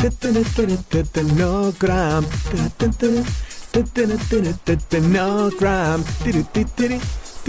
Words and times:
No 0.00 1.72
gram. 1.78 2.24
No 5.02 5.50
gram. 5.58 6.04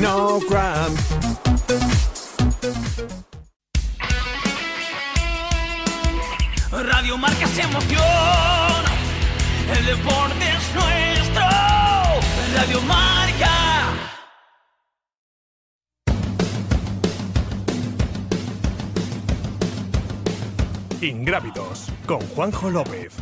No 0.00 0.38
cramp. 0.48 0.98
Radio 6.70 7.16
Marca 7.18 7.46
se 7.46 7.62
emoción. 7.62 8.02
El 9.76 9.86
deporte 9.86 10.44
es 10.44 10.74
nuestro. 10.74 11.44
Radio 12.56 12.80
Marca. 12.82 13.14
Ingrávidos 21.00 21.86
con 22.06 22.20
Juanjo 22.20 22.70
López. 22.70 23.12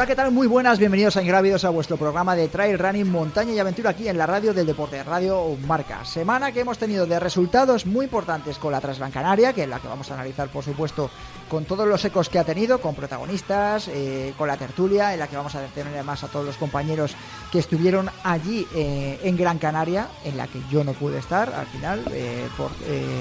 Hola, 0.00 0.06
¿qué 0.06 0.16
tal? 0.16 0.30
Muy 0.30 0.46
buenas, 0.46 0.78
bienvenidos 0.78 1.18
a 1.18 1.22
Ingrávidos 1.22 1.66
a 1.66 1.68
vuestro 1.68 1.98
programa 1.98 2.34
de 2.34 2.48
Trail 2.48 2.78
Running, 2.78 3.10
Montaña 3.10 3.52
y 3.52 3.58
Aventura 3.58 3.90
aquí 3.90 4.08
en 4.08 4.16
la 4.16 4.24
radio 4.24 4.54
del 4.54 4.64
deporte, 4.64 5.04
Radio 5.04 5.58
Marca. 5.66 6.06
Semana 6.06 6.52
que 6.52 6.60
hemos 6.60 6.78
tenido 6.78 7.04
de 7.04 7.20
resultados 7.20 7.84
muy 7.84 8.06
importantes 8.06 8.56
con 8.56 8.72
la 8.72 8.80
Transgran 8.80 9.10
Canaria, 9.10 9.52
que 9.52 9.64
es 9.64 9.68
la 9.68 9.78
que 9.78 9.88
vamos 9.88 10.10
a 10.10 10.14
analizar, 10.14 10.48
por 10.48 10.64
supuesto, 10.64 11.10
con 11.50 11.66
todos 11.66 11.86
los 11.86 12.02
ecos 12.02 12.30
que 12.30 12.38
ha 12.38 12.44
tenido, 12.44 12.80
con 12.80 12.94
protagonistas, 12.94 13.88
eh, 13.88 14.32
con 14.38 14.48
la 14.48 14.56
tertulia, 14.56 15.12
en 15.12 15.18
la 15.18 15.26
que 15.26 15.36
vamos 15.36 15.54
a 15.54 15.66
tener 15.66 15.92
además 15.92 16.24
a 16.24 16.28
todos 16.28 16.46
los 16.46 16.56
compañeros 16.56 17.14
que 17.52 17.58
estuvieron 17.58 18.08
allí 18.24 18.66
eh, 18.74 19.20
en 19.22 19.36
Gran 19.36 19.58
Canaria, 19.58 20.08
en 20.24 20.38
la 20.38 20.46
que 20.46 20.62
yo 20.70 20.82
no 20.82 20.94
pude 20.94 21.18
estar 21.18 21.52
al 21.52 21.66
final, 21.66 22.02
eh, 22.12 22.48
por 22.56 22.70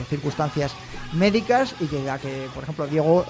circunstancias 0.10 0.72
médicas, 1.12 1.76
y 1.82 1.88
que 1.88 2.04
la 2.04 2.20
que, 2.20 2.48
por 2.54 2.64
ejemplo, 2.64 2.88
Diego 2.88 3.26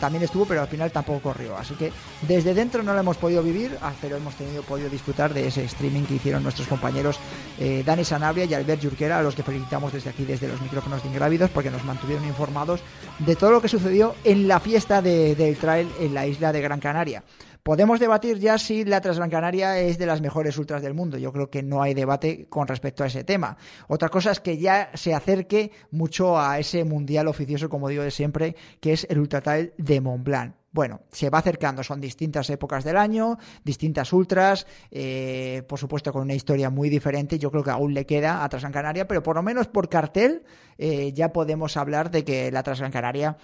también 0.00 0.24
estuvo, 0.24 0.46
pero 0.46 0.62
al 0.62 0.68
final 0.68 0.90
tampoco 0.92 1.20
corrió. 1.20 1.58
Así 1.58 1.74
que 1.74 1.92
desde 2.22 2.54
dentro 2.54 2.85
no 2.86 2.94
lo 2.94 3.00
hemos 3.00 3.18
podido 3.18 3.42
vivir, 3.42 3.76
ah, 3.82 3.92
pero 4.00 4.16
hemos 4.16 4.34
tenido 4.36 4.62
podido 4.62 4.88
disfrutar 4.88 5.34
de 5.34 5.46
ese 5.46 5.64
streaming 5.64 6.04
que 6.04 6.14
hicieron 6.14 6.42
nuestros 6.42 6.66
compañeros 6.68 7.18
eh, 7.60 7.82
Dani 7.84 8.04
Sanabria 8.04 8.46
y 8.46 8.54
Albert 8.54 8.82
Jurquera, 8.82 9.18
a 9.18 9.22
los 9.22 9.34
que 9.34 9.42
felicitamos 9.42 9.92
desde 9.92 10.08
aquí, 10.10 10.24
desde 10.24 10.48
los 10.48 10.60
micrófonos 10.62 11.02
de 11.02 11.08
Ingrávidos, 11.08 11.50
porque 11.50 11.70
nos 11.70 11.84
mantuvieron 11.84 12.24
informados 12.24 12.80
de 13.18 13.36
todo 13.36 13.50
lo 13.50 13.60
que 13.60 13.68
sucedió 13.68 14.14
en 14.24 14.48
la 14.48 14.60
fiesta 14.60 15.02
de- 15.02 15.34
del 15.34 15.56
trail 15.56 15.88
en 16.00 16.14
la 16.14 16.26
isla 16.26 16.52
de 16.52 16.60
Gran 16.62 16.80
Canaria. 16.80 17.22
Podemos 17.62 17.98
debatir 17.98 18.38
ya 18.38 18.58
si 18.58 18.84
la 18.84 19.00
Transgran 19.00 19.28
Canaria 19.28 19.80
es 19.80 19.98
de 19.98 20.06
las 20.06 20.20
mejores 20.20 20.56
ultras 20.56 20.82
del 20.82 20.94
mundo. 20.94 21.18
Yo 21.18 21.32
creo 21.32 21.50
que 21.50 21.64
no 21.64 21.82
hay 21.82 21.94
debate 21.94 22.46
con 22.48 22.68
respecto 22.68 23.02
a 23.02 23.08
ese 23.08 23.24
tema. 23.24 23.56
Otra 23.88 24.08
cosa 24.08 24.30
es 24.30 24.38
que 24.38 24.56
ya 24.58 24.90
se 24.94 25.14
acerque 25.14 25.72
mucho 25.90 26.38
a 26.38 26.60
ese 26.60 26.84
mundial 26.84 27.26
oficioso, 27.26 27.68
como 27.68 27.88
digo 27.88 28.04
de 28.04 28.12
siempre, 28.12 28.54
que 28.80 28.92
es 28.92 29.04
el 29.10 29.18
Ultra 29.18 29.40
Trail 29.40 29.72
de 29.78 30.00
Mont 30.00 30.22
Blanc. 30.22 30.54
Bueno, 30.76 31.00
se 31.10 31.30
va 31.30 31.38
acercando, 31.38 31.82
son 31.82 32.02
distintas 32.02 32.50
épocas 32.50 32.84
del 32.84 32.98
año, 32.98 33.38
distintas 33.64 34.12
ultras, 34.12 34.66
eh, 34.90 35.62
por 35.66 35.78
supuesto 35.78 36.12
con 36.12 36.20
una 36.20 36.34
historia 36.34 36.68
muy 36.68 36.90
diferente. 36.90 37.38
Yo 37.38 37.50
creo 37.50 37.64
que 37.64 37.70
aún 37.70 37.94
le 37.94 38.04
queda 38.04 38.44
a 38.44 38.48
Transgran 38.50 38.74
Canaria, 38.74 39.08
pero 39.08 39.22
por 39.22 39.36
lo 39.36 39.42
menos 39.42 39.68
por 39.68 39.88
cartel 39.88 40.42
eh, 40.76 41.14
ya 41.14 41.32
podemos 41.32 41.78
hablar 41.78 42.10
de 42.10 42.24
que 42.24 42.52
la 42.52 42.62
Transgran 42.62 42.92
Canaria 42.92 43.38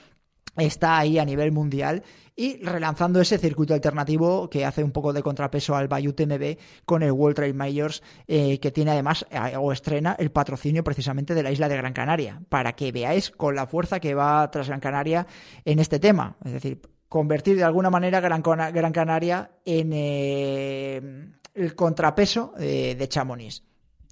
está 0.59 0.99
ahí 0.99 1.19
a 1.19 1.25
nivel 1.25 1.53
mundial 1.53 2.03
y 2.37 2.63
relanzando 2.63 3.19
ese 3.19 3.39
circuito 3.39 3.73
alternativo 3.73 4.51
que 4.51 4.67
hace 4.67 4.85
un 4.85 4.93
poco 4.93 5.15
de 5.15 5.23
contrapeso 5.23 5.75
al 5.75 5.89
Bayou 5.89 6.13
TMB 6.13 6.59
con 6.85 7.03
el 7.03 7.13
World 7.13 7.37
Trail 7.37 7.55
Majors 7.55 8.03
eh, 8.29 8.61
que 8.61 8.71
tiene 8.71 8.91
además 8.91 9.25
o 9.59 9.73
estrena 9.73 10.17
el 10.19 10.31
patrocinio 10.31 10.85
precisamente 10.85 11.35
de 11.35 11.43
la 11.43 11.51
isla 11.51 11.71
de 11.71 11.79
Gran 11.79 11.95
Canaria 11.95 12.43
para 12.51 12.75
que 12.75 12.93
veáis 12.93 13.31
con 13.31 13.55
la 13.55 13.67
fuerza 13.67 14.01
que 14.01 14.13
va 14.13 14.51
tras 14.51 14.69
Gran 14.69 14.81
Canaria 14.81 15.27
en 15.65 15.79
este 15.79 15.99
tema 15.99 16.37
es 16.45 16.53
decir 16.53 16.92
convertir 17.13 17.57
de 17.57 17.65
alguna 17.65 17.91
manera 17.91 18.21
Gran, 18.21 18.41
Canaria 18.41 19.51
en 19.67 19.91
eh, 19.93 21.29
el 21.53 21.75
contrapeso 21.75 22.55
eh, 22.59 22.97
de 22.99 23.07
Chamonix 23.07 23.63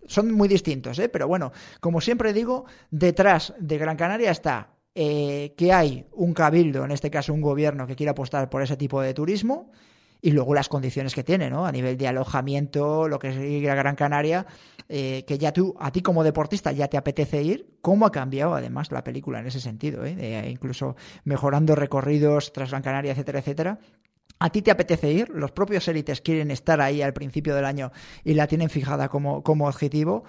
son 0.06 0.30
muy 0.32 0.48
distintos, 0.48 0.98
¿eh? 0.98 1.08
pero 1.08 1.26
bueno, 1.26 1.50
como 1.80 2.02
siempre 2.02 2.34
digo, 2.34 2.66
detrás 2.90 3.54
de 3.58 3.78
Gran 3.78 3.96
Canaria 3.96 4.30
está 4.30 4.74
eh, 4.94 5.54
que 5.56 5.72
hay 5.72 6.08
un 6.12 6.34
cabildo, 6.34 6.84
en 6.84 6.90
este 6.90 7.10
caso 7.10 7.32
un 7.32 7.40
gobierno 7.40 7.86
que 7.86 7.96
quiere 7.96 8.10
apostar 8.10 8.50
por 8.50 8.60
ese 8.60 8.76
tipo 8.76 9.00
de 9.00 9.14
turismo 9.14 9.70
y 10.22 10.32
luego 10.32 10.54
las 10.54 10.68
condiciones 10.68 11.14
que 11.14 11.24
tiene, 11.24 11.50
¿no? 11.50 11.66
A 11.66 11.72
nivel 11.72 11.96
de 11.96 12.08
alojamiento, 12.08 13.08
lo 13.08 13.18
que 13.18 13.28
es 13.28 13.36
ir 13.36 13.70
a 13.70 13.74
Gran 13.74 13.96
Canaria, 13.96 14.46
eh, 14.88 15.24
que 15.26 15.38
ya 15.38 15.52
tú, 15.52 15.74
a 15.78 15.90
ti 15.92 16.02
como 16.02 16.24
deportista, 16.24 16.72
ya 16.72 16.88
te 16.88 16.96
apetece 16.96 17.42
ir. 17.42 17.78
¿Cómo 17.80 18.06
ha 18.06 18.12
cambiado 18.12 18.54
además 18.54 18.90
la 18.92 19.04
película 19.04 19.40
en 19.40 19.46
ese 19.46 19.60
sentido? 19.60 20.04
¿eh? 20.04 20.14
De, 20.14 20.50
incluso 20.50 20.96
mejorando 21.24 21.74
recorridos 21.74 22.52
tras 22.52 22.70
Gran 22.70 22.82
Canaria, 22.82 23.12
etcétera, 23.12 23.38
etcétera. 23.38 23.78
¿A 24.38 24.50
ti 24.50 24.62
te 24.62 24.70
apetece 24.70 25.12
ir? 25.12 25.28
Los 25.28 25.52
propios 25.52 25.86
élites 25.88 26.20
quieren 26.22 26.50
estar 26.50 26.80
ahí 26.80 27.02
al 27.02 27.12
principio 27.12 27.54
del 27.54 27.66
año 27.66 27.92
y 28.24 28.34
la 28.34 28.46
tienen 28.46 28.70
fijada 28.70 29.08
como, 29.08 29.42
como 29.42 29.66
objetivo. 29.66 30.24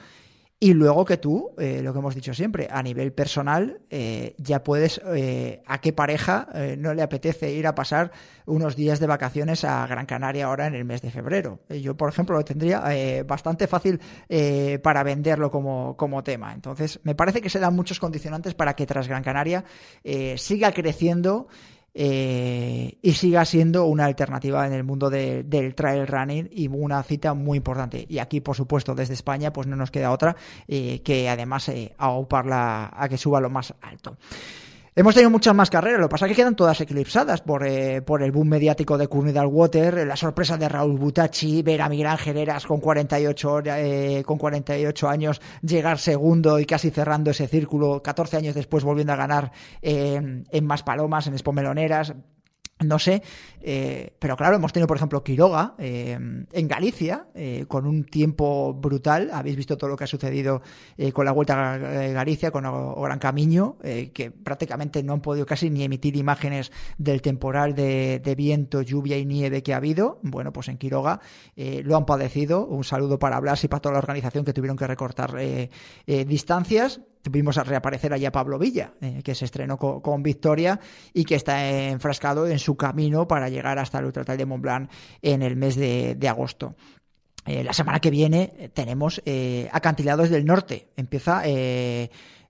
Y 0.64 0.76
luego 0.76 1.06
que 1.06 1.18
tú, 1.18 1.56
eh, 1.58 1.82
lo 1.82 1.92
que 1.92 1.98
hemos 1.98 2.14
dicho 2.14 2.36
siempre, 2.36 2.68
a 2.70 2.84
nivel 2.84 3.14
personal, 3.14 3.82
eh, 3.90 4.36
ya 4.38 4.64
puedes, 4.64 5.02
eh, 5.08 5.64
a 5.66 5.82
qué 5.82 5.92
pareja 5.92 6.50
eh, 6.54 6.76
no 6.78 6.94
le 6.94 7.02
apetece 7.02 7.52
ir 7.52 7.66
a 7.66 7.74
pasar 7.74 8.12
unos 8.46 8.76
días 8.76 9.00
de 9.00 9.08
vacaciones 9.08 9.64
a 9.64 9.88
Gran 9.88 10.06
Canaria 10.06 10.46
ahora 10.46 10.68
en 10.68 10.76
el 10.76 10.86
mes 10.86 11.02
de 11.02 11.10
febrero. 11.10 11.62
Eh, 11.68 11.82
Yo, 11.82 11.98
por 11.98 12.10
ejemplo, 12.10 12.38
lo 12.38 12.46
tendría 12.46 12.84
bastante 13.26 13.66
fácil 13.66 14.00
para 14.84 15.02
venderlo 15.02 15.50
como, 15.50 15.98
como 15.98 16.24
tema. 16.24 16.54
Entonces, 16.54 17.00
me 17.02 17.16
parece 17.16 17.42
que 17.42 17.50
se 17.50 17.58
dan 17.58 17.76
muchos 17.76 18.00
condicionantes 18.00 18.54
para 18.54 18.76
que 18.76 18.86
tras 18.86 19.08
Gran 19.08 19.24
Canaria 19.24 19.66
siga 20.36 20.74
creciendo 20.74 21.48
eh, 21.94 22.97
y 23.02 23.12
siga 23.13 23.44
siendo 23.46 23.85
una 23.85 24.06
alternativa 24.06 24.66
en 24.66 24.74
el 24.74 24.84
mundo 24.84 25.09
de- 25.09 25.44
del 25.44 25.75
trail 25.75 26.07
running 26.07 26.50
y 26.52 26.68
una 26.68 27.03
cita 27.03 27.34
muy 27.34 27.57
importante. 27.57 28.06
Y 28.07 28.19
aquí, 28.19 28.40
por 28.41 28.56
supuesto, 28.56 28.96
desde 28.96 29.13
España, 29.13 29.52
pues 29.52 29.68
no 29.68 29.75
nos 29.75 29.91
queda 29.91 30.12
otra 30.12 30.35
eh, 30.68 31.02
que 31.03 31.29
además 31.29 31.68
eh, 31.69 31.94
auparla 31.97 32.91
a 32.96 33.09
que 33.09 33.18
suba 33.18 33.41
lo 33.41 33.50
más 33.50 33.74
alto. 33.81 34.16
Hemos 34.94 35.13
tenido 35.13 35.29
muchas 35.29 35.56
más 35.56 35.69
carreras, 35.69 36.02
lo 36.02 36.07
que 36.09 36.12
pasa 36.12 36.25
es 36.25 36.31
que 36.31 36.35
quedan 36.35 36.53
todas 36.56 36.81
eclipsadas 36.81 37.41
por, 37.41 37.66
eh, 37.66 38.02
por 38.02 38.22
el 38.23 38.34
boom 38.34 38.49
mediático 38.49 38.97
de 38.97 39.08
Courney 39.08 39.34
Water, 39.34 40.05
la 40.05 40.17
sorpresa 40.17 40.58
de 40.58 40.67
Raúl 40.67 40.97
Butachi, 40.97 41.61
ver 41.61 41.82
a 41.82 41.88
Miguel 41.88 42.08
Ángel 42.08 42.46
con 42.67 42.82
48, 42.82 43.52
hora- 43.53 43.79
eh, 43.79 44.22
con 44.26 44.38
48 44.38 45.08
años 45.08 45.40
llegar 45.61 45.97
segundo 45.97 46.59
y 46.59 46.66
casi 46.66 46.90
cerrando 46.90 47.32
ese 47.32 47.47
círculo, 47.47 48.03
14 48.03 48.35
años 48.35 48.53
después 48.53 48.84
volviendo 48.84 49.14
a 49.14 49.16
ganar 49.16 49.53
eh, 49.82 50.43
en 50.49 50.66
Maspalomas, 50.66 51.26
en 51.26 51.35
Espomeloneras. 51.35 52.14
No 52.84 52.98
sé, 52.98 53.22
eh, 53.62 54.12
pero 54.18 54.36
claro, 54.36 54.56
hemos 54.56 54.74
tenido, 54.74 54.88
por 54.88 54.98
ejemplo, 54.98 55.24
Quiroga 55.24 55.76
eh, 55.78 56.18
en 56.52 56.68
Galicia, 56.68 57.28
eh, 57.36 57.66
con 57.68 57.86
un 57.86 58.06
tiempo 58.06 58.74
brutal. 58.74 59.30
Habéis 59.32 59.56
visto 59.56 59.78
todo 59.78 59.92
lo 59.92 59.96
que 59.96 60.06
ha 60.06 60.08
sucedido 60.08 60.62
eh, 60.98 61.12
con 61.12 61.26
la 61.26 61.32
Vuelta 61.32 61.74
a 61.74 61.78
Ga- 61.78 62.12
Galicia, 62.14 62.50
con 62.50 62.64
Gran 62.64 63.20
Camino, 63.20 63.78
eh, 63.84 64.10
que 64.12 64.32
prácticamente 64.32 65.04
no 65.04 65.14
han 65.14 65.22
podido 65.22 65.46
casi 65.46 65.70
ni 65.70 65.84
emitir 65.84 66.16
imágenes 66.16 66.72
del 66.98 67.22
temporal 67.22 67.76
de, 67.76 68.20
de 68.20 68.36
viento, 68.36 68.82
lluvia 68.82 69.18
y 69.18 69.26
nieve 69.26 69.62
que 69.62 69.74
ha 69.76 69.78
habido. 69.78 70.20
Bueno, 70.24 70.52
pues 70.52 70.68
en 70.68 70.78
Quiroga 70.78 71.20
eh, 71.56 71.82
lo 71.86 71.96
han 71.98 72.06
padecido. 72.06 72.66
Un 72.66 72.84
saludo 72.84 73.20
para 73.20 73.40
Blas 73.40 73.64
y 73.64 73.68
para 73.68 73.82
toda 73.82 73.94
la 73.94 74.00
organización 74.00 74.44
que 74.44 74.54
tuvieron 74.54 74.76
que 74.78 74.88
recortar 74.88 75.36
eh, 75.40 75.70
eh, 76.08 76.26
distancias. 76.26 77.02
Tuvimos 77.22 77.58
a 77.58 77.64
reaparecer 77.64 78.14
allá 78.14 78.32
Pablo 78.32 78.58
Villa, 78.58 78.94
eh, 79.02 79.22
que 79.23 79.35
se 79.35 79.46
estrenó 79.46 79.78
con, 79.78 80.23
victoria 80.23 80.79
y 81.14 81.23
que 81.23 81.35
está 81.35 81.70
enfrascado 81.70 82.47
en 82.47 82.59
su 82.59 82.76
camino 82.76 83.28
para 83.28 83.50
llegar 83.50 83.78
hasta 83.79 84.00
el 84.00 84.06
Ultra 84.06 84.23
Trail 84.23 84.40
de 84.40 84.46
Mont 84.46 84.62
Blanc 84.62 84.90
en 85.22 85.41
el 85.41 85.56
mes 85.56 85.76
de, 85.76 86.18
agosto. 86.28 86.76
Eh, 87.46 87.64
la 87.64 87.73
semana 87.73 88.00
que 88.00 88.12
viene 88.12 88.72
tenemos 88.73 89.22
Acantilados 89.72 90.29
del 90.29 90.46
Norte. 90.46 90.90
Empieza 90.96 91.44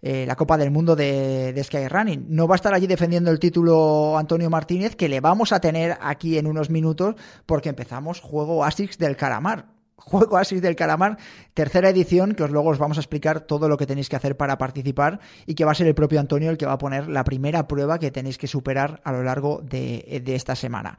la 0.01 0.35
Copa 0.35 0.57
del 0.57 0.71
Mundo 0.71 0.95
de, 0.95 1.53
de 1.53 1.63
Skyrunning. 1.63 2.25
No 2.29 2.47
va 2.47 2.55
a 2.55 2.57
estar 2.57 2.73
allí 2.73 2.87
defendiendo 2.87 3.31
el 3.31 3.39
título 3.39 4.17
Antonio 4.17 4.49
Martínez, 4.49 4.95
que 4.95 5.09
le 5.09 5.19
vamos 5.19 5.51
a 5.51 5.59
tener 5.59 5.97
aquí 6.01 6.37
en 6.37 6.47
unos 6.47 6.69
minutos 6.69 7.15
porque 7.45 7.69
empezamos 7.69 8.19
juego 8.19 8.63
ASICS 8.63 8.97
del 8.97 9.17
Caramar 9.17 9.80
Juego 10.03 10.37
Asis 10.37 10.61
del 10.61 10.75
Calamar, 10.75 11.17
tercera 11.53 11.89
edición, 11.89 12.33
que 12.33 12.43
os 12.43 12.51
luego 12.51 12.69
os 12.69 12.79
vamos 12.79 12.97
a 12.97 13.01
explicar 13.01 13.41
todo 13.41 13.69
lo 13.69 13.77
que 13.77 13.85
tenéis 13.85 14.09
que 14.09 14.15
hacer 14.15 14.35
para 14.35 14.57
participar 14.57 15.19
y 15.45 15.53
que 15.53 15.63
va 15.63 15.71
a 15.71 15.75
ser 15.75 15.87
el 15.87 15.95
propio 15.95 16.19
Antonio 16.19 16.49
el 16.49 16.57
que 16.57 16.65
va 16.65 16.73
a 16.73 16.77
poner 16.77 17.07
la 17.07 17.23
primera 17.23 17.67
prueba 17.67 17.99
que 17.99 18.11
tenéis 18.11 18.37
que 18.37 18.47
superar 18.47 18.99
a 19.03 19.11
lo 19.11 19.23
largo 19.23 19.61
de, 19.63 20.21
de 20.23 20.35
esta 20.35 20.55
semana. 20.55 20.97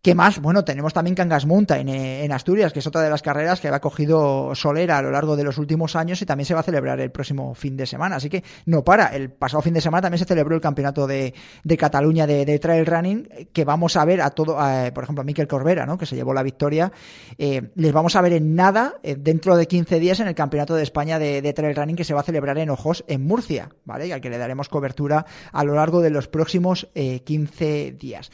¿Qué 0.00 0.14
más? 0.14 0.40
Bueno, 0.40 0.64
tenemos 0.64 0.94
también 0.94 1.16
Cangas 1.16 1.44
Mountain 1.44 1.88
eh, 1.88 2.24
en 2.24 2.30
Asturias, 2.30 2.72
que 2.72 2.78
es 2.78 2.86
otra 2.86 3.02
de 3.02 3.10
las 3.10 3.20
carreras 3.20 3.60
que 3.60 3.66
ha 3.66 3.80
cogido 3.80 4.54
solera 4.54 4.96
a 4.96 5.02
lo 5.02 5.10
largo 5.10 5.34
de 5.34 5.42
los 5.42 5.58
últimos 5.58 5.96
años 5.96 6.22
y 6.22 6.26
también 6.26 6.46
se 6.46 6.54
va 6.54 6.60
a 6.60 6.62
celebrar 6.62 7.00
el 7.00 7.10
próximo 7.10 7.52
fin 7.56 7.76
de 7.76 7.84
semana. 7.84 8.16
Así 8.16 8.30
que 8.30 8.44
no 8.66 8.84
para. 8.84 9.06
El 9.08 9.32
pasado 9.32 9.60
fin 9.60 9.74
de 9.74 9.80
semana 9.80 10.02
también 10.02 10.20
se 10.20 10.24
celebró 10.24 10.54
el 10.54 10.60
campeonato 10.60 11.08
de, 11.08 11.34
Cataluña 11.76 12.28
de, 12.28 12.58
trail 12.60 12.86
running, 12.86 13.28
que 13.52 13.64
vamos 13.64 13.96
a 13.96 14.04
ver 14.04 14.20
a 14.20 14.30
todo, 14.30 14.56
por 14.94 15.02
ejemplo, 15.02 15.22
a 15.22 15.24
Miquel 15.24 15.48
Corbera, 15.48 15.84
¿no? 15.84 15.98
que 15.98 16.06
se 16.06 16.14
llevó 16.14 16.32
la 16.32 16.44
victoria. 16.44 16.92
Eh, 17.36 17.72
les 17.74 17.92
vamos 17.92 18.14
a 18.14 18.20
ver 18.20 18.34
en 18.34 18.54
nada 18.54 18.94
eh, 19.02 19.16
dentro 19.18 19.56
de 19.56 19.66
15 19.66 19.98
días 19.98 20.20
en 20.20 20.28
el 20.28 20.34
campeonato 20.36 20.76
de 20.76 20.84
España 20.84 21.18
de, 21.18 21.52
trail 21.52 21.74
running 21.74 21.96
que 21.96 22.04
se 22.04 22.14
va 22.14 22.20
a 22.20 22.24
celebrar 22.24 22.56
en 22.58 22.70
Ojos, 22.70 23.04
en 23.08 23.26
Murcia, 23.26 23.70
¿vale? 23.84 24.06
Y 24.06 24.12
al 24.12 24.20
que 24.20 24.30
le 24.30 24.38
daremos 24.38 24.68
cobertura 24.68 25.26
a 25.50 25.64
lo 25.64 25.74
largo 25.74 26.00
de 26.02 26.10
los 26.10 26.28
próximos 26.28 26.88
15 26.94 27.96
días. 27.98 28.30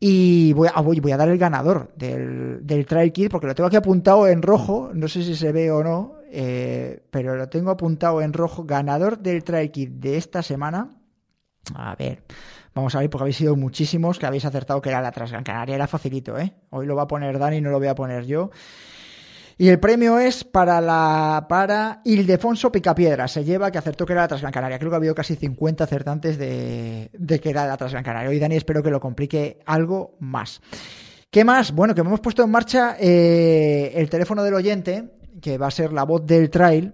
Y 0.00 0.52
voy 0.54 0.68
a, 0.74 0.80
a 1.12 1.16
dar 1.16 1.28
el 1.28 1.38
ganador 1.38 1.92
del, 1.96 2.66
del 2.66 3.12
Kit, 3.12 3.30
porque 3.30 3.46
lo 3.46 3.54
tengo 3.54 3.66
aquí 3.66 3.76
apuntado 3.76 4.26
en 4.28 4.42
rojo, 4.42 4.90
no 4.92 5.08
sé 5.08 5.22
si 5.22 5.34
se 5.34 5.52
ve 5.52 5.70
o 5.70 5.82
no, 5.82 6.16
eh, 6.30 7.02
pero 7.10 7.36
lo 7.36 7.48
tengo 7.48 7.70
apuntado 7.70 8.20
en 8.22 8.32
rojo. 8.32 8.64
Ganador 8.64 9.18
del 9.18 9.44
Trail 9.44 9.70
Kit 9.70 9.90
de 9.90 10.16
esta 10.16 10.42
semana. 10.42 10.90
A 11.74 11.94
ver, 11.96 12.22
vamos 12.74 12.94
a 12.94 13.00
ver, 13.00 13.08
porque 13.08 13.22
habéis 13.22 13.36
sido 13.36 13.56
muchísimos 13.56 14.18
que 14.18 14.26
habéis 14.26 14.44
acertado 14.44 14.82
que 14.82 14.90
era 14.90 15.00
la 15.00 15.12
Transgran 15.12 15.44
Canaria, 15.44 15.76
era 15.76 15.86
facilito, 15.86 16.38
¿eh? 16.38 16.52
Hoy 16.70 16.86
lo 16.86 16.96
va 16.96 17.02
a 17.02 17.08
poner 17.08 17.38
Dani, 17.38 17.60
no 17.60 17.70
lo 17.70 17.78
voy 17.78 17.88
a 17.88 17.94
poner 17.94 18.26
yo. 18.26 18.50
Y 19.56 19.68
el 19.68 19.78
premio 19.78 20.18
es 20.18 20.42
para 20.42 20.80
la 20.80 21.46
para 21.48 22.00
Ildefonso 22.04 22.72
Picapiedra. 22.72 23.28
Se 23.28 23.44
lleva 23.44 23.70
que 23.70 23.78
acertó 23.78 24.04
que 24.04 24.12
era 24.12 24.22
la 24.22 24.28
Transgran 24.28 24.52
Canaria. 24.52 24.78
Creo 24.78 24.90
que 24.90 24.96
ha 24.96 24.98
habido 24.98 25.14
casi 25.14 25.36
50 25.36 25.84
acertantes 25.84 26.38
de, 26.38 27.10
que 27.40 27.50
era 27.50 27.66
la 27.66 27.76
Transgran 27.76 28.02
Canaria. 28.02 28.30
Hoy, 28.30 28.40
Dani, 28.40 28.56
espero 28.56 28.82
que 28.82 28.90
lo 28.90 29.00
complique 29.00 29.60
algo 29.66 30.16
más. 30.18 30.60
¿Qué 31.30 31.44
más? 31.44 31.72
Bueno, 31.72 31.94
que 31.94 32.00
hemos 32.00 32.20
puesto 32.20 32.42
en 32.42 32.50
marcha 32.50 32.96
eh, 32.98 33.92
el 33.94 34.10
teléfono 34.10 34.42
del 34.42 34.54
oyente, 34.54 35.10
que 35.40 35.58
va 35.58 35.68
a 35.68 35.70
ser 35.70 35.92
la 35.92 36.04
voz 36.04 36.26
del 36.26 36.50
trail 36.50 36.92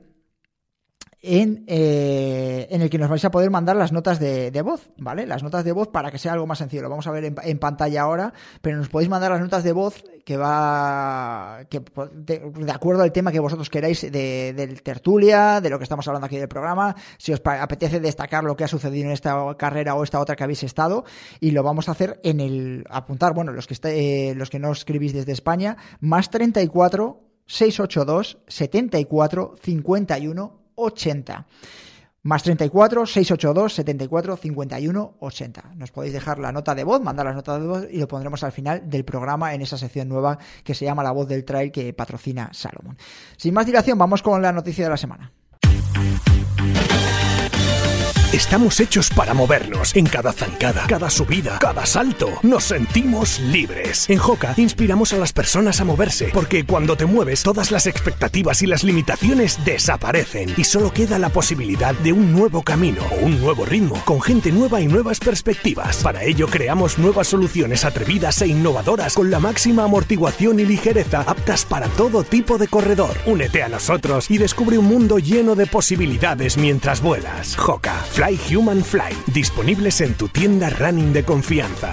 en, 1.22 1.64
eh, 1.66 2.66
en, 2.70 2.80
el 2.80 2.88
que 2.88 2.96
nos 2.96 3.10
vais 3.10 3.24
a 3.24 3.30
poder 3.30 3.50
mandar 3.50 3.76
las 3.76 3.92
notas 3.92 4.18
de, 4.18 4.62
voz, 4.62 4.88
¿vale? 4.96 5.26
Las 5.26 5.42
notas 5.42 5.64
de 5.64 5.72
voz 5.72 5.88
para 5.88 6.10
que 6.10 6.18
sea 6.18 6.32
algo 6.32 6.46
más 6.46 6.58
sencillo. 6.58 6.82
Lo 6.82 6.88
vamos 6.88 7.06
a 7.06 7.10
ver 7.10 7.24
en, 7.42 7.58
pantalla 7.58 8.02
ahora, 8.02 8.32
pero 8.62 8.78
nos 8.78 8.88
podéis 8.88 9.10
mandar 9.10 9.30
las 9.30 9.40
notas 9.40 9.62
de 9.62 9.72
voz 9.72 10.02
que 10.24 10.36
va 10.38 11.60
que 11.68 11.82
de, 12.14 12.72
acuerdo 12.72 13.02
al 13.02 13.12
tema 13.12 13.32
que 13.32 13.40
vosotros 13.40 13.68
queráis 13.68 14.00
de, 14.00 14.54
del 14.54 14.82
tertulia, 14.82 15.60
de 15.60 15.68
lo 15.68 15.78
que 15.78 15.84
estamos 15.84 16.06
hablando 16.08 16.26
aquí 16.26 16.38
del 16.38 16.48
programa, 16.48 16.96
si 17.18 17.32
os 17.32 17.42
apetece 17.44 18.00
destacar 18.00 18.44
lo 18.44 18.56
que 18.56 18.64
ha 18.64 18.68
sucedido 18.68 19.06
en 19.06 19.12
esta 19.12 19.54
carrera 19.58 19.94
o 19.96 20.04
esta 20.04 20.20
otra 20.20 20.36
que 20.36 20.44
habéis 20.44 20.62
estado, 20.62 21.04
y 21.38 21.50
lo 21.50 21.62
vamos 21.62 21.88
a 21.88 21.92
hacer 21.92 22.18
en 22.22 22.40
el 22.40 22.84
apuntar, 22.88 23.34
bueno, 23.34 23.52
los 23.52 23.66
que 23.66 23.76
eh, 23.84 24.34
los 24.34 24.48
que 24.48 24.58
no 24.58 24.72
escribís 24.72 25.12
desde 25.12 25.32
España, 25.32 25.76
más 26.00 26.30
34 26.30 27.20
682 27.46 28.38
74 28.46 29.56
51 29.60 30.59
80. 30.80 31.46
Más 32.22 32.42
34 32.42 33.06
682 33.06 33.72
74 33.72 34.36
51 34.36 35.16
80. 35.20 35.72
Nos 35.76 35.90
podéis 35.90 36.12
dejar 36.12 36.38
la 36.38 36.52
nota 36.52 36.74
de 36.74 36.84
voz, 36.84 37.00
mandar 37.00 37.24
las 37.24 37.34
notas 37.34 37.60
de 37.60 37.66
voz 37.66 37.86
y 37.90 37.98
lo 37.98 38.08
pondremos 38.08 38.42
al 38.44 38.52
final 38.52 38.88
del 38.90 39.04
programa 39.04 39.54
en 39.54 39.62
esa 39.62 39.78
sección 39.78 40.08
nueva 40.08 40.38
que 40.62 40.74
se 40.74 40.84
llama 40.84 41.02
La 41.02 41.12
voz 41.12 41.28
del 41.28 41.44
trail 41.44 41.72
que 41.72 41.94
patrocina 41.94 42.50
Salomon. 42.52 42.98
Sin 43.38 43.54
más 43.54 43.64
dilación, 43.64 43.96
vamos 43.96 44.22
con 44.22 44.42
la 44.42 44.52
noticia 44.52 44.84
de 44.84 44.90
la 44.90 44.96
semana. 44.98 45.32
Estamos 48.32 48.78
hechos 48.78 49.10
para 49.10 49.34
movernos. 49.34 49.96
En 49.96 50.06
cada 50.06 50.32
zancada, 50.32 50.84
cada 50.86 51.10
subida, 51.10 51.58
cada 51.58 51.84
salto, 51.84 52.28
nos 52.44 52.62
sentimos 52.62 53.40
libres. 53.40 54.08
En 54.08 54.18
Joca 54.18 54.54
inspiramos 54.56 55.12
a 55.12 55.16
las 55.16 55.32
personas 55.32 55.80
a 55.80 55.84
moverse, 55.84 56.30
porque 56.32 56.64
cuando 56.64 56.96
te 56.96 57.06
mueves, 57.06 57.42
todas 57.42 57.72
las 57.72 57.88
expectativas 57.88 58.62
y 58.62 58.66
las 58.66 58.84
limitaciones 58.84 59.58
desaparecen 59.64 60.54
y 60.56 60.62
solo 60.62 60.92
queda 60.92 61.18
la 61.18 61.30
posibilidad 61.30 61.92
de 61.92 62.12
un 62.12 62.32
nuevo 62.32 62.62
camino 62.62 63.02
o 63.10 63.16
un 63.16 63.40
nuevo 63.40 63.64
ritmo, 63.64 64.00
con 64.04 64.20
gente 64.22 64.52
nueva 64.52 64.80
y 64.80 64.86
nuevas 64.86 65.18
perspectivas. 65.18 65.96
Para 65.96 66.22
ello 66.22 66.46
creamos 66.46 66.98
nuevas 66.98 67.26
soluciones 67.26 67.84
atrevidas 67.84 68.40
e 68.42 68.46
innovadoras 68.46 69.14
con 69.14 69.32
la 69.32 69.40
máxima 69.40 69.82
amortiguación 69.82 70.60
y 70.60 70.66
ligereza 70.66 71.22
aptas 71.22 71.64
para 71.64 71.88
todo 71.88 72.22
tipo 72.22 72.58
de 72.58 72.68
corredor. 72.68 73.16
Únete 73.26 73.64
a 73.64 73.68
nosotros 73.68 74.30
y 74.30 74.38
descubre 74.38 74.78
un 74.78 74.86
mundo 74.86 75.18
lleno 75.18 75.56
de 75.56 75.66
posibilidades 75.66 76.58
mientras 76.58 77.02
vuelas. 77.02 77.56
Joca 77.56 78.04
Fly 78.20 78.54
Human 78.54 78.84
Fly, 78.84 79.16
disponibles 79.32 80.02
en 80.02 80.12
tu 80.12 80.28
tienda 80.28 80.68
running 80.68 81.10
de 81.10 81.24
confianza. 81.24 81.90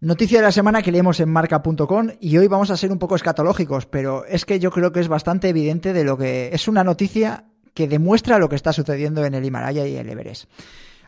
Noticia 0.00 0.40
de 0.40 0.42
la 0.42 0.50
semana 0.50 0.82
que 0.82 0.90
leemos 0.90 1.20
en 1.20 1.28
marca.com 1.28 2.08
y 2.18 2.36
hoy 2.36 2.48
vamos 2.48 2.70
a 2.70 2.76
ser 2.76 2.90
un 2.90 2.98
poco 2.98 3.14
escatológicos, 3.14 3.86
pero 3.86 4.24
es 4.24 4.44
que 4.44 4.58
yo 4.58 4.72
creo 4.72 4.90
que 4.90 4.98
es 4.98 5.06
bastante 5.06 5.50
evidente 5.50 5.92
de 5.92 6.02
lo 6.02 6.18
que 6.18 6.50
es 6.52 6.66
una 6.66 6.82
noticia 6.82 7.44
que 7.74 7.86
demuestra 7.86 8.40
lo 8.40 8.48
que 8.48 8.56
está 8.56 8.72
sucediendo 8.72 9.24
en 9.24 9.34
el 9.34 9.44
Himalaya 9.44 9.86
y 9.86 9.94
el 9.94 10.08
Everest. 10.08 10.50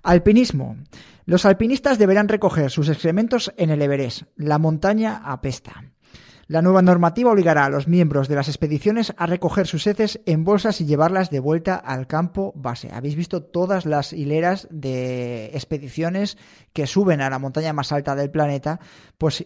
Alpinismo. 0.04 0.76
Los 1.24 1.46
alpinistas 1.46 1.98
deberán 1.98 2.28
recoger 2.28 2.70
sus 2.70 2.88
excrementos 2.88 3.52
en 3.56 3.70
el 3.70 3.82
Everest. 3.82 4.22
La 4.36 4.60
montaña 4.60 5.20
apesta. 5.24 5.95
La 6.48 6.62
nueva 6.62 6.80
normativa 6.80 7.32
obligará 7.32 7.64
a 7.64 7.70
los 7.70 7.88
miembros 7.88 8.28
de 8.28 8.36
las 8.36 8.46
expediciones 8.46 9.12
a 9.16 9.26
recoger 9.26 9.66
sus 9.66 9.84
heces 9.88 10.20
en 10.26 10.44
bolsas 10.44 10.80
y 10.80 10.86
llevarlas 10.86 11.28
de 11.30 11.40
vuelta 11.40 11.74
al 11.74 12.06
campo 12.06 12.52
base. 12.54 12.88
Habéis 12.92 13.16
visto 13.16 13.42
todas 13.42 13.84
las 13.84 14.12
hileras 14.12 14.68
de 14.70 15.46
expediciones 15.46 16.38
que 16.72 16.86
suben 16.86 17.20
a 17.20 17.30
la 17.30 17.40
montaña 17.40 17.72
más 17.72 17.90
alta 17.90 18.14
del 18.14 18.30
planeta, 18.30 18.78
pues 19.18 19.44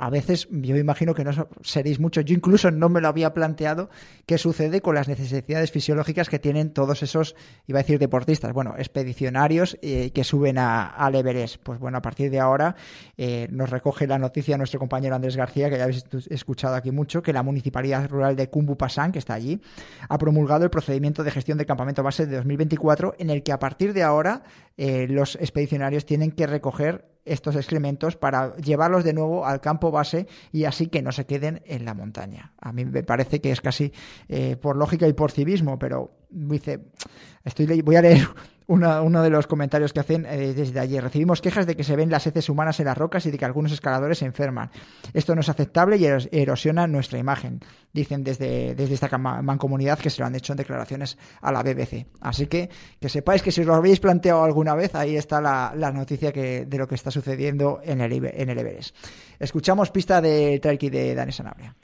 a 0.00 0.08
veces 0.08 0.48
yo 0.50 0.76
imagino 0.76 1.14
que 1.14 1.24
no 1.24 1.48
seréis 1.62 2.00
muchos, 2.00 2.24
yo 2.24 2.34
incluso 2.34 2.70
no 2.70 2.88
me 2.88 3.02
lo 3.02 3.08
había 3.08 3.34
planteado, 3.34 3.90
qué 4.24 4.38
sucede 4.38 4.80
con 4.80 4.94
las 4.94 5.08
necesidades 5.08 5.70
fisiológicas 5.70 6.30
que 6.30 6.38
tienen 6.38 6.72
todos 6.72 7.02
esos, 7.02 7.36
iba 7.66 7.80
a 7.80 7.82
decir 7.82 7.98
deportistas, 7.98 8.54
bueno, 8.54 8.74
expedicionarios 8.78 9.76
eh, 9.82 10.10
que 10.12 10.24
suben 10.24 10.56
a, 10.56 10.86
al 10.86 11.16
Everest. 11.16 11.58
Pues 11.62 11.78
bueno, 11.78 11.98
a 11.98 12.02
partir 12.02 12.30
de 12.30 12.40
ahora 12.40 12.76
eh, 13.18 13.48
nos 13.50 13.68
recoge 13.68 14.06
la 14.06 14.18
noticia 14.18 14.56
nuestro 14.56 14.80
compañero 14.80 15.14
Andrés 15.14 15.36
García, 15.36 15.68
que 15.68 15.76
ya 15.76 15.84
habéis 15.84 16.06
escuchado 16.30 16.76
aquí 16.76 16.92
mucho, 16.92 17.22
que 17.22 17.34
la 17.34 17.42
Municipalidad 17.42 18.08
Rural 18.08 18.36
de 18.36 18.48
Pasán, 18.78 19.12
que 19.12 19.18
está 19.18 19.34
allí, 19.34 19.60
ha 20.08 20.16
promulgado 20.16 20.64
el 20.64 20.70
procedimiento 20.70 21.22
de 21.24 21.30
gestión 21.30 21.58
de 21.58 21.66
campamento 21.66 22.02
base 22.02 22.24
de 22.26 22.36
2024, 22.36 23.16
en 23.18 23.28
el 23.28 23.42
que 23.42 23.52
a 23.52 23.58
partir 23.58 23.92
de 23.92 24.02
ahora 24.02 24.44
eh, 24.78 25.06
los 25.10 25.36
expedicionarios 25.36 26.06
tienen 26.06 26.32
que 26.32 26.46
recoger 26.46 27.04
estos 27.32 27.56
excrementos 27.56 28.16
para 28.16 28.56
llevarlos 28.56 29.04
de 29.04 29.12
nuevo 29.12 29.46
al 29.46 29.60
campo 29.60 29.90
base 29.90 30.26
y 30.52 30.64
así 30.64 30.88
que 30.88 31.02
no 31.02 31.12
se 31.12 31.26
queden 31.26 31.62
en 31.64 31.84
la 31.84 31.94
montaña. 31.94 32.52
A 32.60 32.72
mí 32.72 32.84
me 32.84 33.02
parece 33.02 33.40
que 33.40 33.52
es 33.52 33.60
casi 33.60 33.92
eh, 34.28 34.56
por 34.56 34.76
lógica 34.76 35.06
y 35.06 35.12
por 35.12 35.30
civismo, 35.30 35.78
pero 35.78 36.10
dice, 36.30 36.80
estoy, 37.44 37.82
voy 37.82 37.96
a 37.96 38.02
leer 38.02 38.26
uno 38.70 39.22
de 39.22 39.30
los 39.30 39.46
comentarios 39.46 39.92
que 39.92 40.00
hacen 40.00 40.26
eh, 40.26 40.54
desde 40.54 40.78
allí. 40.78 40.98
Recibimos 41.00 41.40
quejas 41.40 41.66
de 41.66 41.76
que 41.76 41.82
se 41.82 41.96
ven 41.96 42.10
las 42.10 42.26
heces 42.26 42.48
humanas 42.48 42.78
en 42.78 42.86
las 42.86 42.96
rocas 42.96 43.26
y 43.26 43.30
de 43.30 43.38
que 43.38 43.44
algunos 43.44 43.72
escaladores 43.72 44.18
se 44.18 44.26
enferman. 44.26 44.70
Esto 45.12 45.34
no 45.34 45.40
es 45.40 45.48
aceptable 45.48 45.96
y 45.96 46.06
erosiona 46.06 46.86
nuestra 46.86 47.18
imagen, 47.18 47.60
dicen 47.92 48.22
desde, 48.22 48.74
desde 48.74 48.94
esta 48.94 49.18
mancomunidad 49.18 49.98
que 49.98 50.10
se 50.10 50.20
lo 50.20 50.26
han 50.26 50.34
hecho 50.36 50.52
en 50.52 50.58
declaraciones 50.58 51.18
a 51.40 51.50
la 51.50 51.62
BBC. 51.62 52.06
Así 52.20 52.46
que 52.46 52.70
que 53.00 53.08
sepáis 53.08 53.42
que 53.42 53.50
si 53.50 53.62
os 53.62 53.66
lo 53.66 53.74
habéis 53.74 53.98
planteado 53.98 54.44
alguna 54.44 54.74
vez, 54.74 54.94
ahí 54.94 55.16
está 55.16 55.40
la, 55.40 55.92
noticia 55.92 56.32
que, 56.32 56.64
de 56.64 56.78
lo 56.78 56.86
que 56.86 56.94
está 56.94 57.10
sucediendo 57.10 57.80
en 57.82 58.00
el, 58.00 58.12
en 58.12 58.50
el 58.50 58.58
Everest. 58.58 58.94
Escuchamos 59.38 59.90
pista 59.90 60.20
de 60.20 60.60
Trailkey 60.60 60.90
de 60.90 61.14
Dani 61.14 61.32
Sanabria. 61.32 61.74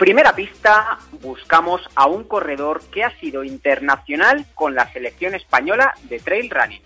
Primera 0.00 0.34
pista, 0.34 0.98
buscamos 1.20 1.82
a 1.94 2.06
un 2.06 2.24
corredor 2.24 2.80
que 2.90 3.04
ha 3.04 3.10
sido 3.20 3.44
internacional 3.44 4.46
con 4.54 4.74
la 4.74 4.90
selección 4.94 5.34
española 5.34 5.92
de 6.04 6.18
trail 6.18 6.48
running. 6.48 6.80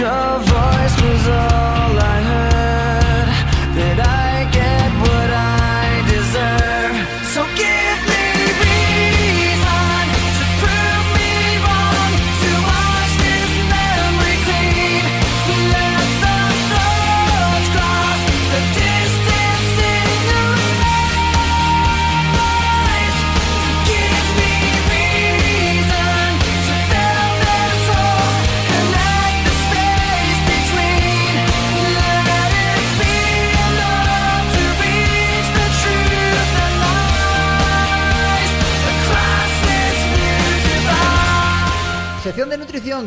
of 0.00 0.47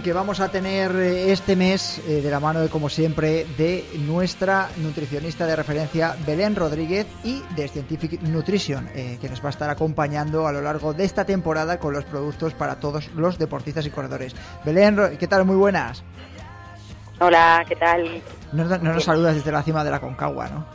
que 0.03 0.11
vamos 0.11 0.41
a 0.41 0.50
tener 0.50 0.93
eh, 0.93 1.31
este 1.31 1.55
mes 1.55 2.00
eh, 2.00 2.21
de 2.21 2.29
la 2.29 2.41
mano 2.41 2.59
de 2.59 2.67
como 2.67 2.89
siempre 2.89 3.45
de 3.57 3.85
nuestra 4.05 4.67
nutricionista 4.75 5.45
de 5.45 5.55
referencia 5.55 6.17
Belén 6.27 6.53
Rodríguez 6.53 7.07
y 7.23 7.41
de 7.55 7.69
Scientific 7.69 8.21
Nutrition 8.23 8.89
eh, 8.93 9.17
que 9.21 9.29
nos 9.29 9.41
va 9.41 9.47
a 9.47 9.51
estar 9.51 9.69
acompañando 9.69 10.47
a 10.47 10.51
lo 10.51 10.61
largo 10.61 10.93
de 10.93 11.05
esta 11.05 11.23
temporada 11.23 11.79
con 11.79 11.93
los 11.93 12.03
productos 12.03 12.53
para 12.55 12.75
todos 12.81 13.09
los 13.15 13.38
deportistas 13.38 13.85
y 13.85 13.89
corredores. 13.89 14.35
Belén, 14.65 15.00
¿qué 15.17 15.27
tal? 15.27 15.45
Muy 15.45 15.55
buenas. 15.55 16.03
Hola, 17.21 17.63
¿qué 17.65 17.77
tal? 17.77 18.21
No, 18.51 18.65
no 18.65 18.93
nos 18.93 19.05
saludas 19.05 19.35
desde 19.35 19.53
la 19.53 19.63
cima 19.63 19.85
de 19.85 19.91
la 19.91 20.01
Concagua, 20.01 20.50
¿no? 20.50 20.65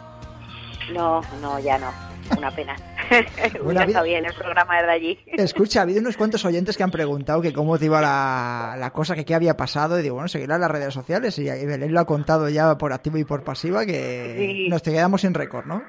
No, 0.95 1.21
no, 1.43 1.59
ya 1.59 1.77
no. 1.77 1.93
Una 2.39 2.51
pena. 2.51 2.75
Bueno, 3.63 3.83
está 3.83 4.03
bien 4.03 4.25
el 4.25 4.35
programa 4.35 4.83
de 4.83 4.91
allí. 4.91 5.19
Escucha, 5.27 5.81
ha 5.81 5.83
habido 5.83 6.01
unos 6.01 6.17
cuantos 6.17 6.45
oyentes 6.45 6.77
que 6.77 6.83
han 6.83 6.91
preguntado 6.91 7.43
que 7.43 7.53
cómo 7.53 7.79
te 7.79 7.87
iba 7.87 8.01
la, 8.01 8.91
cosa, 8.93 9.15
que 9.15 9.25
qué 9.25 9.35
había 9.35 9.57
pasado. 9.57 9.99
Y 9.99 10.03
digo, 10.03 10.15
bueno, 10.15 10.29
seguirá 10.29 10.57
en 10.57 10.61
las 10.61 10.71
redes 10.71 10.95
sociales. 10.95 11.39
Y 11.39 11.45
Belén 11.45 11.93
lo 11.93 12.01
ha 12.01 12.07
contado 12.07 12.49
ya 12.49 12.77
por 12.79 12.93
activo 12.93 13.19
y 13.19 13.25
por 13.25 13.45
pasiva 13.45 13.85
que 13.87 14.67
nos 14.69 14.83
quedamos 14.83 15.21
sin 15.21 15.35
récord, 15.35 15.67
¿no? 15.67 15.83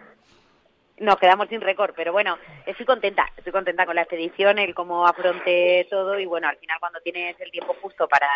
Nos 0.99 1.17
quedamos 1.17 1.47
sin 1.47 1.61
récord, 1.61 1.93
pero 1.95 2.11
bueno, 2.11 2.39
estoy 2.65 2.83
contenta, 2.83 3.27
estoy 3.37 3.53
contenta 3.53 3.85
con 3.85 3.93
la 3.93 4.01
expedición, 4.01 4.57
el 4.57 4.73
cómo 4.73 5.05
afronté 5.05 5.85
todo 5.91 6.19
y 6.19 6.25
bueno, 6.25 6.47
al 6.47 6.57
final 6.57 6.77
cuando 6.79 6.99
tienes 7.01 7.39
el 7.39 7.51
tiempo 7.51 7.75
justo 7.79 8.07
para, 8.07 8.27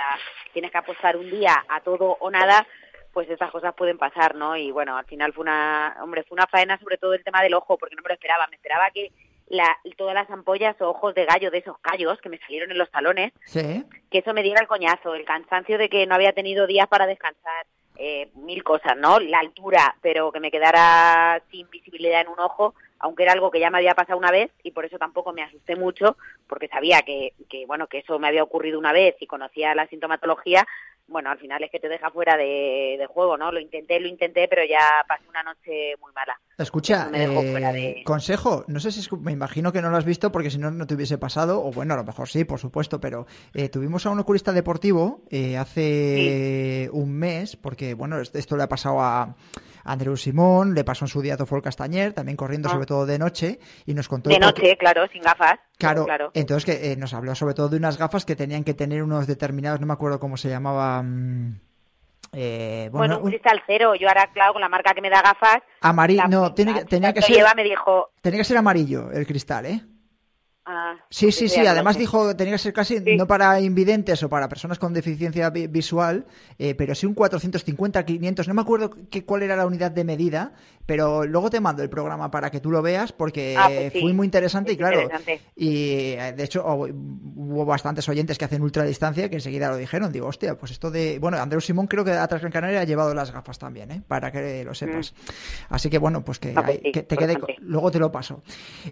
tienes 0.53 0.71
que 0.71 0.77
apostar 0.77 1.17
un 1.17 1.27
día 1.27 1.65
a 1.67 1.81
todo 1.81 2.17
o 2.19 2.29
nada, 2.29 2.67
pues 3.13 3.29
esas 3.29 3.51
cosas 3.51 3.73
pueden 3.75 3.97
pasar, 3.97 4.35
¿no? 4.35 4.55
Y 4.55 4.71
bueno, 4.71 4.97
al 4.97 5.05
final 5.05 5.33
fue 5.33 5.43
una, 5.43 5.97
hombre, 6.01 6.23
fue 6.23 6.35
una 6.35 6.47
faena 6.47 6.79
sobre 6.79 6.97
todo 6.97 7.13
el 7.13 7.23
tema 7.23 7.41
del 7.41 7.53
ojo, 7.53 7.77
porque 7.77 7.95
no 7.95 8.01
me 8.01 8.09
lo 8.09 8.13
esperaba, 8.13 8.47
me 8.47 8.55
esperaba 8.55 8.89
que 8.91 9.11
la, 9.47 9.77
todas 9.97 10.13
las 10.15 10.29
ampollas 10.29 10.79
o 10.81 10.89
ojos 10.89 11.13
de 11.13 11.25
gallo 11.25 11.51
de 11.51 11.57
esos 11.57 11.77
callos 11.79 12.19
que 12.21 12.29
me 12.29 12.39
salieron 12.39 12.71
en 12.71 12.77
los 12.77 12.89
talones, 12.89 13.33
que 13.51 14.17
eso 14.17 14.33
me 14.33 14.43
diera 14.43 14.61
el 14.61 14.67
coñazo, 14.67 15.13
el 15.13 15.25
cansancio 15.25 15.77
de 15.77 15.89
que 15.89 16.07
no 16.07 16.15
había 16.15 16.33
tenido 16.33 16.67
días 16.67 16.87
para 16.87 17.05
descansar, 17.05 17.65
eh, 17.97 18.29
mil 18.35 18.63
cosas, 18.63 18.95
¿no? 18.97 19.19
La 19.19 19.39
altura, 19.39 19.95
pero 20.01 20.31
que 20.31 20.39
me 20.39 20.51
quedara 20.51 21.41
sin 21.51 21.69
visibilidad 21.69 22.21
en 22.21 22.29
un 22.29 22.39
ojo, 22.39 22.73
aunque 22.99 23.23
era 23.23 23.33
algo 23.33 23.51
que 23.51 23.59
ya 23.59 23.69
me 23.69 23.79
había 23.79 23.93
pasado 23.93 24.17
una 24.17 24.31
vez 24.31 24.51
y 24.63 24.71
por 24.71 24.85
eso 24.85 24.97
tampoco 24.97 25.33
me 25.33 25.43
asusté 25.43 25.75
mucho, 25.75 26.15
porque 26.47 26.69
sabía 26.69 27.01
que, 27.01 27.33
que 27.49 27.65
bueno, 27.65 27.87
que 27.87 27.99
eso 27.99 28.17
me 28.19 28.27
había 28.27 28.43
ocurrido 28.43 28.79
una 28.79 28.93
vez 28.93 29.15
y 29.19 29.27
conocía 29.27 29.75
la 29.75 29.87
sintomatología, 29.87 30.65
bueno, 31.11 31.29
al 31.29 31.37
final 31.37 31.63
es 31.63 31.69
que 31.69 31.79
te 31.79 31.89
deja 31.89 32.09
fuera 32.09 32.37
de, 32.37 33.05
juego, 33.09 33.37
¿no? 33.37 33.51
Lo 33.51 33.59
intenté, 33.59 33.99
lo 33.99 34.07
intenté, 34.07 34.47
pero 34.47 34.63
ya 34.63 34.79
pasé 35.07 35.27
una 35.27 35.43
noche 35.43 35.95
muy 35.99 36.11
mala. 36.13 36.39
Escucha, 36.57 37.09
eh, 37.13 38.03
consejo, 38.05 38.63
no 38.67 38.79
sé 38.79 38.91
si 38.91 39.07
me 39.17 39.31
imagino 39.31 39.71
que 39.71 39.81
no 39.81 39.89
lo 39.89 39.97
has 39.97 40.05
visto 40.05 40.31
porque 40.31 40.49
si 40.49 40.57
no, 40.57 40.71
no 40.71 40.87
te 40.87 40.95
hubiese 40.95 41.17
pasado, 41.17 41.63
o 41.63 41.71
bueno, 41.71 41.93
a 41.93 41.97
lo 41.97 42.03
mejor 42.03 42.29
sí, 42.29 42.45
por 42.45 42.59
supuesto, 42.59 42.99
pero 42.99 43.25
eh, 43.53 43.69
tuvimos 43.69 44.05
a 44.05 44.11
un 44.11 44.19
oculista 44.19 44.53
deportivo 44.53 45.23
eh, 45.29 45.57
hace 45.57 46.89
un 46.93 47.11
mes, 47.11 47.55
porque 47.57 47.93
bueno, 47.93 48.19
esto 48.21 48.55
le 48.55 48.63
ha 48.63 48.69
pasado 48.69 49.01
a 49.01 49.35
Andreu 49.83 50.15
Simón, 50.17 50.73
le 50.73 50.83
pasó 50.83 51.05
en 51.05 51.09
su 51.09 51.21
día 51.21 51.33
a 51.35 51.37
Tofol 51.37 51.61
Castañer, 51.61 52.13
también 52.13 52.37
corriendo 52.37 52.69
ah. 52.69 52.73
sobre 52.73 52.85
todo 52.85 53.05
de 53.05 53.19
noche, 53.19 53.59
y 53.85 53.93
nos 53.93 54.07
contó... 54.07 54.29
De 54.29 54.39
noche, 54.39 54.77
claro, 54.77 55.07
sin 55.07 55.21
gafas. 55.21 55.59
Claro, 55.81 56.31
entonces 56.33 56.65
que 56.65 56.91
eh, 56.91 56.95
nos 56.95 57.13
habló 57.13 57.35
sobre 57.35 57.53
todo 57.53 57.69
de 57.69 57.77
unas 57.77 57.97
gafas 57.97 58.25
que 58.25 58.35
tenían 58.35 58.63
que 58.63 58.73
tener 58.73 59.03
unos 59.03 59.27
determinados, 59.27 59.79
no 59.79 59.88
me 59.88 59.93
acuerdo 59.93 60.19
cómo 60.19 60.38
se 60.38 60.50
llamaba... 60.50 61.01
Mm, 61.03 61.59
eh, 62.33 62.89
bueno, 62.93 63.19
un 63.19 63.29
cristal 63.29 63.61
cero. 63.67 63.93
Yo 63.95 64.07
ahora, 64.07 64.29
claro, 64.33 64.53
con 64.53 64.61
la 64.61 64.69
marca 64.69 64.93
que 64.93 65.01
me 65.01 65.09
da 65.09 65.21
gafas... 65.21 65.61
Amarillo, 65.81 66.23
no, 66.29 66.53
tenía, 66.53 66.85
tenía 66.85 67.13
que 67.13 67.21
ser... 67.21 67.43
me 67.55 67.63
dijo... 67.63 68.11
Tenía 68.21 68.39
que 68.39 68.45
ser 68.45 68.57
amarillo 68.57 69.11
el 69.11 69.27
cristal, 69.27 69.65
¿eh? 69.65 69.81
Ah, 70.73 70.95
sí, 71.09 71.33
sí, 71.33 71.49
sí. 71.49 71.59
Además 71.59 71.97
dijo 71.97 72.29
que 72.29 72.35
tenía 72.35 72.53
que 72.53 72.59
ser 72.59 72.71
casi 72.71 73.01
no 73.17 73.27
para 73.27 73.59
invidentes 73.59 74.23
o 74.23 74.29
para 74.29 74.47
personas 74.47 74.79
con 74.79 74.93
deficiencia 74.93 75.49
visual, 75.49 76.25
eh, 76.57 76.75
pero 76.75 76.95
sí 76.95 77.05
un 77.05 77.13
450, 77.13 78.05
500. 78.05 78.47
No 78.47 78.53
me 78.53 78.61
acuerdo 78.61 78.91
qué, 79.09 79.25
cuál 79.25 79.43
era 79.43 79.57
la 79.57 79.65
unidad 79.65 79.91
de 79.91 80.05
medida, 80.05 80.53
pero 80.85 81.25
luego 81.25 81.49
te 81.49 81.59
mando 81.59 81.83
el 81.83 81.89
programa 81.89 82.31
para 82.31 82.49
que 82.51 82.61
tú 82.61 82.71
lo 82.71 82.81
veas 82.81 83.11
porque 83.11 83.55
ah, 83.57 83.67
pues 83.67 84.01
fue 84.01 84.13
muy 84.13 84.23
interesante 84.23 84.71
y 84.71 84.77
claro. 84.77 85.09
Y 85.57 86.13
eh, 86.13 86.33
de 86.37 86.43
hecho 86.43 86.63
hubo 86.65 87.65
bastantes 87.65 88.07
oyentes 88.07 88.37
que 88.37 88.45
hacen 88.45 88.61
ultradistancia 88.61 89.29
que 89.29 89.35
enseguida 89.35 89.67
lo 89.67 89.75
dijeron. 89.75 90.09
Digo, 90.13 90.27
hostia, 90.27 90.57
pues 90.57 90.71
esto 90.71 90.89
de. 90.89 91.19
Bueno, 91.19 91.37
Andrés 91.37 91.65
Simón 91.65 91.87
creo 91.87 92.05
que 92.05 92.11
a 92.11 92.25
Transgran 92.29 92.53
Canaria 92.53 92.79
ha 92.79 92.85
llevado 92.85 93.13
las 93.13 93.31
gafas 93.31 93.59
también, 93.59 93.91
¿eh? 93.91 94.01
para 94.07 94.31
que 94.31 94.63
lo 94.63 94.73
sepas. 94.73 95.11
Mm. 95.11 95.73
Así 95.73 95.89
que 95.89 95.97
bueno, 95.97 96.23
pues 96.23 96.39
que, 96.39 96.53
ah, 96.55 96.63
pues 96.63 96.79
te 96.81 97.17
quede. 97.17 97.37
Luego 97.59 97.91
te 97.91 97.99
lo 97.99 98.09
paso. 98.09 98.41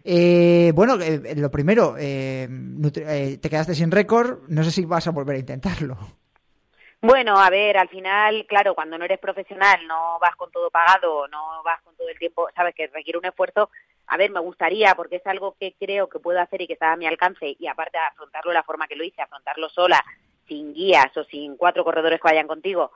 bueno, 0.04 0.98
lo 0.98 1.52
primero, 1.52 1.69
eh, 1.98 2.48
eh, 2.48 3.38
te 3.42 3.50
quedaste 3.50 3.76
sin 3.76 3.92
récord, 3.92 4.40
no 4.48 4.64
sé 4.64 4.72
si 4.72 4.86
vas 4.86 5.08
a 5.08 5.12
volver 5.12 5.36
a 5.36 5.40
intentarlo. 5.40 5.98
Bueno, 7.02 7.40
a 7.40 7.50
ver, 7.50 7.78
al 7.78 7.88
final, 7.88 8.46
claro, 8.48 8.76
cuando 8.76 8.98
no 8.98 9.06
eres 9.06 9.20
profesional, 9.20 9.88
no 9.88 10.20
vas 10.20 10.36
con 10.36 10.52
todo 10.52 10.70
pagado, 10.70 11.28
no 11.30 11.64
vas 11.64 11.82
con 11.82 11.96
todo 11.96 12.10
el 12.10 12.20
tiempo, 12.20 12.50
sabes 12.54 12.76
que 12.76 12.88
requiere 12.88 13.18
un 13.18 13.26
esfuerzo, 13.26 13.70
a 14.08 14.18
ver, 14.18 14.32
me 14.32 14.42
gustaría, 14.42 14.94
porque 14.96 15.18
es 15.18 15.28
algo 15.28 15.56
que 15.58 15.76
creo 15.80 16.10
que 16.10 16.20
puedo 16.20 16.42
hacer 16.42 16.62
y 16.62 16.68
que 16.68 16.74
está 16.74 16.92
a 16.92 16.98
mi 16.98 17.08
alcance, 17.08 17.56
y 17.58 17.68
aparte 17.68 17.98
afrontarlo 17.98 18.52
de 18.52 18.56
la 18.56 18.64
forma 18.64 18.88
que 18.88 18.98
lo 18.98 19.06
hice, 19.06 19.22
afrontarlo 19.22 19.70
sola, 19.70 20.04
sin 20.48 20.74
guías 20.74 21.16
o 21.16 21.24
sin 21.24 21.56
cuatro 21.56 21.86
corredores 21.86 22.20
que 22.20 22.28
vayan 22.28 22.48
contigo, 22.48 22.92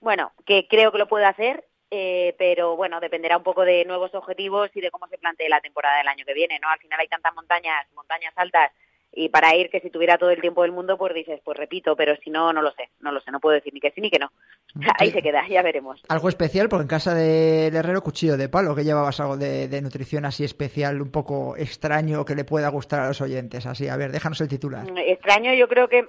bueno, 0.00 0.32
que 0.44 0.66
creo 0.68 0.90
que 0.90 0.98
lo 0.98 1.06
puedo 1.08 1.26
hacer, 1.26 1.64
eh, 1.96 2.34
pero 2.36 2.74
bueno, 2.74 2.98
dependerá 2.98 3.36
un 3.36 3.44
poco 3.44 3.64
de 3.64 3.84
nuevos 3.84 4.12
objetivos 4.16 4.68
y 4.74 4.80
de 4.80 4.90
cómo 4.90 5.06
se 5.06 5.16
plantee 5.16 5.48
la 5.48 5.60
temporada 5.60 5.98
del 5.98 6.08
año 6.08 6.24
que 6.24 6.34
viene, 6.34 6.58
¿no? 6.58 6.68
Al 6.68 6.80
final 6.80 6.98
hay 6.98 7.06
tantas 7.06 7.32
montañas, 7.34 7.86
montañas 7.94 8.34
altas, 8.34 8.72
y 9.16 9.28
para 9.28 9.54
ir 9.56 9.70
que 9.70 9.80
si 9.80 9.90
tuviera 9.90 10.18
todo 10.18 10.30
el 10.30 10.40
tiempo 10.40 10.62
del 10.62 10.72
mundo, 10.72 10.98
pues 10.98 11.14
dices, 11.14 11.40
pues 11.44 11.56
repito, 11.56 11.94
pero 11.96 12.16
si 12.16 12.30
no, 12.30 12.52
no 12.52 12.62
lo 12.62 12.72
sé, 12.72 12.90
no 13.00 13.12
lo 13.12 13.20
sé, 13.20 13.30
no 13.30 13.40
puedo 13.40 13.54
decir 13.54 13.72
ni 13.72 13.80
que 13.80 13.90
sí 13.92 14.00
ni 14.00 14.10
que 14.10 14.18
no. 14.18 14.32
Ahí 14.98 15.10
se 15.10 15.22
queda, 15.22 15.46
ya 15.48 15.62
veremos. 15.62 16.02
Algo 16.08 16.28
especial, 16.28 16.68
porque 16.68 16.82
en 16.82 16.88
casa 16.88 17.14
del 17.14 17.74
herrero 17.74 18.02
cuchillo 18.02 18.36
de 18.36 18.48
palo, 18.48 18.74
que 18.74 18.84
llevabas 18.84 19.20
algo 19.20 19.36
de, 19.36 19.68
de, 19.68 19.82
nutrición 19.82 20.24
así 20.24 20.44
especial, 20.44 21.00
un 21.00 21.10
poco 21.10 21.56
extraño, 21.56 22.24
que 22.24 22.34
le 22.34 22.44
pueda 22.44 22.68
gustar 22.68 23.00
a 23.00 23.08
los 23.08 23.20
oyentes, 23.20 23.66
así, 23.66 23.88
a 23.88 23.96
ver, 23.96 24.10
déjanos 24.10 24.40
el 24.40 24.48
titular. 24.48 24.90
Mm, 24.90 24.98
extraño, 24.98 25.54
yo 25.54 25.68
creo 25.68 25.88
que 25.88 26.06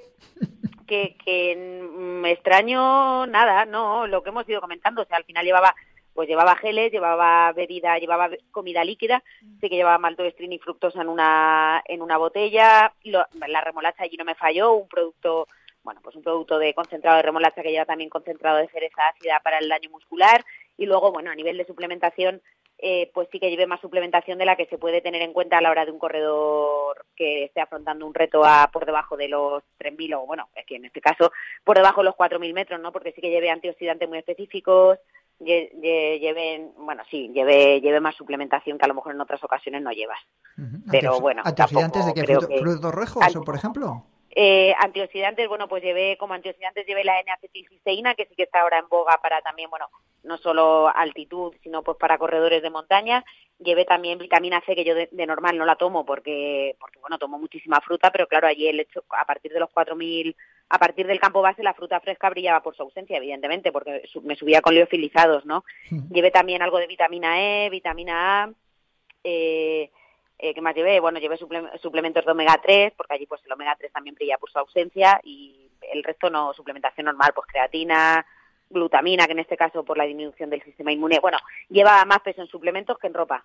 que, 0.87 1.17
que 1.23 1.55
mm, 1.55 2.25
extraño 2.25 3.25
nada, 3.27 3.65
no, 3.65 4.07
lo 4.07 4.23
que 4.23 4.29
hemos 4.29 4.47
ido 4.47 4.61
comentando, 4.61 5.01
o 5.01 5.05
sea, 5.05 5.17
al 5.17 5.25
final 5.25 5.45
llevaba 5.45 5.75
pues 6.15 6.27
llevaba 6.27 6.55
geles, 6.55 6.91
llevaba 6.91 7.51
bebida, 7.51 7.99
llevaba 7.99 8.29
comida 8.51 8.83
líquida, 8.83 9.21
sí 9.61 9.69
que 9.69 9.75
llevaba 9.75 9.99
maltodextrina 9.99 10.55
y 10.55 10.59
fructosa 10.59 11.01
en 11.01 11.09
una 11.09 11.83
en 11.85 12.01
una 12.01 12.17
botella, 12.17 12.93
la 13.03 13.61
remolacha 13.61 14.03
allí 14.03 14.17
no 14.17 14.25
me 14.25 14.33
falló, 14.33 14.73
un 14.73 14.87
producto 14.87 15.47
bueno, 15.83 16.01
pues 16.01 16.15
un 16.15 16.23
producto 16.23 16.57
de 16.57 16.73
concentrado 16.73 17.17
de 17.17 17.23
remolacha 17.23 17.61
que 17.61 17.69
lleva 17.69 17.85
también 17.85 18.09
concentrado 18.09 18.57
de 18.57 18.67
cereza 18.69 19.03
ácida 19.07 19.39
para 19.43 19.59
el 19.59 19.69
daño 19.69 19.91
muscular 19.91 20.43
y 20.77 20.87
luego, 20.87 21.11
bueno, 21.11 21.29
a 21.29 21.35
nivel 21.35 21.57
de 21.57 21.65
suplementación, 21.65 22.41
eh, 22.79 23.09
pues 23.13 23.29
sí 23.31 23.39
que 23.39 23.49
lleve 23.49 23.67
más 23.67 23.79
suplementación 23.79 24.37
de 24.37 24.45
la 24.45 24.57
que 24.57 24.65
se 24.65 24.77
puede 24.77 25.01
tener 25.01 25.21
en 25.21 25.31
cuenta 25.31 25.57
a 25.57 25.61
la 25.61 25.69
hora 25.69 25.85
de 25.85 25.91
un 25.91 25.99
corredor 25.99 27.05
que 27.15 27.45
esté 27.45 27.61
afrontando 27.61 28.05
un 28.05 28.13
reto 28.13 28.43
a 28.43 28.69
por 28.73 28.85
debajo 28.85 29.15
de 29.15 29.29
los 29.29 29.63
3.000 29.79 30.15
o, 30.15 30.25
bueno, 30.25 30.49
es 30.55 30.65
que 30.65 30.75
en 30.75 30.85
este 30.85 30.99
caso 31.01 31.31
por 31.63 31.77
debajo 31.77 32.01
de 32.01 32.05
los 32.05 32.15
4.000 32.15 32.53
metros, 32.53 32.79
¿no? 32.81 32.91
Porque 32.91 33.13
sí 33.13 33.21
que 33.21 33.29
lleve 33.29 33.49
antioxidantes 33.49 34.09
muy 34.09 34.17
específicos, 34.17 34.99
lleven, 35.39 36.71
bueno, 36.77 37.03
sí, 37.09 37.29
lleve, 37.33 37.81
lleve 37.81 37.99
más 37.99 38.15
suplementación 38.15 38.77
que 38.77 38.85
a 38.85 38.87
lo 38.87 38.93
mejor 38.93 39.13
en 39.13 39.21
otras 39.21 39.43
ocasiones 39.43 39.81
no 39.81 39.91
llevas. 39.91 40.19
Pero 40.89 41.19
bueno, 41.19 41.41
¿antioxidantes 41.45 42.05
de 42.05 42.13
qué? 42.13 42.57
¿Frutos 42.59 42.93
rojos, 42.93 43.23
por 43.45 43.55
ejemplo? 43.55 44.05
Eh, 44.37 44.75
antioxidantes, 44.79 45.47
bueno, 45.47 45.69
pues 45.69 45.81
llevé 45.81 46.17
como 46.17 46.33
antioxidantes 46.33 46.85
llevé 46.85 47.05
la 47.05 47.21
N-acetilcisteína, 47.21 48.15
que 48.15 48.25
sí 48.25 48.35
que 48.35 48.43
está 48.43 48.61
ahora 48.61 48.79
en 48.79 48.89
boga 48.89 49.17
para 49.21 49.41
también, 49.41 49.69
bueno, 49.69 49.87
no 50.23 50.37
solo 50.37 50.91
altitud, 50.93 51.53
sino 51.63 51.83
pues 51.83 51.97
para 51.97 52.17
corredores 52.17 52.61
de 52.61 52.69
montaña. 52.69 53.23
Llevé 53.59 53.85
también 53.85 54.19
vitamina 54.19 54.61
C, 54.65 54.75
que 54.75 54.83
yo 54.83 54.93
de, 54.93 55.09
normal 55.25 55.57
no 55.57 55.65
la 55.65 55.77
tomo 55.77 56.05
porque, 56.05 56.75
porque, 56.81 56.99
bueno, 56.99 57.17
tomo 57.17 57.39
muchísima 57.39 57.79
fruta, 57.79 58.11
pero 58.11 58.27
claro, 58.27 58.47
allí 58.47 58.67
el 58.67 58.81
hecho, 58.81 59.05
a 59.17 59.25
partir 59.25 59.53
de 59.53 59.61
los 59.61 59.69
4.000, 59.69 60.35
a 60.69 60.79
partir 60.79 61.05
del 61.07 61.19
campo 61.19 61.41
base, 61.41 61.63
la 61.63 61.73
fruta 61.73 61.99
fresca 61.99 62.29
brillaba 62.29 62.63
por 62.63 62.75
su 62.75 62.83
ausencia, 62.83 63.17
evidentemente, 63.17 63.71
porque 63.71 64.03
me 64.23 64.35
subía 64.35 64.61
con 64.61 64.73
liofilizados, 64.73 65.45
¿no? 65.45 65.63
Llevé 66.11 66.31
también 66.31 66.61
algo 66.61 66.79
de 66.79 66.87
vitamina 66.87 67.39
E, 67.39 67.69
vitamina 67.69 68.43
A, 68.43 68.51
eh, 69.23 69.91
eh, 70.37 70.53
¿Qué 70.53 70.61
más 70.61 70.75
llevé? 70.75 70.99
Bueno, 70.99 71.19
llevé 71.19 71.37
suplementos 71.37 72.25
de 72.25 72.31
omega 72.31 72.59
3, 72.61 72.93
porque 72.97 73.13
allí 73.13 73.25
pues 73.25 73.41
el 73.45 73.51
omega 73.51 73.75
3 73.77 73.91
también 73.91 74.15
brilla 74.15 74.37
por 74.37 74.51
su 74.51 74.59
ausencia 74.59 75.19
y 75.23 75.71
el 75.93 76.03
resto 76.03 76.29
no, 76.29 76.53
suplementación 76.53 77.05
normal, 77.05 77.31
pues 77.33 77.47
creatina, 77.47 78.25
glutamina, 78.69 79.25
que 79.25 79.33
en 79.33 79.39
este 79.39 79.57
caso 79.57 79.83
por 79.83 79.97
la 79.97 80.05
disminución 80.05 80.49
del 80.49 80.63
sistema 80.63 80.91
inmune. 80.91 81.19
Bueno, 81.19 81.37
lleva 81.69 82.03
más 82.05 82.19
peso 82.19 82.41
en 82.41 82.47
suplementos 82.47 82.97
que 82.97 83.07
en 83.07 83.13
ropa, 83.13 83.43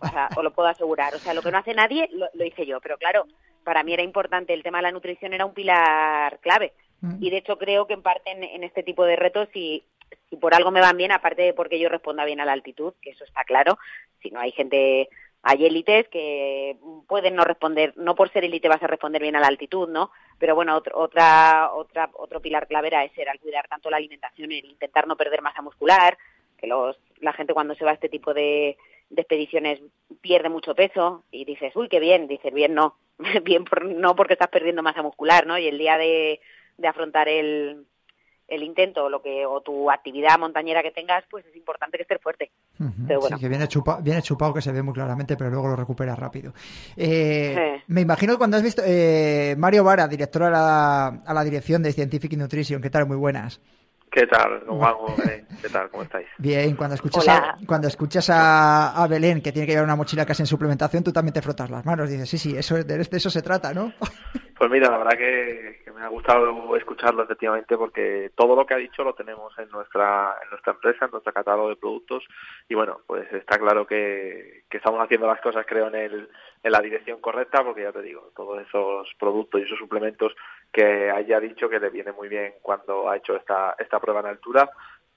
o 0.00 0.08
sea, 0.08 0.28
os 0.36 0.44
lo 0.44 0.52
puedo 0.52 0.68
asegurar. 0.68 1.14
O 1.14 1.18
sea, 1.18 1.34
lo 1.34 1.42
que 1.42 1.50
no 1.50 1.58
hace 1.58 1.74
nadie 1.74 2.08
lo, 2.12 2.44
hice 2.44 2.66
yo, 2.66 2.80
pero 2.80 2.98
claro, 2.98 3.26
para 3.64 3.82
mí 3.82 3.92
era 3.92 4.02
importante, 4.02 4.54
el 4.54 4.62
tema 4.62 4.78
de 4.78 4.82
la 4.82 4.92
nutrición 4.92 5.32
era 5.32 5.46
un 5.46 5.54
pilar 5.54 6.38
clave. 6.40 6.72
Mm. 7.00 7.22
Y 7.22 7.30
de 7.30 7.38
hecho 7.38 7.58
creo 7.58 7.86
que 7.86 7.94
en 7.94 8.02
parte 8.02 8.30
en, 8.30 8.64
este 8.64 8.82
tipo 8.82 9.04
de 9.04 9.16
retos, 9.16 9.48
si, 9.52 9.82
si 10.28 10.36
por 10.36 10.54
algo 10.54 10.70
me 10.70 10.80
van 10.80 10.96
bien, 10.96 11.12
aparte 11.12 11.42
de 11.42 11.54
porque 11.54 11.78
yo 11.78 11.88
responda 11.88 12.24
bien 12.24 12.40
a 12.40 12.44
la 12.44 12.52
altitud, 12.52 12.94
que 13.00 13.10
eso 13.10 13.24
está 13.24 13.44
claro, 13.44 13.78
si 14.22 14.30
no 14.30 14.40
hay 14.40 14.52
gente 14.52 15.08
hay 15.42 15.64
élites 15.64 16.08
que 16.08 16.76
pueden 17.08 17.34
no 17.34 17.44
responder, 17.44 17.94
no 17.96 18.14
por 18.14 18.30
ser 18.30 18.44
élite 18.44 18.68
vas 18.68 18.82
a 18.82 18.86
responder 18.86 19.22
bien 19.22 19.36
a 19.36 19.40
la 19.40 19.46
altitud, 19.46 19.88
¿no? 19.88 20.10
Pero 20.38 20.54
bueno, 20.54 20.76
otra, 20.94 21.72
otra, 21.72 22.10
otro 22.14 22.40
pilar 22.40 22.66
clave 22.66 22.88
era 22.88 23.04
ese, 23.04 23.22
era 23.22 23.32
el 23.32 23.40
cuidar 23.40 23.66
tanto 23.68 23.90
la 23.90 23.96
alimentación, 23.96 24.52
el 24.52 24.66
intentar 24.66 25.06
no 25.06 25.16
perder 25.16 25.40
masa 25.40 25.62
muscular, 25.62 26.18
que 26.58 26.66
los, 26.66 26.98
la 27.20 27.32
gente 27.32 27.54
cuando 27.54 27.74
se 27.74 27.84
va 27.84 27.92
a 27.92 27.94
este 27.94 28.08
tipo 28.08 28.34
de, 28.34 28.76
expediciones 29.16 29.80
pierde 30.20 30.48
mucho 30.48 30.74
peso 30.74 31.24
y 31.30 31.44
dices, 31.44 31.74
uy, 31.74 31.88
qué 31.88 32.00
bien, 32.00 32.28
dices, 32.28 32.52
bien 32.52 32.74
no, 32.74 32.96
bien 33.42 33.64
no 33.96 34.14
porque 34.14 34.34
estás 34.34 34.48
perdiendo 34.48 34.82
masa 34.82 35.02
muscular, 35.02 35.46
¿no? 35.46 35.58
Y 35.58 35.66
el 35.68 35.78
día 35.78 35.96
de 35.96 36.40
afrontar 36.86 37.28
el, 37.28 37.86
el 38.50 38.64
intento 38.64 39.04
o 39.04 39.08
lo 39.08 39.22
que 39.22 39.46
o 39.46 39.60
tu 39.60 39.90
actividad 39.90 40.38
montañera 40.38 40.82
que 40.82 40.90
tengas, 40.90 41.24
pues 41.30 41.46
es 41.46 41.56
importante 41.56 41.96
que 41.96 42.02
estés 42.02 42.20
fuerte. 42.20 42.50
pero 43.06 43.20
bueno. 43.20 43.36
Sí, 43.36 43.42
que 43.42 43.48
viene, 43.48 43.68
chupa, 43.68 44.00
viene 44.00 44.20
chupado, 44.20 44.52
que 44.52 44.60
se 44.60 44.72
ve 44.72 44.82
muy 44.82 44.92
claramente, 44.92 45.36
pero 45.36 45.50
luego 45.50 45.68
lo 45.68 45.76
recuperas 45.76 46.18
rápido. 46.18 46.52
Eh, 46.96 47.80
me 47.86 48.00
imagino 48.00 48.36
cuando 48.36 48.56
has 48.56 48.62
visto 48.62 48.82
eh, 48.84 49.54
Mario 49.56 49.84
Vara, 49.84 50.08
director 50.08 50.42
a 50.42 50.50
la, 50.50 51.06
a 51.24 51.32
la 51.32 51.44
dirección 51.44 51.82
de 51.82 51.92
Scientific 51.92 52.32
Nutrition, 52.36 52.82
¿qué 52.82 52.90
tal? 52.90 53.06
Muy 53.06 53.16
buenas. 53.16 53.60
¿Qué 54.10 54.26
tal, 54.26 54.62
¿Qué 55.62 55.68
tal? 55.68 55.88
¿Cómo 55.90 56.02
estáis? 56.02 56.26
Bien, 56.38 56.74
cuando 56.74 56.96
escuchas, 56.96 57.28
a, 57.28 57.56
cuando 57.64 57.86
escuchas 57.86 58.28
a, 58.32 59.06
Belén 59.08 59.40
que 59.40 59.52
tiene 59.52 59.66
que 59.66 59.72
llevar 59.72 59.84
una 59.84 59.94
mochila 59.94 60.26
casi 60.26 60.42
en 60.42 60.48
suplementación, 60.48 61.04
tú 61.04 61.12
también 61.12 61.32
te 61.32 61.42
frotas 61.42 61.70
las 61.70 61.86
manos. 61.86 62.10
Dices, 62.10 62.28
sí, 62.28 62.36
sí, 62.36 62.56
eso, 62.56 62.82
de, 62.82 63.00
eso 63.00 63.30
se 63.30 63.42
trata, 63.42 63.72
¿no? 63.72 63.92
Pues 64.60 64.70
mira, 64.70 64.90
la 64.90 64.98
verdad 64.98 65.16
que, 65.16 65.80
me 65.94 66.02
ha 66.02 66.08
gustado 66.08 66.76
escucharlo 66.76 67.22
efectivamente 67.22 67.78
porque 67.78 68.30
todo 68.34 68.54
lo 68.54 68.66
que 68.66 68.74
ha 68.74 68.76
dicho 68.76 69.02
lo 69.02 69.14
tenemos 69.14 69.58
en 69.58 69.70
nuestra 69.70 70.34
en 70.42 70.50
nuestra 70.50 70.74
empresa, 70.74 71.06
en 71.06 71.12
nuestro 71.12 71.32
catálogo 71.32 71.70
de 71.70 71.76
productos 71.76 72.24
y 72.68 72.74
bueno, 72.74 73.00
pues 73.06 73.26
está 73.32 73.58
claro 73.58 73.86
que, 73.86 74.64
que 74.68 74.76
estamos 74.76 75.00
haciendo 75.02 75.26
las 75.26 75.40
cosas 75.40 75.64
creo 75.66 75.88
en, 75.88 75.94
el, 75.94 76.28
en 76.62 76.72
la 76.72 76.82
dirección 76.82 77.22
correcta 77.22 77.64
porque 77.64 77.84
ya 77.84 77.92
te 77.92 78.02
digo, 78.02 78.32
todos 78.36 78.60
esos 78.60 79.08
productos 79.18 79.62
y 79.62 79.64
esos 79.64 79.78
suplementos 79.78 80.34
que 80.72 81.10
haya 81.10 81.40
dicho 81.40 81.68
que 81.68 81.80
le 81.80 81.90
viene 81.90 82.12
muy 82.12 82.28
bien 82.28 82.54
cuando 82.62 83.08
ha 83.08 83.16
hecho 83.16 83.36
esta, 83.36 83.74
esta 83.78 83.98
prueba 83.98 84.20
en 84.20 84.26
altura 84.26 84.70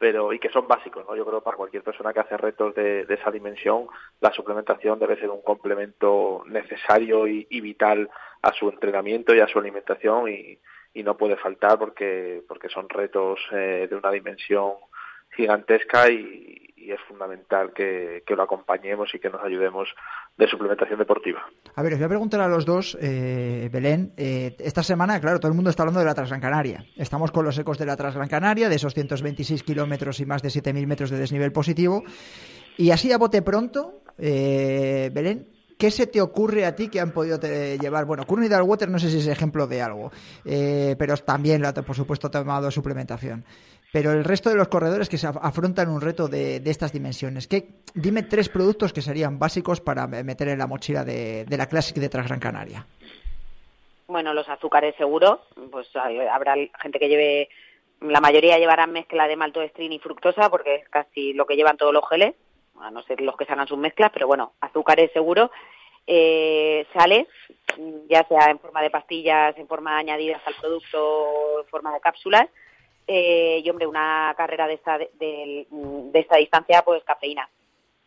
pero 0.04 0.34
y 0.34 0.40
que 0.40 0.50
son 0.50 0.68
básicos, 0.68 1.06
¿no? 1.08 1.16
Yo 1.16 1.26
creo 1.26 1.40
que 1.40 1.46
para 1.46 1.56
cualquier 1.56 1.82
persona 1.82 2.12
que 2.12 2.20
hace 2.20 2.36
retos 2.36 2.76
de, 2.76 3.06
esa 3.08 3.32
dimensión, 3.32 3.88
la 4.20 4.34
suplementación 4.34 5.00
debe 5.00 5.18
ser 5.18 5.30
un 5.30 5.42
complemento 5.42 6.44
necesario 6.46 7.26
y, 7.26 7.48
y 7.50 7.62
vital 7.62 8.10
a 8.42 8.52
su 8.52 8.70
entrenamiento 8.70 9.34
y 9.34 9.40
a 9.40 9.48
su 9.48 9.60
alimentación 9.60 10.30
y, 10.30 10.60
no 11.04 11.18
puede 11.18 11.38
faltar 11.38 11.80
porque, 11.80 12.44
porque 12.48 12.70
son 12.70 12.88
retos 12.88 13.40
eh, 13.52 13.88
de 13.90 13.96
una 13.96 14.12
dimensión 14.12 14.74
gigantesca 15.36 16.10
y, 16.10 16.50
es 16.76 17.00
fundamental 17.08 17.72
que, 17.72 18.24
lo 18.28 18.44
acompañemos 18.44 19.16
y 19.16 19.20
que 19.20 19.30
nos 19.30 19.42
ayudemos 19.42 19.88
de 20.38 20.48
suplementación 20.50 21.00
deportiva. 21.00 21.42
A 21.76 21.82
ver, 21.82 21.94
os 21.94 22.00
voy 22.00 22.06
a 22.06 22.10
preguntar 22.10 22.42
a 22.42 22.50
los 22.50 22.66
dos, 22.66 22.98
eh, 23.00 23.70
Belén, 23.72 24.12
eh, 24.18 24.58
esta 24.60 24.84
semana, 24.84 25.18
claro, 25.22 25.40
todo 25.40 25.50
el 25.50 25.56
mundo 25.56 25.70
está 25.70 25.84
hablando 25.84 26.02
de 26.02 26.06
la 26.06 26.14
Transgran 26.14 26.42
Canaria. 26.42 26.84
Estamos 26.98 27.32
con 27.32 27.46
los 27.46 27.58
ecos 27.58 27.78
de 27.78 27.86
la 27.86 27.96
Transgran 27.96 28.28
Canaria, 28.28 28.68
de 28.68 28.76
esos 28.76 28.94
126 28.94 29.64
kilómetros 29.64 30.20
y 30.20 30.26
más 30.26 30.42
de 30.42 30.50
7.000 30.50 30.86
metros 30.86 31.10
de 31.10 31.20
desnivel 31.20 31.54
positivo. 31.54 32.04
Y 32.76 32.92
así 32.92 33.14
a 33.14 33.18
bote 33.18 33.42
pronto, 33.42 34.02
Belén, 34.18 35.48
¿Qué 35.84 35.92
se 35.92 36.08
te 36.08 36.22
ocurre 36.22 36.66
a 36.66 36.76
ti 36.76 36.88
que 36.88 37.02
han 37.02 37.12
podido 37.12 37.38
llevar? 37.42 38.06
Bueno, 38.06 38.26
Courtney 38.26 38.50
Water 38.50 38.90
no 38.90 39.00
sé 39.00 39.10
si 39.10 39.18
es 39.18 39.28
ejemplo 39.28 39.68
de 39.68 39.82
algo, 39.82 40.12
eh, 40.46 40.96
pero 40.98 41.18
también, 41.18 41.62
por 41.86 41.94
supuesto, 41.94 42.28
ha 42.28 42.32
tomado 42.32 42.72
suplementación. 42.72 43.44
Pero 43.94 44.12
el 44.12 44.24
resto 44.24 44.50
de 44.50 44.56
los 44.56 44.70
corredores 44.70 45.08
que 45.08 45.20
se 45.20 45.28
afrontan 45.28 45.88
un 45.88 46.02
reto 46.02 46.28
de, 46.28 46.60
estas 46.66 46.92
dimensiones, 46.92 47.48
¿qué, 47.48 47.68
dime 47.94 48.24
tres 48.24 48.50
productos 48.50 48.92
que 48.92 49.04
serían 49.04 49.38
básicos 49.38 49.82
para 49.82 50.08
meter 50.08 50.48
en 50.48 50.58
la 50.58 50.66
mochila 50.66 51.04
de, 51.04 51.46
la 51.48 51.68
Classic 51.68 51.96
de 51.96 52.10
Transgran 52.10 52.40
Canaria. 52.40 52.88
Bueno, 54.08 54.34
los 54.34 54.50
azúcares 54.50 54.96
seguro, 54.96 55.42
pues 55.72 55.88
habrá 55.96 56.56
gente 56.82 56.98
que 56.98 57.08
lleve, 57.08 57.50
la 58.02 58.20
mayoría 58.20 58.58
llevarán 58.58 58.92
mezcla 58.92 59.28
de 59.28 59.36
maltodextrina 59.36 59.94
y 59.94 60.00
fructosa 60.00 60.50
porque 60.50 60.74
es 60.74 60.90
casi 60.90 61.34
lo 61.34 61.46
que 61.46 61.56
llevan 61.56 61.78
todos 61.78 61.94
los 61.94 62.10
geles 62.10 62.34
a 62.82 62.90
no 62.90 63.04
ser 63.04 63.22
los 63.22 63.38
que 63.38 63.46
se 63.46 63.54
sus 63.68 63.78
mezclas, 63.78 64.10
pero 64.12 64.26
bueno, 64.26 64.54
azúcares 64.60 65.12
seguro, 65.14 65.52
eh, 66.08 66.88
sales, 66.98 67.28
ya 68.10 68.26
sea 68.28 68.50
en 68.50 68.58
forma 68.58 68.82
de 68.82 68.90
pastillas, 68.90 69.56
en 69.56 69.68
forma 69.68 70.00
añadidas 70.00 70.42
al 70.48 70.56
producto, 70.56 71.62
en 71.62 71.68
forma 71.68 71.94
de 71.94 72.02
cápsulas, 72.02 72.50
eh, 73.08 73.62
y 73.64 73.70
hombre, 73.70 73.88
una 73.88 74.34
carrera 74.38 74.68
de 74.68 74.76
esta, 74.76 74.98
de, 74.98 75.68
esta 76.14 76.38
distancia, 76.38 76.82
pues 76.84 77.04
cafeína, 77.04 77.50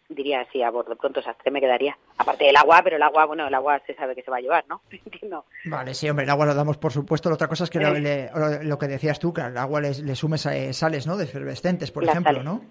diría 0.08 0.40
así, 0.40 0.62
a 0.62 0.70
de 0.70 0.96
pronto 0.96 1.20
esas 1.20 1.36
tres 1.38 1.52
me 1.52 1.60
quedaría. 1.60 1.98
Aparte 2.16 2.44
del 2.44 2.56
agua, 2.56 2.80
pero 2.82 2.96
el 2.96 3.02
agua, 3.02 3.26
bueno, 3.26 3.46
el 3.46 3.54
agua 3.54 3.80
se 3.86 3.94
sabe 3.94 4.14
que 4.14 4.22
se 4.22 4.30
va 4.30 4.38
a 4.38 4.40
llevar, 4.40 4.64
¿no? 4.68 4.82
Entiendo. 4.90 5.44
Vale, 5.64 5.94
sí, 5.94 6.08
hombre, 6.08 6.24
el 6.24 6.30
agua 6.30 6.46
lo 6.46 6.54
damos 6.54 6.78
por 6.78 6.92
supuesto. 6.92 7.28
La 7.28 7.34
otra 7.34 7.48
cosa 7.48 7.64
es 7.64 7.70
que 7.70 7.80
lo, 7.80 8.78
que 8.78 8.88
decías 8.88 9.18
tú, 9.18 9.32
que 9.32 9.42
al 9.42 9.56
agua 9.58 9.80
le, 9.80 10.14
sumes 10.14 10.46
eh, 10.46 10.72
sales, 10.72 11.06
¿no? 11.06 11.16
De 11.16 11.24
efervescentes, 11.24 11.90
por 11.90 12.04
ejemplo, 12.04 12.42
¿no? 12.42 12.62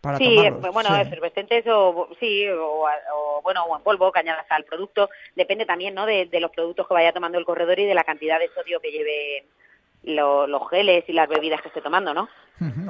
para 0.00 0.18
sí, 0.18 0.38
eh, 0.38 0.50
bueno, 0.50 0.94
Sí. 0.94 1.00
efervescentes 1.00 1.64
o 1.66 2.08
sí, 2.20 2.48
o, 2.48 2.84
o, 2.84 3.42
bueno, 3.42 3.64
o 3.64 3.76
en 3.76 3.82
polvo 3.82 4.12
que 4.12 4.20
añadas 4.20 4.46
al 4.48 4.64
producto. 4.64 5.10
Depende 5.34 5.66
también, 5.66 5.94
¿no? 5.94 6.06
De, 6.06 6.26
de 6.26 6.40
los 6.40 6.52
productos 6.52 6.86
que 6.86 6.94
vaya 6.94 7.12
tomando 7.12 7.36
el 7.36 7.44
corredor 7.44 7.80
y 7.80 7.84
de 7.86 7.94
la 7.94 8.04
cantidad 8.04 8.38
de 8.38 8.48
sodio 8.54 8.80
que 8.80 8.92
lleve 8.92 9.44
lo- 10.08 10.46
los 10.46 10.68
geles 10.70 11.04
y 11.08 11.12
las 11.12 11.28
bebidas 11.28 11.60
que 11.62 11.68
esté 11.68 11.80
tomando, 11.80 12.12
¿no? 12.12 12.28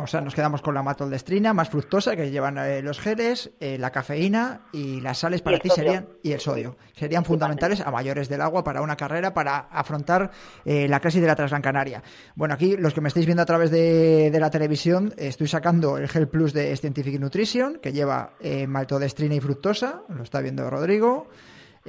O 0.02 0.06
sea, 0.06 0.22
nos 0.22 0.34
quedamos 0.34 0.62
con 0.62 0.74
la 0.74 0.82
maltodextrina 0.82 1.52
más 1.52 1.68
fructosa 1.68 2.16
que 2.16 2.30
llevan 2.30 2.56
eh, 2.56 2.80
los 2.80 2.98
geles, 2.98 3.50
eh, 3.60 3.76
la 3.78 3.90
cafeína 3.90 4.62
y 4.72 5.02
las 5.02 5.18
sales 5.18 5.42
para 5.42 5.58
ti 5.58 5.68
sodio. 5.68 5.82
serían 5.84 6.08
y 6.22 6.32
el 6.32 6.40
sodio 6.40 6.76
serían 6.94 7.26
fundamentales 7.26 7.82
a 7.82 7.90
mayores 7.90 8.30
del 8.30 8.40
agua 8.40 8.64
para 8.64 8.80
una 8.80 8.96
carrera 8.96 9.34
para 9.34 9.58
afrontar 9.70 10.30
eh, 10.64 10.88
la 10.88 11.00
crisis 11.00 11.20
de 11.20 11.26
la 11.26 11.36
Transgran 11.36 11.60
Canaria. 11.60 12.02
Bueno, 12.34 12.54
aquí 12.54 12.78
los 12.78 12.94
que 12.94 13.02
me 13.02 13.08
estáis 13.08 13.26
viendo 13.26 13.42
a 13.42 13.46
través 13.46 13.70
de, 13.70 14.30
de 14.30 14.40
la 14.40 14.48
televisión 14.48 15.12
eh, 15.18 15.26
estoy 15.28 15.48
sacando 15.48 15.98
el 15.98 16.08
gel 16.08 16.28
plus 16.28 16.54
de 16.54 16.74
Scientific 16.74 17.20
Nutrition 17.20 17.78
que 17.82 17.92
lleva 17.92 18.30
maltodextrina 18.66 19.34
y 19.34 19.40
fructosa, 19.40 20.00
lo 20.08 20.22
está 20.22 20.40
viendo 20.40 20.70
Rodrigo. 20.70 21.28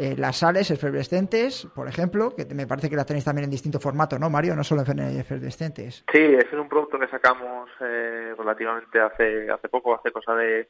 Eh, 0.02 0.16
las 0.18 0.40
sales 0.40 0.72
efervescentes, 0.72 1.68
por 1.76 1.90
ejemplo, 1.90 2.34
que 2.34 2.46
me 2.56 2.66
parece 2.66 2.90
que 2.90 2.96
las 2.96 3.06
tenéis 3.06 3.26
también 3.26 3.44
en 3.44 3.52
distinto 3.52 3.82
formato, 3.82 4.18
¿no, 4.18 4.30
Mario? 4.30 4.56
No 4.56 4.64
solo 4.64 4.84
en 4.88 5.20
efervescentes. 5.20 6.06
Sí, 6.10 6.22
es 6.22 6.54
un 6.54 6.70
producto 6.70 6.98
que 6.98 7.10
sacamos 7.10 7.70
eh, 7.82 8.34
relativamente 8.38 8.98
hace 8.98 9.52
hace 9.52 9.68
poco, 9.68 9.94
hace 9.94 10.14
cosa 10.14 10.36
de, 10.36 10.70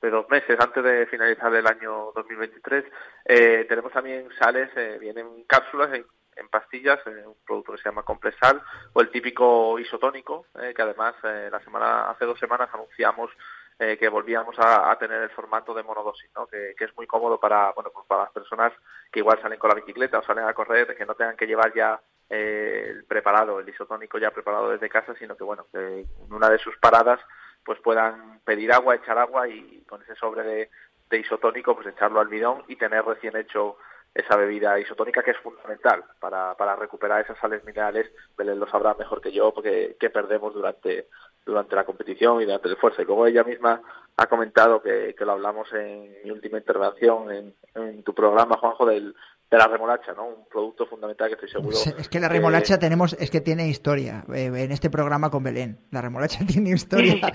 de 0.00 0.10
dos 0.10 0.30
meses, 0.30 0.56
antes 0.60 0.84
de 0.84 1.06
finalizar 1.06 1.52
el 1.52 1.66
año 1.66 2.12
2023. 2.14 2.84
Eh, 3.24 3.66
tenemos 3.68 3.92
también 3.92 4.28
sales, 4.38 4.70
eh, 4.76 4.96
vienen 5.00 5.26
cápsulas 5.48 5.92
en, 5.94 6.04
en 6.38 6.48
pastillas, 6.48 7.00
eh, 7.06 7.26
un 7.26 7.34
producto 7.44 7.72
que 7.72 7.78
se 7.78 7.88
llama 7.88 8.04
Compresal, 8.04 8.62
o 8.92 9.00
el 9.00 9.10
típico 9.10 9.78
isotónico, 9.78 10.46
eh, 10.60 10.72
que 10.74 10.82
además 10.82 11.14
eh, 11.24 11.48
la 11.50 11.60
semana 11.60 12.10
hace 12.10 12.24
dos 12.24 12.38
semanas 12.38 12.68
anunciamos 12.72 13.30
eh, 13.78 13.96
que 13.96 14.08
volvíamos 14.08 14.56
a, 14.58 14.96
tener 14.98 15.22
el 15.22 15.30
formato 15.30 15.72
de 15.72 15.84
monodosis, 15.84 16.28
¿no? 16.34 16.46
que, 16.46 16.74
es 16.78 16.96
muy 16.96 17.06
cómodo 17.06 17.38
para 17.38 17.70
bueno 17.72 17.90
pues 17.92 18.06
para 18.06 18.24
las 18.24 18.32
personas 18.32 18.72
que 19.12 19.20
igual 19.20 19.40
salen 19.40 19.58
con 19.58 19.68
la 19.68 19.76
bicicleta 19.76 20.18
o 20.18 20.24
salen 20.24 20.44
a 20.44 20.54
correr, 20.54 20.96
que 20.96 21.06
no 21.06 21.14
tengan 21.14 21.36
que 21.36 21.46
llevar 21.46 21.72
ya 21.72 22.00
eh, 22.28 22.86
el 22.88 23.04
preparado, 23.04 23.60
el 23.60 23.68
isotónico 23.68 24.18
ya 24.18 24.32
preparado 24.32 24.70
desde 24.70 24.88
casa, 24.88 25.14
sino 25.14 25.36
que 25.36 25.44
bueno, 25.44 25.66
que 25.72 26.00
en 26.00 26.32
una 26.32 26.50
de 26.50 26.58
sus 26.58 26.76
paradas 26.78 27.20
pues 27.64 27.78
puedan 27.80 28.40
pedir 28.40 28.72
agua, 28.72 28.96
echar 28.96 29.18
agua 29.18 29.48
y 29.48 29.84
con 29.88 30.02
ese 30.02 30.16
sobre 30.16 30.42
de, 30.42 30.70
de 31.10 31.18
isotónico 31.18 31.76
pues 31.76 31.86
echarlo 31.86 32.20
al 32.20 32.28
bidón 32.28 32.64
y 32.66 32.76
tener 32.76 33.04
recién 33.04 33.36
hecho 33.36 33.76
esa 34.14 34.36
bebida 34.36 34.78
isotónica 34.80 35.22
que 35.22 35.30
es 35.32 35.38
fundamental 35.38 36.04
para, 36.18 36.56
para 36.56 36.76
recuperar 36.76 37.20
esas 37.20 37.38
sales 37.38 37.64
minerales, 37.64 38.10
Belén 38.36 38.58
lo 38.58 38.68
sabrá 38.68 38.94
mejor 38.94 39.20
que 39.20 39.32
yo, 39.32 39.52
porque 39.54 39.96
que 40.00 40.10
perdemos 40.10 40.54
durante 40.54 41.08
durante 41.48 41.74
la 41.74 41.84
competición 41.84 42.40
y 42.40 42.44
durante 42.44 42.68
el 42.68 42.74
esfuerzo. 42.74 43.02
Y 43.02 43.06
como 43.06 43.26
ella 43.26 43.42
misma 43.42 43.80
ha 44.16 44.26
comentado 44.26 44.82
que, 44.82 45.14
que 45.16 45.24
lo 45.24 45.32
hablamos 45.32 45.72
en 45.72 46.12
mi 46.24 46.30
última 46.30 46.58
intervención 46.58 47.30
en, 47.32 47.54
en 47.74 48.02
tu 48.02 48.14
programa, 48.14 48.56
Juanjo, 48.58 48.84
del, 48.84 49.14
de 49.50 49.56
la 49.56 49.66
remolacha, 49.66 50.12
¿no? 50.12 50.26
Un 50.26 50.46
producto 50.48 50.86
fundamental 50.86 51.28
que 51.28 51.34
estoy 51.34 51.48
seguro. 51.50 51.76
Es 51.98 52.08
que 52.08 52.20
la 52.20 52.28
remolacha 52.28 52.78
tenemos, 52.78 53.14
es 53.14 53.30
que 53.30 53.40
tiene 53.40 53.68
historia 53.68 54.24
eh, 54.34 54.46
en 54.54 54.72
este 54.72 54.90
programa 54.90 55.30
con 55.30 55.42
Belén. 55.42 55.78
La 55.90 56.02
remolacha 56.02 56.40
tiene 56.46 56.70
historia. 56.70 57.16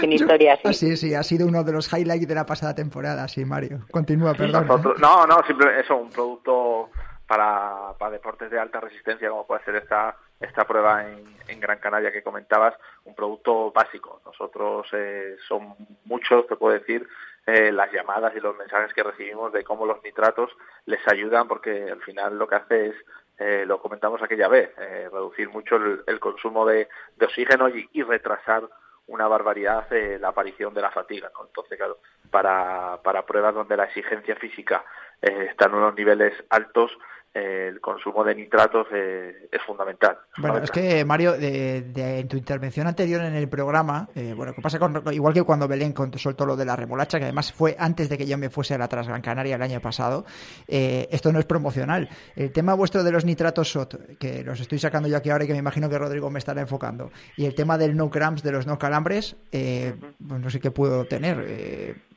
Tiene 0.00 0.14
historia, 0.14 0.54
sí. 0.56 0.62
Ah, 0.64 0.72
sí, 0.72 0.96
sí, 0.96 1.14
ha 1.14 1.22
sido 1.24 1.46
uno 1.46 1.64
de 1.64 1.72
los 1.72 1.92
highlights 1.92 2.28
de 2.28 2.34
la 2.34 2.46
pasada 2.46 2.74
temporada, 2.74 3.26
sí, 3.26 3.44
Mario. 3.44 3.80
Continúa, 3.90 4.34
perdón. 4.34 4.66
Nosotros- 4.66 5.00
no, 5.00 5.26
no, 5.26 5.36
simplemente 5.46 5.80
eso, 5.82 5.96
un 5.96 6.10
producto 6.10 6.90
para, 7.26 7.92
para 7.98 8.12
deportes 8.12 8.50
de 8.50 8.58
alta 8.58 8.80
resistencia, 8.80 9.28
como 9.28 9.46
puede 9.46 9.64
ser 9.64 9.76
esta 9.76 10.16
esta 10.40 10.64
prueba 10.64 11.06
en, 11.08 11.36
en 11.48 11.60
Gran 11.60 11.78
Canaria 11.78 12.12
que 12.12 12.22
comentabas, 12.22 12.74
un 13.04 13.14
producto 13.14 13.72
básico. 13.72 14.20
Nosotros 14.24 14.86
eh, 14.92 15.36
son 15.46 15.74
muchos, 16.04 16.46
te 16.46 16.56
puedo 16.56 16.78
decir, 16.78 17.08
eh, 17.50 17.72
las 17.72 17.90
llamadas 17.90 18.36
y 18.36 18.40
los 18.40 18.54
mensajes 18.58 18.92
que 18.92 19.02
recibimos 19.02 19.50
de 19.54 19.64
cómo 19.64 19.86
los 19.86 20.02
nitratos 20.04 20.50
les 20.84 21.00
ayudan, 21.08 21.48
porque 21.48 21.90
al 21.90 22.02
final 22.02 22.38
lo 22.38 22.46
que 22.46 22.56
hace 22.56 22.88
es 22.88 22.94
eh, 23.38 23.64
lo 23.66 23.80
comentamos 23.80 24.20
aquella 24.20 24.48
vez, 24.48 24.70
eh, 24.76 25.08
reducir 25.10 25.48
mucho 25.48 25.76
el, 25.76 26.20
consumo 26.20 26.66
de, 26.66 26.88
oxígeno 27.18 27.70
y, 27.70 27.88
y 27.94 28.02
retrasar 28.02 28.68
una 29.06 29.26
barbaridad 29.28 29.86
la 30.20 30.28
aparición 30.28 30.74
de 30.74 30.82
la 30.82 30.90
fatiga. 30.90 31.30
¿no? 31.32 31.46
Entonces, 31.46 31.78
claro, 31.78 31.96
para, 32.30 33.00
para 33.02 33.24
pruebas 33.24 33.54
donde 33.54 33.78
la 33.78 33.84
exigencia 33.84 34.36
física 34.36 34.84
está 35.22 35.66
en 35.66 35.74
unos 35.74 35.94
niveles 35.94 36.34
altos, 36.50 36.90
el 37.38 37.80
consumo 37.80 38.24
de 38.24 38.34
nitratos 38.34 38.86
eh, 38.92 39.48
es 39.50 39.62
fundamental. 39.66 40.18
Bueno, 40.38 40.58
es 40.58 40.70
que 40.70 41.04
Mario, 41.04 41.32
de, 41.32 41.82
de- 41.82 42.18
en 42.20 42.28
tu 42.28 42.36
intervención 42.36 42.86
anterior 42.86 43.22
en 43.22 43.34
el 43.34 43.48
programa, 43.48 44.08
eh, 44.14 44.34
bueno, 44.36 44.52
que 44.52 44.60
pasa 44.62 44.78
con, 44.78 45.02
igual 45.12 45.32
que 45.34 45.42
cuando 45.42 45.68
Belén 45.68 45.94
soltó 46.16 46.44
lo 46.46 46.56
de 46.56 46.64
la 46.64 46.76
remolacha, 46.76 47.18
que 47.18 47.24
además 47.24 47.52
fue 47.52 47.76
antes 47.78 48.08
de 48.08 48.18
que 48.18 48.26
yo 48.26 48.36
me 48.38 48.50
fuese 48.50 48.74
a 48.74 48.78
la 48.78 48.88
Transgran 48.88 49.22
Canaria 49.22 49.56
el 49.56 49.62
año 49.62 49.80
pasado, 49.80 50.24
eh, 50.66 51.08
esto 51.10 51.32
no 51.32 51.38
es 51.38 51.44
promocional. 51.44 52.08
El 52.36 52.52
tema 52.52 52.74
vuestro 52.74 53.02
de 53.04 53.12
los 53.12 53.24
nitratos 53.24 53.70
SOT, 53.70 54.18
que 54.18 54.42
los 54.42 54.60
estoy 54.60 54.78
sacando 54.78 55.08
yo 55.08 55.16
aquí 55.16 55.30
ahora 55.30 55.44
y 55.44 55.46
que 55.46 55.52
me 55.52 55.58
imagino 55.60 55.88
que 55.88 55.98
Rodrigo 55.98 56.30
me 56.30 56.38
estará 56.38 56.60
enfocando, 56.60 57.10
y 57.36 57.46
el 57.46 57.54
tema 57.54 57.78
del 57.78 57.96
no 57.96 58.10
cramps, 58.10 58.42
de 58.42 58.52
los 58.52 58.66
no 58.66 58.78
calambres, 58.78 59.36
eh, 59.52 59.94
pues 60.26 60.40
no 60.40 60.50
sé 60.50 60.60
qué 60.60 60.70
puedo 60.70 61.04
tener. 61.04 61.38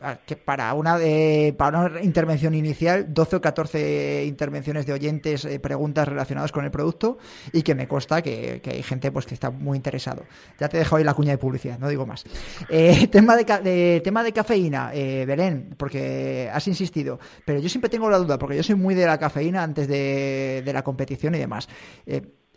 Eh, 0.04 0.18
que 0.26 0.36
para 0.36 0.74
una 0.74 0.98
de, 0.98 1.54
para 1.58 1.80
una 1.86 2.02
intervención 2.02 2.54
inicial, 2.56 3.14
12 3.14 3.36
o 3.38 3.42
14 3.42 4.26
intervenciones 4.26 4.86
de 4.86 4.94
oyentes, 4.94 5.46
eh, 5.46 5.60
preguntas 5.60 6.08
relacionadas 6.08 6.52
con 6.52 6.66
el 6.66 6.72
producto 6.72 7.18
y 7.54 7.62
que 7.62 7.76
me 7.76 7.88
consta 7.88 8.22
que, 8.22 8.62
que 8.62 8.70
hay 8.72 8.84
gente 8.84 9.12
pues 9.12 9.26
que 9.26 9.34
está 9.34 9.50
muy 9.52 9.78
interesado. 9.78 10.24
Ya 10.60 10.70
te 10.70 10.78
dejo 10.78 10.96
ahí 10.96 11.04
la 11.04 11.14
cuña 11.14 11.32
de 11.32 11.38
publicidad, 11.38 11.80
no 11.80 11.88
digo 11.90 12.06
más. 12.06 12.24
Eh, 12.70 13.08
tema, 13.12 13.36
de, 13.36 13.44
de- 13.64 14.02
tema 14.04 14.24
de 14.24 14.32
cafeína, 14.34 14.92
eh, 14.94 15.26
Belén, 15.26 15.76
porque 15.78 16.50
has 16.54 16.68
insistido, 16.68 17.20
pero 17.46 17.60
yo 17.60 17.70
siempre 17.70 17.90
tengo 17.90 18.10
la 18.10 18.18
duda, 18.18 18.38
porque 18.38 18.58
yo 18.58 18.64
soy 18.64 18.76
muy 18.76 18.96
de 18.96 19.06
la 19.06 19.18
cafeína 19.18 19.64
antes 19.64 19.88
de, 19.88 20.62
de 20.66 20.74
la 20.74 20.84
competición 20.84 21.36
y 21.36 21.40
demás. 21.40 21.68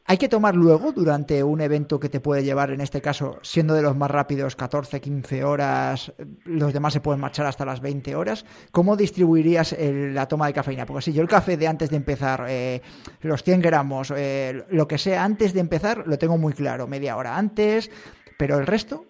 ¿Hay 0.06 0.18
que 0.18 0.28
tomar 0.28 0.54
luego 0.54 0.92
durante 0.92 1.42
un 1.42 1.62
evento 1.62 1.98
que 1.98 2.10
te 2.10 2.20
puede 2.20 2.44
llevar, 2.44 2.70
en 2.70 2.82
este 2.82 3.00
caso, 3.00 3.38
siendo 3.40 3.72
de 3.72 3.80
los 3.80 3.96
más 3.96 4.10
rápidos, 4.10 4.54
14, 4.54 5.00
15 5.00 5.44
horas, 5.44 6.12
los 6.44 6.74
demás 6.74 6.92
se 6.92 7.00
pueden 7.00 7.22
marchar 7.22 7.46
hasta 7.46 7.64
las 7.64 7.80
20 7.80 8.14
horas? 8.14 8.44
¿Cómo 8.70 8.96
distribuirías 8.98 9.72
el- 9.72 10.14
la 10.14 10.28
toma 10.28 10.46
de 10.46 10.52
cafeína? 10.52 10.84
Porque 10.84 11.00
si 11.00 11.14
yo 11.14 11.22
el 11.22 11.28
café 11.28 11.56
de 11.56 11.66
antes 11.68 11.88
de 11.88 11.96
empezar, 11.96 12.44
eh, 12.50 12.82
los 13.22 13.42
100 13.42 13.62
gramos, 13.62 14.12
eh, 14.14 14.64
lo 14.68 14.86
que 14.86 14.98
sea 14.98 15.24
antes 15.24 15.54
de 15.54 15.60
empezar, 15.60 16.04
lo 16.06 16.18
tengo 16.18 16.36
muy 16.36 16.52
claro, 16.52 16.86
media 16.86 17.16
hora 17.16 17.38
antes, 17.38 17.90
pero 18.38 18.58
el 18.58 18.66
resto, 18.66 19.06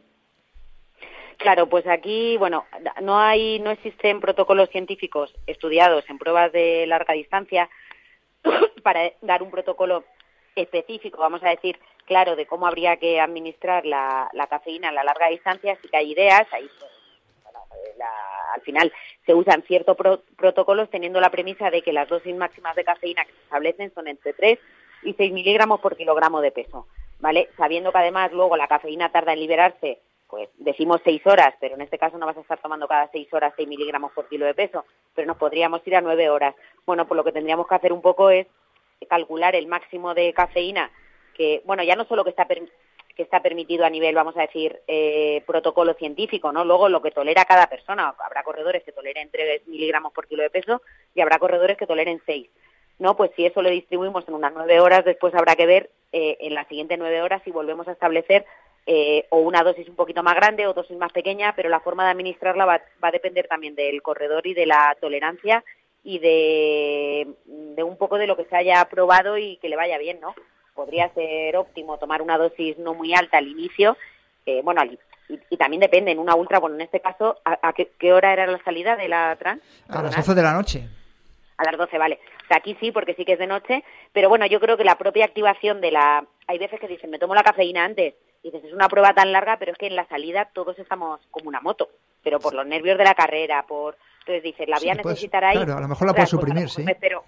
Claro, 1.36 1.68
pues 1.68 1.86
aquí, 1.88 2.36
bueno, 2.38 2.64
no 3.02 3.18
hay, 3.18 3.58
no 3.58 3.70
existen 3.72 4.20
protocolos 4.20 4.70
científicos 4.70 5.34
estudiados 5.48 6.04
en 6.08 6.16
pruebas 6.16 6.52
de 6.52 6.86
larga 6.86 7.12
distancia 7.12 7.68
para 8.84 9.10
dar 9.20 9.42
un 9.42 9.50
protocolo 9.50 10.04
específico, 10.54 11.18
vamos 11.18 11.42
a 11.42 11.50
decir, 11.50 11.78
claro, 12.06 12.36
de 12.36 12.46
cómo 12.46 12.66
habría 12.66 12.96
que 12.96 13.20
administrar 13.20 13.84
la, 13.86 14.28
cafeína 14.48 14.88
a 14.88 14.92
la 14.92 15.04
larga 15.04 15.28
distancia, 15.28 15.76
sí 15.82 15.88
que 15.88 15.96
hay 15.96 16.12
ideas, 16.12 16.46
hay, 16.52 16.68
pues, 16.78 16.90
bueno, 17.42 17.60
la- 17.96 18.52
al 18.54 18.60
final 18.60 18.92
se 19.26 19.34
usan 19.34 19.62
ciertos 19.62 19.96
pro- 19.96 20.22
protocolos 20.36 20.88
teniendo 20.90 21.20
la 21.20 21.30
premisa 21.30 21.70
de 21.70 21.82
que 21.82 21.92
las 21.92 22.08
dosis 22.08 22.34
máximas 22.36 22.76
de 22.76 22.84
cafeína 22.84 23.24
que 23.24 23.32
se 23.32 23.42
establecen 23.42 23.92
son 23.94 24.06
entre 24.08 24.32
3 24.32 24.58
y 25.02 25.14
6 25.14 25.32
miligramos 25.32 25.80
por 25.80 25.96
kilogramo 25.96 26.40
de 26.40 26.52
peso, 26.52 26.86
¿vale? 27.20 27.48
Sabiendo 27.56 27.90
que 27.92 27.98
además 27.98 28.32
luego 28.32 28.56
la 28.56 28.68
cafeína 28.68 29.10
tarda 29.10 29.32
en 29.32 29.40
liberarse, 29.40 29.98
pues 30.28 30.48
decimos 30.56 31.00
6 31.04 31.24
horas, 31.26 31.54
pero 31.60 31.74
en 31.74 31.80
este 31.82 31.98
caso 31.98 32.16
no 32.18 32.26
vas 32.26 32.36
a 32.36 32.40
estar 32.40 32.58
tomando 32.58 32.88
cada 32.88 33.08
6 33.12 33.32
horas 33.34 33.52
6 33.56 33.68
miligramos 33.68 34.12
por 34.12 34.28
kilo 34.28 34.46
de 34.46 34.54
peso, 34.54 34.84
pero 35.14 35.26
nos 35.26 35.36
podríamos 35.36 35.86
ir 35.86 35.96
a 35.96 36.00
9 36.00 36.30
horas. 36.30 36.54
Bueno, 36.86 37.06
pues 37.06 37.16
lo 37.16 37.24
que 37.24 37.32
tendríamos 37.32 37.66
que 37.68 37.74
hacer 37.74 37.92
un 37.92 38.00
poco 38.02 38.30
es 38.30 38.46
calcular 39.06 39.54
el 39.54 39.66
máximo 39.66 40.14
de 40.14 40.32
cafeína 40.32 40.90
que, 41.34 41.62
bueno, 41.64 41.82
ya 41.82 41.96
no 41.96 42.04
solo 42.04 42.24
que 42.24 42.30
está 42.30 42.46
per- 42.46 42.68
que 43.16 43.22
está 43.22 43.40
permitido 43.40 43.84
a 43.84 43.90
nivel, 43.90 44.14
vamos 44.14 44.36
a 44.36 44.40
decir, 44.42 44.80
eh, 44.88 45.42
protocolo 45.46 45.94
científico, 45.94 46.50
¿no? 46.50 46.64
Luego 46.64 46.88
lo 46.88 47.00
que 47.00 47.12
tolera 47.12 47.44
cada 47.44 47.68
persona. 47.68 48.12
Habrá 48.18 48.42
corredores 48.42 48.82
que 48.82 48.90
toleren 48.90 49.30
3 49.30 49.66
miligramos 49.68 50.12
por 50.12 50.26
kilo 50.26 50.42
de 50.42 50.50
peso 50.50 50.82
y 51.14 51.20
habrá 51.20 51.38
corredores 51.38 51.76
que 51.76 51.86
toleren 51.86 52.20
6. 52.26 52.48
¿no? 52.98 53.16
Pues 53.16 53.30
si 53.36 53.44
eso 53.44 53.60
lo 53.62 53.70
distribuimos 53.70 54.26
en 54.28 54.34
unas 54.34 54.52
nueve 54.54 54.78
horas, 54.80 55.04
después 55.04 55.34
habrá 55.34 55.56
que 55.56 55.66
ver 55.66 55.90
eh, 56.12 56.36
en 56.40 56.54
las 56.54 56.66
siguientes 56.68 56.96
nueve 56.98 57.22
horas 57.22 57.42
si 57.44 57.50
volvemos 57.50 57.88
a 57.88 57.92
establecer 57.92 58.46
eh, 58.86 59.26
o 59.30 59.38
una 59.38 59.62
dosis 59.64 59.88
un 59.88 59.96
poquito 59.96 60.22
más 60.22 60.36
grande 60.36 60.66
o 60.66 60.74
dosis 60.74 60.96
más 60.96 61.12
pequeña, 61.12 61.54
pero 61.56 61.68
la 61.68 61.80
forma 61.80 62.04
de 62.04 62.10
administrarla 62.10 62.64
va, 62.64 62.80
va 63.02 63.08
a 63.08 63.12
depender 63.12 63.48
también 63.48 63.74
del 63.74 64.00
corredor 64.02 64.46
y 64.46 64.54
de 64.54 64.66
la 64.66 64.96
tolerancia 65.00 65.64
y 66.04 66.18
de, 66.18 67.26
de 67.46 67.82
un 67.82 67.96
poco 67.96 68.18
de 68.18 68.26
lo 68.26 68.36
que 68.36 68.44
se 68.44 68.56
haya 68.56 68.84
probado 68.86 69.38
y 69.38 69.56
que 69.56 69.68
le 69.68 69.76
vaya 69.76 69.98
bien, 69.98 70.20
¿no? 70.20 70.34
Podría 70.74 71.08
ser 71.14 71.56
óptimo 71.56 71.98
tomar 71.98 72.20
una 72.22 72.36
dosis 72.38 72.78
no 72.78 72.94
muy 72.94 73.14
alta 73.14 73.38
al 73.38 73.48
inicio, 73.48 73.96
eh, 74.46 74.60
bueno, 74.62 74.80
al- 74.82 74.98
y, 75.28 75.38
y 75.50 75.56
también 75.56 75.80
depende, 75.80 76.10
en 76.10 76.18
una 76.18 76.34
ultra, 76.34 76.58
bueno, 76.58 76.76
en 76.76 76.82
este 76.82 77.00
caso, 77.00 77.38
¿a, 77.44 77.58
a 77.68 77.72
qué, 77.72 77.90
qué 77.98 78.12
hora 78.12 78.32
era 78.34 78.46
la 78.46 78.62
salida 78.62 78.94
de 78.96 79.08
la 79.08 79.34
trans? 79.38 79.62
a 79.88 80.02
las 80.02 80.14
Perdonad. 80.14 80.16
12 80.18 80.34
de 80.34 80.42
la 80.42 80.52
noche. 80.52 80.88
A 81.56 81.64
las 81.64 81.76
12, 81.78 81.96
vale. 81.98 82.18
O 82.44 82.46
sea, 82.48 82.58
aquí 82.58 82.76
sí, 82.80 82.92
porque 82.92 83.14
sí 83.14 83.24
que 83.24 83.32
es 83.34 83.38
de 83.38 83.46
noche, 83.46 83.82
pero 84.12 84.28
bueno, 84.28 84.44
yo 84.44 84.60
creo 84.60 84.76
que 84.76 84.84
la 84.84 84.98
propia 84.98 85.24
activación 85.24 85.80
de 85.80 85.92
la... 85.92 86.26
Hay 86.46 86.58
veces 86.58 86.78
que 86.78 86.88
dicen, 86.88 87.08
me 87.10 87.18
tomo 87.18 87.34
la 87.34 87.42
cafeína 87.42 87.84
antes 87.84 88.14
dices, 88.42 88.62
es 88.62 88.74
una 88.74 88.90
prueba 88.90 89.14
tan 89.14 89.32
larga, 89.32 89.56
pero 89.56 89.72
es 89.72 89.78
que 89.78 89.86
en 89.86 89.96
la 89.96 90.06
salida 90.08 90.50
todos 90.52 90.78
estamos 90.78 91.18
como 91.30 91.48
una 91.48 91.62
moto, 91.62 91.88
pero 92.22 92.40
por 92.40 92.52
los 92.52 92.66
nervios 92.66 92.98
de 92.98 93.04
la 93.04 93.14
carrera, 93.14 93.64
por... 93.66 93.96
Entonces 94.26 94.42
dices, 94.42 94.68
la 94.68 94.78
voy 94.78 94.88
a 94.88 94.94
necesitar 94.94 95.44
ahí. 95.44 95.56
Claro, 95.56 95.76
a 95.76 95.80
lo 95.80 95.88
mejor 95.88 96.06
la 96.06 96.14
puedes 96.14 96.30
suprimir, 96.30 96.70
sí. 96.70 96.84
Pero, 96.98 97.24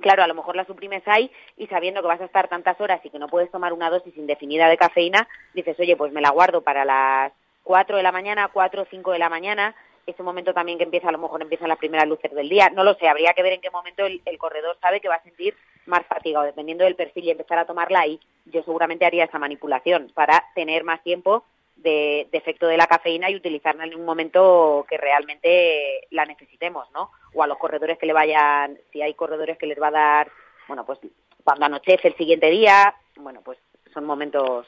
Claro, 0.00 0.22
a 0.22 0.26
lo 0.26 0.34
mejor 0.34 0.56
la 0.56 0.64
suprimes 0.64 1.06
ahí 1.06 1.30
y 1.56 1.66
sabiendo 1.66 2.00
que 2.00 2.08
vas 2.08 2.20
a 2.20 2.24
estar 2.24 2.48
tantas 2.48 2.80
horas 2.80 3.00
y 3.04 3.10
que 3.10 3.18
no 3.18 3.28
puedes 3.28 3.50
tomar 3.50 3.72
una 3.72 3.90
dosis 3.90 4.16
indefinida 4.16 4.68
de 4.68 4.76
cafeína, 4.76 5.28
dices, 5.54 5.78
oye, 5.78 5.96
pues 5.96 6.12
me 6.12 6.20
la 6.20 6.30
guardo 6.30 6.62
para 6.62 6.84
las 6.84 7.32
4 7.64 7.96
de 7.98 8.02
la 8.02 8.12
mañana, 8.12 8.48
4 8.52 8.82
o 8.82 8.86
5 8.90 9.12
de 9.12 9.18
la 9.18 9.28
mañana, 9.28 9.74
ese 10.06 10.22
momento 10.22 10.54
también 10.54 10.78
que 10.78 10.84
empieza, 10.84 11.08
a 11.08 11.12
lo 11.12 11.18
mejor 11.18 11.42
empiezan 11.42 11.68
las 11.68 11.78
primeras 11.78 12.08
luces 12.08 12.32
del 12.32 12.48
día, 12.48 12.70
no 12.70 12.82
lo 12.82 12.94
sé, 12.94 13.08
habría 13.08 13.34
que 13.34 13.42
ver 13.42 13.52
en 13.52 13.60
qué 13.60 13.70
momento 13.70 14.04
el, 14.06 14.38
corredor 14.38 14.76
sabe 14.80 15.00
que 15.00 15.08
va 15.08 15.16
a 15.16 15.22
sentir 15.22 15.54
más 15.86 16.04
fatiga 16.06 16.40
o 16.40 16.44
dependiendo 16.44 16.84
del 16.84 16.96
perfil 16.96 17.24
y 17.24 17.30
empezar 17.30 17.58
a 17.58 17.66
tomarla 17.66 18.00
ahí, 18.00 18.18
yo 18.46 18.62
seguramente 18.62 19.04
haría 19.04 19.24
esa 19.24 19.38
manipulación 19.38 20.10
para 20.14 20.44
tener 20.54 20.82
más 20.82 21.02
tiempo 21.02 21.44
de, 21.82 22.28
de, 22.30 22.38
efecto 22.38 22.66
de 22.66 22.76
la 22.76 22.86
cafeína 22.86 23.30
y 23.30 23.36
utilizarla 23.36 23.84
en 23.84 23.94
un 23.94 24.04
momento 24.04 24.84
que 24.88 24.96
realmente 24.96 26.06
la 26.10 26.24
necesitemos, 26.26 26.90
¿no? 26.92 27.10
O 27.34 27.42
a 27.42 27.46
los 27.46 27.58
corredores 27.58 27.98
que 27.98 28.06
le 28.06 28.12
vayan, 28.12 28.78
si 28.92 29.02
hay 29.02 29.14
corredores 29.14 29.58
que 29.58 29.66
les 29.66 29.80
va 29.80 29.88
a 29.88 29.92
dar, 29.92 30.30
bueno, 30.68 30.84
pues 30.84 30.98
cuando 31.42 31.66
anochece 31.66 32.08
el 32.08 32.16
siguiente 32.16 32.50
día, 32.50 32.94
bueno, 33.16 33.40
pues 33.42 33.58
son 33.92 34.04
momentos 34.04 34.66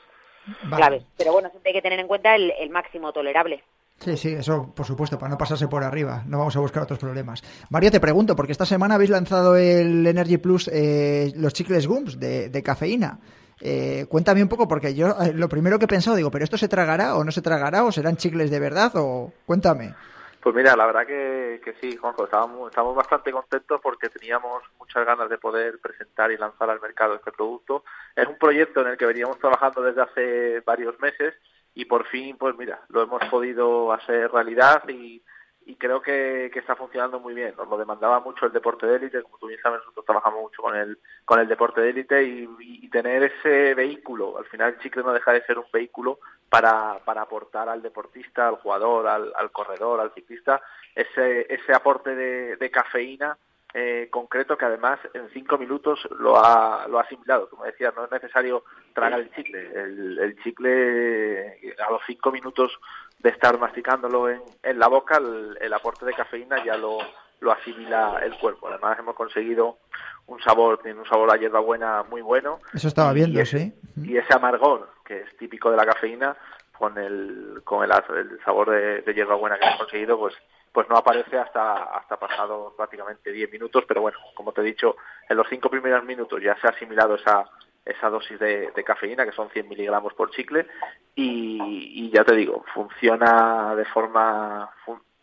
claves. 0.69 1.05
Pero 1.17 1.33
bueno, 1.33 1.49
siempre 1.51 1.71
hay 1.71 1.75
que 1.75 1.83
tener 1.83 2.01
en 2.01 2.09
cuenta 2.09 2.35
el, 2.35 2.71
máximo 2.71 3.13
tolerable. 3.13 3.63
Sí, 3.99 4.17
sí, 4.17 4.33
eso 4.33 4.73
por 4.75 4.85
supuesto, 4.85 5.19
para 5.19 5.31
no 5.31 5.39
pasarse 5.39 5.69
por 5.69 5.85
arriba, 5.85 6.25
no 6.27 6.39
vamos 6.39 6.57
a 6.57 6.61
buscar 6.61 6.83
otros 6.83 6.99
problemas. 6.99 7.43
María, 7.71 7.91
te 7.91 8.01
pregunto, 8.01 8.35
porque 8.35 8.53
esta 8.53 8.67
semana 8.67 8.97
habéis 8.97 9.11
lanzado 9.11 9.57
el 9.57 10.05
Energy 10.07 10.39
Plus, 10.39 10.69
eh, 10.69 11.33
los 11.37 11.53
chicles 11.53 11.87
Gums 11.87 12.19
de, 12.19 12.49
de 12.49 12.63
cafeína. 12.63 13.21
Eh, 13.65 14.07
cuéntame 14.09 14.43
un 14.43 14.49
poco, 14.49 14.67
porque 14.67 14.93
yo 14.93 15.15
eh, 15.23 15.33
lo 15.33 15.49
primero 15.49 15.79
que 15.79 15.85
he 15.85 15.89
pensado, 15.89 16.17
digo, 16.17 16.33
¿pero 16.33 16.43
esto 16.43 16.59
se 16.59 16.67
tragará 16.67 17.15
o 17.15 17.23
no 17.23 17.31
se 17.31 17.43
tragará 17.43 17.85
o 17.85 17.93
serán 17.93 18.17
chicles 18.17 18.51
de 18.51 18.59
verdad 18.59 18.91
o 18.97 19.33
cuéntame? 19.47 19.95
Pues 20.41 20.53
mira, 20.57 20.75
la 20.75 20.87
verdad 20.87 21.07
que, 21.07 21.75
sí, 21.81 21.97
Juanjo, 21.97 22.25
estábamos, 22.25 22.71
estamos 22.71 22.97
bastante 22.97 23.31
contentos 23.31 23.81
porque 23.81 24.09
teníamos 24.09 24.65
muchas 24.81 25.07
ganas 25.07 25.31
de 25.31 25.39
poder 25.39 25.79
presentar 25.79 26.33
y 26.33 26.37
lanzar 26.37 26.69
al 26.71 26.81
mercado 26.81 27.15
este 27.15 27.31
producto. 27.31 27.85
Es 28.17 28.27
un 28.27 28.37
proyecto 28.37 28.81
en 28.81 28.89
el 28.89 28.97
que 28.97 29.07
veníamos 29.07 29.39
trabajando 29.39 29.81
desde 29.81 30.03
hace 30.03 30.61
varios 30.67 30.99
meses 30.99 31.33
y 31.77 31.85
por 31.85 32.05
fin, 32.09 32.37
pues 32.37 32.57
mira, 32.57 32.81
lo 32.89 33.03
hemos 33.05 33.23
podido 33.27 33.93
hacer 33.93 34.33
realidad 34.33 34.83
y, 34.89 35.23
y 35.67 35.77
creo 35.77 36.03
que, 36.03 36.51
que, 36.53 36.59
está 36.59 36.77
funcionando 36.77 37.21
muy 37.21 37.35
bien. 37.35 37.55
Nos 37.57 37.69
lo 37.69 37.77
demandaba 37.77 38.21
mucho 38.21 38.47
el 38.47 38.53
deporte 38.53 38.87
de 38.87 38.97
élite, 38.97 39.23
como 39.23 39.39
tú 39.39 39.47
bien 39.47 39.61
sabes, 39.63 39.81
nosotros 39.81 40.05
trabajamos 40.05 40.43
mucho 40.43 40.63
con 40.63 40.77
el, 40.77 40.99
con 41.25 41.41
el 41.41 41.49
deporte 41.49 41.81
de 41.81 41.91
élite 41.91 42.23
y, 42.25 42.89
tener 42.93 43.23
ese 43.23 43.73
vehículo, 43.73 44.37
al 44.37 44.45
final 44.45 44.75
el 44.75 44.79
chicle 44.81 45.03
no 45.03 45.15
deja 45.15 45.33
de 45.33 45.43
ser 45.47 45.59
un 45.59 45.65
vehículo 45.73 46.19
para, 46.51 46.99
para 47.07 47.23
aportar 47.23 47.71
al 47.71 47.81
deportista, 47.81 48.49
al 48.49 48.57
jugador, 48.57 49.09
al, 49.09 49.33
al 49.35 49.51
corredor, 49.51 49.99
al 49.99 50.13
ciclista, 50.13 50.61
ese, 50.95 51.47
ese 51.49 51.73
aporte 51.73 52.15
de, 52.15 52.57
de 52.57 52.71
cafeína 52.71 53.39
eh, 53.75 54.09
concreto 54.11 54.57
que 54.57 54.65
además 54.65 55.01
en 55.15 55.29
cinco 55.31 55.57
minutos 55.59 56.07
lo 56.19 56.37
ha, 56.37 56.87
lo 56.89 56.99
ha 56.99 57.03
asimilado. 57.03 57.49
Como 57.49 57.65
decía, 57.65 57.93
no 57.97 58.05
es 58.05 58.11
necesario 58.11 58.65
tragar 58.93 59.21
el 59.21 59.31
chicle. 59.35 59.71
El, 59.75 60.19
el 60.19 60.43
chicle 60.43 61.75
a 61.79 61.91
los 61.91 62.03
cinco 62.07 62.31
minutos 62.31 62.79
de 63.19 63.31
estar 63.31 63.59
masticándolo 63.59 64.29
en, 64.29 64.43
en 64.63 64.79
la 64.79 64.89
boca, 64.89 65.19
el, 65.19 65.73
aporte 65.73 66.05
de 66.05 66.13
cafeína 66.13 66.63
ya 66.65 66.77
lo, 66.77 66.99
lo 67.41 67.53
asimila 67.53 68.21
el 68.23 68.37
cuerpo. 68.39 68.69
Además 68.69 68.99
hemos 68.99 69.15
conseguido 69.15 69.79
un 70.27 70.41
sabor, 70.43 70.83
tiene 70.83 71.01
un 71.01 71.07
sabor 71.07 71.33
a 71.33 71.39
hierbabuena 71.39 72.03
muy 72.03 72.21
bueno. 72.21 72.61
Eso 72.75 72.89
estaba 72.89 73.13
viendo, 73.13 73.41
y 73.41 73.47
sí. 73.47 73.73
Y 74.03 74.17
ese 74.17 74.35
amargor, 74.35 74.91
que 75.05 75.21
es 75.21 75.37
típico 75.37 75.71
de 75.71 75.77
la 75.77 75.87
cafeína, 75.87 76.37
con 76.77 76.99
el, 76.99 77.63
con 77.65 77.85
el, 77.85 77.91
el 77.91 78.41
sabor 78.45 78.71
de, 78.71 79.03
de 79.03 79.15
hierbabuena 79.15 79.59
que 79.59 79.67
hemos 79.67 79.79
conseguido, 79.79 80.19
pues 80.19 80.35
pues 80.73 80.89
no 80.89 80.97
aparece 80.97 81.39
hasta 81.39 81.85
hasta 81.85 82.19
pasado 82.19 82.75
prácticamente 82.77 83.31
10 83.31 83.53
minutos, 83.53 83.85
pero 83.87 84.01
bueno, 84.01 84.19
como 84.35 84.53
te 84.53 84.63
he 84.63 84.65
dicho, 84.65 84.97
en 85.29 85.37
los 85.37 85.47
cinco 85.49 85.69
primeros 85.69 86.05
minutos 86.05 86.43
ya 86.43 86.57
se 86.61 86.67
ha 86.67 86.71
asimilado 86.71 87.15
esa 87.17 87.45
esa 87.85 88.09
dosis 88.11 88.39
de, 88.39 88.85
cafeína, 88.85 89.25
que 89.25 89.33
son 89.33 89.51
100 89.51 89.69
miligramos 89.69 90.15
por 90.15 90.31
chicle, 90.31 90.67
y, 91.15 92.11
ya 92.11 92.25
te 92.25 92.37
digo, 92.37 92.65
funciona 92.73 93.75
de 93.75 93.85
forma 93.87 94.71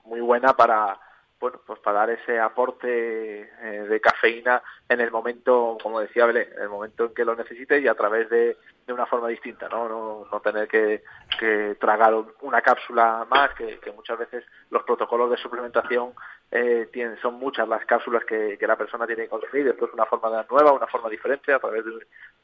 muy 0.04 0.20
buena 0.20 0.54
para, 0.54 1.00
bueno, 1.40 1.60
pues 1.66 1.80
para 1.80 2.00
dar 2.00 2.10
ese 2.10 2.40
aporte 2.40 3.42
eh, 3.42 3.88
de 3.88 4.02
cafeína 4.02 4.62
en 4.90 5.00
el 5.00 5.10
momento, 5.10 5.78
como 5.82 6.02
decía 6.02 6.26
Belén, 6.26 6.50
en 6.56 6.64
el 6.64 6.70
momento 6.70 7.06
en 7.06 7.14
que 7.14 7.24
lo 7.24 7.36
necesite 7.36 7.80
y 7.80 7.88
a 7.88 7.96
través 7.96 8.30
de, 8.30 8.58
de 8.86 8.94
una 8.94 9.06
forma 9.06 9.30
distinta, 9.30 9.70
¿no? 9.70 9.88
No, 9.88 10.28
no 10.30 10.40
tener 10.42 10.68
que, 10.68 11.04
que, 11.40 11.78
tragar 11.80 12.14
una 12.42 12.62
cápsula 12.62 13.26
más, 13.30 13.54
que, 13.54 13.80
que, 13.80 13.92
muchas 13.92 14.20
veces 14.20 14.44
los 14.70 14.84
protocolos 14.84 15.32
de 15.32 15.38
suplementación 15.38 16.14
eh, 16.52 16.90
tienen, 16.92 17.18
son 17.22 17.36
muchas 17.36 17.68
las 17.68 17.86
cápsulas 17.86 18.26
que, 18.26 18.58
que 18.58 18.68
la 18.68 18.76
persona 18.76 19.06
tiene 19.06 19.24
que 19.24 19.30
consumir, 19.30 19.66
después 19.66 19.94
una 19.94 20.06
forma 20.06 20.46
nueva, 20.50 20.72
una 20.72 20.88
forma 20.88 21.10
diferente 21.10 21.54
a 21.54 21.60
través 21.60 21.86
de, 21.86 21.92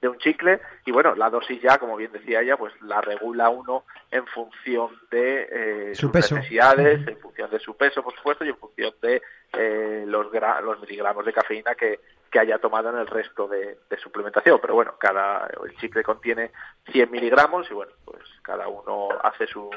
de 0.01 0.07
un 0.07 0.17
chicle 0.19 0.61
y 0.85 0.91
bueno, 0.91 1.15
la 1.15 1.29
dosis 1.29 1.61
ya, 1.61 1.77
como 1.77 1.95
bien 1.95 2.11
decía 2.11 2.41
ella, 2.41 2.57
pues 2.57 2.73
la 2.81 3.01
regula 3.01 3.49
uno 3.49 3.85
en 4.11 4.25
función 4.27 4.89
de 5.09 5.47
eh, 5.51 5.95
sus 5.95 6.13
necesidades, 6.13 7.07
en 7.07 7.17
función 7.17 7.49
de 7.49 7.59
su 7.59 7.75
peso, 7.75 8.03
por 8.03 8.15
supuesto, 8.15 8.45
y 8.45 8.49
en 8.49 8.57
función 8.57 8.93
de 9.01 9.21
eh, 9.53 10.03
los, 10.07 10.27
los 10.31 10.79
miligramos 10.81 11.25
de 11.25 11.33
cafeína 11.33 11.73
que, 11.73 11.99
que 12.29 12.39
haya 12.39 12.59
tomado 12.59 12.89
en 12.89 12.97
el 12.97 13.07
resto 13.07 13.47
de, 13.47 13.79
de, 13.89 13.97
suplementación. 13.97 14.59
Pero 14.61 14.75
bueno, 14.75 14.95
cada 14.99 15.49
el 15.63 15.75
chicle 15.77 16.03
contiene 16.03 16.51
100 16.91 17.09
miligramos 17.09 17.69
y 17.71 17.73
bueno, 17.73 17.93
pues 18.03 18.21
cada 18.43 18.67
uno 18.67 19.09
hace 19.23 19.47
su, 19.47 19.69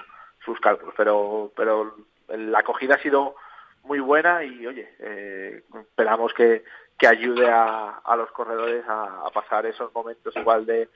sus 0.45 0.61
cálculos. 0.61 0.95
Pero, 0.97 1.53
pero 1.57 1.95
la 2.29 2.59
acogida 2.59 2.97
ha 2.97 3.03
sido 3.03 3.37
muy 3.89 4.01
buena 4.01 4.45
y 4.45 4.67
oye, 4.67 4.89
eh, 5.01 5.63
esperamos 5.75 6.33
que, 6.35 6.63
que 6.99 7.09
ayude 7.09 7.49
a, 7.49 8.01
a 8.05 8.17
los 8.17 8.31
corredores 8.31 8.85
a, 8.87 9.27
a, 9.27 9.31
pasar 9.31 9.67
esos 9.67 9.93
momentos 9.95 10.37
igual 10.37 10.67
de, 10.67 10.89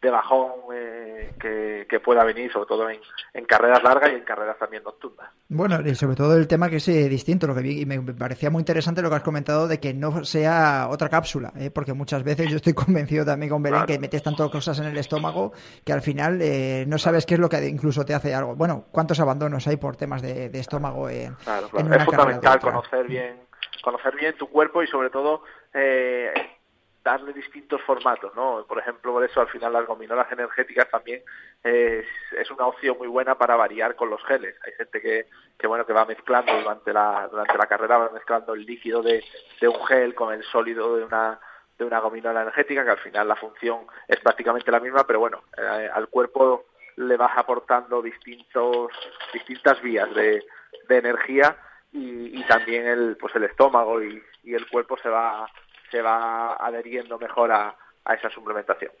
de 0.00 0.10
bajón 0.10 0.52
eh, 0.74 1.32
que, 1.40 1.86
que, 1.88 2.00
pueda 2.00 2.22
venir, 2.24 2.52
sobre 2.52 2.66
todo 2.66 2.88
en, 2.88 3.00
en, 3.32 3.44
carreras 3.46 3.82
largas 3.82 4.10
y 4.12 4.16
en 4.16 4.24
carreras 4.24 4.58
también 4.58 4.82
nocturnas. 4.82 5.30
Bueno, 5.48 5.80
y 5.84 5.94
sobre 5.94 6.16
todo 6.16 6.36
el 6.36 6.46
tema 6.46 6.68
que 6.68 6.76
es 6.76 6.88
eh, 6.88 7.08
distinto, 7.08 7.46
lo 7.46 7.54
que 7.54 7.62
vi, 7.62 7.80
y 7.80 7.86
me 7.86 8.00
parecía 8.12 8.50
muy 8.50 8.60
interesante 8.60 9.02
lo 9.02 9.08
que 9.08 9.16
has 9.16 9.22
comentado 9.22 9.66
de 9.68 9.80
que 9.80 9.94
no 9.94 10.24
sea 10.24 10.88
otra 10.90 11.08
cápsula, 11.08 11.52
¿eh? 11.58 11.70
porque 11.70 11.94
muchas 11.94 12.22
veces 12.22 12.50
yo 12.50 12.56
estoy 12.56 12.74
convencido 12.74 13.24
también 13.24 13.50
con 13.50 13.62
Belén 13.62 13.80
claro. 13.80 13.86
que 13.86 13.98
metes 13.98 14.22
tantas 14.22 14.50
cosas 14.50 14.78
en 14.80 14.86
el 14.86 14.98
estómago 14.98 15.52
que 15.84 15.92
al 15.92 16.02
final 16.02 16.40
eh, 16.42 16.84
no 16.86 16.98
sabes 16.98 17.24
qué 17.24 17.34
es 17.34 17.40
lo 17.40 17.48
que 17.48 17.66
incluso 17.66 18.04
te 18.04 18.14
hace 18.14 18.34
algo. 18.34 18.54
Bueno, 18.54 18.86
¿cuántos 18.92 19.18
abandonos 19.20 19.66
hay 19.66 19.76
por 19.76 19.96
temas 19.96 20.22
de, 20.22 20.50
de 20.50 20.58
estómago 20.58 21.08
en, 21.08 21.34
claro, 21.36 21.68
claro. 21.68 21.86
en 21.86 22.00
Es 22.00 22.04
fundamental 22.04 22.60
conocer 22.60 23.06
bien 23.06 23.46
conocer 23.82 24.16
bien 24.16 24.36
tu 24.36 24.48
cuerpo 24.48 24.82
y 24.82 24.88
sobre 24.88 25.10
todo 25.10 25.44
eh, 25.72 26.32
darle 27.06 27.32
distintos 27.32 27.80
formatos, 27.82 28.34
¿no? 28.34 28.64
Por 28.66 28.80
ejemplo, 28.80 29.12
por 29.12 29.24
eso 29.24 29.40
al 29.40 29.46
final 29.46 29.72
las 29.72 29.86
gominolas 29.86 30.30
energéticas 30.32 30.90
también 30.90 31.22
es, 31.62 32.04
una 32.50 32.66
opción 32.66 32.98
muy 32.98 33.06
buena 33.06 33.38
para 33.38 33.54
variar 33.54 33.94
con 33.94 34.10
los 34.10 34.20
geles. 34.24 34.56
Hay 34.66 34.72
gente 34.72 35.00
que, 35.00 35.26
que 35.56 35.66
bueno 35.68 35.86
que 35.86 35.92
va 35.92 36.04
mezclando 36.04 36.52
durante 36.52 36.92
la 36.92 37.28
durante 37.30 37.56
la 37.56 37.66
carrera 37.66 37.98
va 37.98 38.10
mezclando 38.10 38.54
el 38.54 38.66
líquido 38.66 39.02
de, 39.02 39.22
de 39.60 39.68
un 39.68 39.86
gel 39.86 40.16
con 40.16 40.34
el 40.34 40.42
sólido 40.42 40.96
de 40.96 41.04
una 41.04 41.38
de 41.78 41.84
una 41.84 42.00
gominola 42.00 42.42
energética 42.42 42.84
que 42.84 42.90
al 42.90 42.98
final 42.98 43.28
la 43.28 43.36
función 43.36 43.86
es 44.08 44.18
prácticamente 44.18 44.72
la 44.72 44.80
misma, 44.80 45.06
pero 45.06 45.20
bueno, 45.20 45.44
eh, 45.56 45.88
al 45.92 46.08
cuerpo 46.08 46.64
le 46.96 47.16
vas 47.16 47.38
aportando 47.38 48.02
distintos 48.02 48.90
distintas 49.32 49.80
vías 49.80 50.12
de, 50.12 50.44
de 50.88 50.96
energía 50.96 51.56
y, 51.92 52.40
y, 52.40 52.42
también 52.48 52.86
el 52.88 53.16
pues 53.16 53.32
el 53.36 53.44
estómago 53.44 54.02
y, 54.02 54.20
y 54.42 54.54
el 54.54 54.66
cuerpo 54.68 54.96
se 54.98 55.08
va 55.08 55.48
se 55.96 56.02
va 56.02 56.56
adheriendo 56.56 57.18
mejor 57.18 57.50
a, 57.50 57.74
a 58.04 58.14
esa 58.14 58.28
suplementación. 58.28 58.92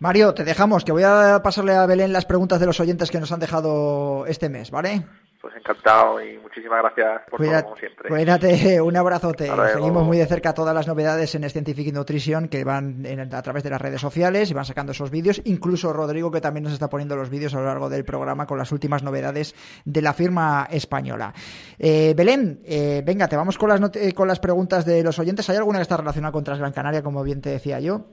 Mario, 0.00 0.32
te 0.32 0.44
dejamos, 0.44 0.82
que 0.84 0.92
voy 0.92 1.02
a 1.02 1.40
pasarle 1.42 1.74
a 1.74 1.84
Belén 1.84 2.12
las 2.12 2.24
preguntas 2.24 2.58
de 2.58 2.66
los 2.66 2.80
oyentes 2.80 3.10
que 3.10 3.20
nos 3.20 3.32
han 3.32 3.40
dejado 3.40 4.24
este 4.26 4.48
mes, 4.48 4.70
¿vale? 4.70 5.04
Pues 5.40 5.54
encantado 5.54 6.20
y 6.20 6.38
muchísimas 6.38 6.80
gracias 6.82 7.22
por 7.28 7.38
cuídate, 7.38 7.62
todo, 7.62 7.70
como 7.70 7.76
siempre. 7.76 8.08
Cuídate, 8.08 8.80
un 8.80 8.96
abrazote. 8.96 9.50
Seguimos 9.72 10.04
muy 10.04 10.18
de 10.18 10.26
cerca 10.26 10.54
todas 10.54 10.74
las 10.74 10.86
novedades 10.86 11.34
en 11.34 11.48
Scientific 11.48 11.92
Nutrition 11.92 12.48
que 12.48 12.64
van 12.64 13.04
en, 13.06 13.20
a 13.20 13.42
través 13.42 13.62
de 13.62 13.70
las 13.70 13.80
redes 13.80 14.00
sociales 14.00 14.50
y 14.50 14.54
van 14.54 14.64
sacando 14.64 14.92
esos 14.92 15.10
vídeos. 15.10 15.40
Incluso 15.44 15.92
Rodrigo, 15.92 16.30
que 16.30 16.40
también 16.40 16.64
nos 16.64 16.72
está 16.72 16.88
poniendo 16.88 17.16
los 17.16 17.30
vídeos 17.30 17.54
a 17.54 17.58
lo 17.58 17.66
largo 17.66 17.88
del 17.88 18.04
programa 18.04 18.46
con 18.46 18.58
las 18.58 18.72
últimas 18.72 19.02
novedades 19.02 19.54
de 19.84 20.02
la 20.02 20.12
firma 20.12 20.66
española. 20.70 21.32
Eh, 21.78 22.14
Belén, 22.16 22.60
eh, 22.64 23.02
venga, 23.04 23.28
te 23.28 23.36
vamos 23.36 23.58
con 23.58 23.68
las, 23.68 23.80
eh, 23.96 24.12
con 24.12 24.28
las 24.28 24.40
preguntas 24.40 24.84
de 24.84 25.02
los 25.02 25.18
oyentes. 25.18 25.48
¿Hay 25.50 25.56
alguna 25.56 25.78
que 25.78 25.82
está 25.82 25.96
relacionada 25.96 26.32
con 26.32 26.44
Transgran 26.44 26.72
Canaria, 26.72 27.02
como 27.02 27.22
bien 27.22 27.40
te 27.40 27.50
decía 27.50 27.78
yo? 27.80 28.06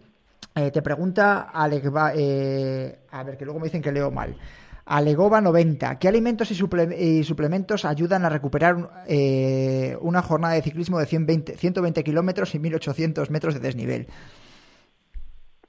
Eh, 0.56 0.70
te 0.70 0.82
pregunta 0.84 1.50
Alec, 1.52 1.92
eh, 2.16 3.00
a 3.10 3.24
ver, 3.24 3.38
que 3.38 3.46
luego 3.46 3.60
me 3.60 3.66
dicen 3.66 3.82
que 3.82 3.92
leo 3.92 4.12
mal. 4.12 4.36
Alegova 4.86 5.40
90. 5.40 5.98
¿Qué 5.98 6.08
alimentos 6.08 6.52
y, 6.52 6.56
suple 6.56 6.98
y, 6.98 7.24
suplementos 7.24 7.86
ayudan 7.86 8.26
a 8.26 8.30
recuperar 8.30 9.06
eh, 9.08 9.98
una 10.02 10.22
jornada 10.22 10.56
de 10.56 10.62
ciclismo 10.62 11.00
de 11.00 11.06
120, 11.06 11.58
120 11.58 12.04
kilómetros 12.04 12.54
y 12.56 12.60
1800 12.60 13.30
metros 13.30 13.54
de 13.54 13.60
desnivel? 13.62 14.08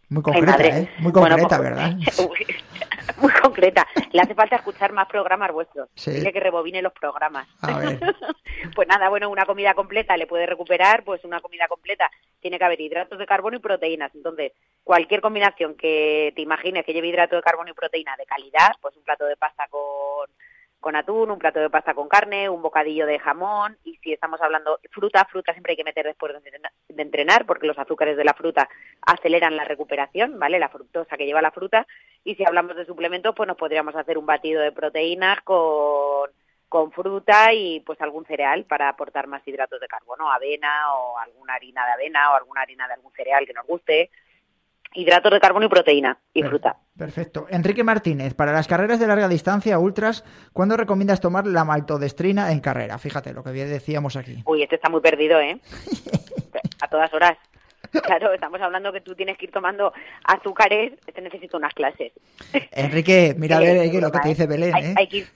Muy 0.08 0.22
concreta, 0.22 0.62
¿eh? 0.66 0.90
Muy 0.98 1.12
concreta, 1.12 1.58
bueno, 1.58 1.76
¿verdad? 1.76 1.96
muy 3.18 3.32
concreta. 3.32 3.86
Le 4.12 4.20
hace 4.20 4.34
falta 4.34 4.56
escuchar 4.56 4.92
más 4.92 5.08
programas 5.08 5.52
vuestros. 5.52 5.88
Sí. 5.94 6.12
Dile 6.12 6.32
que 6.32 6.40
rebobine 6.40 6.82
los 6.82 6.92
programas. 6.92 7.48
A 7.62 7.78
ver. 7.78 7.98
pues 8.74 8.88
nada, 8.88 9.08
bueno, 9.08 9.28
una 9.30 9.46
comida 9.46 9.74
completa 9.74 10.16
le 10.16 10.26
puede 10.26 10.46
recuperar, 10.46 11.04
pues 11.04 11.24
una 11.24 11.40
comida 11.40 11.68
completa 11.68 12.10
tiene 12.40 12.58
que 12.58 12.64
haber 12.64 12.80
hidratos 12.80 13.18
de 13.18 13.26
carbono 13.26 13.56
y 13.56 13.60
proteínas. 13.60 14.14
Entonces, 14.14 14.52
cualquier 14.82 15.20
combinación 15.20 15.74
que 15.74 16.32
te 16.34 16.42
imagines 16.42 16.84
que 16.84 16.92
lleve 16.92 17.08
hidrato 17.08 17.36
de 17.36 17.42
carbono 17.42 17.70
y 17.70 17.74
proteína 17.74 18.16
de 18.16 18.26
calidad, 18.26 18.72
pues 18.80 18.96
un 18.96 19.02
plato 19.02 19.24
de 19.24 19.36
pasta 19.36 19.66
con 19.68 19.80
con 20.84 20.96
atún, 20.96 21.30
un 21.30 21.38
plato 21.38 21.60
de 21.60 21.70
pasta 21.70 21.94
con 21.94 22.08
carne, 22.08 22.50
un 22.50 22.60
bocadillo 22.60 23.06
de 23.06 23.18
jamón 23.18 23.78
y 23.84 23.96
si 24.02 24.12
estamos 24.12 24.38
hablando 24.42 24.78
fruta, 24.90 25.24
fruta 25.24 25.54
siempre 25.54 25.72
hay 25.72 25.78
que 25.78 25.82
meter 25.82 26.04
después 26.04 26.34
de 26.34 27.02
entrenar, 27.02 27.46
porque 27.46 27.66
los 27.66 27.78
azúcares 27.78 28.18
de 28.18 28.24
la 28.24 28.34
fruta 28.34 28.68
aceleran 29.00 29.56
la 29.56 29.64
recuperación, 29.64 30.38
¿vale? 30.38 30.58
La 30.58 30.68
fructosa 30.68 31.16
que 31.16 31.24
lleva 31.24 31.40
la 31.40 31.52
fruta 31.52 31.86
y 32.22 32.34
si 32.34 32.44
hablamos 32.44 32.76
de 32.76 32.84
suplementos, 32.84 33.34
pues 33.34 33.46
nos 33.46 33.56
podríamos 33.56 33.96
hacer 33.96 34.18
un 34.18 34.26
batido 34.26 34.60
de 34.60 34.72
proteínas 34.72 35.40
con 35.40 36.30
con 36.68 36.92
fruta 36.92 37.54
y 37.54 37.80
pues 37.80 37.98
algún 38.02 38.26
cereal 38.26 38.64
para 38.64 38.90
aportar 38.90 39.26
más 39.26 39.46
hidratos 39.48 39.80
de 39.80 39.86
carbono, 39.86 40.30
avena 40.30 40.92
o 40.92 41.16
alguna 41.18 41.54
harina 41.54 41.86
de 41.86 41.92
avena 41.92 42.32
o 42.32 42.34
alguna 42.34 42.60
harina 42.60 42.86
de 42.88 42.94
algún 42.94 43.12
cereal 43.12 43.46
que 43.46 43.54
nos 43.54 43.66
guste, 43.66 44.10
hidratos 44.94 45.32
de 45.32 45.40
carbono 45.40 45.66
y 45.66 45.68
proteína 45.68 46.18
y 46.32 46.42
fruta. 46.42 46.76
Perfecto. 46.96 47.46
Enrique 47.50 47.84
Martínez, 47.84 48.34
para 48.34 48.52
las 48.52 48.68
carreras 48.68 49.00
de 49.00 49.06
larga 49.06 49.28
distancia, 49.28 49.78
ultras, 49.78 50.24
¿cuándo 50.52 50.76
recomiendas 50.76 51.20
tomar 51.20 51.46
la 51.46 51.64
maltodestrina 51.64 52.52
en 52.52 52.60
carrera? 52.60 52.98
Fíjate 52.98 53.32
lo 53.32 53.42
que 53.42 53.50
decíamos 53.50 54.16
aquí. 54.16 54.42
Uy, 54.46 54.62
este 54.62 54.76
está 54.76 54.88
muy 54.88 55.00
perdido, 55.00 55.40
¿eh? 55.40 55.60
A 56.80 56.88
todas 56.88 57.12
horas. 57.12 57.36
Claro, 58.02 58.32
estamos 58.32 58.60
hablando 58.60 58.92
que 58.92 59.00
tú 59.00 59.14
tienes 59.14 59.38
que 59.38 59.46
ir 59.46 59.52
tomando 59.52 59.92
azúcares, 60.24 60.92
este 61.06 61.20
necesita 61.20 61.56
unas 61.56 61.74
clases. 61.74 62.12
Enrique, 62.72 63.34
mira 63.36 63.58
a 63.58 63.60
ver 63.60 63.94
lo 63.94 64.10
que 64.10 64.18
te 64.18 64.28
dice 64.28 64.46
Belén, 64.46 64.74
hay, 64.74 64.84
¿eh? 64.84 64.94
hay 64.96 65.06
que 65.08 65.16
ir, 65.18 65.28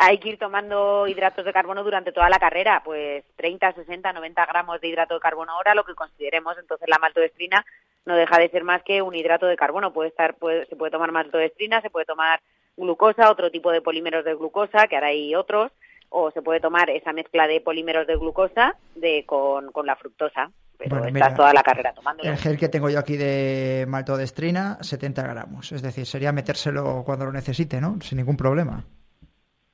hay 0.00 0.18
que 0.18 0.28
ir 0.30 0.38
tomando 0.38 1.06
hidratos 1.06 1.44
de 1.44 1.52
carbono 1.52 1.82
durante 1.84 2.12
toda 2.12 2.28
la 2.28 2.38
carrera, 2.38 2.82
pues 2.84 3.24
30, 3.36 3.72
60, 3.72 4.12
90 4.12 4.46
gramos 4.46 4.80
de 4.80 4.88
hidrato 4.88 5.14
de 5.14 5.20
carbono 5.20 5.56
hora, 5.58 5.74
lo 5.74 5.84
que 5.84 5.94
consideremos. 5.94 6.56
Entonces 6.58 6.88
la 6.88 6.98
maltodestrina 6.98 7.64
no 8.06 8.16
deja 8.16 8.38
de 8.38 8.50
ser 8.50 8.64
más 8.64 8.82
que 8.82 9.02
un 9.02 9.14
hidrato 9.14 9.46
de 9.46 9.56
carbono. 9.56 9.92
Puede 9.92 10.10
estar, 10.10 10.34
puede, 10.34 10.66
se 10.66 10.76
puede 10.76 10.92
tomar 10.92 11.12
maltodestrina, 11.12 11.80
se 11.80 11.90
puede 11.90 12.06
tomar 12.06 12.40
glucosa, 12.76 13.30
otro 13.30 13.50
tipo 13.50 13.70
de 13.70 13.82
polímeros 13.82 14.24
de 14.24 14.34
glucosa, 14.34 14.86
que 14.88 14.96
ahora 14.96 15.08
hay 15.08 15.34
otros, 15.34 15.70
o 16.16 16.30
se 16.30 16.42
puede 16.42 16.60
tomar 16.60 16.88
esa 16.90 17.12
mezcla 17.12 17.48
de 17.48 17.60
polímeros 17.60 18.06
de 18.06 18.16
glucosa 18.16 18.76
de 18.94 19.24
con, 19.26 19.72
con 19.72 19.84
la 19.84 19.96
fructosa. 19.96 20.50
Pero 20.78 20.90
Bueno, 20.96 21.06
estás 21.06 21.28
mira, 21.30 21.36
toda 21.36 21.52
la 21.52 21.62
carrera 21.62 21.92
tomándolo. 21.92 22.28
El 22.30 22.36
gel 22.36 22.56
que 22.58 22.68
tengo 22.68 22.88
yo 22.88 22.98
aquí 23.00 23.16
de 23.16 23.84
maltodestrina, 23.88 24.78
70 24.80 25.22
gramos. 25.22 25.72
Es 25.72 25.82
decir, 25.82 26.06
sería 26.06 26.32
metérselo 26.32 27.02
cuando 27.04 27.24
lo 27.26 27.32
necesite, 27.32 27.80
¿no? 27.80 27.98
Sin 28.00 28.18
ningún 28.18 28.36
problema. 28.36 28.84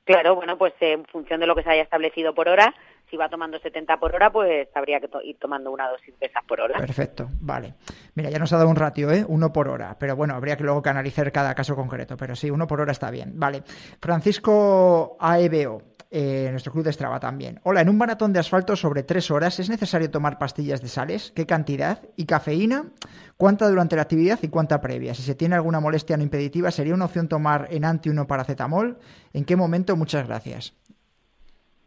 Claro, 0.03 0.35
bueno, 0.35 0.57
pues 0.57 0.73
en 0.79 1.05
función 1.05 1.39
de 1.39 1.47
lo 1.47 1.55
que 1.55 1.63
se 1.63 1.69
haya 1.69 1.83
establecido 1.83 2.33
por 2.33 2.49
hora, 2.49 2.73
si 3.09 3.17
va 3.17 3.29
tomando 3.29 3.59
70 3.59 3.97
por 3.97 4.15
hora, 4.15 4.31
pues 4.31 4.67
habría 4.73 4.99
que 4.99 5.07
to- 5.07 5.21
ir 5.21 5.37
tomando 5.37 5.69
una 5.71 5.89
dosis 5.89 6.17
de 6.19 6.25
esas 6.27 6.43
por 6.45 6.59
hora. 6.61 6.77
Perfecto, 6.79 7.29
vale. 7.39 7.73
Mira, 8.15 8.29
ya 8.29 8.39
nos 8.39 8.51
ha 8.53 8.57
dado 8.57 8.69
un 8.69 8.75
ratio, 8.75 9.11
¿eh? 9.11 9.23
Uno 9.27 9.51
por 9.53 9.67
hora. 9.69 9.95
Pero 9.99 10.15
bueno, 10.15 10.33
habría 10.35 10.55
que 10.57 10.63
luego 10.63 10.81
que 10.81 10.89
analizar 10.89 11.31
cada 11.31 11.53
caso 11.55 11.75
concreto. 11.75 12.15
Pero 12.17 12.35
sí, 12.35 12.49
uno 12.49 12.67
por 12.67 12.79
hora 12.81 12.91
está 12.93 13.11
bien. 13.11 13.33
Vale. 13.35 13.63
Francisco 13.99 15.17
AEBO, 15.19 15.81
eh, 16.11 16.49
nuestro 16.51 16.73
club 16.73 16.83
de 16.83 16.91
Strava 16.91 17.21
también. 17.21 17.61
Hola, 17.63 17.79
en 17.79 17.87
un 17.87 17.97
maratón 17.97 18.33
de 18.33 18.39
asfalto 18.39 18.75
sobre 18.75 19.03
tres 19.03 19.31
horas, 19.31 19.59
¿es 19.59 19.69
necesario 19.69 20.11
tomar 20.11 20.37
pastillas 20.37 20.81
de 20.81 20.89
sales? 20.89 21.31
¿Qué 21.33 21.45
cantidad? 21.45 22.03
¿Y 22.17 22.25
cafeína? 22.25 22.91
¿Cuánta 23.37 23.69
durante 23.69 23.95
la 23.95 24.01
actividad 24.01 24.37
y 24.41 24.49
cuánta 24.49 24.81
previa? 24.81 25.13
Si 25.13 25.21
se 25.21 25.35
tiene 25.35 25.55
alguna 25.55 25.79
molestia 25.79 26.17
no 26.17 26.23
impeditiva, 26.23 26.69
¿sería 26.69 26.93
una 26.93 27.05
opción 27.05 27.29
tomar 27.29 27.67
enanti 27.71 28.09
1 28.09 28.27
paracetamol? 28.27 28.99
¿En 29.33 29.45
qué 29.45 29.55
momento? 29.55 29.95
Muchas 29.95 30.27
gracias. 30.27 30.75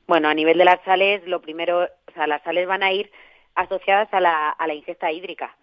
Bueno, 0.07 0.29
a 0.29 0.35
nivel 0.35 0.59
de 0.59 0.65
las 0.65 0.83
sales, 0.85 1.27
lo 1.27 1.41
primero, 1.41 1.85
o 1.85 2.13
sea, 2.15 2.27
las 2.27 2.43
sales 2.43 2.67
van 2.67 2.83
a 2.83 2.93
ir 2.93 3.11
asociadas 3.55 4.09
a 4.13 4.21
la, 4.21 4.75
ingesta 4.75 5.13
hídrica. 5.13 5.55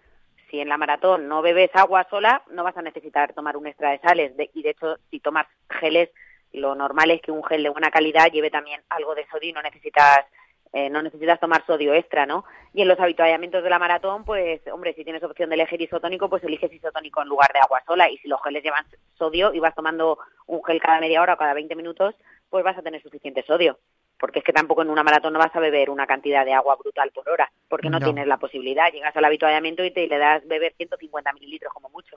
Si 0.50 0.60
en 0.60 0.70
la 0.70 0.78
maratón 0.78 1.28
no 1.28 1.42
bebes 1.42 1.72
agua 1.74 2.06
sola, 2.10 2.44
no 2.52 2.64
vas 2.64 2.78
a 2.78 2.82
necesitar 2.82 3.34
tomar 3.34 3.58
un 3.58 3.68
extra 3.68 3.92
de 3.92 4.00
sales. 4.00 4.34
Y 4.54 4.62
de 4.62 4.70
hecho, 4.72 4.98
si 5.10 5.20
tomas 5.20 5.48
geles, 5.70 6.10
lo 6.54 6.76
normal 6.76 7.12
es 7.12 7.22
que 7.22 7.32
un 7.32 7.44
gel 7.44 7.64
de 7.64 7.70
buena 7.70 7.92
calidad 7.92 8.32
lleve 8.32 8.50
también 8.52 8.82
algo 8.90 9.16
de 9.16 9.26
sodio 9.28 9.50
y 9.50 9.54
no 9.54 9.62
necesitas 9.62 10.26
eh, 10.74 10.90
no 10.90 11.02
necesitas 11.02 11.38
tomar 11.38 11.66
sodio 11.66 11.94
extra, 11.94 12.26
¿no? 12.26 12.46
Y 12.74 12.82
en 12.82 12.88
los 12.88 12.98
habituallamientos 12.98 13.62
de 13.62 13.70
la 13.70 13.78
maratón, 13.78 14.24
pues, 14.24 14.62
hombre, 14.72 14.94
si 14.94 15.04
tienes 15.04 15.22
opción 15.22 15.50
de 15.50 15.56
elegir 15.56 15.82
isotónico, 15.82 16.30
pues 16.30 16.46
eliges 16.46 16.72
isotónico 16.72 17.22
en 17.22 17.28
lugar 17.28 17.52
de 17.52 17.60
agua 17.60 17.84
sola. 17.86 18.10
Y 18.10 18.18
si 18.20 18.30
los 18.30 18.42
geles 18.42 18.64
llevan 18.64 18.86
sodio 19.18 19.54
y 19.54 19.60
vas 19.60 19.76
tomando 19.76 20.18
un 20.48 20.64
gel 20.64 20.80
cada 20.80 21.02
media 21.02 21.22
hora 21.22 21.34
o 21.34 21.38
cada 21.38 21.54
20 21.54 21.76
minutos, 21.76 22.16
pues 22.50 22.64
vas 22.64 22.78
a 22.78 22.82
tener 22.82 23.02
suficiente 23.02 23.44
sodio. 23.44 23.80
Porque 24.18 24.40
es 24.40 24.46
que 24.46 24.54
tampoco 24.54 24.82
en 24.82 24.90
una 24.90 25.04
maratón 25.04 25.34
no 25.34 25.40
vas 25.40 25.54
a 25.54 25.60
beber 25.60 25.90
una 25.90 26.08
cantidad 26.08 26.46
de 26.46 26.54
agua 26.54 26.78
brutal 26.78 27.12
por 27.12 27.28
hora, 27.28 27.52
porque 27.68 27.90
no, 27.90 28.00
No. 28.00 28.06
tienes 28.06 28.28
la 28.28 28.38
posibilidad. 28.38 28.94
Llegas 28.94 29.14
al 29.18 29.26
habituallamiento 29.26 29.84
y 29.84 29.92
te 29.92 30.08
le 30.08 30.18
das 30.18 30.48
beber 30.48 30.74
150 30.78 31.34
mililitros 31.34 31.74
como 31.74 31.90
mucho. 31.90 32.16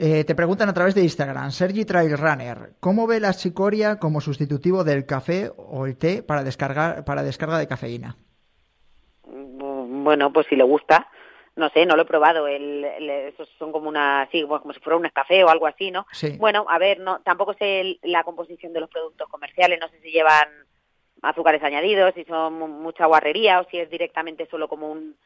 Eh, 0.00 0.22
te 0.22 0.36
preguntan 0.36 0.68
a 0.68 0.72
través 0.74 0.94
de 0.94 1.02
Instagram, 1.02 1.50
Sergi 1.50 1.84
Trail 1.84 2.16
Runner, 2.16 2.74
¿cómo 2.78 3.08
ve 3.08 3.18
la 3.18 3.34
chicoria 3.34 3.98
como 3.98 4.20
sustitutivo 4.20 4.84
del 4.84 5.04
café 5.06 5.50
o 5.56 5.86
el 5.86 5.98
té 5.98 6.22
para 6.22 6.44
descargar 6.44 7.04
para 7.04 7.24
descarga 7.24 7.58
de 7.58 7.66
cafeína? 7.66 8.16
Mm, 9.26 10.04
Bueno, 10.04 10.32
pues 10.32 10.46
si 10.48 10.54
le 10.54 10.62
gusta, 10.62 11.08
no 11.56 11.68
sé, 11.70 11.84
no 11.84 11.96
lo 11.96 12.02
he 12.02 12.06
probado. 12.06 12.46
El, 12.46 12.84
el- 12.84 13.10
esos 13.10 13.48
son 13.58 13.72
como 13.72 13.88
una, 13.88 14.28
sí, 14.30 14.42
como 14.46 14.72
si 14.72 14.78
fuera 14.80 14.96
un 14.96 15.08
café 15.12 15.42
o 15.42 15.48
algo 15.48 15.66
así, 15.66 15.90
¿no? 15.90 16.06
Sí. 16.12 16.36
Bueno, 16.38 16.64
a 16.68 16.78
ver, 16.78 17.00
no, 17.00 17.20
tampoco 17.22 17.54
sé 17.54 17.80
el- 17.80 17.98
la 18.04 18.22
composición 18.22 18.72
de 18.72 18.80
los 18.80 18.88
productos 18.90 19.28
comerciales, 19.28 19.80
no 19.80 19.88
sé 19.88 20.00
si 20.00 20.12
llevan 20.12 20.48
azúcares 21.22 21.62
añadidos, 21.64 22.14
si 22.14 22.24
son 22.24 22.54
mu- 22.56 22.68
mucha 22.68 23.06
guarrería 23.06 23.60
o 23.60 23.68
si 23.68 23.78
es 23.78 23.90
directamente 23.90 24.46
solo 24.48 24.68
como 24.68 24.92
un, 24.92 25.16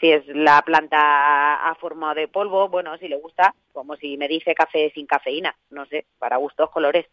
si 0.00 0.10
es 0.10 0.26
la 0.28 0.62
planta 0.62 1.68
a 1.68 1.74
forma 1.76 2.14
de 2.14 2.28
polvo, 2.28 2.68
bueno, 2.68 2.96
si 2.98 3.08
le 3.08 3.16
gusta, 3.16 3.54
como 3.72 3.96
si 3.96 4.16
me 4.16 4.28
dice 4.28 4.54
café 4.54 4.90
sin 4.94 5.06
cafeína, 5.06 5.54
no 5.70 5.86
sé, 5.86 6.06
para 6.18 6.36
gustos, 6.36 6.70
colores. 6.70 7.06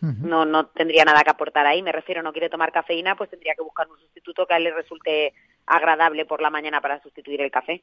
No, 0.00 0.44
no 0.44 0.66
tendría 0.66 1.02
nada 1.06 1.22
que 1.22 1.30
aportar 1.30 1.66
ahí, 1.66 1.80
me 1.80 1.90
refiero, 1.90 2.22
no 2.22 2.32
quiere 2.32 2.50
tomar 2.50 2.72
cafeína, 2.72 3.16
pues 3.16 3.30
tendría 3.30 3.54
que 3.54 3.62
buscar 3.62 3.88
un 3.88 3.98
sustituto 3.98 4.46
que 4.46 4.52
a 4.52 4.56
él 4.58 4.64
le 4.64 4.74
resulte 4.74 5.32
agradable 5.64 6.26
por 6.26 6.42
la 6.42 6.50
mañana 6.50 6.82
para 6.82 7.00
sustituir 7.00 7.40
el 7.40 7.50
café. 7.50 7.82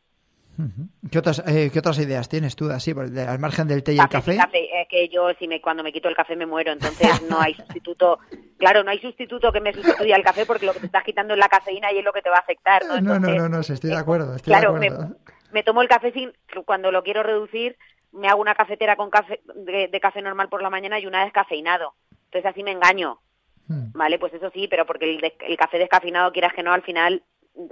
Ujú. 0.58 0.90
¿Qué 1.10 1.18
otras, 1.20 1.44
eh, 1.48 1.70
¿Qué 1.72 1.80
otras 1.80 1.98
ideas 2.00 2.28
tienes 2.30 2.56
tú 2.56 2.70
así, 2.70 2.92
al 2.92 3.40
margen 3.40 3.68
del 3.68 3.84
té 3.84 3.94
y 3.94 4.00
el 4.00 4.08
Café, 4.10 4.36
café? 4.38 4.82
Es 4.82 4.88
que 4.90 5.08
yo 5.10 5.32
si 5.40 5.48
me, 5.48 5.60
cuando 5.62 5.82
me 5.84 5.92
quito 5.92 6.08
el 6.10 6.16
café 6.16 6.36
me 6.36 6.46
muero, 6.46 6.72
entonces 6.72 7.22
no 7.30 7.40
hay 7.40 7.54
sustituto. 7.56 8.20
Claro, 8.58 8.84
no 8.84 8.92
hay 8.92 9.00
sustituto 9.00 9.52
que 9.52 9.62
me 9.62 9.74
sustituya 9.74 10.16
el 10.16 10.24
café 10.24 10.46
porque 10.46 10.66
lo 10.66 10.74
que 10.74 10.82
te 10.82 10.86
estás 10.88 11.04
quitando 11.04 11.34
es 11.34 11.40
la 11.40 11.50
cafeína 11.50 11.92
y 11.92 11.98
es 12.00 12.04
lo 12.06 12.14
que 12.14 12.22
te 12.22 12.30
va 12.30 12.38
a 12.38 12.42
afectar. 12.42 12.84
No, 12.86 13.02
No, 13.02 13.20
no, 13.20 13.50
no, 13.50 13.60
estoy 13.62 13.90
de 13.90 13.96
eh, 13.96 14.00
acuerdo, 14.00 14.36
estoy 14.36 14.52
claro, 14.54 14.74
de 14.74 14.80
me, 14.80 14.88
acuerdo. 14.88 15.16
me 15.52 15.64
tomo 15.64 15.82
el 15.82 15.88
café 15.88 16.12
sin, 16.12 16.32
cuando 16.66 16.92
lo 16.92 17.02
quiero 17.04 17.24
reducir, 17.24 17.78
me 18.12 18.28
hago 18.28 18.42
una 18.42 18.54
cafetera 18.56 18.96
con 18.98 19.10
café 19.10 19.40
de, 19.56 19.88
de 19.88 20.00
café 20.00 20.22
normal 20.22 20.50
por 20.50 20.62
la 20.62 20.70
mañana 20.70 21.00
y 21.00 21.08
una 21.08 21.24
descafeinado. 21.24 21.94
Entonces 22.26 22.52
así 22.52 22.64
me 22.64 22.72
engaño, 22.72 23.20
Mm, 23.68 23.92
¿vale? 23.94 24.18
Pues 24.20 24.34
eso 24.34 24.50
sí, 24.54 24.68
pero 24.68 24.86
porque 24.88 25.06
el, 25.06 25.24
el 25.48 25.56
café 25.58 25.78
descafeinado, 25.78 26.32
quieras 26.34 26.52
que 26.54 26.64
no, 26.64 26.74
al 26.74 26.82
final 26.82 27.24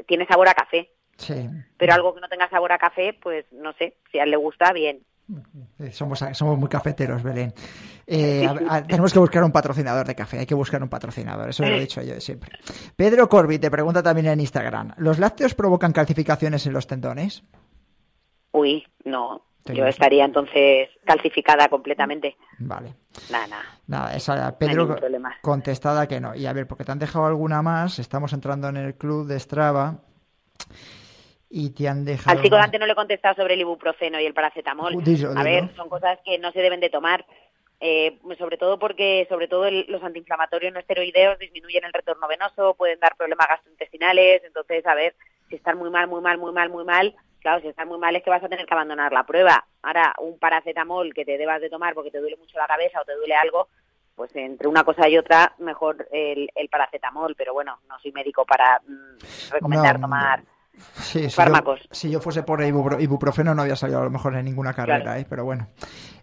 tiene 0.07 0.25
sabor 0.27 0.47
a 0.47 0.53
café. 0.53 0.91
Sí, 1.19 1.49
Pero 1.77 1.93
algo 1.93 2.15
que 2.15 2.21
no 2.21 2.29
tenga 2.29 2.49
sabor 2.49 2.71
a 2.71 2.77
café, 2.77 3.13
pues 3.21 3.45
no 3.51 3.73
sé, 3.73 3.97
si 4.11 4.19
a 4.19 4.23
él 4.23 4.31
le 4.31 4.37
gusta, 4.37 4.71
bien. 4.73 4.99
eh, 5.79 5.91
somos, 5.91 6.19
somos 6.33 6.57
muy 6.57 6.69
cafeteros, 6.69 7.21
Belén. 7.21 7.53
Eh, 8.07 8.47
a- 8.47 8.75
a- 8.77 8.83
tenemos 8.83 9.13
que 9.13 9.19
buscar 9.19 9.43
un 9.43 9.51
patrocinador 9.51 10.07
de 10.07 10.15
café, 10.15 10.39
hay 10.39 10.45
que 10.45 10.55
buscar 10.55 10.81
un 10.81 10.89
patrocinador, 10.89 11.49
eso 11.49 11.63
lo 11.63 11.75
he 11.75 11.79
dicho 11.81 12.01
yo 12.01 12.19
siempre. 12.21 12.51
Pedro 12.95 13.27
Corbi 13.29 13.59
te 13.59 13.69
pregunta 13.69 14.01
también 14.01 14.27
en 14.27 14.39
Instagram, 14.39 14.93
¿los 14.97 15.19
lácteos 15.19 15.53
provocan 15.53 15.91
calcificaciones 15.91 16.65
en 16.65 16.73
los 16.73 16.87
tendones? 16.87 17.43
Uy, 18.53 18.87
no. 19.03 19.43
Yo 19.65 19.85
estaría 19.85 20.25
entonces 20.25 20.89
calcificada 21.05 21.67
completamente. 21.67 22.37
Vale. 22.57 22.95
Nada, 23.29 23.45
nada. 23.47 23.63
Nada, 23.85 24.15
esa 24.15 24.47
hay 24.47 24.53
Pedro 24.57 24.95
contestada 25.41 26.07
que 26.07 26.19
no. 26.19 26.33
Y 26.33 26.47
a 26.47 26.53
ver, 26.53 26.65
porque 26.65 26.85
te 26.85 26.91
han 26.91 26.97
dejado 26.97 27.25
alguna 27.27 27.61
más, 27.61 27.99
estamos 27.99 28.33
entrando 28.33 28.67
en 28.69 28.77
el 28.77 28.95
club 28.95 29.27
de 29.27 29.39
Strava 29.39 29.99
y 31.49 31.71
te 31.71 31.87
han 31.87 32.05
dejado... 32.05 32.37
Al 32.37 32.43
chico 32.43 32.55
de 32.55 32.61
antes 32.61 32.79
no 32.79 32.85
le 32.85 32.91
he 32.93 32.95
contestado 32.95 33.35
sobre 33.35 33.55
el 33.55 33.61
ibuprofeno 33.61 34.19
y 34.19 34.25
el 34.25 34.33
paracetamol. 34.33 34.95
Uh, 34.95 35.37
A 35.37 35.43
ver, 35.43 35.73
son 35.75 35.89
cosas 35.89 36.19
que 36.23 36.37
no 36.37 36.51
se 36.51 36.61
deben 36.61 36.79
de 36.79 36.89
tomar. 36.89 37.25
Eh, 37.81 38.19
sobre 38.37 38.57
todo 38.57 38.77
porque 38.77 39.25
sobre 39.29 39.47
todo 39.47 39.65
el- 39.65 39.85
los 39.87 40.03
antiinflamatorios 40.03 40.73
no 40.73 40.79
esteroideos 40.81 41.39
disminuyen 41.39 41.85
el 41.85 41.93
retorno 41.93 42.27
venoso, 42.27 42.73
pueden 42.75 42.99
dar 42.99 43.15
problemas 43.15 43.47
gastrointestinales, 43.47 44.43
entonces 44.43 44.85
a 44.85 44.93
ver, 44.95 45.15
si 45.47 45.55
están 45.55 45.77
muy 45.77 45.89
mal, 45.89 46.07
muy 46.09 46.19
mal, 46.21 46.37
muy 46.37 46.51
mal, 46.51 46.69
muy 46.69 46.83
mal, 46.83 47.15
claro, 47.39 47.61
si 47.61 47.69
están 47.69 47.87
muy 47.87 47.97
mal 47.97 48.13
es 48.17 48.21
que 48.21 48.29
vas 48.29 48.43
a 48.43 48.49
tener 48.49 48.65
que 48.65 48.73
abandonar 48.73 49.13
la 49.13 49.23
prueba. 49.25 49.65
Ahora, 49.81 50.13
un 50.19 50.37
paracetamol 50.37 51.13
que 51.13 51.23
te 51.23 51.37
debas 51.37 51.61
de 51.61 51.69
tomar 51.69 51.93
porque 51.93 52.11
te 52.11 52.19
duele 52.19 52.35
mucho 52.35 52.57
la 52.57 52.67
cabeza 52.67 52.99
o 53.01 53.05
te 53.05 53.15
duele 53.15 53.35
algo, 53.35 53.69
pues 54.13 54.35
entre 54.35 54.67
una 54.67 54.83
cosa 54.83 55.07
y 55.07 55.17
otra, 55.17 55.53
mejor 55.59 56.05
el, 56.11 56.49
el 56.55 56.67
paracetamol, 56.67 57.33
pero 57.35 57.53
bueno, 57.53 57.79
no 57.87 57.97
soy 57.99 58.11
médico 58.11 58.43
para 58.45 58.81
mm, 58.85 59.51
recomendar 59.51 59.95
No, 59.95 60.01
tomar 60.01 60.43
Sí, 61.01 61.23
si 61.23 61.29
fármacos. 61.29 61.79
Yo, 61.81 61.87
si 61.91 62.09
yo 62.09 62.19
fuese 62.19 62.43
por 62.43 62.61
ibupro- 62.61 63.01
ibuprofeno 63.01 63.53
no 63.55 63.61
había 63.63 63.75
salido 63.75 63.99
a 63.99 64.03
lo 64.03 64.09
mejor 64.09 64.35
en 64.35 64.45
ninguna 64.45 64.73
carrera, 64.73 65.01
Claro. 65.01 65.19
¿eh? 65.19 65.25
pero 65.29 65.45
bueno. 65.45 65.67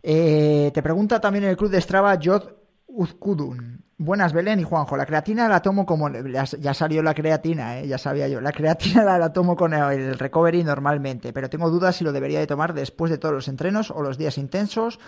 Eh, 0.03 0.71
te 0.75 0.83
pregunta 0.83 1.21
también 1.21 1.45
en 1.45 1.51
el 1.51 1.57
club 1.57 1.71
de 1.71 1.81
Strava 1.81 2.19
Jod 2.23 2.45
Uzkudun. 2.87 3.85
Buenas, 3.99 4.33
Belén 4.35 4.61
y 4.61 4.63
Juanjo. 4.63 4.97
La 4.97 5.07
creatina 5.07 5.49
la 5.49 5.63
tomo 5.63 5.87
como... 5.87 6.11
Ya, 6.11 6.45
ya 6.45 6.75
salió 6.75 7.03
la 7.03 7.15
creatina, 7.15 7.79
¿eh? 7.79 7.89
ya 7.89 7.97
sabía 7.99 8.29
yo. 8.29 8.41
La 8.43 8.53
creatina 8.53 9.03
la, 9.05 9.19
la 9.19 9.33
tomo 9.33 9.57
con 9.57 9.73
el 9.73 10.19
recovery 10.19 10.63
normalmente, 10.65 11.33
pero 11.33 11.49
tengo 11.49 11.71
dudas 11.71 11.97
si 11.97 12.05
lo 12.05 12.13
debería 12.13 12.39
de 12.39 12.47
tomar 12.47 12.75
después 12.75 13.11
de 13.11 13.19
todos 13.19 13.35
los 13.35 13.49
entrenos 13.49 13.91
o 13.91 14.03
los 14.03 14.19
días 14.19 14.37
intensos 14.39 15.01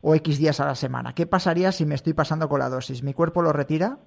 o 0.00 0.14
X 0.14 0.38
días 0.38 0.60
a 0.60 0.66
la 0.66 0.76
semana. 0.76 1.12
¿Qué 1.14 1.26
pasaría 1.26 1.72
si 1.72 1.84
me 1.86 1.96
estoy 1.96 2.12
pasando 2.12 2.48
con 2.48 2.60
la 2.60 2.68
dosis? 2.68 3.02
¿Mi 3.02 3.14
cuerpo 3.14 3.42
lo 3.42 3.52
retira? 3.52 3.98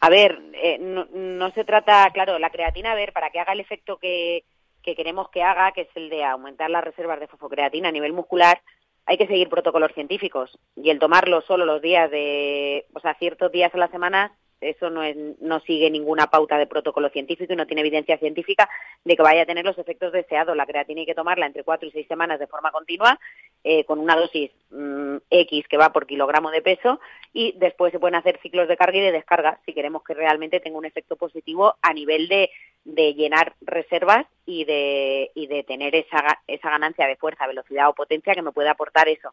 A 0.00 0.08
ver, 0.08 0.38
eh, 0.54 0.78
no, 0.78 1.06
no 1.12 1.50
se 1.52 1.64
trata, 1.64 2.10
claro, 2.12 2.38
la 2.38 2.50
creatina, 2.50 2.92
a 2.92 2.94
ver, 2.94 3.12
para 3.12 3.30
que 3.30 3.40
haga 3.40 3.52
el 3.52 3.60
efecto 3.60 3.96
que, 3.98 4.44
que 4.82 4.94
queremos 4.94 5.30
que 5.30 5.42
haga, 5.42 5.72
que 5.72 5.82
es 5.82 5.88
el 5.94 6.10
de 6.10 6.24
aumentar 6.24 6.70
las 6.70 6.84
reservas 6.84 7.18
de 7.18 7.26
fosfocreatina 7.26 7.88
a 7.88 7.92
nivel 7.92 8.12
muscular, 8.12 8.60
hay 9.06 9.18
que 9.18 9.26
seguir 9.26 9.48
protocolos 9.48 9.92
científicos. 9.92 10.58
Y 10.76 10.90
el 10.90 10.98
tomarlo 10.98 11.40
solo 11.42 11.64
los 11.64 11.82
días 11.82 12.10
de, 12.10 12.86
o 12.94 13.00
sea, 13.00 13.14
ciertos 13.14 13.50
días 13.50 13.74
a 13.74 13.78
la 13.78 13.88
semana, 13.88 14.32
eso 14.70 14.90
no, 14.90 15.02
es, 15.02 15.16
no 15.40 15.60
sigue 15.60 15.90
ninguna 15.90 16.26
pauta 16.28 16.58
de 16.58 16.66
protocolo 16.66 17.08
científico 17.10 17.52
y 17.52 17.56
no 17.56 17.66
tiene 17.66 17.82
evidencia 17.82 18.18
científica 18.18 18.68
de 19.04 19.16
que 19.16 19.22
vaya 19.22 19.42
a 19.42 19.46
tener 19.46 19.64
los 19.64 19.78
efectos 19.78 20.12
deseados. 20.12 20.56
La 20.56 20.66
creatina 20.66 21.00
hay 21.00 21.06
que 21.06 21.14
tomarla 21.14 21.46
entre 21.46 21.64
cuatro 21.64 21.88
y 21.88 21.92
seis 21.92 22.06
semanas 22.08 22.38
de 22.38 22.46
forma 22.46 22.72
continua, 22.72 23.18
eh, 23.62 23.84
con 23.84 23.98
una 23.98 24.16
dosis 24.16 24.50
mm, 24.70 25.16
X 25.30 25.68
que 25.68 25.76
va 25.76 25.92
por 25.92 26.06
kilogramo 26.06 26.50
de 26.50 26.62
peso, 26.62 27.00
y 27.32 27.52
después 27.58 27.92
se 27.92 27.98
pueden 27.98 28.14
hacer 28.14 28.38
ciclos 28.40 28.68
de 28.68 28.76
carga 28.76 28.98
y 28.98 29.02
de 29.02 29.12
descarga 29.12 29.58
si 29.66 29.72
queremos 29.72 30.02
que 30.02 30.14
realmente 30.14 30.60
tenga 30.60 30.78
un 30.78 30.84
efecto 30.84 31.16
positivo 31.16 31.76
a 31.82 31.92
nivel 31.92 32.28
de, 32.28 32.50
de 32.84 33.14
llenar 33.14 33.54
reservas 33.60 34.26
y 34.46 34.64
de, 34.64 35.30
y 35.34 35.46
de 35.46 35.64
tener 35.64 35.94
esa, 35.94 36.40
esa 36.46 36.70
ganancia 36.70 37.06
de 37.06 37.16
fuerza, 37.16 37.46
velocidad 37.46 37.88
o 37.88 37.94
potencia 37.94 38.34
que 38.34 38.42
me 38.42 38.52
puede 38.52 38.68
aportar 38.68 39.08
eso. 39.08 39.32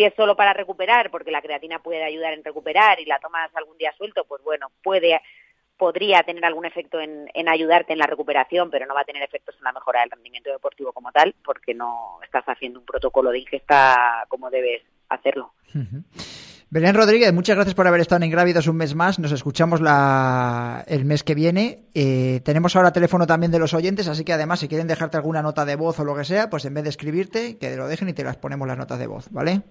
Si 0.00 0.04
es 0.04 0.14
solo 0.14 0.34
para 0.34 0.54
recuperar, 0.54 1.10
porque 1.10 1.30
la 1.30 1.42
creatina 1.42 1.82
puede 1.82 2.02
ayudar 2.02 2.32
en 2.32 2.42
recuperar 2.42 2.98
y 3.00 3.04
la 3.04 3.18
tomas 3.18 3.54
algún 3.54 3.76
día 3.76 3.92
suelto, 3.98 4.24
pues 4.24 4.42
bueno, 4.42 4.68
puede 4.82 5.20
podría 5.76 6.22
tener 6.22 6.42
algún 6.42 6.64
efecto 6.64 6.98
en, 6.98 7.28
en 7.34 7.50
ayudarte 7.50 7.92
en 7.92 7.98
la 7.98 8.06
recuperación, 8.06 8.70
pero 8.70 8.86
no 8.86 8.94
va 8.94 9.02
a 9.02 9.04
tener 9.04 9.22
efectos 9.22 9.56
en 9.58 9.64
la 9.64 9.72
mejora 9.72 10.00
del 10.00 10.10
rendimiento 10.10 10.50
deportivo 10.50 10.94
como 10.94 11.12
tal, 11.12 11.34
porque 11.44 11.74
no 11.74 12.18
estás 12.24 12.44
haciendo 12.46 12.80
un 12.80 12.86
protocolo 12.86 13.30
de 13.30 13.40
ingesta 13.40 14.24
como 14.28 14.48
debes 14.48 14.80
hacerlo. 15.10 15.52
Belén 16.70 16.94
Rodríguez, 16.94 17.34
muchas 17.34 17.56
gracias 17.56 17.74
por 17.74 17.86
haber 17.86 18.00
estado 18.00 18.22
en 18.22 18.28
Ingrávidos 18.28 18.68
un 18.68 18.76
mes 18.76 18.94
más. 18.94 19.18
Nos 19.18 19.32
escuchamos 19.32 19.82
la... 19.82 20.82
el 20.86 21.04
mes 21.04 21.24
que 21.24 21.34
viene. 21.34 21.90
Eh, 21.94 22.40
tenemos 22.42 22.74
ahora 22.74 22.92
teléfono 22.92 23.26
también 23.26 23.52
de 23.52 23.58
los 23.58 23.74
oyentes, 23.74 24.08
así 24.08 24.24
que 24.24 24.32
además, 24.32 24.60
si 24.60 24.68
quieren 24.68 24.86
dejarte 24.86 25.18
alguna 25.18 25.42
nota 25.42 25.66
de 25.66 25.76
voz 25.76 26.00
o 26.00 26.04
lo 26.04 26.16
que 26.16 26.24
sea, 26.24 26.48
pues 26.48 26.64
en 26.64 26.72
vez 26.72 26.84
de 26.84 26.90
escribirte, 26.90 27.58
que 27.58 27.76
lo 27.76 27.86
dejen 27.86 28.08
y 28.08 28.14
te 28.14 28.24
las 28.24 28.38
ponemos 28.38 28.66
las 28.66 28.78
notas 28.78 28.98
de 28.98 29.06
voz, 29.06 29.30
¿vale? 29.30 29.62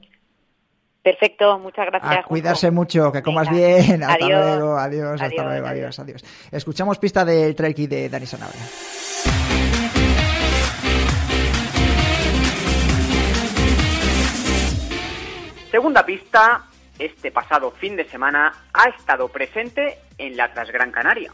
Perfecto, 1.02 1.58
muchas 1.60 1.86
gracias. 1.86 2.04
A 2.12 2.14
Juanjo. 2.16 2.30
cuidarse 2.30 2.72
mucho, 2.72 3.12
que 3.12 3.24
comas 3.24 3.50
Venga. 3.50 3.58
bien. 3.78 4.04
Hasta 4.04 4.26
Adiós. 4.26 4.46
luego, 4.58 4.78
adiós, 4.78 5.22
hasta 5.22 5.44
luego, 5.44 5.68
adiós. 5.68 6.00
adiós, 6.00 6.00
adiós. 6.00 6.26
Escuchamos 6.52 7.00
pista 7.00 7.24
del 7.26 7.56
trail 7.56 7.74
kit 7.74 7.90
de 7.90 8.10
Dani 8.10 8.26
Sanabria. 8.26 8.62
Segunda 15.72 16.06
pista, 16.06 16.64
este 16.98 17.32
pasado 17.32 17.72
fin 17.72 17.96
de 17.96 18.06
semana 18.06 18.52
ha 18.74 18.90
estado 18.90 19.28
presente 19.30 20.00
en 20.18 20.36
la 20.36 20.52
Transgran 20.54 20.92
Canaria. 20.92 21.32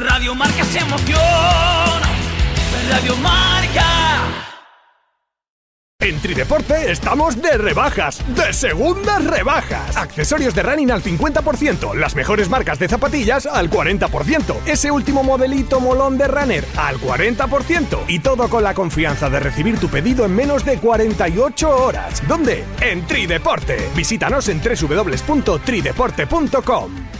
Radio 0.00 0.34
Marca 0.34 0.64
se 0.64 0.78
emoción. 0.78 1.20
Radio 2.90 3.14
Marca. 3.16 3.84
En 6.00 6.18
Trideporte 6.18 6.90
estamos 6.90 7.40
de 7.42 7.58
rebajas, 7.58 8.24
de 8.34 8.54
segundas 8.54 9.22
rebajas. 9.22 9.98
Accesorios 9.98 10.54
de 10.54 10.62
running 10.62 10.90
al 10.90 11.02
50%, 11.02 11.94
las 11.94 12.14
mejores 12.14 12.48
marcas 12.48 12.78
de 12.78 12.88
zapatillas 12.88 13.44
al 13.44 13.68
40%, 13.68 14.56
ese 14.64 14.90
último 14.90 15.22
modelito 15.22 15.78
molón 15.78 16.16
de 16.16 16.28
runner 16.28 16.64
al 16.78 16.96
40% 16.96 18.04
y 18.08 18.20
todo 18.20 18.48
con 18.48 18.62
la 18.62 18.72
confianza 18.72 19.28
de 19.28 19.40
recibir 19.40 19.78
tu 19.78 19.90
pedido 19.90 20.24
en 20.24 20.34
menos 20.34 20.64
de 20.64 20.78
48 20.78 21.68
horas. 21.68 22.26
¿Dónde? 22.26 22.64
En 22.80 23.06
Trideporte. 23.06 23.90
Visítanos 23.94 24.48
en 24.48 24.62
www.trideporte.com. 24.62 27.19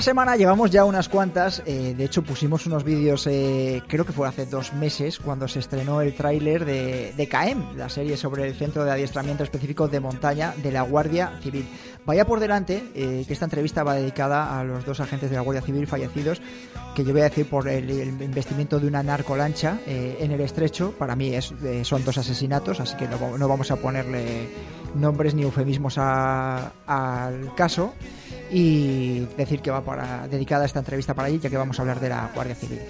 Esta 0.00 0.12
semana 0.12 0.34
llevamos 0.34 0.70
ya 0.70 0.86
unas 0.86 1.10
cuantas, 1.10 1.62
eh, 1.66 1.94
de 1.94 2.04
hecho 2.04 2.22
pusimos 2.22 2.64
unos 2.64 2.84
vídeos, 2.84 3.26
eh, 3.26 3.82
creo 3.86 4.06
que 4.06 4.14
fue 4.14 4.26
hace 4.26 4.46
dos 4.46 4.72
meses, 4.72 5.18
cuando 5.18 5.46
se 5.46 5.58
estrenó 5.58 6.00
el 6.00 6.14
tráiler 6.14 6.64
de, 6.64 7.12
de 7.14 7.56
la 7.76 7.90
serie 7.90 8.16
sobre 8.16 8.48
el 8.48 8.54
Centro 8.54 8.82
de 8.86 8.92
Adiestramiento 8.92 9.44
Específico 9.44 9.88
de 9.88 10.00
Montaña 10.00 10.54
de 10.56 10.72
la 10.72 10.80
Guardia 10.80 11.38
Civil. 11.42 11.68
Vaya 12.06 12.24
por 12.24 12.40
delante 12.40 12.82
eh, 12.94 13.24
que 13.26 13.32
esta 13.32 13.44
entrevista 13.44 13.84
va 13.84 13.94
dedicada 13.94 14.58
a 14.58 14.64
los 14.64 14.84
dos 14.84 15.00
agentes 15.00 15.30
de 15.30 15.36
la 15.36 15.42
Guardia 15.42 15.62
Civil 15.62 15.86
fallecidos, 15.86 16.40
que 16.94 17.04
yo 17.04 17.12
voy 17.12 17.20
a 17.20 17.24
decir 17.24 17.48
por 17.48 17.68
el, 17.68 17.88
el 17.90 18.22
investimiento 18.22 18.80
de 18.80 18.86
una 18.88 19.02
narcolancha 19.02 19.78
eh, 19.86 20.16
en 20.20 20.32
el 20.32 20.40
estrecho, 20.40 20.92
para 20.98 21.14
mí 21.14 21.34
es, 21.34 21.52
eh, 21.62 21.84
son 21.84 22.04
dos 22.04 22.18
asesinatos, 22.18 22.80
así 22.80 22.96
que 22.96 23.06
no, 23.06 23.38
no 23.38 23.48
vamos 23.48 23.70
a 23.70 23.76
ponerle 23.76 24.48
nombres 24.94 25.34
ni 25.34 25.42
eufemismos 25.42 25.98
a- 25.98 26.72
al 26.86 27.54
caso 27.54 27.94
y 28.50 29.20
decir 29.36 29.60
que 29.60 29.70
va 29.70 29.82
para 29.82 30.26
dedicada 30.26 30.64
esta 30.64 30.80
entrevista 30.80 31.14
para 31.14 31.28
allí, 31.28 31.38
ya 31.38 31.50
que 31.50 31.56
vamos 31.56 31.78
a 31.78 31.82
hablar 31.82 32.00
de 32.00 32.08
la 32.08 32.30
Guardia 32.34 32.54
Civil. 32.56 32.80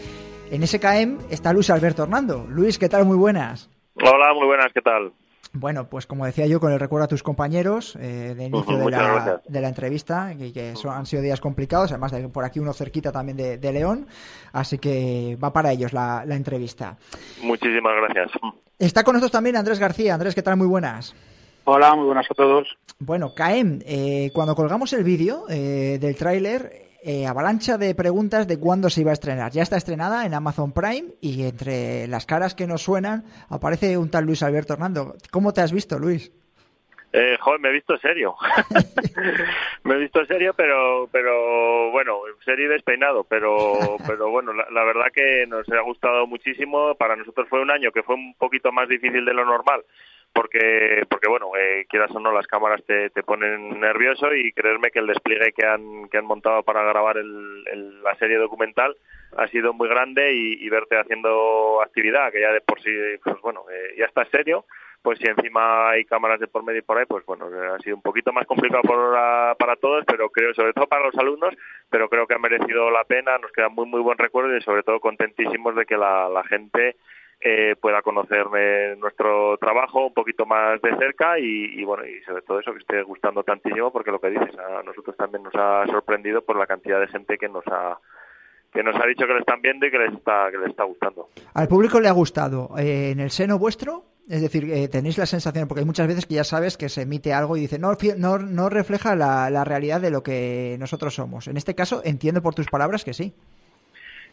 En 0.51 0.67
SKM 0.67 1.19
está 1.31 1.53
Luis 1.53 1.69
Alberto 1.71 2.03
Hernando. 2.05 2.47
Luis, 2.49 2.79
¿qué 2.79 2.89
tal? 2.89 3.05
Muy 3.05 3.17
buenas. 3.17 3.69
Hola, 3.95 4.33
muy 4.35 4.47
buenas, 4.47 4.69
¿qué 4.73 4.81
tal? 4.81 5.13
Bueno, 5.53 5.89
pues 5.89 6.07
como 6.07 6.27
decía 6.27 6.47
yo, 6.47 6.61
con 6.61 6.73
el 6.73 6.79
recuerdo 6.79 7.07
a 7.07 7.09
tus 7.09 7.25
compañeros 7.25 7.97
eh, 7.97 8.35
de 8.37 8.45
inicio 8.45 8.77
Ujú, 8.77 8.85
de, 8.85 8.91
la, 8.93 9.03
gracias. 9.03 9.41
de 9.49 9.61
la 9.61 9.69
entrevista, 9.69 10.33
que, 10.39 10.53
que 10.53 10.77
son- 10.77 10.95
han 10.95 11.07
sido 11.07 11.23
días 11.23 11.41
complicados, 11.41 11.91
además 11.91 12.13
de 12.13 12.29
por 12.29 12.45
aquí 12.45 12.61
uno 12.61 12.73
cerquita 12.73 13.11
también 13.11 13.37
de, 13.37 13.59
de 13.59 13.73
León, 13.73 14.07
así 14.53 14.79
que 14.79 15.37
va 15.43 15.53
para 15.53 15.73
ellos 15.73 15.93
la, 15.93 16.25
la 16.25 16.37
entrevista. 16.37 16.97
Muchísimas 17.43 17.93
gracias. 17.97 18.31
Está 18.79 19.03
con 19.03 19.15
nosotros 19.15 19.33
también 19.33 19.57
Andrés 19.57 19.81
García. 19.81 20.15
Andrés, 20.15 20.35
¿qué 20.37 20.43
tal? 20.43 20.57
Muy 20.57 20.69
buenas. 20.69 21.15
Hola, 21.65 21.95
muy 21.97 22.07
buenas 22.07 22.27
a 22.31 22.35
todos. 22.35 22.69
Bueno, 23.01 23.35
Caem, 23.35 23.81
eh, 23.85 24.31
cuando 24.33 24.55
colgamos 24.55 24.93
el 24.93 25.03
vídeo 25.05 25.47
eh, 25.51 25.99
del 26.01 26.15
tráiler, 26.17 26.90
eh, 27.03 27.27
avalancha 27.27 27.79
de 27.79 27.95
preguntas 27.95 28.47
de 28.47 28.59
cuándo 28.59 28.91
se 28.91 29.01
iba 29.01 29.11
a 29.11 29.15
estrenar. 29.15 29.53
Ya 29.53 29.63
está 29.63 29.77
estrenada 29.77 30.27
en 30.27 30.35
Amazon 30.35 30.73
Prime 30.73 31.09
y 31.21 31.45
entre 31.45 32.07
las 32.09 32.27
caras 32.27 32.55
que 32.55 32.67
nos 32.67 32.83
suenan 32.83 33.25
aparece 33.49 33.97
un 33.99 34.11
tal 34.11 34.25
Luis 34.25 34.43
Alberto 34.43 34.75
Hernando. 34.75 35.15
¿Cómo 35.31 35.53
te 35.53 35.61
has 35.61 35.73
visto, 35.73 35.99
Luis? 35.99 36.33
Eh, 37.13 37.37
joder, 37.41 37.61
me 37.61 37.71
he 37.71 37.73
visto 37.73 37.99
serio. 37.99 38.37
me 39.85 39.95
he 39.95 39.99
visto 39.99 40.25
serio, 40.27 40.55
pero, 40.57 41.09
pero 41.11 41.91
bueno, 41.91 42.19
serio 42.45 42.67
y 42.67 42.69
despeinado. 42.69 43.25
Pero, 43.25 43.79
pero 44.07 44.31
bueno, 44.31 44.53
la, 44.53 44.67
la 44.71 44.85
verdad 44.85 45.07
que 45.13 45.47
nos 45.47 45.69
ha 45.71 45.81
gustado 45.81 46.27
muchísimo. 46.27 46.95
Para 46.95 47.17
nosotros 47.17 47.49
fue 47.49 47.61
un 47.61 47.71
año 47.71 47.91
que 47.91 48.03
fue 48.03 48.15
un 48.15 48.35
poquito 48.35 48.71
más 48.71 48.89
difícil 48.89 49.25
de 49.25 49.35
lo 49.35 49.45
normal. 49.45 49.83
Porque, 50.33 51.05
porque 51.09 51.29
bueno, 51.29 51.51
eh, 51.59 51.87
quieras 51.89 52.11
o 52.15 52.21
no, 52.21 52.33
las 52.33 52.47
cámaras 52.47 52.83
te, 52.85 53.11
te 53.11 53.23
ponen 53.23 53.81
nervioso 53.81 54.33
y 54.35 54.53
creerme 54.53 54.91
que 54.91 55.01
el 55.01 55.09
despliegue 55.09 55.53
que 55.53 55.67
han, 55.67 56.09
que 56.09 56.19
han 56.19 56.25
montado 56.25 56.63
para 56.63 56.83
grabar 56.85 57.19
el- 57.19 58.03
la 58.03 58.15
serie 58.17 58.37
documental 58.39 58.97
ha 59.37 59.47
sido 59.49 59.73
muy 59.73 59.89
grande 59.89 60.33
y, 60.33 60.69
verte 60.69 60.99
haciendo 60.99 61.81
actividad, 61.83 62.33
que 62.33 62.41
ya 62.41 62.53
de 62.53 62.61
por 62.61 62.81
sí, 62.81 62.91
pues 63.23 63.41
bueno, 63.43 63.65
eh, 63.73 63.95
ya 63.99 64.07
está 64.07 64.25
serio, 64.27 64.65
pues 65.03 65.19
si 65.19 65.27
encima 65.29 65.91
hay 65.91 66.05
cámaras 66.05 66.39
de 66.41 66.47
por 66.49 66.63
medio 66.65 66.79
y 66.81 66.83
por 66.83 66.99
ahí, 66.99 67.07
pues 67.07 67.25
bueno, 67.27 67.47
ha 67.75 67.79
sido 67.81 67.97
un 67.97 68.03
poquito 68.03 68.33
más 68.33 68.47
complicado 68.47 68.83
por 68.83 69.13
la- 69.13 69.55
para 69.59 69.77
todos, 69.77 70.05
pero 70.07 70.31
creo, 70.31 70.53
sobre 70.55 70.73
todo 70.73 70.87
para 70.87 71.07
los 71.07 71.17
alumnos, 71.17 71.55
pero 71.91 72.09
creo 72.09 72.27
que 72.27 72.35
ha 72.35 72.39
merecido 72.39 72.91
la 72.91 73.05
pena, 73.05 73.39
nos 73.39 73.53
queda 73.53 73.69
muy, 73.69 73.87
muy 73.87 74.01
buen 74.01 74.19
recuerdo 74.19 74.57
y 74.57 74.63
sobre 74.63 74.83
todo 74.83 75.01
contentísimos 75.01 75.75
de 75.77 75.87
que 75.87 75.97
la 75.97 76.43
gente 76.49 76.97
eh, 77.41 77.75
pueda 77.81 78.03
conocer 78.03 78.47
nuestro 78.99 79.57
trabajo 79.59 80.07
un 80.07 80.15
poquito 80.15 80.45
más 80.45 80.81
de 80.83 80.95
cerca 80.97 81.39
y, 81.39 81.81
y, 81.81 81.85
bueno, 81.85 82.05
y 82.07 82.21
sobre 82.25 82.43
todo 82.43 82.61
eso 82.61 82.73
que 82.73 82.81
esté 82.81 83.03
gustando 83.03 83.43
tantísimo 83.43 83.91
porque 83.91 84.11
lo 84.11 84.21
que 84.21 84.31
dices, 84.31 84.51
a 84.59 84.83
nosotros 84.83 85.17
también 85.17 85.43
nos 85.43 85.55
ha 85.55 85.87
sorprendido 85.87 86.43
por 86.43 86.57
la 86.57 86.67
cantidad 86.67 87.01
de 87.01 87.09
gente 87.09 87.39
que 87.39 87.49
nos 87.49 87.67
ha 87.69 87.99
que 88.73 88.85
nos 88.85 88.95
ha 88.95 89.07
dicho 89.07 89.27
que 89.27 89.33
lo 89.33 89.41
están 89.41 89.61
viendo 89.61 89.85
y 89.87 89.91
que 89.91 89.99
les 89.99 90.13
está 90.13 90.49
que 90.51 90.59
les 90.59 90.71
está 90.71 90.85
gustando. 90.85 91.29
¿Al 91.55 91.67
público 91.67 91.99
le 91.99 92.09
ha 92.09 92.13
gustado 92.13 92.71
eh, 92.79 93.11
en 93.11 93.21
el 93.21 93.31
seno 93.31 93.59
vuestro? 93.59 94.05
Es 94.29 94.43
decir, 94.43 94.71
eh, 94.71 94.87
tenéis 94.87 95.19
la 95.19 95.27
sensación, 95.27 95.67
porque 95.67 95.81
hay 95.81 95.87
muchas 95.87 96.07
veces 96.07 96.25
que 96.25 96.35
ya 96.35 96.45
sabes 96.45 96.77
que 96.77 96.89
se 96.89 97.03
emite 97.03 97.33
algo 97.33 97.57
y 97.57 97.63
dice, 97.63 97.81
no, 97.81 97.97
no, 98.17 98.39
no 98.39 98.69
refleja 98.69 99.17
la, 99.17 99.51
la 99.51 99.65
realidad 99.65 100.01
de 100.01 100.11
lo 100.11 100.23
que 100.23 100.77
nosotros 100.79 101.15
somos. 101.15 101.49
En 101.49 101.57
este 101.57 101.75
caso, 101.75 102.01
entiendo 102.05 102.41
por 102.41 102.55
tus 102.55 102.69
palabras 102.69 103.03
que 103.03 103.13
sí. 103.13 103.35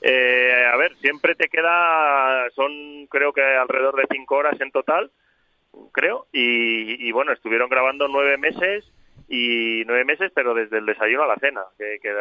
Eh, 0.02 0.66
a 0.72 0.78
ver, 0.78 0.96
siempre 0.98 1.36
te 1.36 1.48
queda, 1.48 2.50
son 2.52 3.08
creo 3.08 3.34
que 3.34 3.42
alrededor 3.42 3.96
de 3.96 4.08
cinco 4.12 4.36
horas 4.36 4.60
en 4.62 4.72
total, 4.72 5.12
creo, 5.92 6.28
y, 6.32 7.08
y 7.08 7.12
bueno, 7.12 7.32
estuvieron 7.32 7.70
grabando 7.70 8.08
nueve 8.08 8.38
meses 8.38 8.86
y 9.30 9.84
nueve 9.86 10.06
meses, 10.06 10.32
pero 10.34 10.54
desde 10.54 10.78
el 10.78 10.86
desayuno 10.86 11.24
a 11.24 11.28
la 11.28 11.36
cena, 11.36 11.62
que, 11.78 12.00
que 12.02 12.14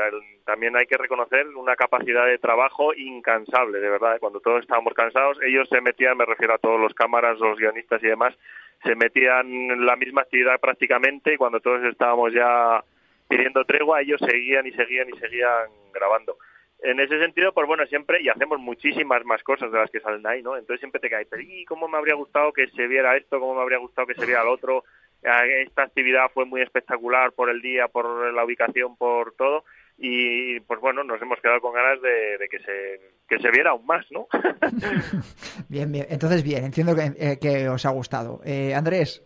también 0.45 0.77
hay 0.77 0.87
que 0.87 0.97
reconocer 0.97 1.47
una 1.49 1.77
capacidad 1.77 2.27
de 2.27 2.39
trabajo 2.39 2.93
incansable, 2.95 3.79
de 3.79 3.91
verdad. 3.91 4.17
¿eh? 4.17 4.21
Cuando 4.21 4.41
todos 4.41 4.63
estábamos 4.63 4.93
cansados, 4.95 5.39
ellos 5.43 5.69
se 5.69 5.81
metían, 5.81 6.17
me 6.17 6.25
refiero 6.25 6.55
a 6.55 6.59
todos 6.59 6.81
los 6.81 6.95
cámaras, 6.95 7.39
los 7.39 7.59
guionistas 7.59 8.03
y 8.03 8.09
demás, 8.09 8.35
se 8.83 8.95
metían 8.97 9.47
en 9.53 9.87
la 9.87 9.97
misma 9.97 10.23
actividad 10.23 10.59
prácticamente 10.61 11.35
y 11.35 11.37
cuando 11.37 11.61
todos 11.61 11.85
estábamos 11.85 12.33
ya 12.33 12.83
pidiendo 13.29 13.65
tregua, 13.65 14.01
ellos 14.01 14.21
seguían 14.21 14.67
y 14.67 14.73
seguían 14.73 15.09
y 15.09 15.19
seguían 15.19 15.71
grabando. 15.93 16.37
En 16.83 17.01
ese 17.01 17.19
sentido, 17.19 17.53
pues 17.53 17.67
bueno, 17.67 17.87
siempre, 17.87 18.21
y 18.23 18.29
hacemos 18.29 18.59
muchísimas 18.61 19.25
más 19.25 19.43
cosas 19.43 19.73
de 19.73 19.79
las 19.79 19.91
que 19.91 20.01
salen 20.01 20.27
ahí, 20.27 20.43
¿no? 20.43 20.57
Entonces 20.57 20.81
siempre 20.81 21.01
te 21.01 21.09
cae, 21.11 21.25
pero 21.27 21.43
¿y 21.43 21.65
cómo 21.65 21.89
me 21.89 21.97
habría 21.97 22.15
gustado 22.15 22.53
que 22.53 22.69
se 22.69 22.87
viera 22.87 23.17
esto? 23.17 23.41
¿Cómo 23.41 23.55
me 23.55 23.63
habría 23.63 23.79
gustado 23.79 24.07
que 24.07 24.15
se 24.15 24.27
viera 24.27 24.45
lo 24.45 24.53
otro? 24.53 24.85
Eh, 25.23 25.63
Esta 25.67 25.85
actividad 25.85 26.31
fue 26.35 26.45
muy 26.45 26.61
espectacular 26.61 27.33
por 27.33 27.49
el 27.51 27.63
día, 27.63 27.89
por 27.89 28.33
la 28.33 28.45
ubicación, 28.45 28.97
por 28.97 29.33
todo. 29.37 29.65
Y 29.99 30.61
pues 30.61 30.79
bueno, 30.81 31.03
nos 31.03 31.21
hemos 31.23 31.41
quedado 31.41 31.63
con 31.63 31.73
ganas 31.73 32.01
de, 32.03 32.37
de 32.37 32.49
que, 32.51 32.59
se, 32.59 33.01
que 33.27 33.39
se 33.39 33.51
viera 33.51 33.71
aún 33.71 33.87
más, 33.87 34.05
¿no? 34.13 34.29
Bien, 35.71 35.91
bien. 35.91 36.07
Entonces, 36.11 36.43
bien, 36.45 36.65
entiendo 36.65 36.95
que, 36.95 37.13
eh, 37.19 37.39
que 37.41 37.69
os 37.71 37.87
ha 37.87 37.91
gustado. 37.91 38.41
Eh, 38.45 38.75
Andrés, 38.75 39.23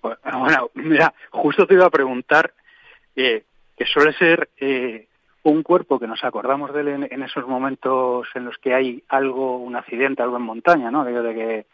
Bueno, 0.00 0.70
mira, 0.74 1.12
justo 1.30 1.66
te 1.66 1.74
iba 1.74 1.86
a 1.86 1.90
preguntar 1.90 2.54
eh, 3.16 3.42
que 3.76 3.84
suele 3.86 4.12
ser 4.14 4.48
eh, 4.58 5.08
un 5.44 5.62
cuerpo 5.62 5.98
que 5.98 6.06
nos 6.06 6.22
acordamos 6.24 6.72
de 6.72 6.80
él 6.80 6.88
en, 7.10 7.22
esos 7.22 7.46
momentos 7.46 8.28
en 8.34 8.44
los 8.44 8.56
que 8.58 8.74
hay 8.74 9.02
algo, 9.08 9.58
un 9.58 9.74
accidente, 9.74 10.22
algo 10.22 10.36
en 10.36 10.42
montaña, 10.42 10.90
¿no? 10.90 11.04
De, 11.04 11.12
de 11.12 11.34
que, 11.34 11.66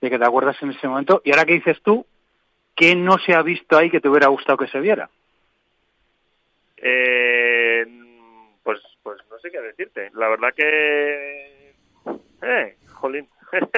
de 0.00 0.10
que 0.10 0.18
te 0.18 0.24
acuerdas 0.24 0.56
en 0.62 0.70
ese 0.70 0.88
momento. 0.88 1.20
Y 1.24 1.30
ahora 1.30 1.44
que 1.44 1.54
dices 1.54 1.80
tú, 1.82 2.06
¿qué 2.74 2.94
no 2.96 3.18
se 3.18 3.34
ha 3.34 3.42
visto 3.42 3.76
ahí 3.76 3.90
que 3.90 4.00
te 4.00 4.08
hubiera 4.08 4.28
gustado 4.28 4.58
que 4.58 4.68
se 4.68 4.80
viera? 4.80 5.10
Eh, 6.78 7.84
pues, 8.62 8.80
pues 9.02 9.18
no 9.30 9.38
sé 9.38 9.50
qué 9.50 9.60
decirte. 9.60 10.10
La 10.14 10.28
verdad 10.28 10.54
que... 10.54 11.74
Eh, 12.42 12.76
jolín. 12.86 13.28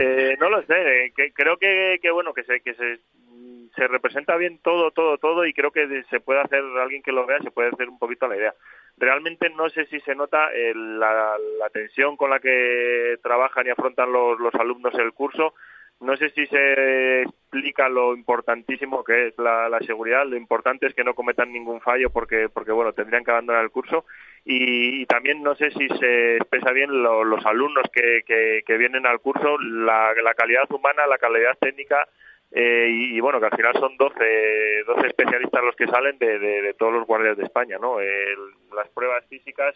Eh, 0.00 0.36
no 0.38 0.48
lo 0.48 0.62
sé. 0.62 1.12
que, 1.16 1.32
creo 1.32 1.56
que, 1.56 1.98
que 2.00 2.10
bueno, 2.12 2.32
que 2.32 2.44
se, 2.44 2.60
que 2.60 2.74
se, 2.74 3.00
se 3.74 3.88
representa 3.88 4.36
bien 4.36 4.58
todo, 4.62 4.90
todo, 4.90 5.18
todo 5.18 5.46
y 5.46 5.54
creo 5.54 5.70
que 5.70 6.04
se 6.10 6.20
puede 6.20 6.40
hacer, 6.40 6.62
alguien 6.80 7.02
que 7.02 7.12
lo 7.12 7.26
vea, 7.26 7.38
se 7.40 7.50
puede 7.50 7.70
hacer 7.70 7.88
un 7.88 7.98
poquito 7.98 8.28
la 8.28 8.36
idea. 8.36 8.54
Realmente 8.98 9.48
no 9.50 9.70
sé 9.70 9.86
si 9.86 10.00
se 10.00 10.14
nota 10.14 10.52
el- 10.52 11.00
la, 11.00 11.36
tensión 11.72 12.16
con 12.16 12.30
la 12.30 12.38
que 12.40 13.16
trabajan 13.22 13.66
y 13.66 13.70
afrontan 13.70 14.12
los, 14.12 14.38
los 14.38 14.54
alumnos 14.54 14.94
el 14.94 15.12
curso. 15.12 15.54
No 16.00 16.16
sé 16.16 16.30
si 16.30 16.46
se 16.46 17.22
explica 17.22 17.88
lo 17.88 18.14
importantísimo 18.14 19.04
que 19.04 19.28
es 19.28 19.38
la, 19.38 19.78
seguridad. 19.86 20.26
Lo 20.26 20.36
importante 20.36 20.86
es 20.86 20.94
que 20.94 21.04
no 21.04 21.14
cometan 21.14 21.52
ningún 21.52 21.80
fallo 21.80 22.10
porque, 22.10 22.48
porque 22.52 22.72
bueno, 22.72 22.92
tendrían 22.92 23.24
que 23.24 23.30
abandonar 23.30 23.62
el 23.62 23.70
curso. 23.70 24.04
Y, 24.44 25.06
también 25.06 25.42
no 25.42 25.54
sé 25.54 25.70
si 25.70 25.88
se 25.88 26.36
expresa 26.36 26.72
bien 26.72 27.02
lo- 27.02 27.24
los 27.24 27.46
alumnos 27.46 27.84
que, 27.92 28.22
que, 28.26 28.76
vienen 28.76 29.06
al 29.06 29.20
curso, 29.20 29.58
la 29.58 30.34
calidad 30.36 30.70
humana, 30.70 31.06
la 31.06 31.18
calidad 31.18 31.56
técnica. 31.58 32.06
Eh, 32.52 32.88
y, 32.90 33.20
bueno, 33.20 33.40
que 33.40 33.46
al 33.46 33.56
final 33.56 33.74
son 33.74 33.96
12, 33.96 34.84
12 34.86 35.06
especialistas 35.06 35.64
los 35.64 35.76
que 35.76 35.86
salen 35.86 36.18
de, 36.18 36.38
de- 36.38 36.74
todos 36.74 36.92
los 36.92 37.06
guardias 37.06 37.36
de 37.36 37.44
España, 37.44 37.78
¿no? 37.80 37.98
Las 38.74 38.88
pruebas 38.90 39.24
físicas 39.26 39.74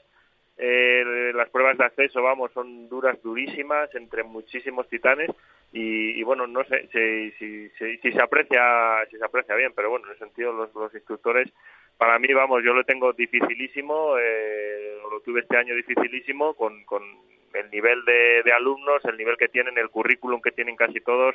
eh, 0.59 1.33
las 1.35 1.51
pruebas 1.51 1.77
de 1.77 1.85
acceso, 1.85 2.23
vamos, 2.23 2.51
son 2.53 2.89
duras, 2.89 3.21
durísimas, 3.23 3.95
entre 3.95 4.23
muchísimos 4.23 4.89
titanes 4.89 5.31
y, 5.73 6.19
y 6.19 6.23
bueno, 6.23 6.47
no 6.47 6.65
sé 6.65 6.89
si, 6.93 7.31
si, 7.33 7.69
si, 7.71 7.99
si 7.99 8.13
se 8.13 8.23
aprecia 8.23 9.05
si 9.11 9.19
se 9.19 9.25
aprecia 9.25 9.55
bien, 9.55 9.73
pero 9.77 9.91
bueno, 9.91 10.07
en 10.07 10.13
ese 10.13 10.25
sentido 10.25 10.53
los, 10.53 10.95
instructores, 10.95 11.53
para 11.99 12.19
mí, 12.19 12.33
vamos, 12.33 12.63
yo 12.65 12.73
lo 12.73 12.85
tengo 12.85 13.13
dificilísimo, 13.13 14.15
eh, 14.19 14.99
lo 15.11 15.21
tuve 15.21 15.41
este 15.41 15.57
año 15.59 15.75
dificilísimo 15.75 16.55
con, 16.55 16.85
con 16.85 17.03
el 17.53 17.71
nivel 17.71 18.05
de 18.07 18.53
alumnos, 18.53 19.05
el 19.05 19.17
nivel 19.17 19.37
que 19.37 19.49
tienen, 19.49 19.77
el 19.79 19.91
currículum 19.91 20.41
que 20.41 20.53
tienen 20.53 20.77
casi 20.77 21.01
todos, 21.01 21.35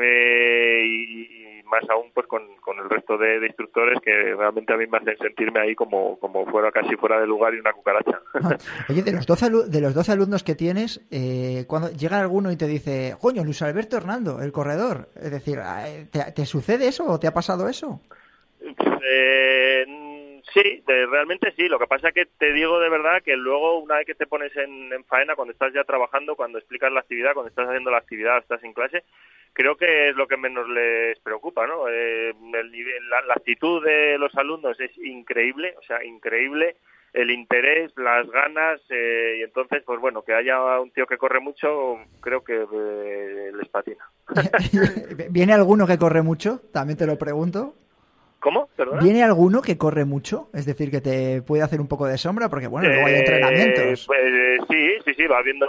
eh, 0.00 0.82
y, 0.84 1.58
y 1.58 1.62
más 1.64 1.82
aún 1.90 2.10
pues 2.14 2.26
con, 2.26 2.42
con 2.62 2.78
el 2.78 2.88
resto 2.88 3.18
de, 3.18 3.40
de 3.40 3.46
instructores 3.46 3.98
que 4.00 4.10
realmente 4.34 4.72
a 4.72 4.76
mí 4.76 4.86
me 4.86 4.98
hacen 4.98 5.16
sentirme 5.18 5.60
ahí 5.60 5.74
como, 5.74 6.18
como 6.18 6.46
fuera 6.46 6.70
casi 6.72 6.96
fuera 6.96 7.20
de 7.20 7.26
lugar 7.26 7.54
y 7.54 7.60
una 7.60 7.72
cucaracha. 7.72 8.20
oye, 8.88 9.02
de 9.02 9.12
los 9.12 9.26
12, 9.26 9.46
alu- 9.46 9.64
de 9.66 9.80
los 9.80 9.94
12 9.94 10.12
alumnos 10.12 10.42
que 10.44 10.54
tienes, 10.54 11.00
eh, 11.10 11.64
cuando 11.68 11.90
llega 11.90 12.18
alguno 12.20 12.50
y 12.50 12.56
te 12.56 12.66
dice, 12.66 13.16
coño, 13.20 13.44
Luis 13.44 13.60
Alberto 13.62 13.96
Hernando, 13.98 14.40
el 14.42 14.52
corredor, 14.52 15.08
es 15.16 15.30
decir, 15.30 15.58
eh, 15.84 16.06
¿te, 16.10 16.32
te 16.32 16.46
sucede 16.46 16.88
eso 16.88 17.04
o 17.06 17.18
te 17.20 17.26
ha 17.26 17.34
pasado 17.34 17.68
eso? 17.68 18.00
Eh, 18.60 19.84
sí, 20.52 20.82
de- 20.86 21.06
realmente 21.06 21.52
sí. 21.56 21.68
Lo 21.68 21.78
que 21.78 21.86
pasa 21.86 22.08
es 22.08 22.14
que 22.14 22.26
te 22.26 22.52
digo 22.52 22.80
de 22.80 22.88
verdad 22.88 23.22
que 23.22 23.36
luego, 23.36 23.78
una 23.78 23.96
vez 23.96 24.06
que 24.06 24.14
te 24.14 24.26
pones 24.26 24.54
en, 24.56 24.92
en 24.92 25.04
faena, 25.04 25.34
cuando 25.36 25.52
estás 25.52 25.72
ya 25.72 25.84
trabajando, 25.84 26.36
cuando 26.36 26.58
explicas 26.58 26.92
la 26.92 27.00
actividad, 27.00 27.32
cuando 27.34 27.48
estás 27.50 27.68
haciendo 27.68 27.90
la 27.90 27.98
actividad, 27.98 28.38
estás 28.38 28.62
en 28.64 28.72
clase, 28.72 29.04
creo 29.52 29.76
que 29.76 30.10
es 30.10 30.16
lo 30.16 30.26
que 30.28 30.36
menos 30.36 30.68
les 30.68 31.18
preocupa, 31.20 31.66
¿no? 31.66 31.88
Eh, 31.88 32.32
la 33.26 33.34
actitud 33.34 33.84
de 33.84 34.18
los 34.18 34.34
alumnos 34.36 34.78
es 34.80 34.96
increíble, 34.98 35.74
o 35.78 35.82
sea, 35.82 36.04
increíble 36.04 36.76
el 37.14 37.30
interés, 37.30 37.90
las 37.96 38.28
ganas, 38.30 38.80
eh, 38.90 39.36
y 39.38 39.42
entonces, 39.42 39.82
pues 39.84 39.98
bueno, 39.98 40.22
que 40.22 40.34
haya 40.34 40.78
un 40.78 40.90
tío 40.90 41.06
que 41.06 41.16
corre 41.16 41.40
mucho, 41.40 41.96
creo 42.20 42.44
que 42.44 42.66
eh, 42.70 43.50
les 43.54 43.68
patina. 43.68 44.04
¿Viene 45.30 45.54
alguno 45.54 45.86
que 45.86 45.98
corre 45.98 46.20
mucho? 46.22 46.60
También 46.72 46.98
te 46.98 47.06
lo 47.06 47.16
pregunto. 47.18 47.74
¿Cómo? 48.40 48.68
¿Perdona? 48.76 49.02
¿Viene 49.02 49.22
alguno 49.24 49.60
que 49.60 49.76
corre 49.76 50.04
mucho? 50.04 50.48
Es 50.54 50.64
decir, 50.64 50.90
que 50.90 51.00
te 51.00 51.42
puede 51.42 51.62
hacer 51.62 51.80
un 51.80 51.88
poco 51.88 52.06
de 52.06 52.16
sombra, 52.18 52.48
porque 52.48 52.68
bueno, 52.68 52.88
luego 52.88 53.06
hay 53.06 53.14
Eh, 53.14 53.18
entrenamientos. 53.18 54.04
pues, 54.06 54.20
eh, 54.22 54.58
sí, 54.70 54.90
sí, 55.04 55.14
sí, 55.14 55.26
va 55.26 55.42
viendo, 55.42 55.66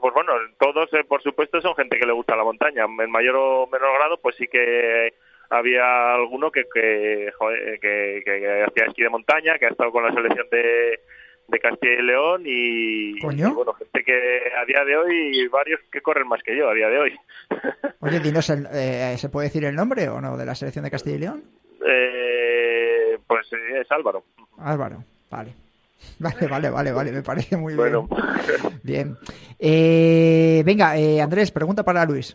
pues 0.00 0.12
bueno, 0.12 0.32
todos, 0.58 0.92
eh, 0.92 1.04
por 1.08 1.22
supuesto, 1.22 1.60
son 1.62 1.74
gente 1.76 1.98
que 1.98 2.06
le 2.06 2.12
gusta 2.12 2.36
la 2.36 2.44
montaña. 2.44 2.84
En 2.84 3.10
mayor 3.10 3.36
o 3.36 3.66
menor 3.66 3.94
grado, 3.98 4.18
pues 4.20 4.36
sí 4.36 4.46
que 4.46 5.14
había 5.48 6.14
alguno 6.14 6.50
que, 6.50 6.64
que, 6.72 7.32
joder, 7.38 7.80
que, 7.80 8.20
que 8.24 8.64
hacía 8.68 8.84
esquí 8.86 9.02
de 9.02 9.08
montaña, 9.08 9.58
que 9.58 9.66
ha 9.66 9.70
estado 9.70 9.90
con 9.90 10.04
la 10.04 10.12
selección 10.12 10.46
de, 10.50 11.00
de 11.48 11.58
Castilla 11.58 11.94
y 11.98 12.02
León 12.02 12.42
y, 12.44 13.18
¿Coño? 13.20 13.48
y, 13.48 13.52
bueno, 13.52 13.72
gente 13.72 14.04
que 14.04 14.12
a 14.56 14.64
día 14.66 14.84
de 14.84 14.96
hoy, 14.96 15.48
varios 15.48 15.80
que 15.90 16.02
corren 16.02 16.28
más 16.28 16.42
que 16.42 16.56
yo 16.56 16.68
a 16.68 16.74
día 16.74 16.88
de 16.88 16.98
hoy. 16.98 17.12
Oye, 18.00 18.20
dinos, 18.20 18.48
el- 18.50 18.68
eh, 18.72 19.14
¿se 19.18 19.28
puede 19.30 19.46
decir 19.48 19.64
el 19.64 19.74
nombre 19.74 20.08
o 20.08 20.20
no 20.20 20.36
de 20.36 20.44
la 20.46 20.54
selección 20.54 20.84
de 20.84 20.90
Castilla 20.90 21.16
y 21.16 21.20
León? 21.20 21.44
Eh, 21.86 23.18
pues 23.26 23.46
eh, 23.52 23.80
es 23.82 23.90
Álvaro. 23.92 24.24
Álvaro, 24.58 25.02
vale. 25.30 25.52
Vale, 26.18 26.46
vale, 26.48 26.70
vale, 26.70 26.92
vale, 26.92 27.12
me 27.12 27.22
parece 27.22 27.56
muy 27.58 27.74
Bueno. 27.74 28.08
bien. 28.08 28.80
Bien. 28.82 29.16
Eh, 29.58 30.62
venga, 30.64 30.96
eh, 30.96 31.20
Andrés, 31.20 31.50
pregunta 31.50 31.82
para 31.82 32.04
Luis. 32.06 32.34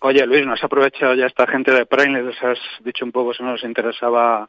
Oye, 0.00 0.26
Luis, 0.26 0.44
nos 0.46 0.62
ha 0.62 0.66
aprovechado 0.66 1.14
ya 1.14 1.24
esta 1.26 1.46
gente 1.46 1.72
de 1.72 1.86
Prime, 1.86 2.22
les 2.22 2.42
has 2.42 2.58
dicho 2.84 3.04
un 3.06 3.12
poco 3.12 3.32
si 3.32 3.42
nos 3.42 3.64
interesaba 3.64 4.48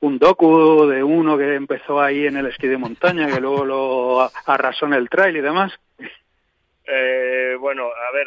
un 0.00 0.18
docu 0.20 0.86
de 0.86 1.02
uno 1.02 1.36
que 1.36 1.54
empezó 1.56 2.00
ahí 2.00 2.26
en 2.26 2.36
el 2.36 2.46
esquí 2.46 2.68
de 2.68 2.78
montaña, 2.78 3.26
que 3.26 3.40
luego 3.40 3.64
lo 3.64 4.30
arrasó 4.46 4.86
en 4.86 4.94
el 4.94 5.08
trail 5.08 5.36
y 5.36 5.40
demás. 5.40 5.72
Eh, 6.86 7.56
bueno, 7.58 7.84
a 7.86 8.12
ver, 8.12 8.26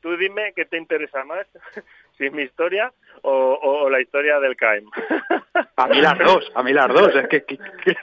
tú 0.00 0.16
dime 0.16 0.52
qué 0.56 0.64
te 0.64 0.78
interesa 0.78 1.24
más, 1.24 1.46
si 2.18 2.30
mi 2.30 2.42
historia 2.42 2.90
o, 3.28 3.90
la 3.90 4.00
historia 4.00 4.38
del 4.40 4.56
CAEM. 4.56 4.84
A 5.76 5.86
mí 5.88 6.00
las 6.00 6.18
dos, 6.18 6.50
a 6.54 6.62
mí 6.62 6.72
las 6.72 6.88
dos, 6.88 7.14
es 7.14 7.28
que, 7.28 7.44
que- 7.44 7.56
que 7.58 7.96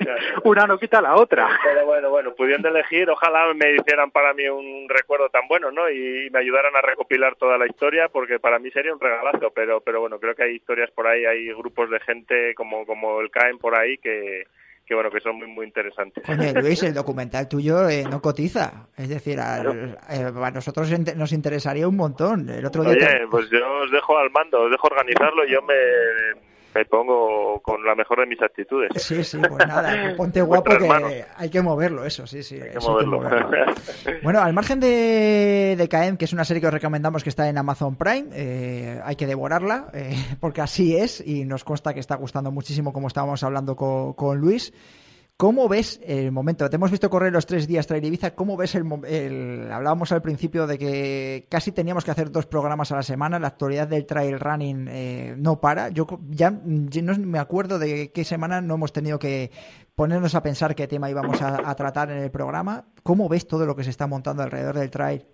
una 0.44 0.66
no 0.68 0.78
quita 0.78 1.02
la 1.02 1.16
otra. 1.16 1.48
Pero 1.64 1.86
bueno, 1.86 2.10
bueno, 2.10 2.34
pudiendo 2.36 2.70
elegir, 2.70 3.10
ojalá 3.10 3.54
me 3.54 3.72
hicieran 3.76 4.12
para 4.12 4.34
mí 4.34 4.48
un 4.48 4.88
recuerdo 4.90 5.30
tan 5.30 5.48
bueno, 5.48 5.72
¿no? 5.72 5.90
Y 5.90 6.30
me 6.32 6.40
ayudaran 6.40 6.76
a 6.76 6.82
recopilar 6.82 7.36
toda 7.36 7.58
la 7.58 7.68
historia, 7.68 8.10
porque 8.10 8.40
para 8.40 8.60
mí 8.60 8.70
sería 8.72 8.94
un 8.94 9.00
regalazo. 9.00 9.52
Pero, 9.56 9.82
pero 9.82 10.02
bueno, 10.02 10.20
creo 10.20 10.36
que 10.36 10.44
hay 10.44 10.56
historias 10.56 10.92
por 10.92 11.08
ahí, 11.08 11.26
hay 11.26 11.48
grupos 11.54 11.90
de 11.90 12.00
gente 12.02 12.54
como, 12.56 12.86
como 12.86 13.22
el 13.22 13.30
CAEM 13.32 13.58
por 13.60 13.76
ahí 13.76 13.98
que, 13.98 14.46
que 14.86 14.94
bueno, 14.96 15.10
que 15.10 15.20
son 15.22 15.38
muy, 15.38 15.48
muy 15.48 15.66
interesantes. 15.66 16.24
Coño, 16.26 16.52
Luis, 16.62 16.84
el 16.84 16.94
documental 16.94 17.48
tuyo 17.48 17.88
eh, 17.90 18.04
no 18.10 18.22
cotiza. 18.22 18.88
Es 18.98 19.10
decir, 19.10 19.40
al- 19.40 19.98
eh, 20.10 20.32
a 20.36 20.52
nosotros 20.52 20.90
nos 21.16 21.32
interesaría 21.32 21.88
un 21.88 21.96
montón. 21.96 22.50
El 22.50 22.66
otro 22.66 22.84
día... 22.84 22.98
te- 22.98 23.06
Oye, 23.06 23.28
pues 23.32 23.50
yo 23.50 23.60
os 23.84 23.92
dejo 23.92 24.18
al 24.18 24.30
mando, 24.32 24.62
os 24.64 24.72
dejo 24.72 24.88
organizarlo 24.88 25.46
y 25.46 25.52
yo 25.54 25.62
me, 25.62 25.74
me 26.76 26.86
pongo 26.86 27.60
con 27.62 27.84
la 27.86 27.96
mejor 27.96 28.20
de 28.20 28.26
mis 28.26 28.42
actitudes. 28.42 28.92
Sí, 29.04 29.24
sí, 29.24 29.38
pues 29.38 29.68
nada, 29.68 30.14
ponte 30.18 30.42
guapo 30.42 30.72
que 30.78 30.86
hermano. 30.86 31.08
hay 31.36 31.50
que 31.50 31.62
moverlo, 31.62 32.06
eso, 32.06 32.26
sí, 32.28 32.42
sí. 32.44 32.56
Hay 32.56 32.72
que 32.72 32.78
eso 32.78 32.98
hay 32.98 33.06
que 33.06 33.10
moverlo. 33.12 33.46
moverlo. 33.46 33.74
Bueno, 34.24 34.42
al 34.42 34.54
margen 34.54 34.80
de, 34.80 35.76
de 35.78 35.90
KM, 35.90 36.18
que 36.18 36.26
es 36.26 36.34
una 36.34 36.46
serie 36.46 36.62
que 36.62 36.68
os 36.68 36.74
recomendamos 36.74 37.24
que 37.24 37.30
está 37.30 37.48
en 37.50 37.58
Amazon 37.58 37.96
Prime, 37.96 38.28
eh, 38.34 39.00
hay 39.04 39.16
que 39.16 39.28
devorarla, 39.28 39.88
eh, 39.94 40.16
porque 40.40 40.62
así 40.62 40.96
es, 40.96 41.22
y 41.26 41.46
nos 41.46 41.64
consta 41.64 41.94
que 41.94 42.00
está 42.00 42.16
gustando 42.16 42.52
muchísimo 42.52 42.94
como 42.94 43.08
estábamos 43.08 43.44
hablando 43.44 43.76
co- 43.76 44.14
con, 44.16 44.38
Luis. 44.40 44.74
¿Cómo 45.38 45.68
ves 45.68 46.00
el 46.06 46.32
momento? 46.32 46.70
Te 46.70 46.76
hemos 46.78 46.92
visto 46.92 47.10
correr 47.10 47.34
los 47.34 47.46
tres 47.46 47.68
días 47.68 47.86
Trail 47.88 48.06
Ibiza. 48.06 48.34
¿Cómo 48.36 48.56
ves 48.56 48.76
el, 48.76 48.86
el- 49.06 49.70
Hablábamos 49.72 50.12
al 50.12 50.22
principio 50.22 50.68
de 50.68 50.78
que 50.78 51.48
casi 51.50 51.72
teníamos 51.72 52.06
que 52.06 52.12
hacer 52.12 52.32
dos 52.32 52.46
programas 52.46 52.92
a 52.92 52.96
la 52.98 53.04
semana. 53.04 53.40
La 53.40 53.48
actualidad 53.48 53.88
del 53.88 54.06
trail 54.06 54.40
running 54.40 54.88
eh, 54.90 55.36
no 55.38 55.60
para. 55.60 55.90
Yo 55.90 56.08
ya, 56.30 56.52
no 56.52 57.18
me 57.18 57.40
acuerdo 57.40 57.78
de 57.80 58.12
qué 58.12 58.24
semana 58.24 58.62
no 58.62 58.76
hemos 58.76 58.94
tenido 58.94 59.20
que 59.20 59.52
ponernos 59.96 60.34
a 60.36 60.44
pensar 60.44 60.76
qué 60.76 60.88
tema 60.88 61.10
íbamos 61.10 61.42
a 61.42 61.76
tratar 61.76 62.12
en 62.12 62.20
el 62.20 62.32
programa. 62.32 62.86
¿Cómo 63.02 63.28
ves 63.28 63.48
todo 63.48 63.66
lo 63.66 63.76
que 63.76 63.84
se 63.84 63.90
está 63.90 64.08
montando 64.08 64.44
alrededor 64.44 64.78
del 64.78 64.92
trail? 64.92 65.26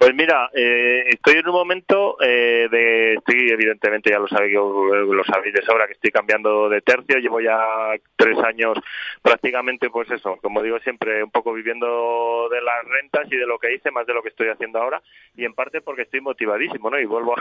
Pues 0.00 0.14
mira, 0.14 0.48
eh, 0.54 1.04
estoy 1.08 1.34
en 1.34 1.48
un 1.48 1.54
momento 1.54 2.16
eh, 2.22 2.68
de, 2.70 3.12
estoy 3.16 3.50
evidentemente 3.50 4.08
ya 4.08 4.18
lo 4.18 4.28
sabéis, 4.28 4.54
lo 4.54 5.24
sabéis 5.24 5.52
de 5.52 5.60
sobra 5.60 5.86
que 5.86 5.92
estoy 5.92 6.10
cambiando 6.10 6.70
de 6.70 6.80
tercio, 6.80 7.18
llevo 7.18 7.38
ya 7.38 7.60
tres 8.16 8.38
años 8.38 8.78
prácticamente, 9.20 9.90
pues 9.90 10.10
eso, 10.10 10.38
como 10.40 10.62
digo 10.62 10.78
siempre, 10.78 11.22
un 11.22 11.30
poco 11.30 11.52
viviendo 11.52 12.48
de 12.50 12.62
las 12.62 12.82
rentas 12.86 13.30
y 13.30 13.36
de 13.36 13.46
lo 13.46 13.58
que 13.58 13.74
hice, 13.74 13.90
más 13.90 14.06
de 14.06 14.14
lo 14.14 14.22
que 14.22 14.30
estoy 14.30 14.48
haciendo 14.48 14.78
ahora, 14.78 15.02
y 15.36 15.44
en 15.44 15.52
parte 15.52 15.82
porque 15.82 16.02
estoy 16.02 16.22
motivadísimo, 16.22 16.88
¿no? 16.88 16.98
Y 16.98 17.04
vuelvo 17.04 17.34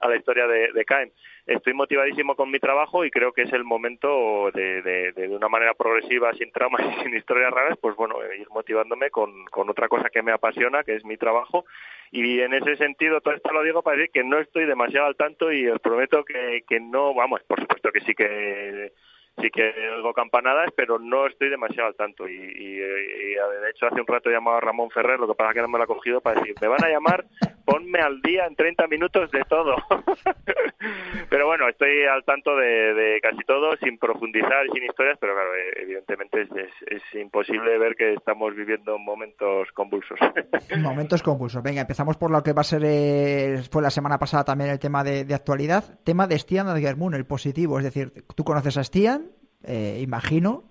a, 0.00 0.08
la 0.08 0.16
historia 0.16 0.46
de, 0.46 0.72
de 0.72 0.84
Caen. 0.86 1.12
Estoy 1.46 1.74
motivadísimo 1.74 2.34
con 2.34 2.50
mi 2.50 2.58
trabajo 2.58 3.04
y 3.04 3.10
creo 3.10 3.32
que 3.32 3.42
es 3.42 3.52
el 3.52 3.62
momento 3.62 4.50
de, 4.52 4.80
de, 4.82 5.28
una 5.28 5.48
manera 5.48 5.74
progresiva, 5.74 6.32
sin 6.32 6.50
traumas 6.50 6.80
y 6.80 7.02
sin 7.04 7.14
historias 7.14 7.52
raras, 7.52 7.76
pues 7.78 7.94
bueno, 7.94 8.16
ir 8.34 8.48
motivándome 8.48 9.10
con, 9.10 9.44
con 9.44 9.68
otra 9.68 9.86
cosa 9.88 10.08
que 10.08 10.22
me 10.22 10.32
apasiona, 10.32 10.82
que 10.82 10.96
es 10.96 11.04
mi 11.04 11.18
trabajo, 11.18 11.66
y 12.10 12.40
en 12.40 12.54
ese 12.54 12.76
sentido 12.76 13.20
todo 13.20 13.34
esto 13.34 13.52
lo 13.52 13.62
digo 13.62 13.82
para 13.82 13.96
decir 13.96 14.12
que 14.12 14.24
no 14.24 14.38
estoy 14.38 14.66
demasiado 14.66 15.06
al 15.06 15.16
tanto 15.16 15.52
y 15.52 15.68
os 15.68 15.80
prometo 15.80 16.24
que, 16.24 16.64
que 16.68 16.80
no 16.80 17.14
vamos 17.14 17.42
por 17.44 17.60
supuesto 17.60 17.90
que 17.92 18.00
sí 18.00 18.14
que 18.14 18.92
sí 19.40 19.50
que 19.50 19.72
oigo 19.96 20.12
campanadas 20.12 20.70
pero 20.76 20.98
no 20.98 21.26
estoy 21.26 21.50
demasiado 21.50 21.88
al 21.88 21.94
tanto 21.94 22.28
y, 22.28 22.36
de 22.36 23.70
hecho 23.70 23.86
hace 23.86 24.00
un 24.00 24.06
rato 24.06 24.30
he 24.30 24.32
llamado 24.32 24.56
a 24.56 24.60
Ramón 24.60 24.90
Ferrer 24.90 25.18
lo 25.18 25.28
que 25.28 25.34
pasa 25.34 25.50
es 25.50 25.54
que 25.56 25.62
no 25.62 25.68
me 25.68 25.78
lo 25.78 25.84
ha 25.84 25.88
cogido 25.88 26.20
para 26.20 26.40
decir 26.40 26.54
me 26.60 26.68
van 26.68 26.84
a 26.84 26.88
llamar 26.88 27.24
ponme 27.64 28.00
al 28.00 28.20
día 28.22 28.46
en 28.46 28.56
30 28.56 28.86
minutos 28.86 29.30
de 29.30 29.42
todo 29.48 29.76
pero 31.30 31.46
bueno 31.46 31.68
estoy 31.68 32.04
al 32.04 32.24
tanto 32.24 32.56
de, 32.56 33.18
casi 33.22 33.42
todo 33.44 33.76
sin 33.76 33.98
profundizar 33.98 34.66
sin 34.72 34.84
historias 34.84 35.18
pero 35.20 35.34
claro 35.34 35.54
eh, 35.54 35.82
evidentemente 35.82 36.42
es, 36.42 36.50
es, 36.86 37.02
imposible 37.14 37.78
ver 37.78 37.96
que 37.96 38.14
estamos 38.14 38.54
viviendo 38.54 38.98
momentos 38.98 39.68
convulsos 39.72 40.18
Momentos 40.78 41.22
convulsos. 41.22 41.62
Venga, 41.62 41.80
empezamos 41.80 42.16
por 42.16 42.30
lo 42.30 42.42
que 42.42 42.52
va 42.52 42.60
a 42.60 42.64
ser, 42.64 42.82
eh, 42.84 43.62
fue 43.70 43.82
la 43.82 43.90
semana 43.90 44.18
pasada 44.18 44.44
también 44.44 44.70
el 44.70 44.78
tema 44.78 45.04
de, 45.04 45.24
de 45.24 45.34
actualidad. 45.34 45.98
Tema 46.04 46.26
de 46.26 46.38
Stian 46.38 46.68
Adgermun, 46.68 47.14
el 47.14 47.26
positivo. 47.26 47.78
Es 47.78 47.84
decir, 47.84 48.12
tú 48.34 48.44
conoces 48.44 48.76
a 48.76 48.84
Stian, 48.84 49.25
eh, 49.66 49.98
imagino. 50.00 50.64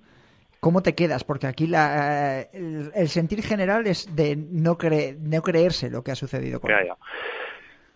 ¿Cómo 0.59 0.81
te 0.81 0.95
quedas? 0.95 1.23
Porque 1.23 1.47
aquí 1.47 1.67
la, 1.67 2.41
eh, 2.41 2.49
el, 2.53 2.91
el, 2.95 3.07
sentir 3.09 3.43
general 3.43 3.85
es 3.85 4.15
de 4.15 4.35
no, 4.35 4.77
cre 4.77 5.15
no 5.19 5.41
creerse 5.41 5.89
lo 5.89 6.03
que 6.03 6.11
ha 6.11 6.15
sucedido 6.15 6.59
con 6.59 6.71
ya, 6.71 6.79
él. 6.79 6.87
Ya. 6.87 6.97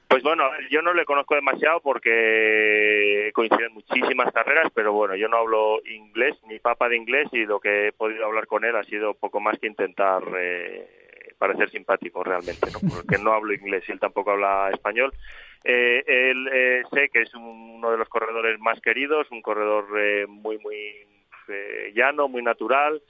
Pues 0.09 0.23
bueno, 0.23 0.43
yo 0.71 0.81
no 0.81 0.91
le 0.93 1.05
conozco 1.05 1.35
demasiado 1.35 1.81
porque 1.81 3.29
coinciden 3.31 3.73
muchísimas 3.73 4.33
carreras, 4.33 4.71
pero 4.73 4.91
bueno, 4.91 5.15
yo 5.15 5.27
no 5.27 5.37
hablo 5.37 5.79
inglés, 5.85 6.35
ni 6.47 6.57
papa 6.57 6.89
de 6.89 6.97
inglés, 6.97 7.27
y 7.31 7.45
lo 7.45 7.59
que 7.59 7.87
he 7.87 7.91
podido 7.91 8.25
hablar 8.25 8.47
con 8.47 8.65
él 8.65 8.75
ha 8.75 8.83
sido 8.83 9.13
poco 9.13 9.39
más 9.39 9.59
que 9.59 9.67
intentar 9.67 10.23
eh, 10.35 11.33
parecer 11.37 11.69
simpático 11.69 12.23
realmente, 12.23 12.71
¿no? 12.71 12.79
porque 12.89 13.19
no 13.19 13.33
hablo 13.33 13.53
inglés 13.53 13.83
y 13.87 13.91
él 13.91 13.99
tampoco 13.99 14.31
habla 14.31 14.71
español. 14.73 15.13
Eh, 15.63 16.03
él 16.07 16.49
eh, 16.51 16.83
sé 16.91 17.09
que 17.09 17.21
es 17.23 17.33
uno 17.33 17.91
de 17.91 17.97
los 17.97 18.09
corredores 18.09 18.59
más 18.59 18.79
queridos, 18.81 19.29
un 19.31 19.41
corredor 19.41 19.85
eh, 19.99 20.25
muy, 20.27 20.57
muy 20.59 20.75
llano, 21.93 22.27
muy 22.27 22.43
natural, 22.43 23.01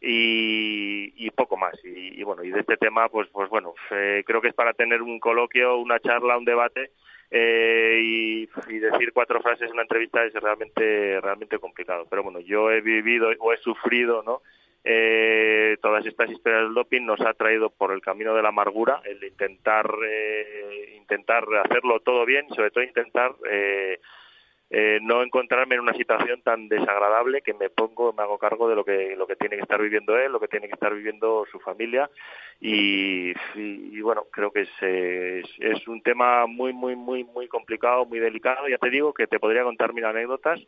y, 0.00 1.12
y, 1.16 1.30
poco 1.30 1.56
más. 1.56 1.74
Y, 1.84 2.20
y, 2.20 2.22
bueno 2.22 2.44
y 2.44 2.50
de 2.50 2.60
este 2.60 2.76
tema 2.76 3.08
pues 3.08 3.28
pues 3.32 3.48
bueno 3.48 3.74
eh, 3.90 4.22
creo 4.26 4.40
que 4.40 4.48
es 4.48 4.54
para 4.54 4.74
tener 4.74 5.02
un 5.02 5.18
coloquio 5.18 5.78
una 5.78 5.98
charla 5.98 6.36
un 6.36 6.44
debate 6.44 6.90
eh, 7.30 8.00
y, 8.02 8.48
y, 8.68 8.78
decir 8.78 9.12
cuatro 9.12 9.40
frases 9.40 9.68
en 9.68 9.72
una 9.72 9.82
entrevista 9.82 10.24
es 10.24 10.34
realmente 10.34 11.20
realmente 11.20 11.58
complicado. 11.58 12.06
Pero 12.08 12.22
bueno 12.22 12.40
yo 12.40 12.70
he 12.70 12.80
vivido 12.80 13.30
o 13.38 13.52
he 13.52 13.56
sufrido 13.58 14.22
no 14.22 14.42
eh, 14.84 15.76
todas 15.80 16.04
estas 16.04 16.30
historias 16.30 16.64
del 16.64 16.74
doping 16.74 17.02
nos 17.06 17.20
ha 17.22 17.32
traído 17.32 17.70
por 17.70 17.92
el 17.92 18.02
camino 18.02 18.34
de 18.34 18.42
la 18.42 18.50
amargura 18.50 19.00
el 19.04 19.22
intentar 19.24 19.90
eh, 20.06 20.94
intentar 20.96 21.44
hacerlo 21.64 22.00
todo 22.00 22.26
bien 22.26 22.46
sobre 22.50 22.70
todo 22.70 22.84
intentar 22.84 23.34
eh, 23.50 23.98
eh, 24.70 24.98
no 25.02 25.22
encontrarme 25.22 25.76
en 25.76 25.82
una 25.82 25.92
situación 25.92 26.42
tan 26.42 26.68
desagradable 26.68 27.42
que 27.42 27.54
me 27.54 27.70
pongo, 27.70 28.12
me 28.12 28.22
hago 28.22 28.38
cargo 28.38 28.68
de 28.68 28.74
lo 28.74 28.84
que 28.84 29.14
lo 29.16 29.26
que 29.26 29.36
tiene 29.36 29.56
que 29.56 29.62
estar 29.62 29.80
viviendo 29.80 30.18
él, 30.18 30.32
lo 30.32 30.40
que 30.40 30.48
tiene 30.48 30.66
que 30.66 30.74
estar 30.74 30.94
viviendo 30.94 31.46
su 31.50 31.60
familia 31.60 32.10
y 32.60 33.32
bueno, 34.00 34.26
creo 34.30 34.50
que 34.50 34.62
es, 34.62 34.82
es, 34.82 35.46
es, 35.60 35.88
un 35.88 36.02
tema 36.02 36.46
muy, 36.46 36.72
muy, 36.72 36.94
muy, 36.94 37.24
muy 37.24 37.48
complicado, 37.48 38.04
muy 38.04 38.18
delicado. 38.18 38.68
Ya 38.68 38.78
te 38.78 38.90
digo 38.90 39.14
que 39.14 39.26
te 39.26 39.38
podría 39.38 39.62
contar 39.64 39.92
mil 39.94 40.04
anécdotas. 40.04 40.60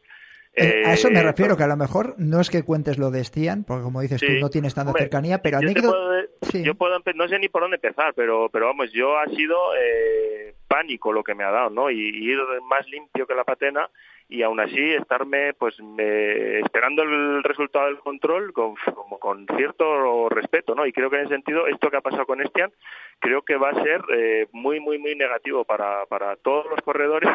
Eh, 0.57 0.82
a 0.86 0.94
eso 0.94 1.11
me 1.11 1.22
refiero, 1.22 1.57
que 1.57 1.64
a 1.64 1.66
lo 1.66 1.76
mejor 1.76 2.14
no 2.16 2.40
es 2.40 2.48
que 2.48 2.62
cuentes 2.62 2.96
lo 2.96 3.11
de 3.11 3.22
Stian, 3.22 3.64
porque 3.64 3.84
como 3.84 4.00
dices 4.00 4.20
sí. 4.20 4.26
tú 4.26 4.32
no 4.40 4.48
tienes 4.48 4.74
tanta 4.74 4.90
Hombre, 4.90 5.02
cercanía, 5.02 5.42
pero 5.42 5.61
yo 5.61 5.68
anécdota... 5.68 5.90
Puedo, 5.90 6.22
sí. 6.50 6.64
Yo 6.64 6.74
puedo, 6.74 6.98
no 7.14 7.28
sé 7.28 7.38
ni 7.38 7.48
por 7.48 7.61
dónde 7.62 7.76
empezar, 7.76 8.14
pero, 8.14 8.48
pero 8.50 8.66
vamos, 8.66 8.90
yo 8.92 9.18
ha 9.18 9.26
sido 9.26 9.57
eh, 9.78 10.54
pánico 10.66 11.12
lo 11.12 11.22
que 11.22 11.34
me 11.34 11.44
ha 11.44 11.50
dado, 11.50 11.68
¿no? 11.68 11.90
Y, 11.90 12.00
y, 12.00 12.30
ir 12.30 12.38
más 12.68 12.88
limpio 12.88 13.26
que 13.26 13.34
la 13.34 13.44
patena 13.44 13.90
y 14.28 14.42
aún 14.42 14.59
así 14.59 14.80
estarme 14.94 15.54
pues 15.54 15.78
me, 15.80 16.61
esperando 16.61 17.02
el 17.02 17.44
resultado 17.44 17.86
del 17.86 17.98
control 17.98 18.52
con, 18.52 18.74
como 18.94 19.18
con 19.18 19.46
cierto 19.57 20.28
respeto, 20.28 20.74
¿no? 20.74 20.86
Y 20.86 20.92
creo 20.92 21.11
que 21.11 21.16
en 21.16 21.26
ese 21.26 21.34
sentido 21.34 21.66
esto 21.66 21.90
que 21.90 21.98
ha 21.98 22.00
pasado 22.00 22.26
con 22.26 22.44
Stian 22.44 22.72
creo 23.20 23.42
que 23.42 23.57
va 23.57 23.70
a 23.70 23.82
ser 23.82 24.00
eh, 24.12 24.48
muy, 24.52 24.80
muy, 24.80 24.98
muy 24.98 25.14
negativo 25.14 25.64
para, 25.64 26.07
para 26.07 26.36
todos 26.36 26.66
los 26.70 26.80
corredores 26.80 27.30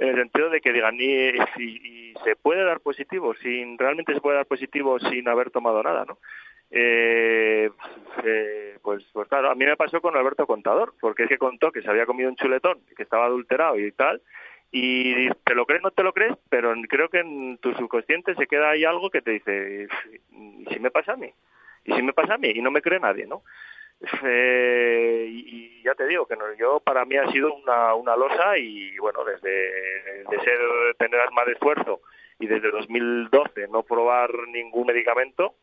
en 0.00 0.08
el 0.08 0.16
sentido 0.16 0.48
de 0.48 0.60
que 0.62 0.72
digan, 0.72 0.96
y, 0.98 2.14
se 2.24 2.34
puede 2.36 2.64
dar 2.64 2.80
positivo, 2.80 3.34
sin 3.34 3.78
realmente 3.78 4.14
se 4.14 4.20
puede 4.20 4.38
dar 4.38 4.46
positivo 4.46 4.98
sin 4.98 5.28
haber 5.28 5.50
tomado 5.50 5.82
nada, 5.82 6.04
¿no? 6.04 6.18
Eh, 6.70 7.70
eh, 8.24 8.78
pues, 8.82 9.04
pues 9.12 9.28
claro, 9.28 9.50
a 9.50 9.54
mí 9.54 9.64
me 9.64 9.76
pasó 9.76 10.00
con 10.00 10.16
Alberto 10.16 10.46
Contador, 10.46 10.94
porque 11.00 11.24
es 11.24 11.28
que 11.28 11.38
contó 11.38 11.70
que 11.70 11.82
se 11.82 11.90
había 11.90 12.06
comido 12.06 12.30
un 12.30 12.36
chuletón, 12.36 12.80
que 12.96 13.02
estaba 13.02 13.26
adulterado 13.26 13.78
y 13.78 13.92
tal, 13.92 14.22
y 14.72 15.28
te 15.44 15.54
lo 15.54 15.66
crees, 15.66 15.82
no 15.82 15.90
te 15.90 16.02
lo 16.02 16.12
crees, 16.12 16.36
pero 16.48 16.72
creo 16.88 17.08
que 17.08 17.20
en 17.20 17.58
tu 17.58 17.74
subconsciente 17.74 18.34
se 18.34 18.46
queda 18.46 18.70
ahí 18.70 18.84
algo 18.84 19.10
que 19.10 19.20
te 19.20 19.32
dice, 19.32 19.86
¿y 20.32 20.64
si 20.66 20.80
me 20.80 20.90
pasa 20.90 21.12
a 21.12 21.16
mí? 21.16 21.30
¿Y 21.84 21.92
si 21.92 22.02
me 22.02 22.12
pasa 22.12 22.34
a 22.34 22.38
mí? 22.38 22.52
Y 22.54 22.62
no 22.62 22.70
me 22.70 22.82
cree 22.82 23.00
nadie, 23.00 23.26
¿no? 23.26 23.42
Eh, 24.22 25.26
y 25.28 25.82
ya 25.82 25.94
te 25.94 26.06
digo 26.06 26.26
que 26.26 26.36
no, 26.36 26.44
yo 26.54 26.80
para 26.80 27.04
mí 27.04 27.16
ha 27.16 27.30
sido 27.30 27.52
una, 27.52 27.94
una 27.94 28.16
losa 28.16 28.56
y 28.56 28.96
bueno, 28.98 29.24
desde 29.24 29.50
de 29.50 30.40
ser 30.42 30.58
tener 30.98 31.20
asma 31.20 31.44
de 31.44 31.52
esfuerzo 31.52 32.00
y 32.38 32.46
desde 32.46 32.70
2012 32.70 33.68
no 33.68 33.82
probar 33.82 34.30
ningún 34.48 34.86
medicamento, 34.86 35.54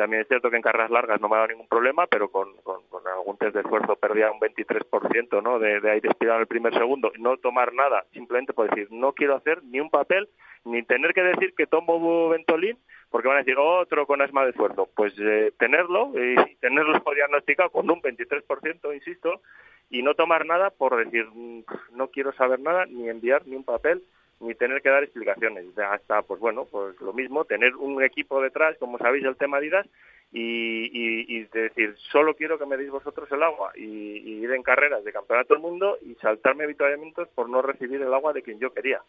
también 0.00 0.22
es 0.22 0.28
cierto 0.28 0.48
que 0.48 0.56
en 0.56 0.62
carreras 0.62 0.90
largas 0.90 1.20
no 1.20 1.28
me 1.28 1.34
ha 1.34 1.40
dado 1.40 1.48
ningún 1.48 1.68
problema, 1.68 2.06
pero 2.06 2.30
con, 2.30 2.56
con, 2.62 2.80
algún 3.06 3.36
test 3.36 3.54
de 3.54 3.60
esfuerzo 3.60 3.96
perdía 3.96 4.30
un 4.30 4.40
23% 4.40 5.42
¿no? 5.42 5.58
de, 5.58 5.78
de 5.78 5.90
aire 5.90 6.08
expirado 6.08 6.38
en 6.38 6.42
el 6.42 6.46
primer 6.46 6.72
segundo. 6.72 7.12
No 7.18 7.36
tomar 7.36 7.74
nada, 7.74 8.06
simplemente 8.14 8.54
por 8.54 8.70
decir, 8.70 8.88
no 8.90 9.12
quiero 9.12 9.36
hacer 9.36 9.62
ni 9.64 9.78
un 9.78 9.90
papel, 9.90 10.30
ni 10.64 10.82
tener 10.84 11.12
que 11.12 11.22
decir 11.22 11.54
que 11.54 11.66
tomo 11.66 12.30
Ventolin, 12.30 12.78
porque 13.10 13.28
van 13.28 13.38
a 13.38 13.40
decir 13.40 13.56
otro 13.58 14.06
con 14.06 14.22
asma 14.22 14.44
de 14.44 14.50
esfuerzo. 14.50 14.88
Pues 14.94 15.12
eh, 15.18 15.52
tenerlo 15.58 16.12
y 16.14 16.54
tenerlo 16.56 17.02
diagnosticado 17.14 17.70
con 17.70 17.90
un 17.90 18.00
23%, 18.00 18.94
insisto, 18.94 19.42
y 19.90 20.02
no 20.02 20.14
tomar 20.14 20.46
nada 20.46 20.70
por 20.70 20.96
decir, 20.96 21.26
mm, 21.32 21.64
no 21.92 22.08
quiero 22.08 22.32
saber 22.32 22.60
nada, 22.60 22.86
ni 22.86 23.08
enviar 23.08 23.46
ni 23.46 23.56
un 23.56 23.64
papel, 23.64 24.02
ni 24.38 24.54
tener 24.54 24.80
que 24.80 24.90
dar 24.90 25.02
explicaciones. 25.02 25.66
Hasta, 25.78 26.22
pues 26.22 26.40
bueno, 26.40 26.66
pues 26.70 26.98
lo 27.00 27.12
mismo, 27.12 27.44
tener 27.44 27.76
un 27.76 28.02
equipo 28.02 28.40
detrás, 28.40 28.76
como 28.78 28.98
sabéis, 28.98 29.24
el 29.24 29.36
tema 29.36 29.58
Adidas, 29.58 29.86
y, 30.32 31.36
y, 31.36 31.44
decir, 31.46 31.96
solo 32.12 32.34
quiero 32.34 32.56
que 32.56 32.66
me 32.66 32.76
deis 32.76 32.90
vosotros 32.90 33.30
el 33.32 33.42
agua 33.42 33.72
y, 33.74 33.82
ir 33.82 34.52
en 34.52 34.62
carreras 34.62 35.02
de 35.04 35.12
campeonato 35.12 35.54
del 35.54 35.62
mundo 35.62 35.98
y 36.02 36.14
saltarme 36.16 36.64
avituallamientos 36.64 37.28
por 37.30 37.48
no 37.48 37.62
recibir 37.62 38.00
el 38.00 38.14
agua 38.14 38.32
de 38.32 38.42
quien 38.42 38.60
yo 38.60 38.72
quería. 38.72 39.02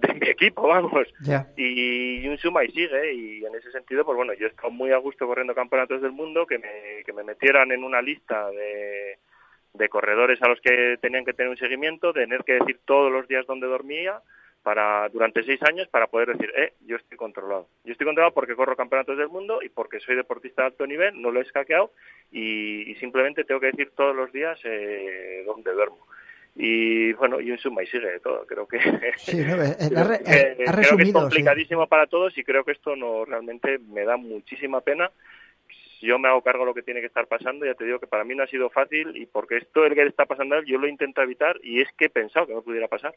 De 0.00 0.14
mi 0.14 0.28
equipo, 0.28 0.68
vamos. 0.68 1.08
Y, 1.56 2.26
un 2.26 2.38
suma 2.38 2.64
y 2.64 2.70
sigue. 2.70 3.12
Y 3.12 3.44
en 3.44 3.54
ese 3.54 3.70
sentido, 3.70 4.04
pues 4.04 4.16
bueno, 4.16 4.32
yo 4.34 4.46
he 4.46 4.50
estado 4.50 4.70
muy 4.70 4.92
a 4.92 4.98
gusto 4.98 5.26
corriendo 5.26 5.54
campeonatos 5.54 6.00
del 6.00 6.12
mundo, 6.12 6.46
que 6.46 6.58
me, 6.58 7.04
que 7.04 7.12
me 7.12 7.24
metieran 7.24 7.70
en 7.72 7.84
una 7.84 8.00
lista 8.00 8.50
de, 8.50 9.18
de 9.74 9.88
corredores 9.88 10.40
a 10.42 10.48
los 10.48 10.60
que 10.60 10.98
tenían 11.00 11.24
que 11.24 11.34
tener 11.34 11.50
un 11.50 11.56
seguimiento, 11.56 12.12
de 12.12 12.22
tener 12.22 12.44
que 12.44 12.54
decir 12.54 12.80
todos 12.84 13.12
los 13.12 13.28
días 13.28 13.46
dónde 13.46 13.66
dormía, 13.66 14.20
para 14.62 15.08
durante 15.08 15.42
seis 15.42 15.62
años 15.62 15.88
para 15.88 16.06
poder 16.06 16.36
decir, 16.36 16.52
eh, 16.56 16.74
yo 16.86 16.96
estoy 16.96 17.16
controlado. 17.16 17.66
Yo 17.84 17.92
estoy 17.92 18.06
controlado 18.06 18.34
porque 18.34 18.54
corro 18.54 18.76
campeonatos 18.76 19.16
del 19.16 19.28
mundo 19.28 19.60
y 19.62 19.68
porque 19.68 20.00
soy 20.00 20.16
deportista 20.16 20.62
de 20.62 20.66
alto 20.68 20.86
nivel, 20.86 21.20
no 21.20 21.30
lo 21.30 21.40
he 21.40 21.44
escaqueado 21.44 21.92
y, 22.30 22.94
simplemente 23.00 23.44
tengo 23.44 23.60
que 23.60 23.68
decir 23.68 23.92
todos 23.96 24.14
los 24.14 24.30
días 24.32 24.58
eh, 24.64 25.42
dónde 25.46 25.72
duermo. 25.72 26.06
Y 26.56 27.12
bueno, 27.14 27.40
y 27.40 27.50
un 27.50 27.58
suma 27.58 27.82
y 27.82 27.86
sigue 27.86 28.10
de 28.10 28.20
todo. 28.20 28.44
Creo 28.46 28.66
que, 28.66 28.78
sí, 29.16 29.38
no, 29.38 29.56
creo 29.78 30.96
que 30.96 31.02
es 31.02 31.12
complicadísimo 31.12 31.86
para 31.86 32.06
todos 32.06 32.36
y 32.36 32.44
creo 32.44 32.64
que 32.64 32.72
esto 32.72 32.96
no 32.96 33.24
realmente 33.24 33.78
me 33.78 34.04
da 34.04 34.16
muchísima 34.16 34.80
pena 34.80 35.10
yo 36.00 36.18
me 36.18 36.28
hago 36.28 36.42
cargo 36.42 36.60
de 36.60 36.66
lo 36.66 36.74
que 36.74 36.82
tiene 36.82 37.00
que 37.00 37.06
estar 37.06 37.26
pasando, 37.26 37.66
ya 37.66 37.74
te 37.74 37.84
digo 37.84 37.98
que 37.98 38.06
para 38.06 38.24
mí 38.24 38.34
no 38.34 38.42
ha 38.42 38.46
sido 38.46 38.70
fácil 38.70 39.16
y 39.16 39.26
porque 39.26 39.58
esto 39.58 39.84
el 39.84 39.94
que 39.94 40.02
está 40.06 40.24
pasando 40.26 40.62
yo 40.62 40.78
lo 40.78 40.88
intento 40.88 41.22
evitar 41.22 41.58
y 41.62 41.80
es 41.80 41.88
que 41.96 42.06
he 42.06 42.10
pensado 42.10 42.46
que 42.46 42.54
no 42.54 42.62
pudiera 42.62 42.88
pasar. 42.88 43.14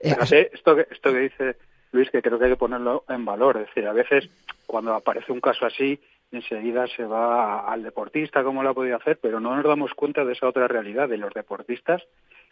Eh, 0.00 0.16
esto, 0.52 0.76
que, 0.76 0.86
esto 0.90 1.12
que 1.12 1.18
dice 1.18 1.56
Luis, 1.92 2.10
que 2.10 2.22
creo 2.22 2.38
que 2.38 2.46
hay 2.46 2.50
que 2.52 2.56
ponerlo 2.56 3.04
en 3.08 3.24
valor. 3.24 3.56
Es 3.58 3.66
decir, 3.68 3.86
a 3.86 3.92
veces 3.92 4.28
cuando 4.66 4.94
aparece 4.94 5.32
un 5.32 5.40
caso 5.40 5.66
así, 5.66 5.98
enseguida 6.32 6.86
se 6.88 7.04
va 7.04 7.70
al 7.70 7.82
deportista, 7.82 8.42
como 8.42 8.62
lo 8.62 8.70
ha 8.70 8.74
podido 8.74 8.96
hacer, 8.96 9.18
pero 9.20 9.40
no 9.40 9.54
nos 9.54 9.64
damos 9.64 9.94
cuenta 9.94 10.24
de 10.24 10.32
esa 10.32 10.48
otra 10.48 10.68
realidad, 10.68 11.08
de 11.08 11.18
los 11.18 11.32
deportistas 11.32 12.02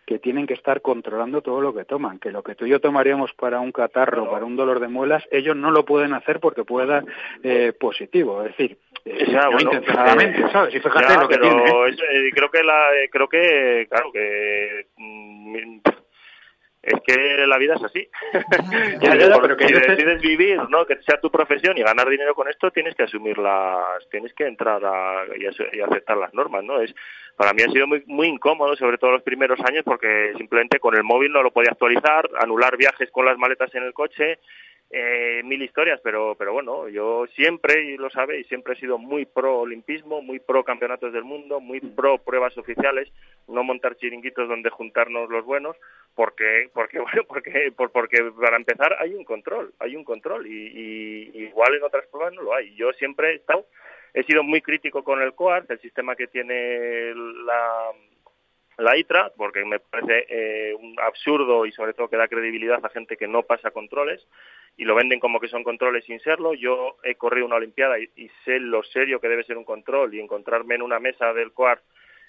que 0.07 0.19
tienen 0.19 0.47
que 0.47 0.55
estar 0.55 0.81
controlando 0.81 1.43
todo 1.43 1.61
lo 1.61 1.73
que 1.73 1.85
toman, 1.85 2.19
que 2.19 2.33
lo 2.33 2.43
que 2.43 2.55
tú 2.55 2.67
y 2.67 2.71
yo 2.71 2.81
tomaríamos 2.81 3.33
para 3.35 3.61
un 3.61 3.71
catarro, 3.71 4.31
para 4.31 4.45
un 4.45 4.57
dolor 4.57 4.81
de 4.81 4.89
muelas, 4.89 5.23
ellos 5.31 5.57
no 5.57 5.71
lo 5.71 5.85
pueden 5.85 6.13
hacer 6.13 6.41
porque 6.41 6.65
puede 6.65 6.89
dar 6.89 7.05
eh, 7.43 7.73
positivo. 7.79 8.43
Es 8.43 8.57
decir, 8.57 8.79
eh, 9.05 9.33
no 9.33 9.61
intencionadamente, 9.61 10.51
¿sabes? 10.51 10.75
Y 10.75 10.81
fíjate 10.81 11.15
lo 11.19 11.29
que 11.29 11.39
tiene. 11.39 11.65
creo 12.35 12.51
que 12.51 12.65
la, 12.65 12.89
creo 13.11 13.29
que, 13.29 13.87
claro, 13.89 14.11
que 14.13 14.87
mm, 14.97 15.79
es 16.83 17.01
que 17.07 17.47
la 17.47 17.59
vida 17.59 17.75
es 17.77 17.85
así. 17.85 18.09
si 19.01 19.73
decides 19.73 20.21
vivir, 20.21 20.59
¿no? 20.69 20.85
Que 20.85 21.01
sea 21.03 21.21
tu 21.21 21.31
profesión 21.31 21.79
y 21.79 21.83
ganar 21.83 22.09
dinero 22.09 22.35
con 22.35 22.49
esto, 22.49 22.71
tienes 22.73 22.95
que 22.97 23.05
asumir 23.05 23.39
las, 23.39 24.09
tienes 24.11 24.35
que 24.35 24.47
entrar 24.47 24.85
a, 24.85 25.25
y, 25.39 25.47
aceptar 25.81 26.17
las 26.17 26.35
normas, 26.35 26.65
¿no? 26.65 26.81
Es 26.81 26.93
para 27.37 27.53
mí 27.53 27.63
ha 27.63 27.71
sido 27.71 27.87
muy 27.87 28.03
muy 28.07 28.27
incómodo, 28.27 28.77
sobre 28.77 28.99
todo 28.99 29.13
los 29.13 29.23
primeros 29.23 29.59
años, 29.61 29.85
porque 29.85 30.33
simplemente 30.37 30.81
con 30.81 30.97
el 30.97 31.05
móvil 31.05 31.33
no 31.33 31.43
lo 31.43 31.53
podía 31.53 31.71
actualizar, 31.71 32.29
anular 32.41 32.77
viajes 32.77 33.11
con 33.11 33.25
las 33.25 33.39
maletas 33.39 33.75
en 33.75 33.85
el 33.85 33.95
coche, 33.95 34.39
eh, 34.95 35.41
mil 35.43 35.63
historias, 35.63 36.01
pero, 36.05 36.35
pero 36.35 36.53
bueno, 36.53 36.87
yo 36.87 37.27
siempre, 37.35 37.83
y 37.83 37.97
lo 37.97 38.11
sabéis, 38.11 38.47
siempre 38.49 38.75
he 38.75 38.77
sido 38.77 38.99
muy 38.99 39.25
pro 39.25 39.61
olimpismo, 39.61 40.21
muy 40.21 40.39
pro 40.39 40.65
campeonatos 40.65 41.15
del 41.15 41.25
mundo, 41.25 41.61
muy 41.61 41.81
pro 41.81 42.19
pruebas 42.19 42.59
oficiales, 42.59 43.09
no 43.49 43.65
montar 43.65 43.97
chiringuitos 43.97 44.51
donde 44.51 44.69
juntarnos 44.69 45.31
los 45.31 45.47
buenos, 45.47 45.79
porque, 46.15 46.69
porque 46.75 46.99
bueno, 47.01 47.25
porque, 47.27 47.73
porque 47.75 48.23
para 48.39 48.57
empezar 48.57 48.95
hay 49.01 49.15
un 49.15 49.25
control, 49.25 49.73
hay 49.79 49.97
un 49.97 50.05
control, 50.05 50.47
y, 50.47 51.31
igual 51.43 51.75
en 51.75 51.85
otras 51.85 52.07
pruebas 52.09 52.35
no 52.35 52.43
lo 52.43 52.55
hay. 52.55 52.75
Yo 52.75 52.93
siempre 52.93 53.31
he 53.31 53.37
estado, 53.37 53.65
he 54.13 54.23
sido 54.25 54.43
muy 54.43 54.61
crítico 54.61 55.03
con 55.03 55.23
el 55.23 55.33
COART, 55.33 55.71
el 55.71 55.81
sistema 55.81 56.15
que 56.15 56.27
tiene 56.27 57.15
la 57.15 57.93
la 58.79 58.97
ITRA, 58.97 59.33
porque 59.37 59.65
me 59.65 59.81
parece 59.81 60.27
eh, 60.29 60.75
un 60.75 60.97
absurdo 61.01 61.67
y 61.67 61.73
sobre 61.73 61.95
todo 61.95 62.09
que 62.09 62.17
da 62.17 62.29
credibilidad 62.29 62.85
a 62.85 62.89
gente 62.89 63.17
que 63.17 63.29
no 63.29 63.43
pasa 63.43 63.71
controles 63.71 64.27
y 64.77 64.85
lo 64.85 64.95
venden 64.95 65.21
como 65.21 65.41
que 65.41 65.49
son 65.49 65.65
controles 65.65 66.05
sin 66.05 66.21
serlo. 66.21 66.55
Yo 66.55 66.97
he 67.05 67.15
corrido 67.15 67.47
una 67.47 67.57
Olimpiada 67.57 67.99
y, 67.99 68.31
sé 68.45 68.59
lo 68.59 68.83
serio 68.83 69.21
que 69.21 69.29
debe 69.29 69.45
ser 69.45 69.59
un 69.59 69.65
control 69.65 70.15
y 70.15 70.21
encontrarme 70.21 70.75
en 70.75 70.83
una 70.83 70.99
mesa 70.99 71.33
del 71.33 71.53
COAR 71.53 71.81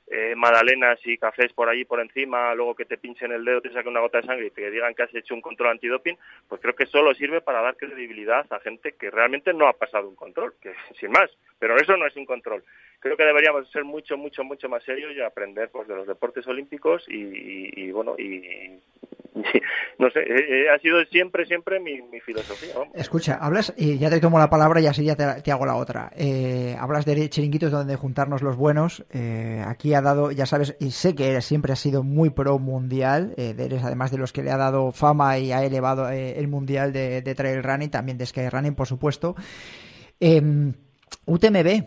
eh, 0.08 0.36
magdalenas 0.36 0.99
y 1.06 1.18
cafés 1.18 1.54
por 1.54 1.70
allí 1.70 1.86
por 1.86 1.99
encima, 2.01 2.54
luego 2.54 2.76
que 2.76 2.86
te 2.86 2.97
pinchen 2.97 3.32
el 3.32 3.45
dedo, 3.45 3.62
te 3.62 3.72
saquen 3.72 3.91
una 3.91 4.01
gota 4.01 4.20
de 4.20 4.28
sangre 4.28 4.47
y 4.47 4.51
te 4.51 4.70
digan 4.70 4.93
que 4.93 5.04
has 5.04 5.16
hecho 5.16 5.34
un 5.34 5.41
control 5.41 5.72
antidoping, 5.72 6.18
pues 6.47 6.62
creo 6.62 6.76
que 6.76 6.86
solo 6.86 7.14
sirve 7.14 7.41
para 7.41 7.62
dar 7.62 7.78
credibilidad 7.78 8.45
a 8.51 8.60
gente 8.60 8.93
que 8.93 9.10
realmente 9.10 9.54
no 9.54 9.68
ha 9.68 9.74
pasado 9.74 10.10
un 10.10 10.16
control, 10.16 10.54
que 10.62 10.74
sin 10.99 11.12
más, 11.12 11.32
pero 11.58 11.78
eso 11.78 11.95
no 11.97 12.06
es 12.06 12.16
un 12.16 12.26
control. 12.26 12.64
Creo 12.99 13.18
que 13.18 13.26
deberíamos 13.26 13.70
ser 13.72 13.84
mucho, 13.84 14.18
mucho, 14.18 14.43
mucho 14.43 14.70
más 14.70 14.84
serios 14.84 15.14
y 15.16 15.22
aprender 15.22 15.70
pues, 15.70 15.88
de 15.88 15.95
los 15.95 16.08
deportes 16.08 16.47
olímpicos 16.47 17.04
y, 17.08 17.91
bueno, 17.91 18.16
y, 18.18 18.80
no 19.99 20.09
sé, 20.11 20.19
eh, 20.19 20.65
eh, 20.65 20.69
ha 20.69 20.79
sido 20.79 21.03
siempre, 21.05 21.45
siempre 21.45 21.79
mi, 21.79 21.99
filosofía. 22.21 22.73
Escucha, 22.93 23.38
hablas, 23.41 23.73
y 23.77 23.97
ya 23.97 24.09
te 24.09 24.19
tomo 24.19 24.38
la 24.38 24.49
palabra 24.49 24.79
y 24.79 24.86
así 24.86 25.03
ya 25.03 25.15
te, 25.15 25.51
hago 25.51 25.65
la 25.65 25.75
otra. 25.75 26.11
Eh, 26.15 26.75
hablas 26.79 27.05
de 27.05 27.29
chiringuitos 27.29 27.71
donde 27.71 27.95
juntarnos 27.95 28.41
los 28.41 28.55
buenos. 28.55 29.03
aquí 29.65 29.93
ha 29.93 30.01
dado, 30.01 30.31
ya 30.31 30.45
sabes, 30.45 30.75
y 30.79 30.91
sé 30.91 31.15
que 31.15 31.41
siempre 31.41 31.73
ha 31.73 31.77
sido 31.77 32.03
muy 32.03 32.29
pro 32.29 32.59
mundial, 32.59 33.34
eres 33.38 33.84
además 33.84 34.11
de 34.11 34.17
los 34.17 34.31
que 34.34 34.43
le 34.43 34.51
ha 34.51 34.57
dado 34.57 34.91
fama 34.91 35.38
y 35.39 35.51
ha 35.51 35.63
elevado 35.63 36.09
el 36.09 36.47
mundial 36.47 36.93
de, 36.93 37.21
de 37.21 37.36
trail 37.36 37.63
running, 37.63 37.89
también 37.89 38.17
de 38.17 38.25
sky 38.25 38.49
running, 38.49 38.75
por 38.75 38.88
supuesto. 38.88 39.36
Em, 40.19 40.73
UTMB, 41.25 41.84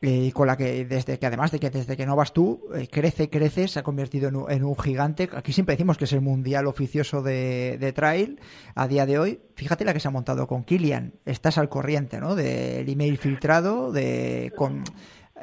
y 0.00 0.30
con 0.30 0.46
la 0.46 0.56
que 0.56 0.84
desde 0.84 1.18
que 1.18 1.26
además 1.26 1.50
de 1.50 1.58
que 1.58 1.70
desde 1.70 1.96
que 1.96 2.06
no 2.06 2.14
vas 2.14 2.32
tú 2.32 2.68
eh, 2.74 2.86
crece 2.86 3.28
crece 3.28 3.66
se 3.66 3.80
ha 3.80 3.82
convertido 3.82 4.28
en 4.48 4.64
un, 4.64 4.78
gigante. 4.78 5.28
Aquí 5.34 5.52
siempre 5.52 5.74
decimos 5.74 5.98
que 5.98 6.04
es 6.04 6.12
el 6.12 6.20
mundial 6.20 6.66
oficioso 6.66 7.20
de, 7.20 7.92
trail 7.94 8.40
a 8.76 8.86
día 8.86 9.06
de 9.06 9.18
hoy. 9.18 9.40
Fíjate 9.56 9.84
la 9.84 9.92
que 9.92 10.00
se 10.00 10.06
ha 10.06 10.12
montado 10.12 10.46
con 10.46 10.62
Kilian 10.62 11.14
estás 11.24 11.58
al 11.58 11.68
corriente 11.68 12.20
no 12.20 12.36
del 12.36 12.88
email 12.88 13.18
filtrado 13.18 13.90
de 13.90 14.52
con 14.56 14.84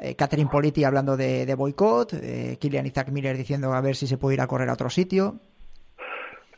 eh, 0.00 0.14
Catherine 0.14 0.50
Politi 0.50 0.84
hablando 0.84 1.18
de, 1.18 1.44
de 1.44 1.54
boicot 1.54 2.14
eh, 2.14 2.56
Kilian 2.58 2.86
y 2.86 2.90
Zach 2.90 3.10
Miller 3.10 3.36
diciendo 3.36 3.74
a 3.74 3.80
ver 3.82 3.94
si 3.94 4.06
se 4.06 4.16
puede 4.16 4.34
ir 4.34 4.40
a 4.40 4.46
correr 4.46 4.70
a 4.70 4.72
otro 4.72 4.88
sitio 4.88 5.40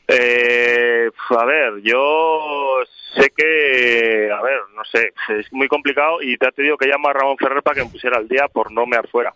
eh, 0.09 1.11
a 1.29 1.45
ver, 1.45 1.83
yo 1.83 2.81
sé 3.15 3.31
que, 3.37 4.31
a 4.33 4.41
ver, 4.41 4.61
no 4.75 4.83
sé, 4.85 5.13
es 5.39 5.53
muy 5.53 5.69
complicado 5.69 6.23
y 6.23 6.37
te 6.39 6.49
ha 6.49 6.51
tenido 6.51 6.79
que 6.79 6.89
llamar 6.89 7.17
a 7.17 7.21
Ramón 7.21 7.37
Ferrer 7.37 7.63
para 7.63 7.75
que 7.75 7.85
me 7.85 7.91
pusiera 7.91 8.17
al 8.17 8.27
día 8.27 8.49
por 8.49 8.73
no 8.73 8.87
me 8.87 8.97
afuera. 8.97 9.35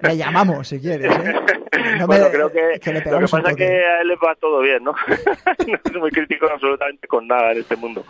Le 0.00 0.16
llamamos, 0.16 0.68
si 0.68 0.80
quieres, 0.80 1.12
¿eh? 1.14 1.34
bueno, 2.06 2.26
creo 2.30 2.50
que, 2.50 2.80
lo 3.10 3.18
que 3.18 3.26
pasa 3.28 3.50
es 3.50 3.56
que 3.56 3.64
a 3.64 4.00
él 4.00 4.08
le 4.08 4.16
va 4.16 4.34
todo 4.36 4.60
bien, 4.60 4.82
¿no? 4.82 4.92
no 5.66 5.78
es 5.84 5.94
muy 5.94 6.10
crítico 6.10 6.48
absolutamente 6.50 7.06
con 7.06 7.26
nada 7.26 7.52
en 7.52 7.58
este 7.58 7.76
mundo, 7.76 8.04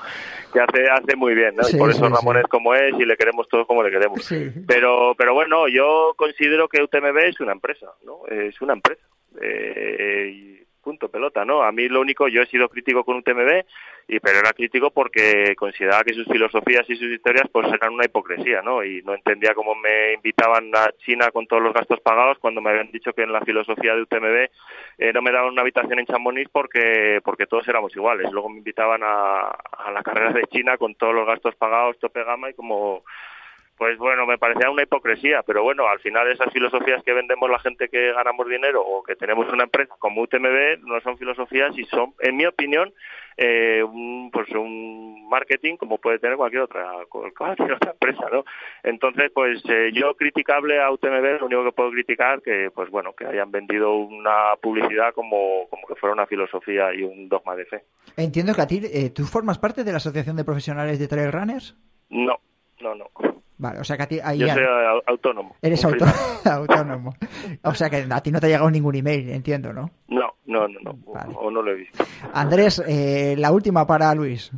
que 0.53 0.61
hace 0.61 0.89
hace 0.89 1.17
muy 1.17 1.35
bien, 1.35 1.57
¿no? 1.57 1.69
y 1.69 1.77
por 1.77 1.91
eso 1.91 2.09
Ramón 2.09 2.39
es 2.39 2.45
como 2.45 2.75
es 2.75 2.95
y 2.99 3.05
le 3.05 3.17
queremos 3.17 3.49
todos 3.49 3.67
como 3.67 3.83
le 3.83 3.91
queremos. 3.91 4.29
Pero, 4.67 5.15
pero 5.17 5.35
bueno, 5.35 5.67
yo 5.67 6.15
considero 6.17 6.69
que 6.69 6.83
UTMB 6.83 7.19
es 7.25 7.41
una 7.41 7.53
empresa, 7.53 7.87
¿no? 8.05 8.27
Es 8.29 8.61
una 8.61 8.75
empresa. 8.75 9.03
Eh, 9.41 10.58
punto 10.89 11.11
pelota, 11.11 11.45
¿no? 11.45 11.63
A 11.63 11.71
mí 11.71 11.87
lo 11.87 12.01
único, 12.01 12.29
yo 12.29 12.41
he 12.41 12.47
sido 12.47 12.71
crítico 12.71 13.05
con 13.05 13.17
UTMB, 13.17 13.63
y 14.09 14.21
pero 14.21 14.39
era 14.39 14.55
crítico 14.55 14.91
porque 14.91 15.55
consideraba 15.55 16.03
que 16.03 16.15
sus 16.15 16.27
filosofías 16.27 16.89
y 16.89 16.97
sus 16.97 17.11
historias 17.13 17.47
pues 17.53 17.71
eran 17.71 17.93
una 17.93 18.07
hipocresía, 18.07 18.63
¿no? 18.63 18.83
Y 18.83 19.03
no 19.03 19.15
entendía 19.15 19.53
cómo 19.53 19.75
me 19.75 20.15
invitaban 20.15 20.75
a 20.75 20.91
China 21.05 21.31
con 21.31 21.47
todos 21.47 21.63
los 21.63 21.75
gastos 21.75 22.01
pagados 22.01 22.39
cuando 22.39 22.63
me 22.63 22.71
habían 22.71 22.91
dicho 22.91 23.13
que 23.13 23.25
en 23.25 23.33
la 23.35 23.43
filosofía 23.43 23.95
de 23.95 24.01
UTMB 24.01 24.49
eh, 24.97 25.13
no 25.13 25.21
me 25.21 25.31
daban 25.31 25.53
una 25.53 25.61
habitación 25.61 25.99
en 25.99 26.07
Chamonix 26.07 26.49
porque 26.51 27.21
porque 27.23 27.47
todos 27.47 27.69
éramos 27.69 27.95
iguales. 27.95 28.33
Luego 28.33 28.49
me 28.49 28.59
invitaban 28.59 29.03
a, 29.05 29.41
a 29.41 29.91
la 29.93 30.03
carrera 30.03 30.33
de 30.33 30.47
China 30.47 30.79
con 30.79 30.95
todos 30.95 31.15
los 31.15 31.27
gastos 31.27 31.55
pagados, 31.57 31.99
tope 31.99 32.25
gama 32.25 32.49
y 32.49 32.55
como 32.55 33.05
pues 33.79 33.97
bueno, 33.99 34.27
me 34.27 34.39
parecía 34.39 34.71
una 34.71 34.83
hipocresía, 34.83 35.43
pero 35.47 35.63
bueno, 35.63 35.87
al 35.87 36.01
final 36.01 36.31
esas 36.31 36.53
filosofías 36.53 37.03
que 37.05 37.13
vendemos 37.13 37.49
la 37.49 37.61
gente 37.61 37.89
que 37.89 38.13
ganamos 38.13 38.49
dinero 38.49 38.83
o 38.83 39.05
que 39.05 39.15
tenemos 39.15 39.51
una 39.53 39.65
empresa 39.65 39.95
como 39.99 40.23
UTMB 40.23 40.81
no 40.85 41.01
son 41.01 41.17
filosofías 41.17 41.79
y 41.79 41.85
son, 41.85 42.13
en 42.19 42.37
mi 42.37 42.45
opinión, 42.45 42.93
eh, 43.37 43.85
un, 43.85 44.31
pues 44.33 44.51
un 44.51 45.29
marketing 45.29 45.77
como 45.77 45.99
puede 45.99 46.19
tener 46.19 46.37
cualquier 46.37 46.63
otra 46.63 46.91
cualquier 47.09 47.73
otra 47.75 47.93
empresa, 47.93 48.29
¿no? 48.33 48.45
Entonces, 48.83 49.31
pues 49.33 49.63
eh, 49.69 49.91
yo 49.95 50.17
criticable 50.17 50.83
a 50.83 50.91
UTMB, 50.91 51.41
lo 51.41 51.47
único 51.47 51.65
que 51.65 51.73
puedo 51.73 51.91
criticar 51.93 52.43
que, 52.43 52.73
pues 52.75 52.91
bueno, 52.91 53.13
que 53.13 53.27
hayan 53.27 53.53
vendido 53.53 53.95
una 53.95 54.57
publicidad 54.61 55.15
como, 55.15 55.69
como 55.71 55.87
que 55.87 55.95
fuera 55.95 56.15
una 56.15 56.27
filosofía 56.27 56.93
y 56.93 57.05
un 57.05 57.29
dogma 57.29 57.55
de 57.55 57.67
fe. 57.67 57.85
Entiendo 58.17 58.55
que 58.55 58.63
a 58.63 58.67
ti, 58.67 58.81
eh, 58.93 59.11
¿tú 59.11 59.23
formas 59.23 59.59
parte 59.61 59.85
de 59.85 59.93
la 59.93 59.99
Asociación 59.99 60.35
de 60.35 60.45
Profesionales 60.45 60.99
de 60.99 61.07
Trail 61.07 61.31
Runners? 61.31 61.77
No, 62.11 62.41
no, 62.81 62.97
no. 62.97 63.38
Vale, 63.59 63.81
o 63.81 63.85
sea 63.85 63.97
que 63.97 64.03
a 64.05 64.07
ti... 64.07 64.19
Ahí 64.23 64.39
Yo 64.39 64.47
ya- 64.47 64.55
soy 64.55 64.63
au- 64.63 65.03
autónomo. 65.07 65.57
Eres 65.61 65.85
auto- 65.85 66.05
autónomo. 66.51 67.15
O 67.65 67.75
sea 67.75 67.91
que 67.91 68.07
a 68.09 68.21
ti 68.21 68.31
no 68.31 68.39
te 68.41 68.47
ha 68.47 68.49
llegado 68.51 68.71
ningún 68.71 68.95
email, 68.95 69.29
entiendo, 69.31 69.73
¿no? 69.73 69.91
No, 70.09 70.35
no, 70.47 70.69
no, 70.69 70.81
no, 70.81 70.99
o 71.37 71.51
no 71.51 71.63
lo 71.63 71.73
he 71.73 71.75
visto. 71.75 72.05
Andrés, 72.33 72.83
eh, 72.87 73.35
la 73.37 73.51
última 73.53 73.87
para 73.87 74.15
Luis. 74.15 74.53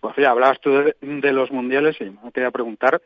Pues 0.00 0.16
ya 0.16 0.30
hablabas 0.32 0.60
tú 0.60 0.70
de, 0.72 0.96
de 1.00 1.32
los 1.32 1.50
mundiales 1.52 1.96
y 2.00 2.04
me 2.04 2.32
quería 2.32 2.50
preguntar 2.50 3.00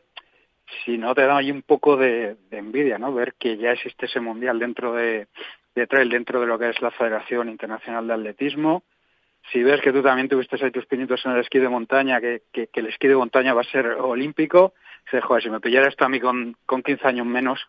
si 0.85 0.97
no 0.97 1.13
te 1.15 1.25
da 1.25 1.37
ahí 1.37 1.51
un 1.51 1.61
poco 1.61 1.95
de, 1.95 2.35
de 2.49 2.57
envidia, 2.57 2.97
¿no? 2.97 3.13
Ver 3.13 3.33
que 3.39 3.57
ya 3.57 3.71
existe 3.71 4.05
ese 4.07 4.19
mundial 4.19 4.59
dentro 4.59 4.93
de, 4.93 5.27
de 5.75 5.87
trail, 5.87 6.09
dentro 6.09 6.41
de 6.41 6.47
lo 6.47 6.59
que 6.59 6.69
es 6.69 6.81
la 6.81 6.91
Federación 6.91 7.49
Internacional 7.49 8.07
de 8.07 8.13
Atletismo. 8.13 8.83
Si 9.51 9.63
ves 9.63 9.81
que 9.81 9.91
tú 9.93 10.01
también 10.03 10.27
tuviste 10.27 10.63
ahí 10.63 10.71
tus 10.71 10.85
pinitos 10.85 11.25
en 11.25 11.31
el 11.31 11.39
esquí 11.39 11.59
de 11.59 11.69
montaña, 11.69 12.19
que, 12.19 12.43
que, 12.51 12.67
que 12.67 12.81
el 12.81 12.87
esquí 12.87 13.07
de 13.07 13.15
montaña 13.15 13.53
va 13.53 13.61
a 13.61 13.71
ser 13.71 13.85
olímpico, 13.87 14.73
se 15.09 15.21
joder, 15.21 15.43
si 15.43 15.49
me 15.49 15.59
pillara 15.59 15.87
esto 15.87 16.05
a 16.05 16.09
mí 16.09 16.19
con, 16.19 16.55
con 16.65 16.81
15 16.83 17.07
años 17.07 17.25
menos, 17.25 17.59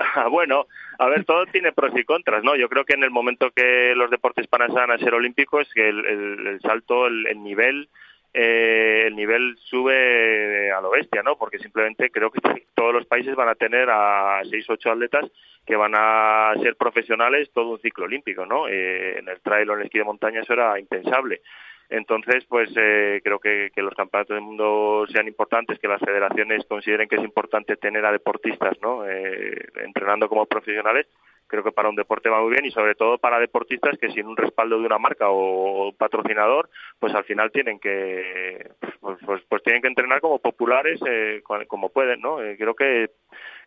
Ah, 0.00 0.28
bueno, 0.28 0.66
a 0.98 1.08
ver, 1.08 1.24
todo 1.24 1.44
tiene 1.46 1.72
pros 1.72 1.92
y 1.94 2.04
contras, 2.04 2.42
¿no? 2.42 2.56
Yo 2.56 2.70
creo 2.70 2.84
que 2.84 2.94
en 2.94 3.04
el 3.04 3.10
momento 3.10 3.50
que 3.50 3.94
los 3.94 4.10
deportes 4.10 4.46
pasan 4.46 4.90
a 4.90 4.98
ser 4.98 5.12
olímpicos, 5.12 5.68
que 5.74 5.88
el, 5.88 6.58
salto, 6.62 7.06
el, 7.06 7.26
el 7.26 7.42
nivel, 7.42 7.88
eh, 8.32 9.04
el 9.06 9.14
nivel 9.14 9.58
sube 9.58 10.72
a 10.72 10.80
lo 10.80 10.90
bestia, 10.90 11.22
¿no? 11.22 11.36
Porque 11.36 11.58
simplemente 11.58 12.10
creo 12.10 12.30
que 12.30 12.40
todos 12.74 12.94
los 12.94 13.04
países 13.06 13.34
van 13.34 13.50
a 13.50 13.54
tener 13.56 13.90
a 13.90 14.40
seis, 14.48 14.64
ocho 14.70 14.90
atletas 14.90 15.30
que 15.66 15.76
van 15.76 15.92
a 15.94 16.54
ser 16.62 16.76
profesionales 16.76 17.50
todo 17.52 17.72
un 17.72 17.80
ciclo 17.80 18.06
olímpico, 18.06 18.46
¿no? 18.46 18.68
Eh, 18.68 19.18
en 19.18 19.28
el 19.28 19.40
trail 19.40 19.68
o 19.68 19.74
en 19.74 19.80
el 19.80 19.86
esquí 19.86 19.98
de 19.98 20.04
montaña 20.04 20.40
eso 20.40 20.54
era 20.54 20.80
impensable. 20.80 21.42
Entonces, 21.90 22.44
pues 22.48 22.70
eh, 22.76 23.20
creo 23.22 23.38
que, 23.40 23.70
que 23.74 23.82
los 23.82 23.94
campeonatos 23.94 24.36
del 24.36 24.44
mundo 24.44 25.04
sean 25.12 25.26
importantes, 25.26 25.78
que 25.80 25.88
las 25.88 26.00
federaciones 26.00 26.64
consideren 26.66 27.08
que 27.08 27.16
es 27.16 27.22
importante 27.24 27.76
tener 27.76 28.04
a 28.06 28.12
deportistas, 28.12 28.76
¿no? 28.80 29.04
Eh, 29.08 29.68
entrenando 29.84 30.28
como 30.28 30.46
profesionales. 30.46 31.06
Creo 31.48 31.64
que 31.64 31.72
para 31.72 31.88
un 31.88 31.96
deporte 31.96 32.28
va 32.28 32.40
muy 32.40 32.52
bien 32.52 32.64
y 32.64 32.70
sobre 32.70 32.94
todo 32.94 33.18
para 33.18 33.40
deportistas 33.40 33.98
que 33.98 34.08
sin 34.12 34.24
un 34.28 34.36
respaldo 34.36 34.78
de 34.78 34.86
una 34.86 34.98
marca 34.98 35.26
o 35.30 35.92
patrocinador, 35.98 36.70
pues 37.00 37.12
al 37.12 37.24
final 37.24 37.50
tienen 37.50 37.80
que, 37.80 38.70
pues, 39.00 39.18
pues, 39.26 39.42
pues 39.48 39.62
tienen 39.64 39.82
que 39.82 39.88
entrenar 39.88 40.20
como 40.20 40.38
populares, 40.38 41.00
eh, 41.04 41.40
co- 41.42 41.66
como 41.66 41.88
pueden, 41.88 42.20
¿no? 42.20 42.40
Eh, 42.40 42.56
creo 42.56 42.74
que 42.74 43.10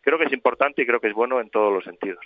creo 0.01 0.17
que 0.17 0.26
es 0.26 0.32
importante 0.34 0.82
y 0.82 0.86
creo 0.86 1.01
que 1.01 1.07
es 1.09 1.13
bueno 1.13 1.41
en 1.41 1.49
todos 1.49 1.74
los 1.74 1.84
sentidos. 1.84 2.24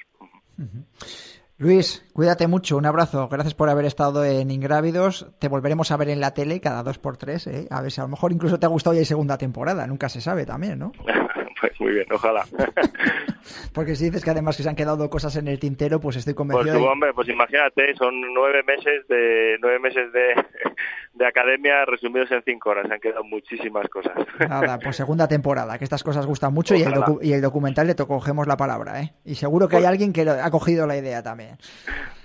Luis, 1.59 2.05
cuídate 2.13 2.45
mucho, 2.45 2.77
un 2.77 2.85
abrazo. 2.85 3.27
Gracias 3.29 3.55
por 3.55 3.67
haber 3.67 3.85
estado 3.85 4.23
en 4.23 4.51
Ingrávidos. 4.51 5.31
Te 5.39 5.47
volveremos 5.47 5.89
a 5.89 5.97
ver 5.97 6.09
en 6.09 6.19
la 6.19 6.35
tele 6.35 6.61
cada 6.61 6.83
dos 6.83 6.99
por 6.99 7.17
tres, 7.17 7.47
¿eh? 7.47 7.67
A 7.71 7.81
ver 7.81 7.91
si 7.91 7.99
a 7.99 8.03
lo 8.03 8.09
mejor 8.09 8.31
incluso 8.31 8.59
te 8.59 8.67
ha 8.67 8.69
gustado 8.69 8.93
ya 8.93 8.99
hay 8.99 9.05
segunda 9.05 9.39
temporada. 9.39 9.87
Nunca 9.87 10.07
se 10.07 10.21
sabe 10.21 10.45
también, 10.45 10.77
¿no? 10.77 10.91
pues 11.59 11.71
muy 11.79 11.93
bien, 11.93 12.05
ojalá. 12.13 12.45
Porque 13.73 13.95
si 13.95 14.05
dices 14.05 14.23
que 14.23 14.29
además 14.31 14.57
que 14.57 14.63
se 14.63 14.69
han 14.69 14.75
quedado 14.75 15.09
cosas 15.09 15.35
en 15.35 15.47
el 15.47 15.59
tintero, 15.59 15.99
pues 15.99 16.15
estoy 16.15 16.33
Pues 16.33 16.47
convencido. 16.47 16.77
tú, 16.77 16.83
de- 16.83 16.89
hombre, 16.89 17.13
pues 17.13 17.27
imagínate, 17.29 17.95
son 17.95 18.13
nueve 18.33 18.61
meses 18.63 19.07
de 19.07 19.57
nueve 19.61 19.79
meses 19.79 20.11
de, 20.13 20.33
de 21.13 21.25
academia 21.27 21.85
resumidos 21.85 22.31
en 22.31 22.41
cinco 22.43 22.69
horas. 22.71 22.89
Han 22.91 22.99
quedado 22.99 23.23
muchísimas 23.23 23.87
cosas. 23.89 24.13
Nada, 24.39 24.79
pues 24.79 24.95
segunda 24.95 25.27
temporada, 25.27 25.77
que 25.77 25.83
estas 25.83 26.03
cosas 26.03 26.25
gustan 26.25 26.53
mucho 26.53 26.75
y 26.75 26.81
el, 26.83 26.93
docu- 26.93 27.19
y 27.21 27.33
el 27.33 27.41
documental 27.41 27.87
le 27.87 27.95
cogemos 27.95 28.47
la 28.47 28.57
palabra, 28.57 29.01
¿eh? 29.01 29.13
Y 29.25 29.35
seguro 29.35 29.67
que 29.67 29.77
hay 29.77 29.85
alguien 29.85 30.13
que 30.13 30.21
ha 30.29 30.49
cogido 30.51 30.85
la 30.87 30.97
idea 30.97 31.21
también. 31.23 31.57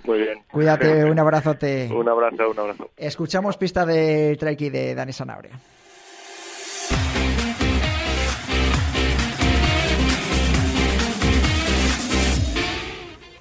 Muy 0.05 0.19
bien. 0.19 0.43
Cuídate, 0.51 1.05
un 1.11 1.19
abrazote. 1.19 1.89
Un 1.93 2.09
abrazo, 2.09 2.51
un 2.51 2.59
abrazo. 2.59 2.91
Escuchamos 2.97 3.57
pista 3.57 3.87
de 3.87 4.37
Treki 4.39 4.71
de 4.71 4.95
Dani 4.95 5.13
Sanabria. 5.13 5.53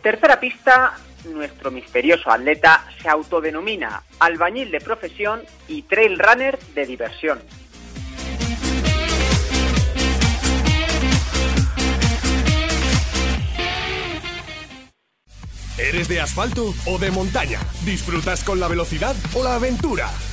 Tercera 0.02 0.40
pista, 0.40 0.94
nuestro 1.26 1.70
misterioso 1.70 2.32
atleta 2.32 2.86
se 3.00 3.08
autodenomina 3.08 4.02
albañil 4.20 4.72
de 4.72 4.82
profesión 4.82 5.44
y 5.68 5.84
trail 5.84 6.18
runner 6.18 6.58
de 6.74 6.86
diversión. 6.88 7.40
¿Eres 15.78 16.08
de 16.08 16.20
asfalto 16.20 16.74
o 16.86 16.98
de 16.98 17.12
montaña? 17.12 17.60
¿Disfrutas 17.86 18.44
con 18.44 18.60
la 18.60 18.68
velocidad 18.68 19.16
o 19.34 19.44
la 19.44 19.56
aventura? 19.56 20.10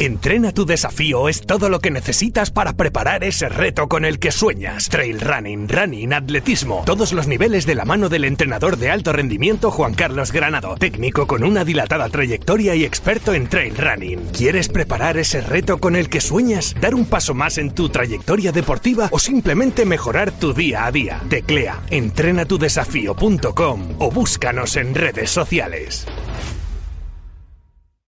Entrena 0.00 0.52
tu 0.52 0.64
desafío 0.64 1.28
es 1.28 1.42
todo 1.42 1.68
lo 1.68 1.80
que 1.80 1.90
necesitas 1.90 2.50
para 2.50 2.72
preparar 2.72 3.22
ese 3.22 3.50
reto 3.50 3.86
con 3.86 4.06
el 4.06 4.18
que 4.18 4.32
sueñas. 4.32 4.88
Trail 4.88 5.20
running, 5.20 5.68
running, 5.68 6.14
atletismo, 6.14 6.84
todos 6.86 7.12
los 7.12 7.26
niveles 7.26 7.66
de 7.66 7.74
la 7.74 7.84
mano 7.84 8.08
del 8.08 8.24
entrenador 8.24 8.78
de 8.78 8.90
alto 8.90 9.12
rendimiento 9.12 9.70
Juan 9.70 9.92
Carlos 9.92 10.32
Granado, 10.32 10.76
técnico 10.76 11.26
con 11.26 11.44
una 11.44 11.66
dilatada 11.66 12.08
trayectoria 12.08 12.74
y 12.74 12.86
experto 12.86 13.34
en 13.34 13.46
trail 13.46 13.76
running. 13.76 14.20
¿Quieres 14.32 14.70
preparar 14.70 15.18
ese 15.18 15.42
reto 15.42 15.76
con 15.76 15.96
el 15.96 16.08
que 16.08 16.22
sueñas? 16.22 16.74
¿Dar 16.80 16.94
un 16.94 17.04
paso 17.04 17.34
más 17.34 17.58
en 17.58 17.72
tu 17.72 17.90
trayectoria 17.90 18.52
deportiva 18.52 19.10
o 19.12 19.18
simplemente 19.18 19.84
mejorar 19.84 20.30
tu 20.30 20.54
día 20.54 20.86
a 20.86 20.92
día? 20.92 21.20
Teclea 21.28 21.78
entrenatudesafío.com 21.90 23.96
o 23.98 24.10
búscanos 24.10 24.76
en 24.76 24.94
redes 24.94 25.28
sociales. 25.28 26.06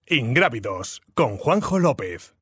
Ingrávidos 0.07 1.01
con 1.13 1.37
Juanjo 1.37 1.79
López. 1.79 2.35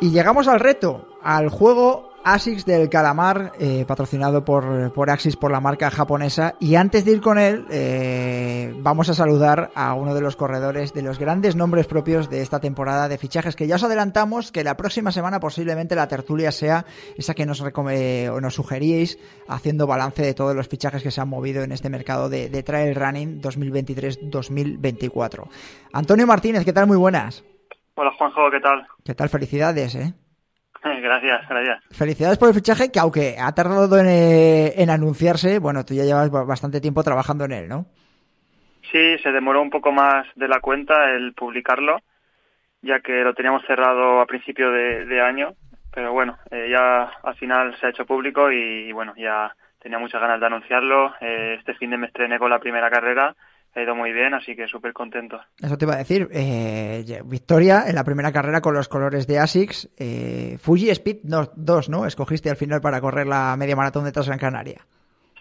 Y 0.00 0.10
llegamos 0.12 0.46
al 0.46 0.60
reto, 0.60 1.18
al 1.22 1.48
juego 1.48 2.09
ASICS 2.24 2.66
del 2.66 2.88
Calamar, 2.88 3.52
eh, 3.58 3.84
patrocinado 3.86 4.44
por, 4.44 4.92
por 4.92 5.10
Axis, 5.10 5.36
por 5.36 5.50
la 5.50 5.60
marca 5.60 5.90
japonesa. 5.90 6.54
Y 6.60 6.74
antes 6.74 7.04
de 7.04 7.12
ir 7.12 7.20
con 7.20 7.38
él, 7.38 7.66
eh, 7.70 8.74
vamos 8.78 9.08
a 9.08 9.14
saludar 9.14 9.70
a 9.74 9.94
uno 9.94 10.14
de 10.14 10.20
los 10.20 10.36
corredores 10.36 10.92
de 10.92 11.02
los 11.02 11.18
grandes 11.18 11.56
nombres 11.56 11.86
propios 11.86 12.28
de 12.28 12.42
esta 12.42 12.60
temporada 12.60 13.08
de 13.08 13.18
fichajes, 13.18 13.56
que 13.56 13.66
ya 13.66 13.76
os 13.76 13.84
adelantamos 13.84 14.52
que 14.52 14.64
la 14.64 14.76
próxima 14.76 15.12
semana 15.12 15.40
posiblemente 15.40 15.94
la 15.94 16.08
tertulia 16.08 16.52
sea 16.52 16.84
esa 17.16 17.34
que 17.34 17.46
nos, 17.46 17.60
o 17.60 18.40
nos 18.40 18.54
sugeríais, 18.54 19.18
haciendo 19.48 19.86
balance 19.86 20.22
de 20.22 20.34
todos 20.34 20.54
los 20.54 20.68
fichajes 20.68 21.02
que 21.02 21.10
se 21.10 21.20
han 21.20 21.28
movido 21.28 21.62
en 21.62 21.72
este 21.72 21.88
mercado 21.88 22.28
de, 22.28 22.48
de 22.48 22.62
trail 22.62 22.94
running 22.94 23.40
2023-2024. 23.40 25.48
Antonio 25.92 26.26
Martínez, 26.26 26.64
¿qué 26.64 26.72
tal? 26.72 26.86
Muy 26.86 26.96
buenas. 26.96 27.44
Hola 27.94 28.12
Juanjo, 28.16 28.50
¿qué 28.50 28.60
tal? 28.60 28.86
¿Qué 29.04 29.14
tal? 29.14 29.28
Felicidades, 29.28 29.94
¿eh? 29.94 30.14
Gracias, 31.02 31.48
gracias. 31.48 31.84
Felicidades 31.90 32.38
por 32.38 32.48
el 32.48 32.54
fichaje, 32.54 32.90
que 32.90 32.98
aunque 33.00 33.36
ha 33.38 33.52
tardado 33.54 33.98
en, 33.98 34.06
eh, 34.08 34.72
en 34.82 34.90
anunciarse, 34.90 35.58
bueno, 35.58 35.84
tú 35.84 35.94
ya 35.94 36.04
llevas 36.04 36.30
ba- 36.30 36.44
bastante 36.44 36.80
tiempo 36.80 37.02
trabajando 37.02 37.44
en 37.44 37.52
él, 37.52 37.68
¿no? 37.68 37.86
Sí, 38.90 39.18
se 39.22 39.30
demoró 39.30 39.60
un 39.62 39.70
poco 39.70 39.92
más 39.92 40.26
de 40.34 40.48
la 40.48 40.60
cuenta 40.60 41.10
el 41.10 41.32
publicarlo, 41.34 41.98
ya 42.82 43.00
que 43.00 43.22
lo 43.22 43.34
teníamos 43.34 43.62
cerrado 43.66 44.20
a 44.20 44.26
principio 44.26 44.70
de, 44.72 45.04
de 45.04 45.20
año, 45.20 45.54
pero 45.92 46.12
bueno, 46.12 46.38
eh, 46.50 46.68
ya 46.70 47.02
al 47.22 47.34
final 47.36 47.76
se 47.78 47.86
ha 47.86 47.90
hecho 47.90 48.06
público 48.06 48.50
y, 48.50 48.90
bueno, 48.92 49.12
ya 49.16 49.54
tenía 49.80 49.98
muchas 49.98 50.20
ganas 50.20 50.40
de 50.40 50.46
anunciarlo. 50.46 51.14
Eh, 51.20 51.56
este 51.58 51.74
fin 51.74 51.90
de 51.90 51.98
me 51.98 52.06
estrené 52.06 52.38
con 52.38 52.50
la 52.50 52.58
primera 52.58 52.90
carrera, 52.90 53.36
ha 53.74 53.82
ido 53.82 53.94
muy 53.94 54.12
bien, 54.12 54.34
así 54.34 54.56
que 54.56 54.66
súper 54.66 54.92
contento. 54.92 55.40
Eso 55.62 55.78
te 55.78 55.84
iba 55.84 55.94
a 55.94 55.98
decir. 55.98 56.28
eh, 56.32 57.22
victoria 57.24 57.84
en 57.86 57.94
la 57.94 58.04
primera 58.04 58.32
carrera 58.32 58.60
con 58.60 58.74
los 58.74 58.88
colores 58.88 59.26
de 59.26 59.38
ASICS. 59.38 59.90
eh, 59.98 60.58
Fuji 60.60 60.90
Speed 60.90 61.18
2, 61.22 61.88
¿no? 61.88 62.06
Escogiste 62.06 62.50
al 62.50 62.56
final 62.56 62.80
para 62.80 63.00
correr 63.00 63.26
la 63.26 63.56
media 63.56 63.76
maratón 63.76 64.04
de 64.04 64.12
Transgran 64.12 64.38
Canaria. 64.38 64.80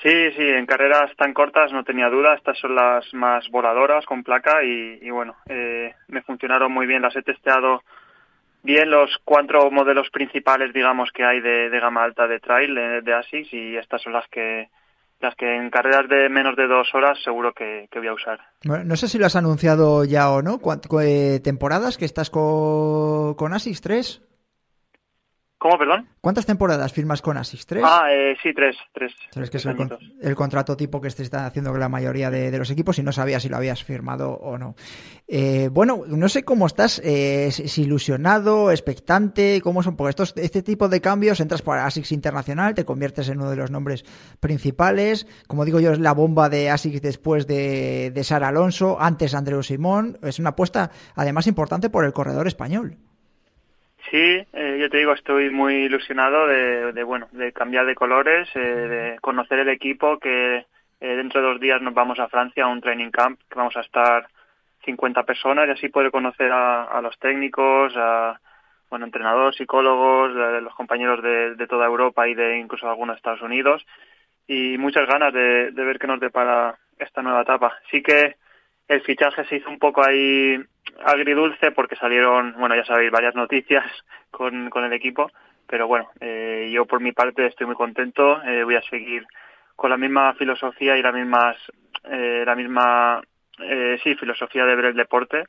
Sí, 0.01 0.31
sí, 0.37 0.41
en 0.47 0.65
carreras 0.65 1.13
tan 1.17 1.33
cortas 1.33 1.73
no 1.73 1.83
tenía 1.83 2.07
duda. 2.07 2.35
Estas 2.35 2.57
son 2.57 2.73
las 2.75 3.13
más 3.13 3.49
voladoras 3.49 4.05
con 4.05 4.23
placa 4.23 4.63
y, 4.63 4.99
y 5.01 5.09
bueno, 5.09 5.35
eh, 5.49 5.93
me 6.07 6.21
funcionaron 6.21 6.71
muy 6.71 6.85
bien. 6.87 7.01
Las 7.01 7.15
he 7.17 7.21
testeado 7.21 7.83
bien 8.63 8.89
los 8.89 9.09
cuatro 9.25 9.69
modelos 9.71 10.09
principales, 10.09 10.71
digamos, 10.73 11.11
que 11.11 11.25
hay 11.25 11.41
de, 11.41 11.69
de 11.69 11.79
gama 11.81 12.03
alta 12.03 12.27
de 12.27 12.39
trail 12.39 12.75
de, 12.75 13.01
de 13.01 13.13
ASICS 13.13 13.53
y 13.53 13.75
estas 13.75 14.01
son 14.01 14.13
las 14.13 14.27
que 14.29 14.69
las 15.19 15.35
que 15.35 15.55
en 15.55 15.69
carreras 15.69 16.07
de 16.09 16.29
menos 16.29 16.55
de 16.55 16.67
dos 16.67 16.87
horas 16.93 17.17
seguro 17.23 17.53
que, 17.53 17.87
que 17.91 17.99
voy 17.99 18.07
a 18.07 18.13
usar. 18.13 18.39
Bueno, 18.63 18.83
no 18.85 18.95
sé 18.95 19.07
si 19.07 19.17
lo 19.17 19.25
has 19.25 19.35
anunciado 19.35 20.05
ya 20.05 20.29
o 20.31 20.41
no. 20.41 20.59
¿Cuánt- 20.59 20.87
cu- 20.87 21.01
eh, 21.01 21.39
¿Temporadas 21.43 21.97
que 21.97 22.05
estás 22.05 22.29
co- 22.29 23.35
con 23.37 23.53
ASICS? 23.53 23.81
¿Tres? 23.81 24.21
¿Cómo, 25.59 25.77
perdón? 25.77 26.07
¿Cuántas 26.21 26.45
temporadas 26.45 26.93
firmas 26.93 27.21
con 27.21 27.35
ASICS? 27.35 27.65
¿Tres? 27.65 27.83
Ah, 27.85 28.07
eh, 28.09 28.35
sí, 28.41 28.53
tres, 28.55 28.77
tres. 28.93 29.11
Sabes 29.29 29.49
que 29.49 29.57
es 29.57 29.65
el, 29.65 29.75
con- 29.75 29.91
añitos. 29.91 30.11
el 30.21 30.33
contrato 30.33 30.77
tipo 30.77 31.01
que 31.01 31.09
se 31.09 31.21
está 31.21 31.45
haciendo 31.45 31.71
con 31.71 31.81
la 31.81 31.89
mayoría 31.89 32.31
de, 32.31 32.49
de 32.49 32.57
los 32.57 32.71
equipos 32.71 32.97
y 32.97 33.03
no 33.03 33.11
sabía 33.11 33.41
si 33.41 33.49
lo 33.49 33.57
habías 33.57 33.83
firmado 33.83 34.31
o 34.31 34.57
no. 34.57 34.75
Eh, 35.27 35.67
bueno, 35.69 36.03
no 36.07 36.29
sé 36.29 36.43
cómo 36.43 36.65
estás, 36.65 37.01
eh, 37.03 37.49
si 37.51 37.67
si 37.67 37.81
ilusionado, 37.83 38.71
expectante, 38.71 39.59
cómo 39.61 39.83
son, 39.83 39.97
porque 39.97 40.11
estos, 40.11 40.33
este 40.37 40.63
tipo 40.63 40.87
de 40.87 41.01
cambios, 41.01 41.41
entras 41.41 41.61
por 41.61 41.77
ASICS 41.77 42.13
Internacional, 42.13 42.73
te 42.73 42.85
conviertes 42.85 43.27
en 43.27 43.39
uno 43.41 43.49
de 43.49 43.57
los 43.57 43.69
nombres 43.69 44.05
principales, 44.39 45.27
como 45.47 45.65
digo 45.65 45.79
yo, 45.81 45.91
es 45.91 45.99
la 45.99 46.13
bomba 46.13 46.47
de 46.49 46.69
ASICS 46.69 47.01
después 47.01 47.47
de, 47.47 48.11
de 48.13 48.23
Sara 48.23 48.47
Alonso, 48.47 48.97
antes 48.99 49.35
Andreu 49.35 49.61
Simón, 49.61 50.17
es 50.23 50.39
una 50.39 50.49
apuesta 50.51 50.89
además 51.15 51.47
importante 51.47 51.89
por 51.89 52.05
el 52.05 52.13
corredor 52.13 52.47
español. 52.47 52.97
Sí, 54.09 54.17
eh, 54.53 54.77
yo 54.79 54.89
te 54.89 54.97
digo, 54.97 55.13
estoy 55.13 55.51
muy 55.51 55.85
ilusionado 55.85 56.47
de, 56.47 56.93
de, 56.93 57.03
bueno, 57.03 57.27
de 57.31 57.53
cambiar 57.53 57.85
de 57.85 57.93
colores, 57.93 58.49
eh, 58.55 58.59
de 58.59 59.19
conocer 59.19 59.59
el 59.59 59.69
equipo, 59.69 60.17
que 60.17 60.57
eh, 60.57 60.65
dentro 60.99 61.41
de 61.41 61.47
dos 61.47 61.59
días 61.59 61.79
nos 61.81 61.93
vamos 61.93 62.19
a 62.19 62.27
Francia 62.27 62.63
a 62.63 62.67
un 62.67 62.81
training 62.81 63.11
camp, 63.11 63.39
que 63.47 63.55
vamos 63.55 63.77
a 63.77 63.81
estar 63.81 64.27
50 64.85 65.23
personas 65.23 65.67
y 65.67 65.71
así 65.71 65.89
poder 65.89 66.09
conocer 66.09 66.51
a, 66.51 66.85
a 66.85 67.01
los 67.01 67.19
técnicos, 67.19 67.93
a 67.95 68.39
bueno, 68.89 69.05
entrenadores, 69.05 69.55
psicólogos, 69.57 70.33
de 70.33 70.61
los 70.61 70.73
compañeros 70.73 71.21
de, 71.21 71.53
de 71.53 71.67
toda 71.67 71.85
Europa 71.85 72.27
y 72.27 72.33
de 72.33 72.57
incluso 72.57 72.89
algunos 72.89 73.17
Estados 73.17 73.41
Unidos 73.43 73.85
y 74.47 74.79
muchas 74.79 75.07
ganas 75.07 75.31
de, 75.31 75.69
de 75.71 75.83
ver 75.83 75.99
qué 75.99 76.07
nos 76.07 76.19
depara 76.19 76.75
esta 76.97 77.21
nueva 77.21 77.43
etapa. 77.43 77.77
Sí 77.91 78.01
que 78.01 78.37
el 78.89 79.01
fichaje 79.01 79.45
se 79.45 79.57
hizo 79.57 79.69
un 79.69 79.79
poco 79.79 80.05
ahí 80.05 80.59
agridulce 81.05 81.71
porque 81.71 81.95
salieron, 81.95 82.55
bueno, 82.57 82.75
ya 82.75 82.83
sabéis, 82.83 83.11
varias 83.11 83.35
noticias 83.35 83.85
con, 84.31 84.69
con 84.69 84.83
el 84.83 84.91
equipo, 84.91 85.31
pero 85.67 85.87
bueno, 85.87 86.09
eh, 86.19 86.69
yo 86.73 86.85
por 86.85 86.99
mi 86.99 87.13
parte 87.13 87.45
estoy 87.45 87.67
muy 87.67 87.75
contento, 87.75 88.43
eh, 88.43 88.63
voy 88.63 88.75
a 88.75 88.81
seguir 88.81 89.25
con 89.75 89.91
la 89.91 89.97
misma 89.97 90.33
filosofía 90.33 90.97
y 90.97 91.01
la 91.01 91.11
misma, 91.11 91.55
eh, 92.03 92.43
la 92.45 92.55
misma, 92.55 93.21
eh, 93.59 93.97
sí, 94.03 94.15
filosofía 94.15 94.65
de 94.65 94.75
ver 94.75 94.85
el 94.85 94.95
deporte 94.95 95.45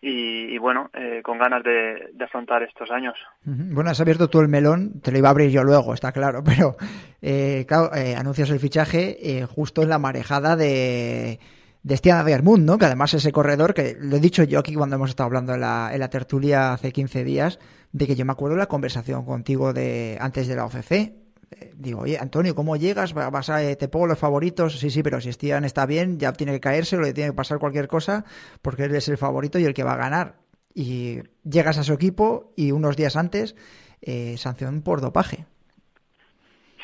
y, 0.00 0.54
y 0.54 0.58
bueno, 0.58 0.90
eh, 0.92 1.22
con 1.24 1.38
ganas 1.38 1.64
de, 1.64 2.10
de 2.12 2.24
afrontar 2.24 2.62
estos 2.62 2.90
años. 2.90 3.16
Bueno, 3.42 3.90
has 3.90 4.00
abierto 4.00 4.28
tú 4.28 4.40
el 4.40 4.48
melón, 4.48 5.00
te 5.00 5.10
lo 5.10 5.18
iba 5.18 5.28
a 5.28 5.30
abrir 5.32 5.50
yo 5.50 5.64
luego, 5.64 5.94
está 5.94 6.12
claro, 6.12 6.42
pero 6.44 6.76
eh, 7.22 7.64
claro, 7.66 7.92
eh, 7.94 8.14
anuncias 8.14 8.50
el 8.50 8.60
fichaje 8.60 9.44
justo 9.48 9.82
en 9.82 9.88
la 9.88 9.98
marejada 9.98 10.54
de, 10.54 11.40
de 11.82 11.96
Stian 11.96 12.18
Adgermund, 12.18 12.64
¿no? 12.64 12.78
Que 12.78 12.86
además 12.86 13.14
ese 13.14 13.32
corredor, 13.32 13.74
que 13.74 13.96
lo 14.00 14.16
he 14.16 14.20
dicho 14.20 14.42
yo 14.44 14.58
aquí 14.58 14.74
cuando 14.74 14.96
hemos 14.96 15.10
estado 15.10 15.26
hablando 15.26 15.54
en 15.54 15.60
la, 15.60 15.90
en 15.92 16.00
la 16.00 16.10
tertulia 16.10 16.72
hace 16.72 16.92
15 16.92 17.24
días, 17.24 17.58
de 17.92 18.06
que 18.06 18.16
yo 18.16 18.24
me 18.24 18.32
acuerdo 18.32 18.56
la 18.56 18.66
conversación 18.66 19.24
contigo 19.24 19.72
de 19.72 20.18
antes 20.20 20.46
de 20.48 20.56
la 20.56 20.66
OCC. 20.66 20.92
Eh, 20.92 21.72
Digo, 21.76 22.00
oye, 22.00 22.18
Antonio, 22.18 22.54
¿cómo 22.54 22.76
llegas? 22.76 23.16
Va- 23.16 23.30
Vas 23.30 23.48
a, 23.48 23.62
eh, 23.62 23.76
te 23.76 23.88
pongo 23.88 24.06
los 24.06 24.18
favoritos. 24.18 24.78
Sí, 24.78 24.90
sí, 24.90 25.02
pero 25.02 25.20
si 25.20 25.32
Stian 25.32 25.64
está 25.64 25.86
bien, 25.86 26.18
ya 26.18 26.32
tiene 26.34 26.52
que 26.52 26.60
caerse 26.60 26.98
le 26.98 27.14
tiene 27.14 27.30
que 27.30 27.36
pasar 27.36 27.58
cualquier 27.58 27.88
cosa, 27.88 28.24
porque 28.60 28.84
él 28.84 28.94
es 28.94 29.08
el 29.08 29.16
favorito 29.16 29.58
y 29.58 29.64
el 29.64 29.72
que 29.72 29.84
va 29.84 29.92
a 29.94 29.96
ganar. 29.96 30.40
Y 30.74 31.20
llegas 31.48 31.78
a 31.78 31.84
su 31.84 31.92
equipo 31.94 32.52
y 32.56 32.72
unos 32.72 32.96
días 32.96 33.16
antes, 33.16 33.56
eh, 34.02 34.36
sanción 34.36 34.82
por 34.82 35.00
dopaje. 35.00 35.46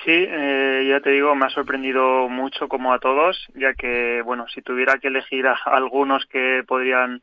Sí, 0.05 0.11
eh, 0.13 0.87
ya 0.87 1.01
te 1.01 1.11
digo, 1.11 1.35
me 1.35 1.47
ha 1.47 1.49
sorprendido 1.49 2.29
mucho 2.29 2.69
como 2.69 2.93
a 2.93 2.99
todos, 2.99 3.49
ya 3.55 3.73
que, 3.73 4.21
bueno, 4.21 4.47
si 4.49 4.61
tuviera 4.61 4.99
que 4.99 5.09
elegir 5.09 5.47
a 5.47 5.55
algunos 5.65 6.27
que 6.27 6.63
podrían 6.69 7.23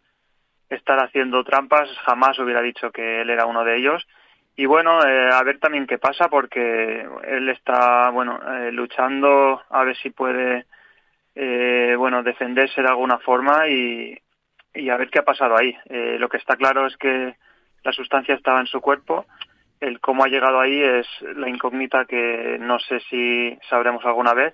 estar 0.67 0.97
haciendo 0.97 1.43
trampas, 1.43 1.87
jamás 2.05 2.39
hubiera 2.39 2.61
dicho 2.61 2.91
que 2.91 3.21
él 3.21 3.29
era 3.29 3.45
uno 3.45 3.63
de 3.63 3.77
ellos. 3.77 4.07
Y 4.55 4.65
bueno, 4.65 5.05
eh, 5.05 5.29
a 5.31 5.43
ver 5.43 5.59
también 5.59 5.85
qué 5.85 5.99
pasa, 5.99 6.27
porque 6.27 7.05
él 7.23 7.49
está, 7.49 8.09
bueno, 8.09 8.39
eh, 8.51 8.71
luchando 8.71 9.61
a 9.69 9.83
ver 9.83 9.95
si 9.97 10.09
puede, 10.09 10.65
eh, 11.35 11.93
bueno, 11.99 12.23
defenderse 12.23 12.81
de 12.81 12.87
alguna 12.87 13.19
forma 13.19 13.67
y, 13.67 14.17
y 14.73 14.89
a 14.89 14.97
ver 14.97 15.11
qué 15.11 15.19
ha 15.19 15.23
pasado 15.23 15.55
ahí. 15.55 15.77
Eh, 15.85 16.17
lo 16.17 16.29
que 16.29 16.37
está 16.37 16.55
claro 16.55 16.87
es 16.87 16.97
que 16.97 17.35
la 17.83 17.91
sustancia 17.91 18.33
estaba 18.33 18.59
en 18.59 18.67
su 18.67 18.81
cuerpo. 18.81 19.27
El 19.81 19.99
cómo 19.99 20.23
ha 20.23 20.27
llegado 20.27 20.59
ahí 20.59 20.79
es 20.79 21.07
la 21.35 21.49
incógnita 21.49 22.05
que 22.05 22.57
no 22.59 22.77
sé 22.79 22.99
si 23.09 23.57
sabremos 23.67 24.05
alguna 24.05 24.35
vez. 24.35 24.53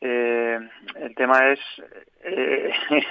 Eh, 0.00 0.58
el 0.96 1.14
tema 1.14 1.52
es 1.52 1.60
eh, 2.24 2.72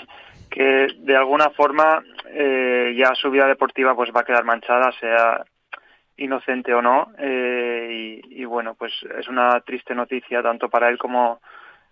que 0.52 0.88
de 0.98 1.16
alguna 1.16 1.50
forma 1.52 2.04
eh, 2.28 2.94
ya 2.98 3.16
su 3.16 3.32
vida 3.32 3.48
deportiva 3.48 3.96
pues 3.96 4.12
va 4.14 4.22
a 4.22 4.26
quedar 4.26 4.44
manchada, 4.44 4.92
sea 5.00 5.46
inocente 6.18 6.74
o 6.74 6.82
no. 6.82 7.14
eh, 7.18 8.20
y, 8.22 8.44
bueno, 8.44 8.76
pues 8.76 8.92
es 9.18 9.30
una 9.30 9.62
triste 9.62 9.96
noticia 9.96 10.44
tanto 10.44 10.70
para 10.70 10.90
él 10.90 10.98
como, 10.98 11.40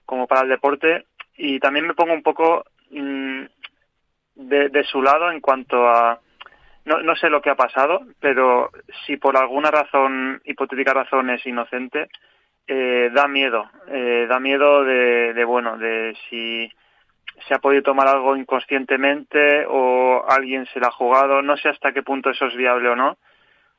como 0.06 0.28
para 0.28 0.42
el 0.42 0.50
deporte. 0.50 1.06
Y 1.38 1.58
también 1.62 1.88
me 1.88 1.94
pongo 1.94 2.14
un 2.14 2.24
poco 2.24 2.66
mm, 2.92 3.44
de 4.36 4.84
su 4.84 5.02
lado 5.02 5.32
en 5.32 5.40
cuanto 5.40 5.88
a 5.88 6.20
no, 6.88 7.02
no 7.02 7.16
sé 7.18 7.30
lo 7.30 7.42
que 7.42 7.50
ha 7.50 7.56
pasado, 7.56 8.00
pero 8.22 8.72
si 9.06 9.18
por 9.18 9.38
alguna 9.38 9.70
razón, 9.70 10.42
hipotética 10.46 10.94
razón, 10.94 11.30
es 11.30 11.46
inocente, 11.46 12.08
eh, 12.66 13.10
da 13.14 13.28
miedo. 13.28 13.70
Eh, 13.90 14.26
da 14.30 14.40
miedo 14.40 14.86
de, 14.86 15.34
de, 15.34 15.44
bueno, 15.44 15.78
de 15.78 16.16
si 16.30 16.72
se 17.46 17.54
ha 17.54 17.60
podido 17.60 17.84
tomar 17.84 18.08
algo 18.08 18.38
inconscientemente 18.38 19.66
o 19.68 20.24
alguien 20.30 20.66
se 20.68 20.80
la 20.80 20.88
ha 20.88 20.92
jugado. 20.92 21.42
No 21.42 21.58
sé 21.58 21.68
hasta 21.68 21.92
qué 21.92 22.04
punto 22.04 22.30
eso 22.30 22.46
es 22.46 22.56
viable 22.56 22.88
o 22.88 22.96
no. 22.96 23.18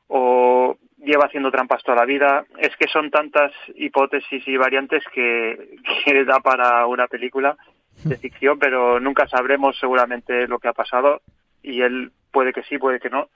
O 0.07 0.77
lleva 0.99 1.25
haciendo 1.25 1.49
trampas 1.49 1.81
toda 1.83 1.97
la 1.97 2.05
vida. 2.05 2.45
Es 2.59 2.75
que 2.77 2.87
son 2.87 3.09
tantas 3.09 3.51
hipótesis 3.73 4.47
y 4.47 4.55
variantes 4.55 5.03
que, 5.11 5.77
que 6.05 6.25
da 6.25 6.41
para 6.41 6.85
una 6.85 7.07
película 7.07 7.57
de 8.03 8.17
ficción, 8.21 8.59
pero 8.59 8.99
nunca 8.99 9.27
sabremos 9.27 9.79
seguramente 9.79 10.47
lo 10.47 10.59
que 10.59 10.67
ha 10.67 10.73
pasado 10.73 11.21
y 11.63 11.81
él 11.81 12.11
puede 12.31 12.53
que 12.53 12.63
sí, 12.63 12.77
puede 12.77 12.99
que 12.99 13.09
no. 13.09 13.29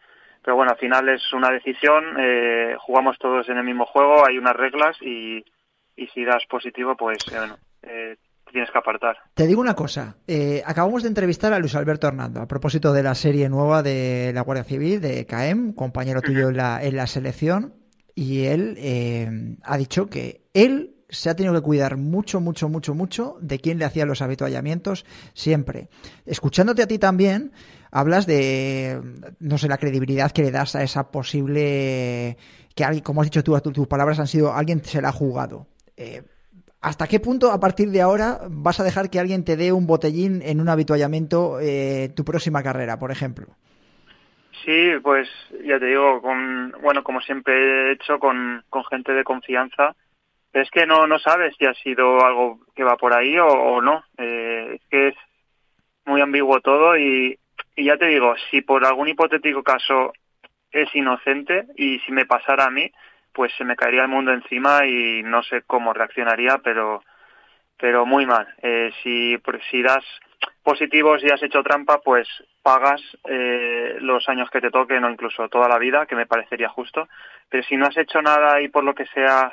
Pero 0.43 0.57
bueno, 0.57 0.71
al 0.71 0.77
final 0.77 1.07
es 1.09 1.21
una 1.33 1.49
decisión, 1.49 2.03
eh, 2.19 2.75
jugamos 2.79 3.17
todos 3.17 3.47
en 3.47 3.57
el 3.57 3.63
mismo 3.63 3.85
juego, 3.85 4.27
hay 4.27 4.37
unas 4.37 4.55
reglas 4.55 4.97
y, 5.01 5.43
y 5.95 6.07
si 6.07 6.25
das 6.25 6.43
positivo, 6.49 6.97
pues 6.97 7.17
eh, 7.31 7.37
bueno, 7.37 7.57
eh, 7.81 8.17
tienes 8.51 8.69
que 8.69 8.77
apartar. 8.77 9.17
Te 9.33 9.47
digo 9.47 9.61
una 9.61 9.73
cosa, 9.73 10.17
acabamos 10.65 11.03
de 11.03 11.09
entrevistar 11.09 11.53
a 11.53 11.59
Luis 11.59 11.75
Alberto 11.75 12.07
Hernando 12.07 12.41
a 12.41 12.47
propósito 12.47 12.91
de 12.91 13.03
la 13.03 13.15
serie 13.15 13.47
nueva 13.47 13.81
de 13.83 14.31
la 14.33 14.41
Guardia 14.41 14.65
Civil, 14.65 14.99
de 14.99 15.25
CAEM, 15.25 15.73
compañero 15.73 16.21
tuyo 16.21 16.49
en 16.49 16.57
la, 16.57 16.83
en 16.83 16.97
la 16.97 17.07
selección. 17.07 17.73
y 18.13 18.45
él 18.45 19.57
ha 19.63 19.77
dicho 19.77 20.09
que 20.09 20.41
él 20.53 20.93
se 21.13 21.29
ha 21.29 21.35
tenido 21.35 21.53
que 21.53 21.61
cuidar 21.61 21.97
mucho, 21.97 22.41
mucho, 22.41 22.69
mucho, 22.69 22.93
mucho 22.93 23.37
de 23.39 23.59
quién 23.59 23.79
le 23.79 23.85
hacía 23.85 24.05
los 24.05 24.21
habituallamientos 24.21 25.05
siempre. 25.33 25.89
Escuchándote 26.25 26.81
a 26.81 26.87
ti 26.87 26.97
también, 26.97 27.51
hablas 27.93 28.25
de, 28.25 28.99
no 29.39 29.57
sé, 29.57 29.67
la 29.67 29.77
credibilidad 29.77 30.31
que 30.31 30.41
le 30.41 30.51
das 30.51 30.75
a 30.75 30.83
esa 30.83 31.11
posible, 31.11 32.37
que 32.75 32.83
alguien, 32.83 33.03
como 33.03 33.21
has 33.21 33.27
dicho 33.27 33.43
tú, 33.43 33.57
tus 33.71 33.87
palabras 33.87 34.19
han 34.19 34.27
sido, 34.27 34.51
alguien 34.51 34.83
se 34.83 35.01
la 35.01 35.09
ha 35.09 35.13
jugado. 35.13 35.67
Eh, 35.95 36.23
¿Hasta 36.81 37.07
qué 37.07 37.19
punto 37.19 37.51
a 37.51 37.59
partir 37.59 37.91
de 37.91 38.01
ahora 38.01 38.39
vas 38.49 38.79
a 38.79 38.83
dejar 38.83 39.09
que 39.09 39.19
alguien 39.19 39.45
te 39.45 39.55
dé 39.55 39.71
un 39.71 39.87
botellín 39.87 40.41
en 40.41 40.59
un 40.59 40.69
habituallamiento 40.69 41.59
eh, 41.61 42.09
tu 42.15 42.25
próxima 42.25 42.63
carrera, 42.63 42.97
por 42.97 43.11
ejemplo? 43.11 43.45
Sí, 44.65 44.93
pues 45.01 45.29
ya 45.63 45.79
te 45.79 45.85
digo, 45.85 46.21
con, 46.21 46.73
bueno, 46.81 47.03
como 47.03 47.21
siempre 47.21 47.53
he 47.53 47.91
hecho 47.93 48.17
con, 48.17 48.63
con 48.69 48.83
gente 48.85 49.13
de 49.13 49.23
confianza, 49.23 49.95
es 50.51 50.69
que 50.71 50.85
no, 50.85 51.05
no 51.05 51.19
sabes 51.19 51.55
si 51.57 51.65
ha 51.65 51.73
sido 51.75 52.25
algo 52.25 52.59
que 52.75 52.83
va 52.83 52.97
por 52.97 53.13
ahí 53.13 53.37
o, 53.37 53.81
no. 53.81 54.03
Eh, 54.17 54.75
es 54.75 54.81
que 54.89 55.07
es 55.09 55.15
muy 56.05 56.21
ambiguo 56.21 56.59
todo 56.59 56.97
y, 56.97 57.37
y 57.75 57.85
ya 57.85 57.97
te 57.97 58.07
digo, 58.07 58.35
si 58.49 58.61
por 58.61 58.85
algún 58.85 59.07
hipotético 59.07 59.63
caso 59.63 60.13
es 60.71 60.93
inocente 60.95 61.65
y 61.75 61.99
si 61.99 62.11
me 62.11 62.25
pasara 62.25 62.65
a 62.65 62.71
mí, 62.71 62.91
pues 63.33 63.51
se 63.57 63.63
me 63.63 63.75
caería 63.75 64.03
el 64.03 64.07
mundo 64.07 64.31
encima 64.31 64.85
y 64.85 65.23
no 65.23 65.43
sé 65.43 65.63
cómo 65.65 65.93
reaccionaría, 65.93 66.59
pero 66.63 67.03
pero 67.77 68.05
muy 68.05 68.25
mal. 68.25 68.47
Eh, 68.61 68.91
si 69.01 69.37
si 69.69 69.81
das 69.81 70.05
positivos 70.63 71.21
y 71.23 71.29
has 71.29 71.43
hecho 71.43 71.63
trampa, 71.63 71.99
pues 71.99 72.27
pagas 72.61 73.01
eh, 73.25 73.97
los 73.99 74.27
años 74.29 74.49
que 74.49 74.61
te 74.61 74.71
toquen 74.71 75.03
o 75.03 75.09
incluso 75.09 75.49
toda 75.49 75.67
la 75.67 75.77
vida, 75.77 76.05
que 76.05 76.15
me 76.15 76.25
parecería 76.25 76.69
justo. 76.69 77.07
Pero 77.49 77.63
si 77.63 77.75
no 77.75 77.87
has 77.87 77.97
hecho 77.97 78.21
nada 78.21 78.61
y 78.61 78.69
por 78.69 78.83
lo 78.83 78.95
que 78.95 79.05
sea 79.07 79.51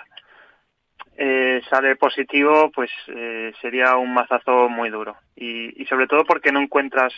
eh, 1.17 1.61
sale 1.69 1.97
positivo, 1.97 2.71
pues 2.71 2.91
eh, 3.09 3.53
sería 3.61 3.97
un 3.97 4.15
mazazo 4.15 4.69
muy 4.69 4.91
duro. 4.91 5.17
Y, 5.35 5.83
y, 5.83 5.87
sobre 5.87 6.07
todo 6.07 6.25
porque 6.25 6.53
no 6.53 6.61
encuentras 6.61 7.13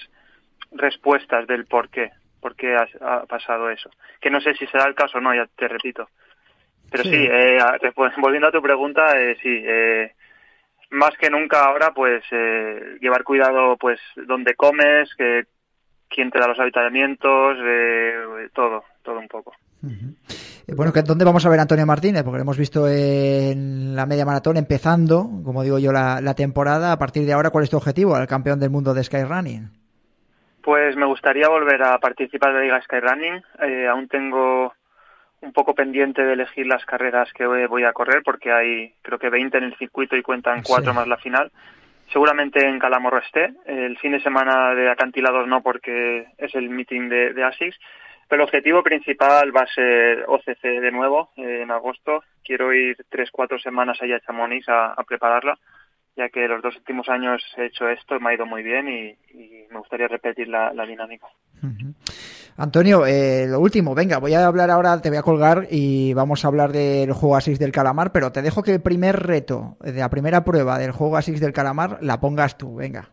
respuestas 0.74 1.46
del 1.46 1.66
por 1.66 1.88
qué, 1.88 2.10
por 2.40 2.56
qué 2.56 2.76
ha, 2.76 2.86
ha 3.00 3.26
pasado 3.26 3.70
eso. 3.70 3.90
Que 4.20 4.30
no 4.30 4.40
sé 4.40 4.54
si 4.54 4.66
será 4.66 4.86
el 4.86 4.94
caso 4.94 5.18
o 5.18 5.20
no, 5.20 5.34
ya 5.34 5.46
te 5.56 5.68
repito. 5.68 6.08
Pero 6.90 7.04
sí, 7.04 7.10
sí 7.10 7.28
eh, 7.30 7.58
volviendo 8.18 8.48
a 8.48 8.52
tu 8.52 8.62
pregunta, 8.62 9.18
eh, 9.18 9.36
sí, 9.42 9.62
eh, 9.64 10.12
más 10.90 11.12
que 11.18 11.30
nunca 11.30 11.64
ahora, 11.64 11.92
pues 11.94 12.22
eh, 12.30 12.98
llevar 13.00 13.24
cuidado, 13.24 13.76
pues 13.78 13.98
donde 14.26 14.54
comes, 14.54 15.08
que 15.16 15.44
quién 16.08 16.30
te 16.30 16.38
da 16.38 16.46
los 16.46 16.60
habitamientos, 16.60 17.56
eh, 17.64 18.48
todo, 18.54 18.84
todo 19.02 19.18
un 19.18 19.28
poco. 19.28 19.52
Uh 19.82 19.88
-huh. 19.88 20.16
Bueno, 20.76 20.92
¿dónde 21.04 21.24
vamos 21.24 21.44
a 21.44 21.48
ver 21.48 21.58
a 21.58 21.62
Antonio 21.62 21.86
Martínez? 21.86 22.22
Porque 22.22 22.38
lo 22.38 22.42
hemos 22.42 22.58
visto 22.58 22.86
en 22.88 23.96
la 23.96 24.06
media 24.06 24.24
maratón 24.24 24.56
empezando, 24.56 25.28
como 25.44 25.64
digo 25.64 25.78
yo, 25.78 25.92
la, 25.92 26.20
la 26.20 26.34
temporada. 26.34 26.92
A 26.92 26.98
partir 26.98 27.26
de 27.26 27.32
ahora, 27.32 27.50
¿cuál 27.50 27.64
es 27.64 27.70
tu 27.70 27.78
objetivo? 27.78 28.16
¿El 28.16 28.28
campeón 28.28 28.60
del 28.60 28.70
mundo 28.70 28.94
de 28.94 29.02
Skyrunning? 29.02 29.81
Pues 30.62 30.94
me 30.96 31.06
gustaría 31.06 31.48
volver 31.48 31.82
a 31.82 31.98
participar 31.98 32.52
de 32.52 32.58
la 32.58 32.64
Liga 32.64 32.82
Skyrunning. 32.82 33.42
Eh, 33.62 33.88
aún 33.88 34.06
tengo 34.06 34.72
un 35.40 35.52
poco 35.52 35.74
pendiente 35.74 36.22
de 36.22 36.34
elegir 36.34 36.66
las 36.66 36.84
carreras 36.84 37.32
que 37.32 37.44
voy 37.46 37.82
a 37.82 37.92
correr 37.92 38.22
porque 38.24 38.52
hay 38.52 38.94
creo 39.02 39.18
que 39.18 39.28
20 39.28 39.58
en 39.58 39.64
el 39.64 39.76
circuito 39.76 40.16
y 40.16 40.22
cuentan 40.22 40.62
cuatro 40.62 40.92
sí. 40.92 40.96
más 40.96 41.08
la 41.08 41.16
final. 41.16 41.50
Seguramente 42.12 42.64
en 42.64 42.78
Calamorro 42.78 43.18
esté. 43.18 43.52
El 43.66 43.98
fin 43.98 44.12
de 44.12 44.22
semana 44.22 44.72
de 44.74 44.88
acantilados 44.88 45.48
no 45.48 45.62
porque 45.62 46.28
es 46.38 46.54
el 46.54 46.70
meeting 46.70 47.08
de, 47.08 47.32
de 47.32 47.42
ASICS. 47.42 47.78
Pero 48.28 48.42
el 48.42 48.46
objetivo 48.46 48.82
principal 48.84 49.54
va 49.54 49.62
a 49.62 49.74
ser 49.74 50.24
OCC 50.28 50.62
de 50.62 50.92
nuevo 50.92 51.30
eh, 51.36 51.62
en 51.62 51.72
agosto. 51.72 52.22
Quiero 52.44 52.72
ir 52.72 52.96
tres, 53.08 53.30
cuatro 53.32 53.58
semanas 53.58 54.00
allá 54.00 54.16
a 54.16 54.20
Chamonix 54.20 54.68
a, 54.68 54.92
a 54.92 55.02
prepararla 55.02 55.58
ya 56.16 56.28
que 56.28 56.46
los 56.48 56.62
dos 56.62 56.76
últimos 56.76 57.08
años 57.08 57.42
he 57.56 57.66
hecho 57.66 57.88
esto, 57.88 58.20
me 58.20 58.30
ha 58.30 58.34
ido 58.34 58.46
muy 58.46 58.62
bien 58.62 58.88
y, 58.88 59.16
y 59.36 59.66
me 59.70 59.78
gustaría 59.78 60.08
repetir 60.08 60.48
la, 60.48 60.72
la 60.72 60.84
dinámica. 60.86 61.26
Uh 61.62 61.66
-huh. 61.66 61.94
Antonio, 62.56 63.06
eh, 63.06 63.46
lo 63.48 63.60
último, 63.60 63.94
venga, 63.94 64.18
voy 64.18 64.34
a 64.34 64.46
hablar 64.46 64.70
ahora, 64.70 65.00
te 65.00 65.08
voy 65.08 65.18
a 65.18 65.22
colgar 65.22 65.66
y 65.70 66.12
vamos 66.12 66.44
a 66.44 66.48
hablar 66.48 66.70
del 66.70 67.12
juego 67.12 67.36
Asix 67.36 67.58
del 67.58 67.72
Calamar, 67.72 68.12
pero 68.12 68.30
te 68.30 68.42
dejo 68.42 68.62
que 68.62 68.74
el 68.74 68.82
primer 68.82 69.26
reto, 69.26 69.76
de 69.80 69.92
la 69.94 70.10
primera 70.10 70.44
prueba 70.44 70.78
del 70.78 70.92
juego 70.92 71.16
Asix 71.16 71.40
del 71.40 71.52
Calamar, 71.52 71.98
la 72.02 72.20
pongas 72.20 72.58
tú, 72.58 72.76
venga. 72.76 73.08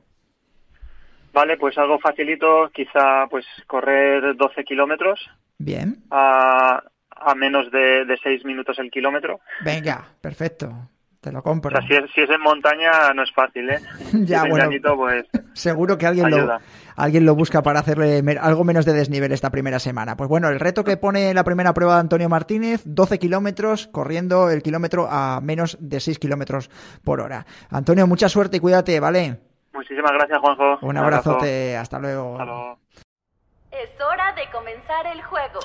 Vale, 1.31 1.57
pues 1.57 1.77
algo 1.77 1.99
facilito, 1.99 2.69
quizá 2.73 3.27
pues 3.29 3.45
correr 3.65 4.35
12 4.35 4.63
kilómetros. 4.65 5.19
Bien. 5.57 6.03
A, 6.11 6.83
a 7.11 7.35
menos 7.35 7.71
de, 7.71 8.05
de 8.05 8.17
6 8.21 8.43
minutos 8.45 8.77
el 8.79 8.91
kilómetro. 8.91 9.39
Venga, 9.63 10.05
perfecto. 10.21 10.89
Te 11.21 11.33
lo 11.33 11.43
compro. 11.43 11.77
O 11.77 11.81
sea, 11.81 11.87
si, 11.87 11.93
es, 11.95 12.09
si 12.15 12.21
es 12.21 12.29
en 12.29 12.41
montaña 12.41 13.13
no 13.13 13.23
es 13.23 13.31
fácil, 13.33 13.69
¿eh? 13.69 13.79
ya, 14.25 14.43
si 14.43 14.49
bueno. 14.49 14.65
Llanito, 14.65 14.95
pues, 14.95 15.25
seguro 15.53 15.97
que 15.97 16.07
alguien 16.07 16.29
lo, 16.29 16.57
alguien 16.95 17.25
lo 17.25 17.35
busca 17.35 17.61
para 17.61 17.81
hacerle 17.81 18.23
algo 18.39 18.63
menos 18.63 18.85
de 18.85 18.93
desnivel 18.93 19.33
esta 19.33 19.49
primera 19.49 19.79
semana. 19.79 20.15
Pues 20.15 20.29
bueno, 20.29 20.47
el 20.47 20.61
reto 20.61 20.85
que 20.85 20.95
pone 20.95 21.33
la 21.33 21.43
primera 21.43 21.73
prueba 21.73 21.95
de 21.95 21.99
Antonio 22.01 22.29
Martínez, 22.29 22.83
12 22.85 23.19
kilómetros, 23.19 23.87
corriendo 23.87 24.49
el 24.49 24.63
kilómetro 24.63 25.07
a 25.09 25.41
menos 25.41 25.77
de 25.81 25.99
6 25.99 26.19
kilómetros 26.19 26.69
por 27.03 27.19
hora. 27.19 27.45
Antonio, 27.69 28.07
mucha 28.07 28.29
suerte 28.29 28.57
y 28.57 28.59
cuídate, 28.61 28.99
¿vale? 29.01 29.39
Muchísimas 29.73 30.11
gracias, 30.13 30.39
Juanjo. 30.39 30.79
Un 30.81 30.97
abrazote, 30.97 31.75
hasta 31.75 31.99
luego. 31.99 32.33
Hasta 32.33 32.45
luego. 32.45 32.79
Es 33.71 34.01
hora 34.01 34.33
de 34.33 34.49
comenzar 34.51 35.05
el 35.07 35.21
juego. 35.23 35.59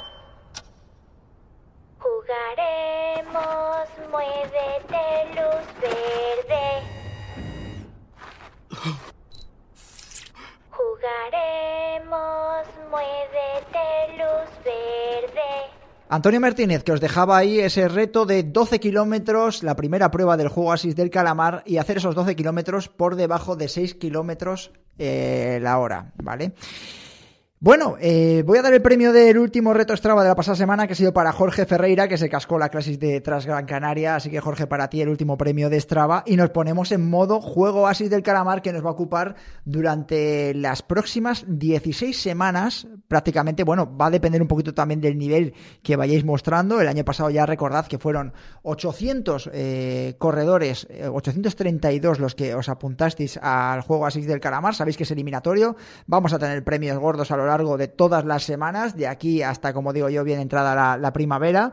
Jugaremos, 2.05 3.89
muévete, 4.11 5.05
luz 5.37 5.67
verde. 5.81 6.67
Jugaremos, 10.71 12.67
muévete, 12.91 13.89
luz 14.19 14.51
verde. 14.63 15.51
Antonio 16.11 16.41
Martínez, 16.43 16.85
que 16.85 16.93
os 16.93 17.01
dejaba 17.01 17.39
ahí 17.39 17.61
ese 17.61 17.89
reto 17.89 18.27
de 18.27 18.43
12 18.43 18.81
kilómetros, 18.81 19.63
la 19.63 19.75
primera 19.75 20.11
prueba 20.11 20.37
del 20.37 20.49
juego 20.49 20.75
Asis 20.75 20.95
del 20.95 21.09
Calamar, 21.09 21.63
y 21.65 21.79
hacer 21.79 21.97
esos 21.97 22.15
12 22.15 22.37
kilómetros 22.37 22.91
por 22.91 23.17
debajo 23.17 23.57
de 23.57 23.69
6 23.69 23.95
kilómetros 23.95 24.73
eh, 24.99 25.59
la 25.63 25.79
hora, 25.79 26.13
¿vale? 26.23 26.53
Bueno, 27.65 27.97
eh, 27.99 28.43
voy 28.45 28.59
a 28.59 28.63
dar 28.63 28.75
el 28.75 28.83
premio 28.83 29.11
del 29.11 29.39
último 29.39 29.73
reto 29.73 29.97
Strava 29.97 30.23
de 30.23 30.29
la 30.29 30.35
pasada 30.35 30.55
semana 30.55 30.87
que 30.87 30.93
ha 30.93 30.97
sido 30.97 31.15
para 31.15 31.33
Jorge 31.33 31.65
Ferreira, 31.65 32.09
que 32.09 32.19
se 32.19 32.29
cascó 32.29 32.59
la 32.59 32.69
clase 32.69 32.99
de 32.99 33.23
Transgran 33.23 33.65
Canaria. 33.65 34.17
Así 34.17 34.29
que, 34.29 34.39
Jorge, 34.39 34.67
para 34.67 34.91
ti 34.91 35.01
el 35.01 35.09
último 35.09 35.39
premio 35.39 35.71
de 35.71 35.81
Strava. 35.81 36.25
Y 36.27 36.37
nos 36.37 36.51
ponemos 36.51 36.93
en 36.93 37.09
modo 37.09 37.41
juego 37.41 37.87
Asis 37.87 38.11
del 38.11 38.23
Calamar 38.23 38.61
que 38.61 38.71
nos 38.71 38.85
va 38.85 38.91
a 38.91 38.93
ocupar 38.93 39.37
durante 39.65 40.53
las 40.53 40.83
próximas 40.83 41.47
16 41.49 42.15
semanas. 42.15 42.87
Prácticamente, 43.09 43.65
bueno, 43.65 43.97
va 43.97 44.09
a 44.09 44.11
depender 44.11 44.43
un 44.43 44.49
poquito 44.49 44.75
también 44.75 45.01
del 45.01 45.17
nivel 45.17 45.55
que 45.83 45.97
vayáis 45.97 46.23
mostrando. 46.23 46.83
El 46.83 46.89
año 46.89 47.07
pasado 47.07 47.31
ya 47.31 47.47
recordad 47.47 47.87
que 47.87 47.97
fueron 47.97 48.35
800 48.63 49.49
eh, 49.55 50.17
corredores, 50.19 50.87
832 51.11 52.21
los 52.21 52.35
que 52.35 52.55
os 52.55 52.69
apuntasteis 52.69 53.39
al 53.39 53.81
juego 53.81 54.05
Asis 54.05 54.27
del 54.27 54.41
Calamar. 54.41 54.75
Sabéis 54.75 54.99
que 54.99 55.05
es 55.05 55.11
eliminatorio. 55.11 55.77
Vamos 56.07 56.35
a 56.35 56.39
tener 56.39 56.63
premios 56.63 56.99
gordos 56.99 57.31
a 57.31 57.39
lo 57.39 57.47
largo 57.47 57.54
largo 57.55 57.77
de 57.77 57.89
todas 57.89 58.25
las 58.25 58.43
semanas, 58.43 58.97
de 58.97 59.07
aquí 59.07 59.43
hasta, 59.43 59.73
como 59.73 59.93
digo 59.93 60.09
yo, 60.09 60.25
bien 60.25 60.41
entrada 60.41 60.99
la, 60.99 61.13
primavera. 61.13 61.73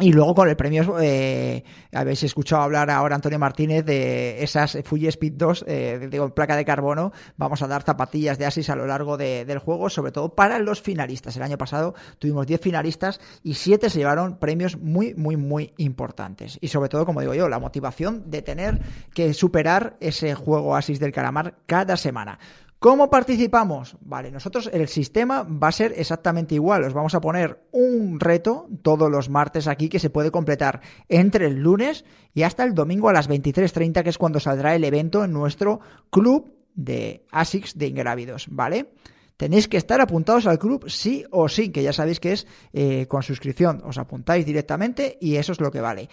Y 0.00 0.12
luego 0.12 0.32
con 0.32 0.48
el 0.48 0.54
premio, 0.54 1.00
eh, 1.00 1.64
habéis 1.92 2.22
escuchado 2.22 2.62
hablar 2.62 2.88
ahora 2.88 3.16
Antonio 3.16 3.40
Martínez 3.40 3.84
de 3.84 4.44
esas 4.44 4.78
Fuji 4.84 5.08
Speed 5.08 5.32
2, 5.32 5.64
eh, 5.66 6.08
digo, 6.08 6.32
placa 6.32 6.54
de 6.54 6.64
carbono. 6.64 7.10
Vamos 7.36 7.62
a 7.62 7.66
dar 7.66 7.82
zapatillas 7.82 8.38
de 8.38 8.46
Asis 8.46 8.70
a 8.70 8.76
lo 8.76 8.86
largo 8.86 9.16
de, 9.16 9.44
del 9.44 9.58
juego, 9.58 9.90
sobre 9.90 10.12
todo 10.12 10.36
para 10.36 10.60
los 10.60 10.80
finalistas. 10.80 11.36
El 11.36 11.42
año 11.42 11.58
pasado 11.58 11.94
tuvimos 12.20 12.46
10 12.46 12.60
finalistas 12.60 13.20
y 13.42 13.54
7 13.54 13.90
se 13.90 13.98
llevaron 13.98 14.38
premios 14.38 14.78
muy, 14.78 15.14
muy, 15.14 15.36
muy 15.36 15.72
importantes. 15.78 16.58
Y 16.60 16.68
sobre 16.68 16.90
todo, 16.90 17.04
como 17.04 17.20
digo 17.20 17.34
yo, 17.34 17.48
la 17.48 17.58
motivación 17.58 18.30
de 18.30 18.42
tener 18.42 18.80
que 19.12 19.34
superar 19.34 19.96
ese 19.98 20.36
juego 20.36 20.76
Asis 20.76 21.00
del 21.00 21.10
calamar 21.10 21.56
cada 21.66 21.96
semana. 21.96 22.38
¿Cómo 22.78 23.10
participamos? 23.10 23.96
Vale, 24.00 24.30
nosotros 24.30 24.70
el 24.72 24.86
sistema 24.86 25.42
va 25.42 25.66
a 25.66 25.72
ser 25.72 25.94
exactamente 25.96 26.54
igual. 26.54 26.84
Os 26.84 26.94
vamos 26.94 27.12
a 27.16 27.20
poner 27.20 27.66
un 27.72 28.20
reto 28.20 28.68
todos 28.82 29.10
los 29.10 29.28
martes 29.28 29.66
aquí 29.66 29.88
que 29.88 29.98
se 29.98 30.10
puede 30.10 30.30
completar 30.30 30.80
entre 31.08 31.46
el 31.46 31.56
lunes 31.56 32.04
y 32.34 32.44
hasta 32.44 32.62
el 32.62 32.74
domingo 32.74 33.08
a 33.08 33.12
las 33.12 33.28
23.30, 33.28 34.04
que 34.04 34.10
es 34.10 34.18
cuando 34.18 34.38
saldrá 34.38 34.76
el 34.76 34.84
evento 34.84 35.24
en 35.24 35.32
nuestro 35.32 35.80
club 36.10 36.54
de 36.76 37.26
ASICS 37.32 37.76
de 37.76 37.88
ingrávidos, 37.88 38.46
¿vale? 38.48 38.92
Tenéis 39.36 39.66
que 39.66 39.76
estar 39.76 40.00
apuntados 40.00 40.46
al 40.46 40.60
club 40.60 40.88
sí 40.88 41.24
o 41.32 41.48
sí, 41.48 41.70
que 41.70 41.82
ya 41.82 41.92
sabéis 41.92 42.20
que 42.20 42.32
es 42.32 42.46
eh, 42.72 43.06
con 43.06 43.24
suscripción. 43.24 43.82
Os 43.84 43.98
apuntáis 43.98 44.46
directamente 44.46 45.18
y 45.20 45.34
eso 45.34 45.50
es 45.50 45.60
lo 45.60 45.72
que 45.72 45.80
vale. 45.80 46.08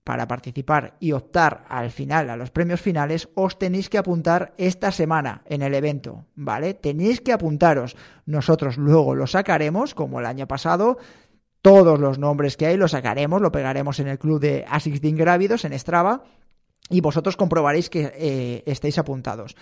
para 0.04 0.28
participar 0.28 0.96
y 1.00 1.12
optar 1.12 1.66
al 1.68 1.90
final 1.92 2.30
a 2.30 2.38
los 2.38 2.52
premios 2.52 2.82
finales, 2.82 3.30
os 3.36 3.60
tenéis 3.60 3.90
que 3.90 3.98
apuntar 3.98 4.54
esta 4.58 4.92
semana 4.92 5.42
en 5.46 5.64
el 5.64 5.74
evento, 5.74 6.26
¿vale? 6.36 6.76
Tenéis 6.76 7.20
que 7.20 7.34
apuntaros. 7.34 7.98
Nosotros 8.26 8.78
luego 8.78 9.16
lo 9.16 9.28
sacaremos, 9.28 9.94
como 9.94 10.20
el 10.20 10.28
año 10.28 10.48
pasado, 10.48 10.98
todos 11.62 12.00
los 12.00 12.18
nombres 12.18 12.58
que 12.58 12.66
hay 12.66 12.78
los 12.78 12.92
sacaremos, 12.92 13.42
lo 13.42 13.52
pegaremos 13.52 14.00
en 14.00 14.08
el 14.08 14.20
club 14.20 14.40
de 14.40 14.66
ASICS 14.68 15.02
de 15.02 15.08
Ingrávidos, 15.10 15.66
en 15.66 15.78
Strava, 15.78 16.24
y 16.90 17.02
vosotros 17.02 17.38
comprobaréis 17.38 17.90
que 17.90 18.12
eh, 18.16 18.64
estéis 18.66 18.98
apuntados. 18.98 19.56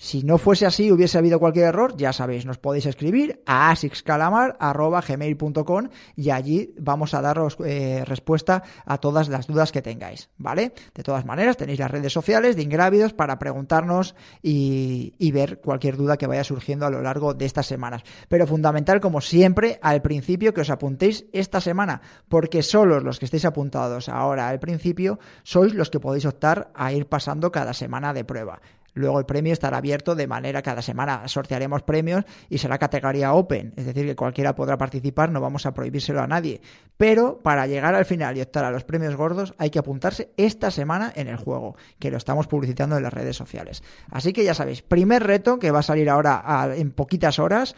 Si 0.00 0.22
no 0.22 0.38
fuese 0.38 0.64
así, 0.64 0.92
hubiese 0.92 1.18
habido 1.18 1.40
cualquier 1.40 1.66
error, 1.66 1.96
ya 1.96 2.12
sabéis, 2.12 2.46
nos 2.46 2.58
podéis 2.58 2.86
escribir 2.86 3.42
a 3.46 3.72
asixcalamar.gmail.com 3.72 5.88
y 6.14 6.30
allí 6.30 6.72
vamos 6.78 7.14
a 7.14 7.20
daros 7.20 7.56
eh, 7.64 8.04
respuesta 8.06 8.62
a 8.86 8.98
todas 8.98 9.28
las 9.28 9.48
dudas 9.48 9.72
que 9.72 9.82
tengáis, 9.82 10.30
¿vale? 10.38 10.72
De 10.94 11.02
todas 11.02 11.26
maneras, 11.26 11.56
tenéis 11.56 11.80
las 11.80 11.90
redes 11.90 12.12
sociales 12.12 12.54
de 12.54 12.62
Ingrávidos 12.62 13.12
para 13.12 13.40
preguntarnos 13.40 14.14
y, 14.40 15.14
y 15.18 15.32
ver 15.32 15.60
cualquier 15.60 15.96
duda 15.96 16.16
que 16.16 16.28
vaya 16.28 16.44
surgiendo 16.44 16.86
a 16.86 16.90
lo 16.90 17.02
largo 17.02 17.34
de 17.34 17.46
estas 17.46 17.66
semanas. 17.66 18.04
Pero 18.28 18.46
fundamental, 18.46 19.00
como 19.00 19.20
siempre, 19.20 19.80
al 19.82 20.00
principio 20.00 20.54
que 20.54 20.60
os 20.60 20.70
apuntéis 20.70 21.26
esta 21.32 21.60
semana, 21.60 22.02
porque 22.28 22.62
solos 22.62 23.02
los 23.02 23.18
que 23.18 23.24
estéis 23.24 23.46
apuntados 23.46 24.08
ahora 24.08 24.48
al 24.48 24.60
principio 24.60 25.18
sois 25.42 25.74
los 25.74 25.90
que 25.90 25.98
podéis 25.98 26.24
optar 26.24 26.70
a 26.74 26.92
ir 26.92 27.06
pasando 27.06 27.50
cada 27.50 27.74
semana 27.74 28.14
de 28.14 28.24
prueba. 28.24 28.60
Luego 28.98 29.20
el 29.20 29.26
premio 29.26 29.52
estará 29.52 29.78
abierto 29.78 30.16
de 30.16 30.26
manera 30.26 30.60
cada 30.60 30.82
semana 30.82 31.28
sortearemos 31.28 31.82
premios 31.82 32.24
y 32.48 32.58
será 32.58 32.78
categoría 32.78 33.32
open, 33.32 33.72
es 33.76 33.86
decir, 33.86 34.04
que 34.06 34.16
cualquiera 34.16 34.56
podrá 34.56 34.76
participar, 34.76 35.30
no 35.30 35.40
vamos 35.40 35.66
a 35.66 35.72
prohibírselo 35.72 36.20
a 36.20 36.26
nadie. 36.26 36.60
Pero 36.96 37.38
para 37.38 37.66
llegar 37.68 37.94
al 37.94 38.04
final 38.04 38.36
y 38.36 38.42
optar 38.42 38.64
a 38.64 38.72
los 38.72 38.82
premios 38.82 39.14
gordos 39.14 39.54
hay 39.56 39.70
que 39.70 39.78
apuntarse 39.78 40.32
esta 40.36 40.72
semana 40.72 41.12
en 41.14 41.28
el 41.28 41.36
juego, 41.36 41.76
que 42.00 42.10
lo 42.10 42.16
estamos 42.16 42.48
publicitando 42.48 42.96
en 42.96 43.04
las 43.04 43.12
redes 43.12 43.36
sociales. 43.36 43.84
Así 44.10 44.32
que 44.32 44.42
ya 44.42 44.54
sabéis, 44.54 44.82
primer 44.82 45.22
reto 45.22 45.60
que 45.60 45.70
va 45.70 45.78
a 45.78 45.82
salir 45.82 46.10
ahora 46.10 46.74
en 46.74 46.90
poquitas 46.90 47.38
horas, 47.38 47.76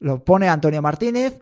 lo 0.00 0.24
pone 0.24 0.48
Antonio 0.48 0.82
Martínez, 0.82 1.38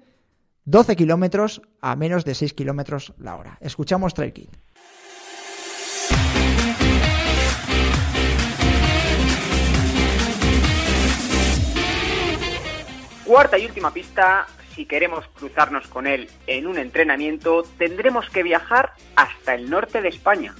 12 0.66 0.96
kilómetros 0.96 1.62
a 1.80 1.96
menos 1.96 2.26
de 2.26 2.34
6 2.34 2.52
kilómetros 2.52 3.14
la 3.18 3.36
hora. 3.36 3.56
Escuchamos 3.60 4.12
Trail. 4.12 4.51
Cuarta 13.24 13.56
y 13.59 13.64
última 13.64 13.90
pista, 13.90 14.46
si 14.74 14.84
queremos 14.84 15.26
cruzarnos 15.28 15.86
con 15.88 16.06
él 16.06 16.28
en 16.46 16.66
un 16.66 16.78
entrenamiento, 16.78 17.62
tendremos 17.78 18.28
que 18.28 18.42
viajar 18.42 18.92
hasta 19.16 19.55
el 19.55 19.70
norte 19.70 20.02
de 20.02 20.09
España. 20.09 20.55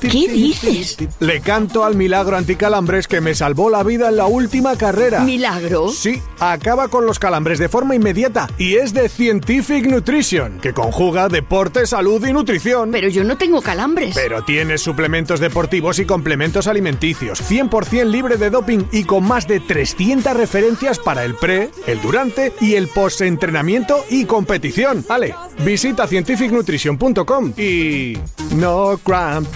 ¿Qué 0.00 0.28
dices? 0.28 0.96
Le 1.20 1.40
canto 1.40 1.84
al 1.84 1.94
milagro 1.94 2.36
anticalambres 2.36 3.06
que 3.06 3.20
me 3.20 3.34
salvó 3.34 3.68
la 3.68 3.82
vida 3.82 4.08
en 4.08 4.16
la 4.16 4.26
última 4.26 4.76
carrera. 4.76 5.20
¿Milagro? 5.20 5.90
Sí, 5.90 6.22
acaba 6.38 6.88
con 6.88 7.04
los 7.04 7.18
calambres 7.18 7.58
de 7.58 7.68
forma 7.68 7.94
inmediata 7.94 8.48
y 8.56 8.76
es 8.76 8.94
de 8.94 9.08
Scientific 9.08 9.86
Nutrition, 9.86 10.58
que 10.60 10.72
conjuga 10.72 11.28
deporte, 11.28 11.86
salud 11.86 12.24
y 12.26 12.32
nutrición. 12.32 12.90
Pero 12.92 13.08
yo 13.08 13.24
no 13.24 13.36
tengo 13.36 13.60
calambres. 13.60 14.14
Pero 14.14 14.42
tienes 14.42 14.80
suplementos 14.80 15.38
deportivos 15.38 15.98
y 15.98 16.06
complementos 16.06 16.66
alimenticios, 16.66 17.42
100% 17.42 18.04
libre 18.06 18.36
de 18.38 18.48
doping 18.48 18.84
y 18.92 19.04
con 19.04 19.24
más 19.24 19.46
de 19.46 19.60
300 19.60 20.34
referencias 20.34 20.98
para 20.98 21.24
el 21.24 21.34
pre, 21.34 21.70
el 21.86 22.00
durante 22.00 22.54
y 22.60 22.74
el 22.74 22.88
post-entrenamiento 22.88 24.04
y 24.08 24.24
competición. 24.24 25.04
Ale, 25.08 25.34
visita 25.64 26.06
scientificnutrition.com 26.06 27.52
y... 27.58 28.16
No 28.56 28.98
cramp. 29.04 29.46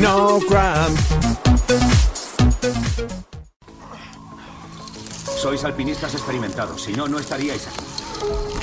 No 0.00 0.38
cramp. 0.48 0.98
Sois 5.36 5.64
alpinistas 5.64 6.14
experimentados, 6.14 6.82
si 6.82 6.92
no, 6.92 7.06
no 7.06 7.18
estaríais 7.18 7.66
aquí. 7.66 7.84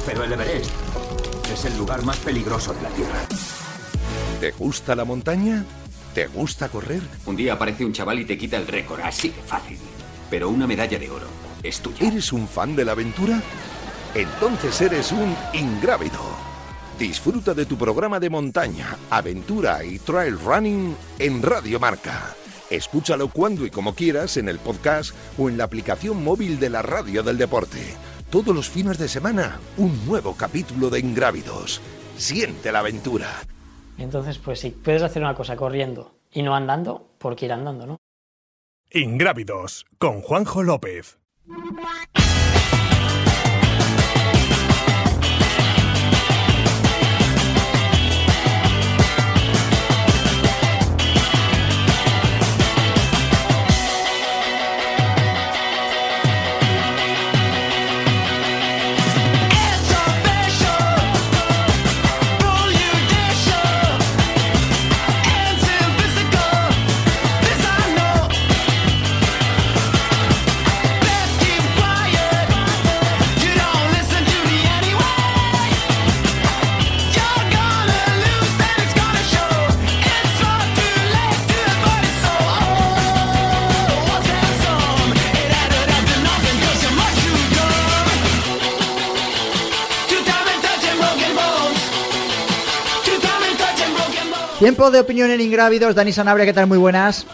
Pero 0.05 0.23
el 0.23 0.33
Everest 0.33 0.71
es 1.51 1.65
el 1.65 1.77
lugar 1.77 2.03
más 2.03 2.17
peligroso 2.17 2.73
de 2.73 2.81
la 2.81 2.89
Tierra. 2.89 3.25
¿Te 4.39 4.51
gusta 4.51 4.95
la 4.95 5.05
montaña? 5.05 5.63
¿Te 6.13 6.27
gusta 6.27 6.69
correr? 6.69 7.01
Un 7.25 7.35
día 7.35 7.53
aparece 7.53 7.85
un 7.85 7.93
chaval 7.93 8.19
y 8.19 8.25
te 8.25 8.37
quita 8.37 8.57
el 8.57 8.67
récord, 8.67 8.99
así 9.01 9.29
de 9.29 9.41
fácil. 9.41 9.79
Pero 10.29 10.49
una 10.49 10.67
medalla 10.67 10.99
de 10.99 11.09
oro 11.09 11.27
es 11.63 11.79
tuya. 11.79 12.07
¿Eres 12.07 12.33
un 12.33 12.47
fan 12.47 12.75
de 12.75 12.85
la 12.85 12.91
aventura? 12.91 13.41
Entonces 14.13 14.79
eres 14.81 15.11
un 15.11 15.35
ingrávido. 15.53 16.44
Disfruta 16.99 17.53
de 17.53 17.65
tu 17.65 17.77
programa 17.77 18.21
de 18.21 18.29
montaña, 18.29 18.97
aventura 19.09 19.83
y 19.83 19.99
trail 19.99 20.39
running 20.39 20.95
en 21.19 21.41
Radio 21.41 21.77
Marca. 21.77 22.33
Escúchalo 22.69 23.27
cuando 23.27 23.65
y 23.65 23.69
como 23.69 23.93
quieras 23.93 24.37
en 24.37 24.47
el 24.47 24.59
podcast 24.59 25.13
o 25.37 25.49
en 25.49 25.57
la 25.57 25.65
aplicación 25.65 26.23
móvil 26.23 26.57
de 26.57 26.69
la 26.69 26.81
Radio 26.81 27.21
del 27.21 27.37
Deporte. 27.37 27.79
Todos 28.29 28.55
los 28.55 28.69
fines 28.69 28.97
de 28.97 29.09
semana, 29.09 29.59
un 29.75 30.05
nuevo 30.05 30.35
capítulo 30.35 30.89
de 30.89 31.01
Ingrávidos. 31.01 31.81
Siente 32.15 32.71
la 32.71 32.79
aventura. 32.79 33.27
Entonces, 33.97 34.37
pues 34.37 34.61
si 34.61 34.69
puedes 34.71 35.03
hacer 35.03 35.21
una 35.21 35.35
cosa 35.35 35.57
corriendo 35.57 36.15
y 36.31 36.43
no 36.43 36.55
andando, 36.55 37.09
¿por 37.17 37.35
qué 37.35 37.45
ir 37.47 37.51
andando, 37.51 37.85
no? 37.85 37.97
Ingrávidos, 38.89 39.85
con 39.97 40.21
Juanjo 40.21 40.63
López. 40.63 41.19
Tiempo 94.59 94.89
de 94.89 94.99
opinión 94.99 95.29
en 95.31 95.41
Ingrávidos. 95.41 95.95
Dani 95.95 96.11
Sanabria, 96.11 96.45
¿qué 96.45 96.53
tal? 96.53 96.67
Muy 96.67 96.77
buenas. 96.77 97.27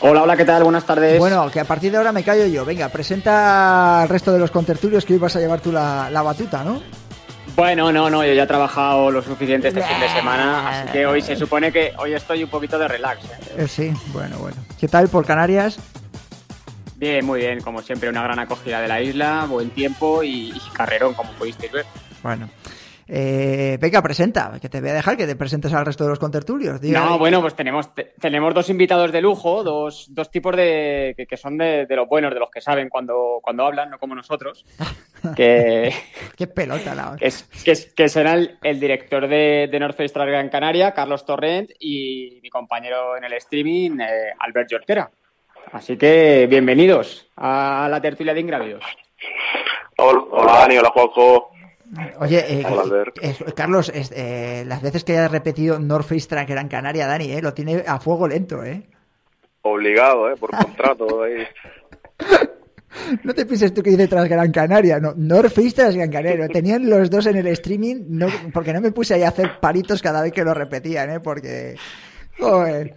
Hola, 0.00 0.22
hola, 0.22 0.36
¿qué 0.36 0.44
tal? 0.44 0.62
Buenas 0.62 0.84
tardes. 0.84 1.18
Bueno, 1.18 1.50
que 1.50 1.60
a 1.60 1.64
partir 1.64 1.90
de 1.90 1.96
ahora 1.96 2.12
me 2.12 2.22
callo 2.22 2.46
yo. 2.46 2.64
Venga, 2.64 2.88
presenta 2.88 4.02
al 4.02 4.08
resto 4.08 4.32
de 4.32 4.38
los 4.38 4.50
contertulios 4.50 5.04
que 5.04 5.14
hoy 5.14 5.18
vas 5.18 5.34
a 5.36 5.40
llevar 5.40 5.60
tú 5.60 5.72
la, 5.72 6.08
la 6.10 6.22
batuta, 6.22 6.62
¿no? 6.62 6.82
Bueno, 7.56 7.90
no, 7.90 8.08
no, 8.08 8.24
yo 8.24 8.34
ya 8.34 8.44
he 8.44 8.46
trabajado 8.46 9.10
lo 9.10 9.20
suficiente 9.22 9.68
este 9.68 9.82
fin 9.82 9.98
de 9.98 10.08
semana, 10.10 10.68
así 10.68 10.92
que 10.92 11.06
hoy 11.06 11.20
se 11.22 11.34
supone 11.34 11.72
que 11.72 11.92
hoy 11.98 12.12
estoy 12.12 12.44
un 12.44 12.50
poquito 12.50 12.78
de 12.78 12.86
relax. 12.86 13.24
¿eh? 13.24 13.28
Eh, 13.56 13.66
sí, 13.66 13.92
bueno, 14.12 14.38
bueno. 14.38 14.56
¿Qué 14.78 14.86
tal 14.86 15.08
por 15.08 15.26
Canarias? 15.26 15.78
Bien, 16.94 17.24
muy 17.24 17.40
bien, 17.40 17.60
como 17.60 17.82
siempre, 17.82 18.08
una 18.08 18.22
gran 18.22 18.38
acogida 18.38 18.80
de 18.80 18.86
la 18.86 19.00
isla, 19.00 19.46
buen 19.48 19.70
tiempo 19.70 20.22
y, 20.22 20.50
y 20.50 20.62
carrerón, 20.72 21.14
como 21.14 21.32
pudisteis 21.32 21.72
ver. 21.72 21.86
Bueno. 22.22 22.48
Eh, 23.10 23.78
venga, 23.80 24.02
presenta, 24.02 24.52
que 24.60 24.68
te 24.68 24.80
voy 24.82 24.90
a 24.90 24.94
dejar 24.94 25.16
que 25.16 25.26
te 25.26 25.34
presentes 25.34 25.72
al 25.72 25.86
resto 25.86 26.04
de 26.04 26.10
los 26.10 26.18
contertulios. 26.18 26.78
Diga- 26.80 27.04
No, 27.04 27.18
bueno, 27.18 27.40
pues 27.40 27.54
tenemos, 27.54 27.94
te- 27.94 28.12
tenemos 28.20 28.52
dos 28.52 28.68
invitados 28.68 29.10
de 29.12 29.22
lujo, 29.22 29.64
dos, 29.64 30.06
dos 30.10 30.30
tipos 30.30 30.54
de 30.54 31.14
que, 31.16 31.26
que 31.26 31.36
son 31.38 31.56
de, 31.56 31.86
de 31.86 31.96
los 31.96 32.06
buenos, 32.06 32.34
de 32.34 32.40
los 32.40 32.50
que 32.50 32.60
saben 32.60 32.90
cuando, 32.90 33.38
cuando 33.42 33.64
hablan, 33.64 33.88
no 33.90 33.98
como 33.98 34.14
nosotros. 34.14 34.66
que, 35.36 35.90
Qué 36.36 36.46
pelota 36.48 36.94
la 36.94 37.16
que, 37.18 37.26
es- 37.28 37.44
que, 37.64 37.70
es- 37.72 37.94
que 37.94 38.08
será 38.10 38.34
el, 38.34 38.58
el 38.62 38.78
director 38.78 39.26
de, 39.26 39.68
de 39.72 39.80
North 39.80 39.96
Face 39.96 40.12
Gran 40.14 40.50
Canaria, 40.50 40.92
Carlos 40.92 41.24
Torrent, 41.24 41.70
y 41.80 42.40
mi 42.42 42.50
compañero 42.50 43.16
en 43.16 43.24
el 43.24 43.32
streaming, 43.34 44.00
eh, 44.00 44.32
Albert 44.38 44.68
Jorquera. 44.70 45.10
Así 45.72 45.96
que 45.96 46.46
bienvenidos 46.48 47.28
a 47.36 47.88
la 47.90 48.00
tertulia 48.00 48.34
de 48.34 48.40
Ingrávidos. 48.40 48.84
Hola, 49.96 50.22
hola 50.30 50.52
Dani, 50.60 50.76
hola 50.78 50.90
Juanjo. 50.90 51.50
Oye, 52.20 52.44
eh, 52.60 52.64
Hola, 52.68 52.82
Albert. 52.82 53.18
eh, 53.22 53.34
Carlos, 53.56 53.90
eh, 53.94 54.64
las 54.66 54.82
veces 54.82 55.04
que 55.04 55.12
hayas 55.12 55.30
repetido 55.30 55.78
North 55.78 56.06
Face 56.06 56.26
Track 56.28 56.48
Gran 56.48 56.68
Canaria, 56.68 57.06
Dani, 57.06 57.32
eh, 57.32 57.40
lo 57.42 57.54
tiene 57.54 57.82
a 57.86 57.98
fuego 57.98 58.28
lento, 58.28 58.62
¿eh? 58.64 58.86
Obligado, 59.62 60.30
¿eh? 60.30 60.34
Por 60.38 60.50
contrato. 60.56 61.06
No 63.22 63.32
te 63.32 63.46
pienses 63.46 63.72
tú 63.72 63.82
que 63.82 63.90
dice 63.90 64.08
tras 64.08 64.28
Gran 64.28 64.50
Canaria, 64.50 64.98
no, 64.98 65.14
North 65.16 65.50
Face 65.52 65.72
tras 65.72 65.94
Gran 65.94 66.10
Canaria. 66.10 66.46
Lo 66.46 66.48
Tenían 66.52 66.88
los 66.90 67.08
dos 67.10 67.26
en 67.26 67.36
el 67.36 67.46
streaming, 67.48 68.04
no, 68.08 68.26
porque 68.52 68.72
no 68.72 68.80
me 68.80 68.92
puse 68.92 69.14
ahí 69.14 69.22
a 69.22 69.28
hacer 69.28 69.60
palitos 69.60 70.02
cada 70.02 70.22
vez 70.22 70.32
que 70.32 70.44
lo 70.44 70.52
repetían, 70.54 71.10
¿eh? 71.10 71.20
Porque... 71.20 71.76
joder. 72.38 72.94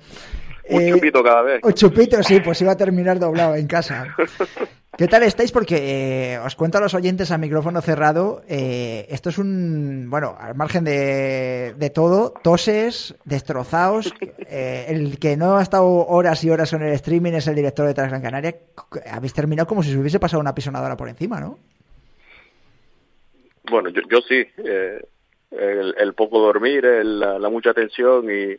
Un 0.69 0.81
Eh, 0.81 0.91
chupito 0.93 1.23
cada 1.23 1.41
vez. 1.43 1.59
Un 1.63 1.73
chupito, 1.73 2.21
sí, 2.23 2.39
pues 2.39 2.61
iba 2.61 2.71
a 2.73 2.77
terminar 2.77 3.19
doblado 3.19 3.55
en 3.55 3.67
casa. 3.67 4.15
¿Qué 5.01 5.07
tal 5.07 5.23
estáis? 5.23 5.51
Porque 5.51 6.33
eh, 6.33 6.37
os 6.45 6.55
cuento 6.55 6.77
a 6.77 6.81
los 6.81 6.93
oyentes 6.93 7.31
a 7.31 7.39
micrófono 7.39 7.81
cerrado, 7.81 8.43
eh, 8.47 9.07
esto 9.09 9.29
es 9.29 9.39
un, 9.39 10.05
bueno, 10.11 10.37
al 10.39 10.53
margen 10.53 10.83
de, 10.83 11.73
de 11.75 11.89
todo, 11.89 12.35
toses, 12.43 13.15
destrozados, 13.25 14.13
eh, 14.21 14.85
el 14.89 15.17
que 15.17 15.37
no 15.37 15.57
ha 15.57 15.63
estado 15.63 15.87
horas 15.87 16.43
y 16.43 16.51
horas 16.51 16.71
en 16.73 16.83
el 16.83 16.93
streaming 16.93 17.31
es 17.31 17.47
el 17.47 17.55
director 17.55 17.87
de 17.87 17.95
Transgran 17.95 18.21
Canaria, 18.21 18.55
habéis 19.11 19.33
terminado 19.33 19.65
como 19.65 19.81
si 19.81 19.89
se 19.89 19.97
hubiese 19.97 20.19
pasado 20.19 20.39
una 20.39 20.53
pisonadora 20.53 20.95
por 20.95 21.09
encima, 21.09 21.39
¿no? 21.39 21.57
Bueno, 23.71 23.89
yo, 23.89 24.03
yo 24.07 24.21
sí. 24.21 24.45
eh, 24.57 25.01
el, 25.51 25.93
el 25.97 26.13
poco 26.13 26.39
dormir, 26.39 26.85
el- 26.85 27.19
la, 27.19 27.37
la 27.39 27.49
mucha 27.49 27.73
tensión 27.73 28.25
y, 28.31 28.57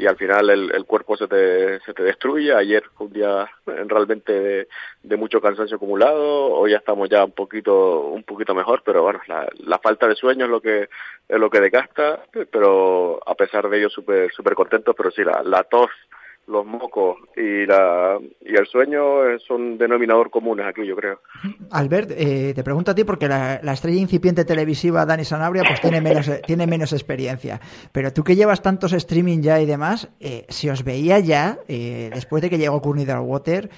y 0.00 0.06
al 0.06 0.16
final 0.16 0.50
el, 0.50 0.70
el 0.74 0.84
cuerpo 0.84 1.16
se 1.16 1.26
te, 1.26 1.80
se 1.80 1.94
te 1.94 2.02
destruye. 2.02 2.54
Ayer 2.54 2.84
fue 2.94 3.06
un 3.06 3.12
día 3.12 3.48
realmente 3.66 4.32
de, 4.32 4.68
de 5.02 5.16
mucho 5.16 5.40
cansancio 5.40 5.76
acumulado. 5.76 6.52
Hoy 6.54 6.72
ya 6.72 6.78
estamos 6.78 7.08
ya 7.08 7.24
un 7.24 7.32
poquito 7.32 8.00
un 8.08 8.22
poquito 8.22 8.54
mejor, 8.54 8.82
pero 8.84 9.02
bueno, 9.02 9.20
la, 9.26 9.48
la 9.64 9.78
falta 9.78 10.06
de 10.08 10.14
sueño 10.16 10.44
es 10.44 10.50
lo 10.50 10.60
que 10.60 10.88
es 11.28 11.38
lo 11.38 11.50
que 11.50 11.60
desgasta. 11.60 12.20
Pero 12.50 13.20
a 13.26 13.34
pesar 13.34 13.68
de 13.68 13.78
ello 13.78 13.90
súper 13.90 14.30
súper 14.32 14.54
contentos. 14.54 14.94
Pero 14.96 15.10
sí, 15.10 15.24
la, 15.24 15.42
la 15.42 15.64
tos, 15.64 15.90
los 16.46 16.64
mocos 16.64 17.16
y 17.36 17.66
la 17.66 18.18
y 18.40 18.54
el 18.54 18.66
sueño 18.66 19.24
eh, 19.28 19.38
son 19.46 19.76
denominador 19.78 20.30
comunes 20.30 20.66
aquí, 20.66 20.86
yo 20.86 20.94
creo. 20.94 21.20
Albert, 21.70 22.12
eh, 22.16 22.52
te 22.54 22.62
pregunto 22.62 22.92
a 22.92 22.94
ti 22.94 23.02
porque 23.04 23.28
la, 23.28 23.58
la 23.62 23.72
estrella 23.72 24.00
incipiente 24.00 24.44
televisiva 24.44 25.04
Dani 25.04 25.24
Sanabria 25.24 25.64
pues 25.66 25.80
tiene 25.80 26.00
menos, 26.00 26.30
tiene 26.46 26.66
menos 26.66 26.92
experiencia. 26.92 27.60
Pero 27.92 28.12
tú 28.12 28.22
que 28.22 28.36
llevas 28.36 28.62
tantos 28.62 28.92
streaming 28.92 29.40
ya 29.42 29.60
y 29.60 29.66
demás, 29.66 30.08
eh, 30.20 30.46
si 30.48 30.68
os 30.70 30.84
veía 30.84 31.18
ya, 31.18 31.58
eh, 31.68 32.10
después 32.14 32.42
de 32.42 32.50
que 32.50 32.58
llegó 32.58 32.80
Courtney 32.80 33.06
Water, 33.06 33.68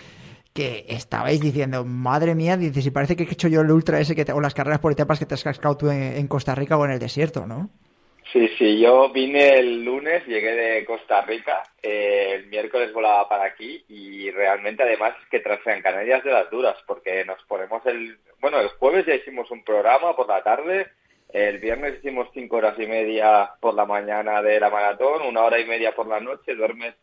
que 0.53 0.85
estabais 0.89 1.40
diciendo, 1.40 1.85
madre 1.85 2.35
mía, 2.35 2.57
dices, 2.57 2.82
si 2.85 2.90
parece 2.90 3.15
que 3.16 3.23
he 3.23 3.32
hecho 3.32 3.49
yo 3.49 3.61
el 3.61 3.70
ultra 3.70 4.01
ese 4.01 4.15
que 4.16 4.24
te- 4.24 4.32
o 4.32 4.40
las 4.40 4.55
carreras 4.55 4.81
por 4.81 4.90
etapas 4.93 5.19
que 5.19 5.24
te 5.27 5.35
has 5.35 5.45
cascado 5.45 5.77
tú 5.77 5.89
en, 5.90 6.03
en 6.03 6.27
Costa 6.27 6.55
Rica 6.55 6.77
o 6.77 6.85
en 6.85 6.90
el 6.90 6.99
desierto, 6.99 7.47
¿no? 7.47 7.70
Sí, 8.33 8.47
sí, 8.59 8.79
yo 8.79 9.11
vine 9.11 9.59
el 9.59 9.85
lunes, 9.85 10.27
llegué 10.27 10.53
de 10.53 10.85
Costa 10.85 11.23
Rica, 11.23 11.63
eh, 11.83 12.33
el 12.35 12.49
miércoles 12.49 12.93
volaba 12.93 13.27
para 13.27 13.45
aquí 13.45 13.83
y 13.89 14.31
realmente 14.31 14.83
además 14.83 15.15
es 15.23 15.29
que 15.31 15.41
Transgran 15.41 15.81
Canarias 15.81 16.23
de 16.23 16.33
las 16.33 16.51
duras 16.51 16.77
porque 16.87 17.25
nos 17.25 17.43
ponemos 17.45 17.85
el, 17.87 18.19
bueno, 18.41 18.61
el 18.61 18.69
jueves 18.69 19.07
ya 19.07 19.15
hicimos 19.15 19.51
un 19.51 19.65
programa 19.65 20.15
por 20.15 20.29
la 20.29 20.43
tarde, 20.43 20.89
el 21.31 21.59
viernes 21.59 21.99
hicimos 22.01 22.29
cinco 22.35 22.57
horas 22.57 22.79
y 22.79 22.87
media 22.87 23.51
por 23.61 23.73
la 23.73 23.87
mañana 23.87 24.43
de 24.43 24.61
la 24.61 24.69
maratón, 24.69 25.23
una 25.23 25.45
hora 25.45 25.59
y 25.59 25.65
media 25.65 25.95
por 25.95 26.07
la 26.07 26.21
noche, 26.21 26.55
duermes 26.55 26.97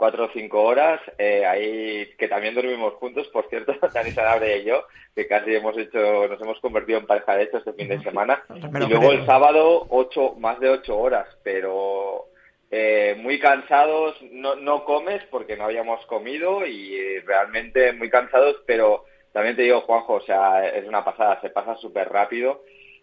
cuatro 0.00 0.24
o 0.24 0.30
cinco 0.32 0.62
horas, 0.62 0.98
eh, 1.18 1.44
ahí 1.44 2.08
que 2.16 2.26
también 2.26 2.54
dormimos 2.54 2.94
juntos, 2.94 3.28
por 3.28 3.46
cierto, 3.50 3.74
Dani 3.92 4.12
Sanabria 4.12 4.56
y 4.56 4.64
yo, 4.64 4.84
que 5.14 5.28
casi 5.28 5.54
hemos 5.54 5.76
hecho, 5.76 6.26
nos 6.26 6.40
hemos 6.40 6.58
convertido 6.60 7.00
en 7.00 7.06
pareja 7.06 7.36
de 7.36 7.42
hecho 7.42 7.58
este 7.58 7.74
fin 7.74 7.88
de 7.88 8.02
semana. 8.02 8.42
Y 8.48 8.88
luego 8.88 9.12
el 9.12 9.26
sábado 9.26 9.86
ocho, 9.90 10.36
más 10.38 10.58
de 10.58 10.70
ocho 10.70 10.98
horas, 10.98 11.26
pero 11.42 12.28
eh, 12.70 13.14
muy 13.20 13.38
cansados, 13.38 14.16
no, 14.32 14.54
no 14.54 14.86
comes 14.86 15.22
porque 15.30 15.58
no 15.58 15.64
habíamos 15.64 16.06
comido 16.06 16.64
y 16.64 16.94
eh, 16.94 17.22
realmente 17.26 17.92
muy 17.92 18.08
cansados, 18.08 18.56
pero 18.66 19.04
también 19.34 19.54
te 19.54 19.62
digo, 19.64 19.82
Juanjo, 19.82 20.14
o 20.14 20.22
sea, 20.22 20.66
es 20.66 20.88
una 20.88 21.04
pasada, 21.04 21.42
se 21.42 21.50
pasa 21.50 21.76
súper 21.76 22.08
rápido 22.08 22.62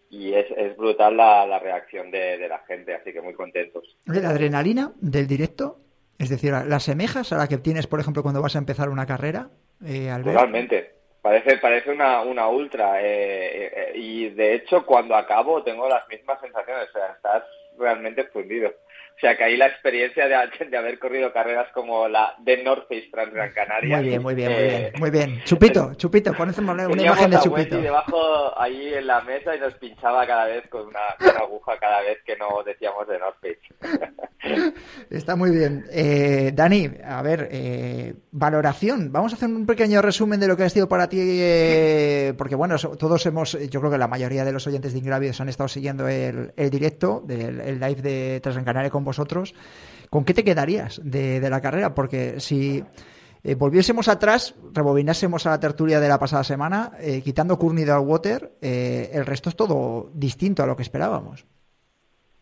y 0.10 0.34
es, 0.34 0.48
es 0.58 0.76
brutal 0.76 1.16
la, 1.16 1.46
la 1.46 1.60
reacción 1.60 2.10
de, 2.10 2.40
de 2.40 2.48
la 2.50 2.58
gente, 2.66 2.96
así 2.96 3.14
que 3.14 3.22
muy 3.22 3.36
contentos. 3.36 3.84
La 4.06 4.30
adrenalina 4.30 4.94
del 5.00 5.28
directo, 5.28 5.78
es 6.20 6.30
decir, 6.30 6.52
¿la 6.52 6.76
asemejas 6.76 7.32
a 7.32 7.38
la 7.38 7.48
que 7.48 7.58
tienes, 7.58 7.88
por 7.88 8.00
ejemplo, 8.00 8.24
cuando 8.24 8.42
vas 8.42 8.56
a 8.56 8.60
empezar 8.60 8.90
una 8.90 9.06
carrera, 9.06 9.50
eh? 9.86 10.10
Totalmente. 10.24 10.96
Parece, 11.22 11.58
parece 11.58 11.92
una, 11.92 12.22
una 12.22 12.48
ultra. 12.48 13.02
eh, 13.02 13.06
eh, 13.06 13.74
eh, 13.76 13.92
y 13.96 14.30
de 14.30 14.56
hecho, 14.56 14.86
cuando 14.86 15.16
acabo, 15.16 15.64
tengo 15.64 15.88
las 15.90 16.08
mismas 16.08 16.40
sensaciones. 16.40 16.90
O 16.90 16.92
sea, 16.94 17.08
estás 17.08 17.44
realmente 17.78 18.24
fundido. 18.26 18.74
O 19.18 19.20
sea, 19.20 19.36
que 19.36 19.46
ahí 19.46 19.58
la 19.58 19.66
experiencia 19.66 20.28
de, 20.28 20.36
de 20.70 20.78
haber 20.78 21.00
corrido 21.00 21.34
carreras 21.34 21.68
como 21.74 22.08
la 22.08 22.36
de 22.38 22.64
North 22.64 22.88
Face 22.88 23.10
Trans 23.12 23.34
Gran 23.34 23.52
Canaria. 23.52 23.98
Muy 23.98 24.08
bien, 24.08 24.22
muy 24.22 24.36
bien, 24.36 24.52
muy 24.52 24.62
eh, 24.62 24.68
bien. 24.68 24.92
Muy 25.00 25.10
bien. 25.10 25.42
Chupito, 25.44 25.94
Chupito, 25.98 26.34
poned 26.34 26.56
una 26.60 26.84
imagen 26.86 27.32
de 27.32 27.40
Chupito. 27.40 27.82
Debajo 27.82 28.60
ahí 28.60 28.94
en 28.94 29.08
la 29.08 29.22
mesa 29.22 29.56
y 29.56 29.60
nos 29.60 29.74
pinchaba 29.76 30.28
cada 30.28 30.46
vez 30.46 30.68
con 30.70 30.86
una, 30.86 31.00
con 31.18 31.30
una 31.30 31.40
aguja 31.40 31.78
cada 31.80 32.02
vez 32.02 32.20
que 32.28 32.36
no 32.38 32.62
decíamos 32.64 33.08
de 33.08 33.18
North 33.18 33.38
Face. 33.42 33.60
Está 35.10 35.36
muy 35.36 35.50
bien. 35.50 35.86
Eh, 35.92 36.52
Dani, 36.54 36.92
a 37.04 37.22
ver, 37.24 37.50
eh, 37.52 38.14
valoración. 38.32 39.12
Vamos 39.12 39.34
a 39.34 39.36
hacer 39.36 39.50
un 39.50 39.66
pequeño 39.66 40.00
resumen 40.04 40.40
de 40.40 40.48
lo 40.48 40.56
que 40.56 40.64
ha 40.64 40.70
sido 40.70 40.88
para 40.88 41.10
ti, 41.10 41.18
eh, 41.22 42.36
porque 42.38 42.54
bueno, 42.54 42.76
todos 42.78 43.26
hemos, 43.26 43.54
yo 43.70 43.80
creo 43.80 43.92
que 43.92 43.98
la 43.98 44.08
mayoría 44.08 44.46
de 44.46 44.52
los 44.52 44.68
oyentes 44.68 44.94
de 44.94 45.00
Ingrávidos 45.00 45.42
han 45.42 45.50
estado 45.50 45.68
siguiendo 45.68 46.08
el, 46.08 46.54
el 46.56 46.70
directo, 46.70 47.24
del, 47.26 47.60
el 47.62 47.80
live 47.80 48.02
de 48.04 48.40
Transgran 48.42 48.66
Canaria 48.66 48.92
con 48.92 49.07
vosotros. 49.08 49.56
¿Con 50.12 50.24
qué 50.24 50.34
te 50.34 50.44
quedarías 50.44 51.02
de, 51.04 51.40
la 51.50 51.62
carrera? 51.62 51.96
Porque 51.96 52.40
si 52.40 52.84
eh, 53.44 53.56
volviésemos 53.56 54.08
atrás, 54.08 54.54
rebobinásemos 54.74 55.46
a 55.46 55.52
la 55.52 55.60
tertulia 55.60 56.00
de 56.00 56.08
la 56.08 56.20
pasada 56.20 56.44
semana, 56.44 56.92
eh, 57.00 57.22
quitando 57.24 57.58
Courtney 57.58 57.86
Water, 57.86 58.52
eh, 58.62 59.10
el 59.14 59.26
resto 59.26 59.50
es 59.50 59.56
todo 59.56 60.12
distinto 60.14 60.62
a 60.62 60.68
lo 60.68 60.76
que 60.76 60.84
esperábamos. 60.84 61.46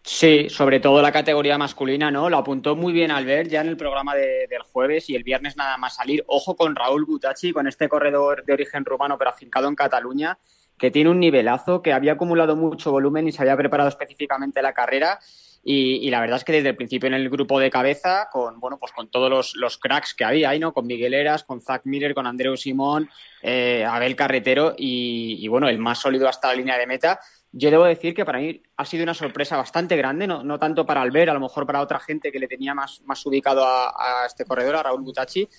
Sí, 0.08 0.50
sobre 0.50 0.80
todo 0.80 1.02
la 1.02 1.12
categoría 1.12 1.58
masculina, 1.58 2.12
¿no? 2.12 2.30
Lo 2.30 2.38
apuntó 2.38 2.76
muy 2.76 2.94
bien 2.94 3.10
Albert 3.10 3.50
ya 3.50 3.62
en 3.62 3.68
el 3.70 3.76
programa 3.76 4.14
de- 4.14 4.46
del 4.48 4.62
jueves 4.62 5.10
y 5.10 5.16
el 5.16 5.24
viernes 5.24 5.58
nada 5.58 5.78
más 5.78 5.96
salir. 5.96 6.24
Ojo 6.28 6.56
con 6.56 6.76
Raúl 6.76 7.06
Butachi, 7.06 7.52
con 7.52 7.68
este 7.68 7.90
corredor 7.90 8.46
de 8.46 8.54
origen 8.54 8.86
rumano 8.86 9.18
pero 9.18 9.32
afincado 9.32 9.68
en 9.68 9.74
Cataluña, 9.74 10.38
que 10.78 10.92
tiene 10.92 11.10
un 11.10 11.20
nivelazo, 11.20 11.82
que 11.82 11.92
había 11.92 12.14
acumulado 12.14 12.56
mucho 12.56 12.92
volumen 12.92 13.28
y 13.28 13.32
se 13.32 13.42
había 13.42 13.58
preparado 13.58 13.90
específicamente 13.90 14.62
la 14.62 14.74
carrera. 14.74 15.20
Y, 15.68 15.96
y 16.08 16.12
la 16.12 16.22
verdad 16.22 16.38
es 16.38 16.44
que 16.44 16.52
desde 16.52 16.70
el 16.70 16.76
principio 16.76 17.08
en 17.08 17.16
el 17.16 17.28
grupo 17.28 17.60
de 17.60 17.72
cabeza, 17.72 18.30
con 18.32 18.60
bueno, 18.60 18.78
pues 18.78 18.92
con 18.92 19.10
todos 19.10 19.56
los, 19.56 19.78
cracks 19.80 20.14
que 20.14 20.24
había 20.24 20.50
ahí, 20.50 20.60
¿no? 20.60 20.76
Con 20.76 20.86
Miguel 20.86 21.16
Eras, 21.16 21.44
con 21.44 21.60
Zach 21.60 21.82
Miller, 21.86 22.14
con 22.14 22.28
Andreu 22.28 22.56
Simón, 22.56 23.10
eh, 23.42 23.84
Abel 23.84 24.16
Carretero 24.16 24.76
y, 24.78 25.40
y, 25.44 25.48
bueno, 25.48 25.68
el 25.68 25.80
más 25.80 25.98
sólido 25.98 26.30
hasta 26.30 26.50
la 26.50 26.54
línea 26.54 26.78
de 26.78 26.86
meta. 26.86 27.20
Yo 27.52 27.72
debo 27.72 27.86
decir 27.86 28.14
que 28.14 28.26
para 28.26 28.38
mí 28.38 28.62
ha 28.78 28.86
sido 28.86 29.02
una 29.02 29.16
sorpresa 29.16 29.58
bastante 29.58 29.98
grande, 29.98 30.28
no, 30.28 30.44
no 30.44 30.60
tanto 30.60 30.86
para 30.86 31.02
Albert, 31.02 31.32
a 31.32 31.34
lo 31.34 31.40
mejor 31.40 31.66
para 31.66 31.82
otra 31.82 32.00
gente 32.00 32.32
que 32.32 32.38
le 32.38 32.48
tenía 32.48 32.76
más, 32.76 33.02
más 33.06 33.26
ubicado 33.26 33.66
a, 33.66 34.22
a 34.24 34.28
este 34.28 34.46
corredor, 34.46 34.76
a 34.76 34.84
Raúl 34.84 35.02
Butachi, 35.02 35.50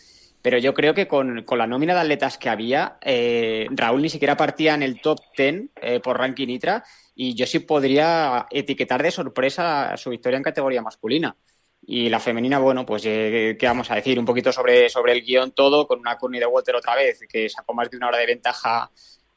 pero 0.46 0.58
yo 0.58 0.74
creo 0.74 0.94
que 0.94 1.08
con, 1.08 1.42
con 1.42 1.58
la 1.58 1.66
nómina 1.66 1.92
de 1.92 1.98
atletas 2.02 2.38
que 2.38 2.48
había, 2.48 2.98
eh, 3.00 3.66
Raúl 3.70 4.00
ni 4.00 4.08
siquiera 4.08 4.36
partía 4.36 4.74
en 4.74 4.84
el 4.84 5.00
top 5.00 5.18
10 5.36 5.70
eh, 5.82 5.98
por 5.98 6.18
ranking 6.18 6.46
Nitra 6.46 6.84
y 7.16 7.34
yo 7.34 7.46
sí 7.46 7.58
podría 7.58 8.46
etiquetar 8.52 9.02
de 9.02 9.10
sorpresa 9.10 9.96
su 9.96 10.10
victoria 10.10 10.36
en 10.36 10.44
categoría 10.44 10.82
masculina. 10.82 11.36
Y 11.84 12.08
la 12.08 12.20
femenina, 12.20 12.60
bueno, 12.60 12.86
pues 12.86 13.02
eh, 13.06 13.56
qué 13.58 13.66
vamos 13.66 13.90
a 13.90 13.96
decir, 13.96 14.20
un 14.20 14.24
poquito 14.24 14.52
sobre, 14.52 14.88
sobre 14.88 15.14
el 15.14 15.22
guion 15.22 15.50
todo, 15.50 15.88
con 15.88 15.98
una 15.98 16.16
Courtney 16.16 16.38
de 16.38 16.46
Walter 16.46 16.76
otra 16.76 16.94
vez, 16.94 17.18
que 17.28 17.48
sacó 17.48 17.74
más 17.74 17.90
de 17.90 17.96
una 17.96 18.06
hora 18.06 18.18
de 18.18 18.26
ventaja 18.26 18.88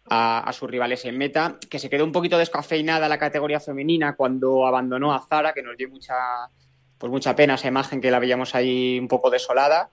a, 0.05 0.39
a, 0.47 0.53
sus 0.53 0.69
rivales 0.69 1.05
en 1.05 1.17
meta, 1.17 1.57
que 1.71 1.79
se 1.79 1.89
quedó 1.89 2.05
un 2.05 2.11
poquito 2.11 2.37
descafeinada 2.37 3.09
la 3.09 3.17
categoría 3.17 3.59
femenina 3.59 4.15
cuando 4.15 4.67
abandonó 4.67 5.11
a 5.11 5.25
Zara, 5.27 5.53
que 5.53 5.63
nos 5.63 5.75
dio 5.75 5.89
mucha, 5.89 6.13
pues 6.99 7.11
mucha 7.11 7.35
pena 7.35 7.55
esa 7.55 7.67
imagen 7.67 7.99
que 7.99 8.11
la 8.11 8.19
veíamos 8.19 8.53
ahí 8.53 8.99
un 8.99 9.07
poco 9.07 9.31
desolada. 9.31 9.89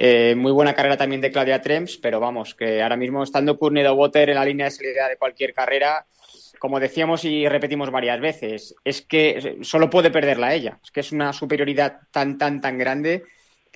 Eh, 0.00 0.36
muy 0.36 0.52
buena 0.52 0.74
carrera 0.74 0.96
también 0.96 1.20
de 1.20 1.32
Claudia 1.32 1.60
Trems, 1.60 1.96
pero 1.96 2.20
vamos, 2.20 2.54
que 2.54 2.80
ahora 2.80 2.96
mismo 2.96 3.24
estando 3.24 3.58
Courtney 3.58 3.84
Water 3.84 4.28
en 4.28 4.36
la 4.36 4.44
línea 4.44 4.66
de 4.66 4.70
salida 4.70 5.08
de 5.08 5.16
cualquier 5.16 5.52
carrera, 5.52 6.06
como 6.60 6.78
decíamos 6.78 7.24
y 7.24 7.48
repetimos 7.48 7.90
varias 7.90 8.20
veces, 8.20 8.76
es 8.84 9.02
que 9.02 9.58
solo 9.62 9.90
puede 9.90 10.12
perderla 10.12 10.54
ella. 10.54 10.78
Es 10.84 10.92
que 10.92 11.00
es 11.00 11.10
una 11.10 11.32
superioridad 11.32 11.98
tan, 12.12 12.38
tan, 12.38 12.60
tan 12.60 12.78
grande 12.78 13.24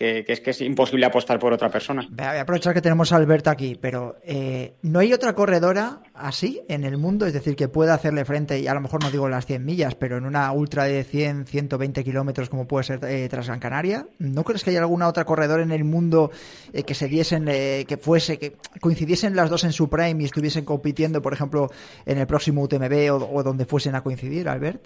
que, 0.02 0.32
es 0.32 0.40
que 0.40 0.50
es 0.50 0.60
imposible 0.60 1.06
apostar 1.06 1.38
por 1.38 1.52
otra 1.52 1.68
persona. 1.68 2.06
Voy 2.10 2.26
a 2.26 2.40
aprovechar 2.40 2.74
que 2.74 2.80
tenemos 2.80 3.12
a 3.12 3.16
Alberto 3.16 3.50
aquí, 3.50 3.78
pero 3.80 4.16
eh, 4.24 4.74
¿no 4.82 4.98
hay 4.98 5.12
otra 5.12 5.34
corredora 5.34 6.00
así 6.12 6.60
en 6.68 6.82
el 6.82 6.98
mundo? 6.98 7.24
Es 7.24 7.32
decir, 7.32 7.54
que 7.54 7.68
pueda 7.68 7.94
hacerle 7.94 8.24
frente, 8.24 8.58
y 8.58 8.66
a 8.66 8.74
lo 8.74 8.80
mejor 8.80 9.02
no 9.02 9.12
digo 9.12 9.28
las 9.28 9.46
100 9.46 9.64
millas, 9.64 9.94
pero 9.94 10.16
en 10.16 10.26
una 10.26 10.50
ultra 10.50 10.84
de 10.84 11.04
100, 11.04 11.46
120 11.46 12.02
kilómetros 12.02 12.50
como 12.50 12.66
puede 12.66 12.84
ser 12.84 12.98
eh, 13.04 13.28
Transgran 13.28 13.60
Canaria. 13.60 14.06
¿No 14.18 14.42
crees 14.42 14.64
que 14.64 14.70
hay 14.70 14.76
alguna 14.76 15.06
otra 15.06 15.24
corredora 15.24 15.62
en 15.62 15.70
el 15.70 15.84
mundo 15.84 16.32
eh, 16.72 16.82
que 16.82 16.94
se 16.94 17.06
diesen, 17.06 17.46
eh, 17.48 17.84
que 17.86 17.96
fuese, 17.96 18.40
que 18.40 18.56
coincidiesen 18.80 19.36
las 19.36 19.50
dos 19.50 19.62
en 19.62 19.72
su 19.72 19.88
prime 19.88 20.20
y 20.20 20.24
estuviesen 20.24 20.64
compitiendo, 20.64 21.22
por 21.22 21.32
ejemplo, 21.32 21.70
en 22.06 22.18
el 22.18 22.26
próximo 22.26 22.62
UTMB 22.62 23.12
o, 23.12 23.30
o 23.32 23.42
donde 23.44 23.66
fuesen 23.66 23.94
a 23.94 24.02
coincidir, 24.02 24.48
Albert? 24.48 24.84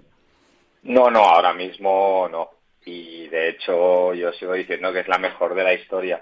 No, 0.83 1.11
no, 1.11 1.21
ahora 1.21 1.55
mismo 1.55 2.29
no 2.31 2.56
y 2.87 3.27
de 3.29 3.51
hecho 3.51 4.15
yo 4.15 4.33
sigo 4.33 4.55
diciendo 4.55 4.93
que 4.93 5.01
es 5.01 5.09
la 5.09 5.19
mejor 5.19 5.55
de 5.55 5.65
la 5.65 5.75
historia. 5.75 6.21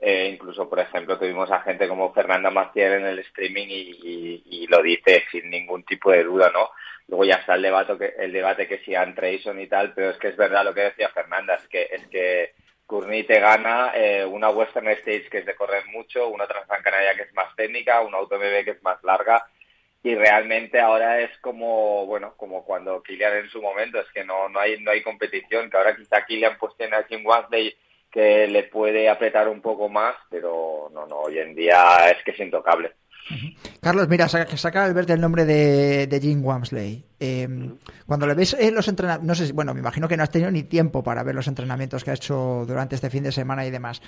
Eh, 0.00 0.30
incluso, 0.32 0.68
por 0.68 0.78
ejemplo, 0.78 1.18
tuvimos 1.18 1.50
a 1.50 1.60
gente 1.60 1.88
como 1.88 2.12
Fernanda 2.12 2.50
Maciel 2.50 2.92
en 2.92 3.06
el 3.06 3.18
streaming 3.20 3.66
y, 3.68 4.66
lo 4.68 4.82
dice 4.82 5.24
sin 5.30 5.48
ningún 5.48 5.84
tipo 5.84 6.10
de 6.10 6.24
duda, 6.24 6.50
¿no? 6.52 6.70
Luego 7.08 7.24
ya 7.24 7.36
está 7.36 7.54
el 7.54 7.62
debate 7.62 7.96
que, 7.96 8.14
el 8.18 8.32
debate 8.32 8.66
que 8.66 8.78
si 8.78 8.92
Trayson 9.14 9.60
y 9.60 9.68
tal, 9.68 9.94
pero 9.94 10.10
es 10.10 10.18
que 10.18 10.28
es 10.28 10.36
verdad 10.36 10.64
lo 10.64 10.74
que 10.74 10.82
decía 10.82 11.08
Fernanda, 11.10 11.54
es 11.54 11.68
que 11.68 11.88
es 11.90 12.06
que 12.08 12.52
Courtney 12.84 13.24
te 13.24 13.38
gana 13.40 13.92
eh, 13.94 14.24
una 14.24 14.50
Western 14.50 14.88
States 14.88 15.30
que 15.30 15.38
es 15.38 15.46
de 15.46 15.54
correr 15.54 15.84
mucho, 15.86 16.28
una 16.28 16.46
Transgran 16.46 16.82
Canaria 16.82 17.14
que 17.14 17.22
es 17.22 17.34
más 17.34 17.54
técnica, 17.56 18.00
una 18.00 18.18
AutoMB 18.18 18.64
que 18.64 18.72
es 18.72 18.82
más 18.82 19.02
larga 19.04 19.46
y 20.02 20.14
realmente 20.14 20.80
ahora 20.80 21.20
es 21.20 21.30
como 21.38 22.06
bueno 22.06 22.34
como 22.36 22.64
cuando 22.64 23.02
Kylian 23.02 23.36
en 23.38 23.50
su 23.50 23.60
momento 23.60 23.98
es 23.98 24.06
que 24.12 24.24
no 24.24 24.48
no 24.48 24.60
hay 24.60 24.80
no 24.80 24.90
hay 24.90 25.02
competición 25.02 25.70
que 25.70 25.76
ahora 25.76 25.96
quizá 25.96 26.24
Kylian 26.24 26.58
pues 26.58 26.76
tiene 26.76 26.96
a 26.96 27.04
Jim 27.04 27.26
Wasley 27.26 27.76
que 28.10 28.46
le 28.46 28.64
puede 28.64 29.08
apretar 29.08 29.48
un 29.48 29.60
poco 29.60 29.88
más 29.88 30.14
pero 30.30 30.90
no 30.92 31.06
no 31.06 31.20
hoy 31.20 31.38
en 31.38 31.54
día 31.54 32.10
es 32.10 32.22
que 32.24 32.30
es 32.30 32.40
intocable 32.40 32.92
Carlos, 33.80 34.08
mira, 34.08 34.28
saca, 34.28 34.56
saca 34.56 34.84
Albert 34.84 35.10
el 35.10 35.20
nombre 35.20 35.44
de, 35.44 36.06
de 36.06 36.20
Jim 36.20 36.44
Wamsley. 36.44 37.04
Em, 37.18 37.76
cuando 38.06 38.26
le 38.26 38.34
ves 38.34 38.56
en 38.58 38.74
los 38.74 38.88
entrenamientos, 38.88 39.26
no 39.26 39.34
sé, 39.46 39.52
bueno, 39.52 39.74
me 39.74 39.80
imagino 39.80 40.06
que 40.06 40.16
no 40.16 40.22
has 40.22 40.30
tenido 40.30 40.50
ni 40.50 40.62
tiempo 40.62 41.02
para 41.02 41.22
ver 41.22 41.34
los 41.34 41.48
entrenamientos 41.48 42.04
que 42.04 42.10
ha 42.10 42.14
hecho 42.14 42.64
durante 42.66 42.94
este 42.94 43.10
fin 43.10 43.22
de 43.22 43.32
semana 43.32 43.66
y 43.66 43.70
demás. 43.70 44.02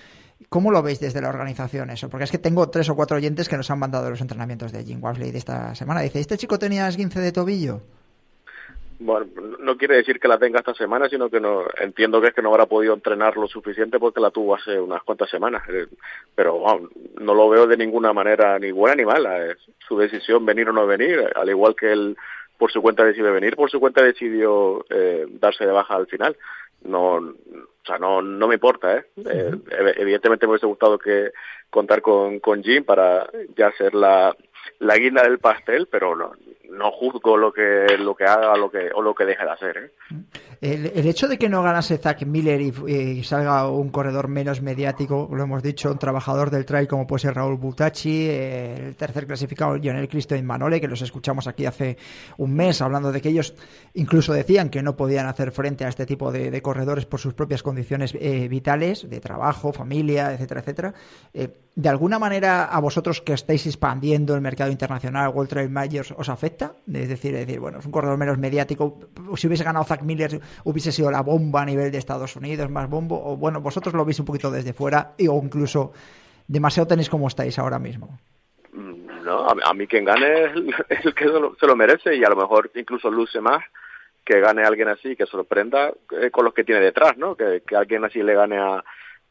¿Cómo 0.49 0.71
lo 0.71 0.83
veis 0.83 1.01
desde 1.01 1.21
la 1.21 1.31
organización 1.31 1.91
eso? 1.91 2.09
Porque 2.09 2.25
es 2.25 2.31
que 2.31 2.39
tengo 2.39 2.69
tres 2.69 2.89
o 2.89 2.97
cuatro 2.97 3.17
oyentes 3.17 3.49
que 3.49 3.57
nos 3.57 3.71
han 3.71 3.79
mandado 3.79 4.09
los 4.11 4.21
entrenamientos 4.21 4.73
de 4.73 4.85
Jim 4.85 5.03
Wamsley 5.03 5.31
de 5.31 5.39
esta 5.39 5.75
semana. 5.75 6.01
Dice, 6.01 6.21
¿este 6.21 6.37
chico 6.37 6.59
tenía 6.59 6.87
esguince 6.87 7.21
de 7.21 7.33
tobillo? 7.33 7.83
Bueno, 9.01 9.27
no 9.61 9.77
quiere 9.77 9.97
decir 9.97 10.19
que 10.19 10.27
la 10.27 10.39
tenga 10.39 10.59
esta 10.59 10.75
semana, 10.75 11.09
sino 11.09 11.31
que 11.31 11.41
no 11.41 11.65
entiendo 11.81 12.21
que 12.21 12.29
es 12.29 12.35
que 12.35 12.43
no 12.43 12.51
habrá 12.51 12.67
podido 12.67 12.95
entrenar 12.95 13.37
lo 13.37 13.47
suficiente 13.47 13.99
porque 13.99 14.21
la 14.21 14.31
tuvo 14.31 14.57
hace 14.57 14.81
unas 14.81 15.03
cuantas 15.05 15.31
semanas. 15.31 15.63
Eh, 15.69 15.87
pero 16.35 16.61
no 17.21 17.35
lo 17.35 17.49
veo 17.49 17.67
de 17.67 17.77
ninguna 17.77 18.13
manera 18.13 18.59
ni 18.59 18.73
buena 18.73 18.97
ni 18.97 19.05
mala. 19.05 19.47
Es 19.47 19.59
su 19.87 19.99
decisión 19.99 20.45
venir 20.45 20.69
o 20.69 20.73
no 20.73 20.87
venir, 20.87 21.31
al 21.35 21.49
igual 21.49 21.77
que 21.77 21.93
él 21.93 22.17
por 22.59 22.73
su 22.73 22.83
cuenta 22.83 23.05
decide 23.05 23.31
venir, 23.31 23.55
por 23.55 23.71
su 23.71 23.79
cuenta 23.79 24.03
decidió 24.03 24.85
eh, 24.91 25.27
darse 25.29 25.65
de 25.65 25.73
baja 25.73 25.95
al 25.95 26.09
final. 26.09 26.37
No, 26.83 27.15
o 27.17 27.87
sea, 27.87 27.99
no, 27.99 28.21
no 28.21 28.49
me 28.49 28.55
importa, 28.55 28.97
¿eh? 28.97 29.05
eh 29.25 29.53
evidentemente 29.97 30.47
me 30.47 30.53
hubiese 30.53 30.67
gustado 30.67 30.99
que 30.99 31.31
contar 31.71 32.03
con, 32.03 32.41
con 32.41 32.63
Jim 32.63 32.85
para 32.85 33.29
ya 33.57 33.73
ser 33.73 33.95
la, 33.95 34.37
la 34.79 34.97
guinda 34.97 35.23
del 35.23 35.39
pastel, 35.39 35.89
pero 35.91 36.15
no, 36.15 36.33
no 36.71 36.91
juzgo 36.93 37.37
lo 37.37 37.53
que 37.53 37.97
lo 37.99 38.15
que 38.15 38.25
haga 38.25 38.57
lo 38.57 38.71
que, 38.71 38.91
o 38.95 39.03
lo 39.03 39.15
que 39.15 39.25
deje 39.25 39.45
de 39.45 39.51
hacer. 39.51 39.77
¿eh? 39.79 39.93
El, 40.61 41.07
hecho 41.07 41.29
de 41.29 41.39
que 41.39 41.49
no 41.49 41.63
ganase 41.63 41.99
Zach 41.99 42.25
Miller 42.25 42.61
y, 42.61 43.23
salga 43.23 43.69
un 43.69 43.91
corredor 43.91 44.29
menos 44.29 44.61
mediático, 44.61 45.29
lo 45.33 45.43
hemos 45.43 45.63
dicho, 45.63 45.91
un 45.91 45.99
trabajador 45.99 46.51
del 46.51 46.65
trail 46.65 46.89
como 46.89 47.07
puede 47.07 47.21
ser 47.21 47.35
Raúl 47.35 47.57
Butachi, 47.57 48.29
el 48.29 48.97
tercer 48.97 49.27
clasificado 49.27 49.77
Lionel 49.77 50.09
Cristo 50.09 50.35
Manole, 50.43 50.81
que 50.81 50.89
los 50.89 51.03
escuchamos 51.03 51.47
aquí 51.47 51.65
hace 51.65 51.97
un 52.39 52.55
mes 52.55 52.83
hablando 52.83 53.13
de 53.13 53.21
que 53.21 53.29
ellos 53.29 53.55
incluso 53.95 54.33
decían 54.33 54.69
que 54.69 54.83
no 54.83 54.97
podían 54.97 55.27
hacer 55.27 55.53
frente 55.53 55.85
a 55.85 55.89
este 55.89 56.07
tipo 56.07 56.33
de, 56.33 56.61
corredores 56.61 57.07
por 57.07 57.21
sus 57.21 57.35
propias 57.35 57.63
condiciones 57.63 58.15
eh, 58.19 58.49
vitales, 58.49 59.09
de 59.09 59.21
trabajo, 59.21 59.73
familia, 59.73 60.33
etcétera, 60.33 60.61
etcétera. 60.61 60.95
Eh, 61.33 61.49
¿De 61.77 61.89
alguna 61.89 62.19
manera 62.19 62.65
a 62.65 62.81
vosotros 62.81 63.23
que 63.23 63.33
estáis 63.33 63.65
expandiendo 63.67 64.35
el 64.35 64.41
mercado 64.41 64.58
internacional, 64.67 65.31
World 65.31 65.51
Trail 65.51 65.71
Majors, 65.71 66.13
os 66.17 66.29
afecta? 66.29 66.73
Es 66.93 67.09
decir, 67.09 67.33
decir, 67.35 67.61
bueno, 67.61 67.79
es 67.79 67.87
un 67.87 67.93
corredor 67.93 68.19
menos 68.19 68.39
mediático. 68.39 68.99
Si 69.37 69.47
hubiese 69.47 69.65
ganado 69.65 69.85
Zach 69.85 70.03
Miller, 70.03 70.41
hubiese 70.65 70.91
sido 70.91 71.11
la 71.11 71.23
bomba 71.23 71.63
a 71.63 71.67
nivel 71.67 71.93
de 71.93 71.99
Estados 71.99 72.35
Unidos, 72.37 72.71
más 72.71 72.89
bombo. 72.91 73.21
O 73.25 73.37
bueno, 73.37 73.61
vosotros 73.61 73.95
lo 73.95 74.05
veis 74.05 74.19
un 74.19 74.27
poquito 74.27 74.51
desde 74.51 74.73
fuera, 74.73 75.13
o 75.29 75.41
incluso 75.43 75.93
demasiado 76.47 76.89
tenéis 76.89 77.09
como 77.09 77.29
estáis 77.29 77.59
ahora 77.59 77.79
mismo. 77.79 78.19
No, 78.73 79.47
a, 79.47 79.75
mí 79.75 79.87
quien 79.87 80.05
gane 80.05 80.45
es 80.89 81.05
el, 81.05 81.15
que 81.15 81.25
se 81.25 81.67
lo, 81.67 81.77
merece 81.77 82.17
y 82.17 82.25
a 82.25 82.31
lo 82.31 82.37
mejor 82.37 82.71
incluso 82.75 83.11
luce 83.11 83.41
más 83.41 83.63
que 84.25 84.41
gane 84.41 84.63
alguien 84.63 84.89
así, 84.89 85.17
que 85.17 85.27
sorprenda 85.27 85.93
eh, 86.21 86.31
con 86.31 86.45
los 86.45 86.53
que 86.53 86.65
tiene 86.65 86.81
detrás, 86.81 87.17
¿no? 87.17 87.35
Que, 87.35 87.63
que 87.67 87.77
alguien 87.77 88.05
así 88.05 88.23
le 88.23 88.35
gane 88.35 88.59
a 88.59 88.85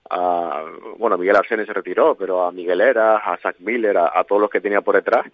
a, 0.09 0.63
bueno, 0.97 1.17
Miguel 1.17 1.35
Arsene 1.35 1.65
se 1.65 1.73
retiró, 1.73 2.15
pero 2.15 2.45
a 2.45 2.51
Miguel 2.51 2.81
Era, 2.81 3.17
a 3.17 3.37
Zach 3.37 3.55
Miller, 3.59 3.97
a, 3.97 4.23
todos 4.23 4.41
los 4.41 4.49
que 4.49 4.61
tenía 4.61 4.81
por 4.81 4.95
detrás, 4.95 5.25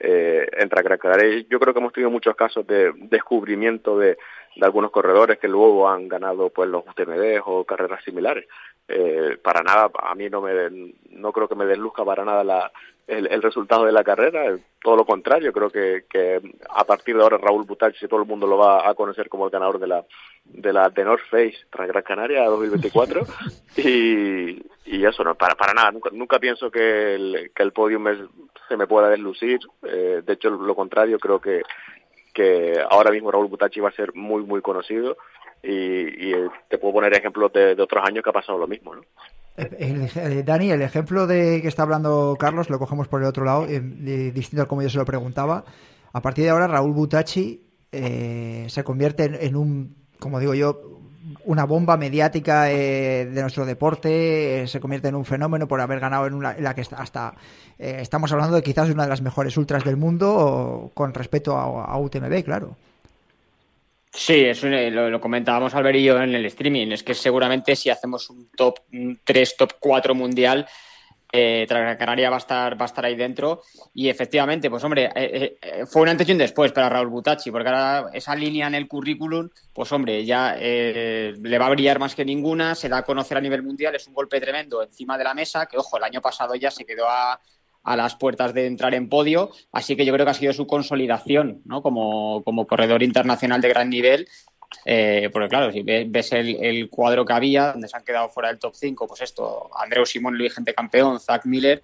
eh, 0.00 0.48
entre 0.58 1.46
Yo 1.48 1.60
creo 1.60 1.74
que 1.74 1.80
hemos 1.80 1.92
tenido 1.92 2.10
muchos 2.10 2.34
casos 2.34 2.66
de 2.66 2.92
descubrimiento 2.94 3.98
de, 3.98 4.16
de 4.56 4.66
algunos 4.66 4.90
corredores 4.90 5.38
que 5.38 5.46
luego 5.46 5.88
han 5.88 6.08
ganado 6.08 6.48
pues 6.50 6.68
los 6.68 6.84
UTMB 6.86 7.42
o 7.44 7.64
carreras 7.64 8.02
similares. 8.02 8.46
Eh, 8.88 9.36
para 9.42 9.62
nada, 9.62 9.90
a 10.02 10.14
mí 10.14 10.28
no 10.28 10.40
me 10.40 10.94
no 11.10 11.32
creo 11.32 11.48
que 11.48 11.54
me 11.54 11.66
desluzca 11.66 12.04
para 12.04 12.24
nada 12.24 12.42
la, 12.42 12.72
el, 13.06 13.42
resultado 13.42 13.84
de 13.84 13.92
la 13.92 14.04
carrera, 14.04 14.56
todo 14.82 14.96
lo 14.96 15.04
contrario, 15.04 15.52
creo 15.52 15.70
que, 15.70 16.04
que 16.08 16.40
a 16.68 16.84
partir 16.84 17.16
de 17.16 17.22
ahora 17.22 17.38
Raúl 17.38 17.64
Butach 17.64 17.94
todo 18.08 18.20
el 18.20 18.28
mundo 18.28 18.46
lo 18.46 18.56
va 18.56 18.88
a 18.88 18.94
conocer 18.94 19.28
como 19.28 19.44
el 19.44 19.50
ganador 19.50 19.78
de 19.78 19.86
la 19.86 20.04
de 20.44 20.72
la 20.72 20.88
de 20.88 21.04
North 21.04 21.22
Face 21.30 21.56
Gran 21.72 22.02
Canaria 22.02 22.44
2024 22.46 23.26
y, 23.76 24.62
y 24.84 25.04
eso 25.04 25.22
no 25.22 25.34
para 25.34 25.54
para 25.54 25.74
nada 25.74 25.90
nunca, 25.90 26.10
nunca 26.12 26.38
pienso 26.38 26.70
que 26.70 27.14
el, 27.14 27.50
que 27.54 27.62
el 27.62 27.72
podium 27.72 28.04
se 28.68 28.76
me 28.76 28.86
pueda 28.86 29.08
deslucir 29.08 29.60
eh, 29.82 30.22
de 30.24 30.32
hecho 30.32 30.50
lo 30.50 30.74
contrario 30.74 31.18
creo 31.18 31.40
que 31.40 31.62
que 32.32 32.80
ahora 32.88 33.10
mismo 33.10 33.30
Raúl 33.30 33.48
Butachi 33.48 33.80
va 33.80 33.88
a 33.88 33.92
ser 33.92 34.14
muy, 34.14 34.42
muy 34.42 34.60
conocido 34.60 35.16
y, 35.62 36.32
te 36.68 36.78
puedo 36.78 36.94
poner 36.94 37.12
ejemplos 37.12 37.52
de, 37.52 37.72
otros 37.72 38.02
años 38.06 38.24
que 38.24 38.30
ha 38.30 38.32
pasado 38.32 38.58
lo 38.58 38.66
mismo, 38.66 38.94
¿no? 38.94 39.02
Dani, 40.44 40.70
el 40.70 40.80
ejemplo 40.80 41.26
de 41.26 41.60
que 41.60 41.68
está 41.68 41.82
hablando 41.82 42.36
Carlos 42.38 42.70
lo 42.70 42.78
cogemos 42.78 43.08
por 43.08 43.20
el 43.20 43.26
otro 43.26 43.44
lado, 43.44 43.66
eh, 43.68 43.80
distinto 44.32 44.62
a 44.62 44.68
como 44.68 44.80
yo 44.80 44.88
se 44.88 44.96
lo 44.96 45.04
preguntaba. 45.04 45.64
A 46.12 46.22
partir 46.22 46.44
de 46.44 46.50
ahora, 46.50 46.66
Raúl 46.66 46.92
Butachi 46.92 47.60
eh, 47.92 48.64
se 48.68 48.84
convierte 48.84 49.24
en, 49.44 49.56
un, 49.56 49.96
como 50.18 50.40
digo 50.40 50.54
yo, 50.54 50.99
una 51.44 51.64
bomba 51.64 51.96
mediática 51.96 52.70
eh, 52.70 53.26
de 53.26 53.40
nuestro 53.40 53.66
deporte, 53.66 54.66
se 54.66 54.80
convierte 54.80 55.08
en 55.08 55.14
un 55.14 55.24
fenómeno 55.24 55.68
por 55.68 55.80
haber 55.80 56.00
ganado 56.00 56.26
en, 56.26 56.34
una, 56.34 56.56
la 56.58 56.74
que 56.74 56.82
hasta 56.82 57.34
eh, 57.78 57.98
estamos 58.00 58.32
hablando 58.32 58.56
de 58.56 58.62
quizás 58.62 58.90
una 58.90 59.04
de 59.04 59.08
las 59.08 59.22
mejores 59.22 59.56
ultras 59.56 59.84
del 59.84 59.96
mundo 59.96 60.90
con 60.94 61.14
respecto 61.14 61.56
a, 61.56 61.98
UTMB, 61.98 62.44
claro. 62.44 62.76
Sí, 64.12 64.44
eso 64.44 64.66
lo, 64.68 65.20
comentábamos 65.20 65.74
Albert 65.74 65.98
y 65.98 66.04
yo 66.04 66.20
en 66.20 66.34
el 66.34 66.44
streaming. 66.46 66.88
Es 66.88 67.02
que 67.02 67.14
seguramente 67.14 67.76
si 67.76 67.90
hacemos 67.90 68.28
un 68.28 68.48
top 68.56 68.80
3, 69.24 69.56
top 69.56 69.74
4 69.78 70.14
mundial, 70.14 70.66
eh, 71.32 71.66
Canaria 71.68 72.30
va 72.30 72.36
a 72.36 72.38
estar 72.38 72.80
va 72.80 72.84
a 72.84 72.86
estar 72.86 73.04
ahí 73.04 73.16
dentro 73.16 73.62
y 73.94 74.08
efectivamente 74.08 74.68
pues 74.68 74.82
hombre 74.84 75.10
eh, 75.14 75.58
eh, 75.62 75.86
fue 75.86 76.02
un 76.02 76.08
antes 76.08 76.28
y 76.28 76.32
un 76.32 76.38
después 76.38 76.72
para 76.72 76.88
Raúl 76.88 77.08
Butachi 77.08 77.50
porque 77.50 77.68
ahora 77.68 78.10
esa 78.12 78.34
línea 78.34 78.66
en 78.66 78.74
el 78.74 78.88
currículum 78.88 79.48
pues 79.72 79.92
hombre 79.92 80.24
ya 80.24 80.56
le 80.56 81.58
va 81.58 81.66
a 81.66 81.70
brillar 81.70 81.98
más 81.98 82.14
que 82.14 82.24
ninguna 82.24 82.74
se 82.74 82.88
da 82.88 82.98
a 82.98 83.04
conocer 83.04 83.36
a 83.36 83.40
nivel 83.40 83.62
mundial 83.62 83.94
es 83.94 84.06
un 84.06 84.14
golpe 84.14 84.40
tremendo 84.40 84.82
encima 84.82 85.16
de 85.16 85.24
la 85.24 85.34
mesa 85.34 85.66
que 85.66 85.78
ojo 85.78 85.96
el 85.96 86.04
año 86.04 86.20
pasado 86.20 86.54
ya 86.54 86.70
se 86.70 86.84
quedó 86.84 87.08
a, 87.08 87.40
a 87.82 87.96
las 87.96 88.16
puertas 88.16 88.52
de 88.54 88.66
entrar 88.66 88.94
en 88.94 89.08
podio, 89.08 89.50
así 89.72 89.96
que 89.96 90.04
yo 90.04 90.12
creo 90.12 90.26
que 90.26 90.30
ha 90.30 90.34
sido 90.34 90.52
su 90.52 90.66
consolidación 90.66 91.62
¿no? 91.64 91.82
como, 91.82 92.42
como 92.44 92.66
corredor 92.66 93.02
internacional 93.02 93.60
de 93.60 93.68
gran 93.68 93.88
nivel. 93.90 94.28
Eh, 94.84 95.28
porque 95.32 95.48
claro, 95.48 95.72
si 95.72 95.82
ves, 95.82 96.32
el, 96.32 96.88
cuadro 96.88 97.24
que 97.24 97.32
había, 97.32 97.72
donde 97.72 97.88
se 97.88 97.96
han 97.96 98.04
quedado 98.04 98.28
fuera 98.28 98.48
del 98.48 98.58
top 98.58 98.74
5, 98.74 99.06
pues 99.06 99.20
esto, 99.20 99.70
Andreu 99.76 100.06
Simón, 100.06 100.34
el 100.34 100.42
vigente 100.42 100.74
campeón, 100.74 101.20
Zach 101.20 101.44
Miller, 101.44 101.82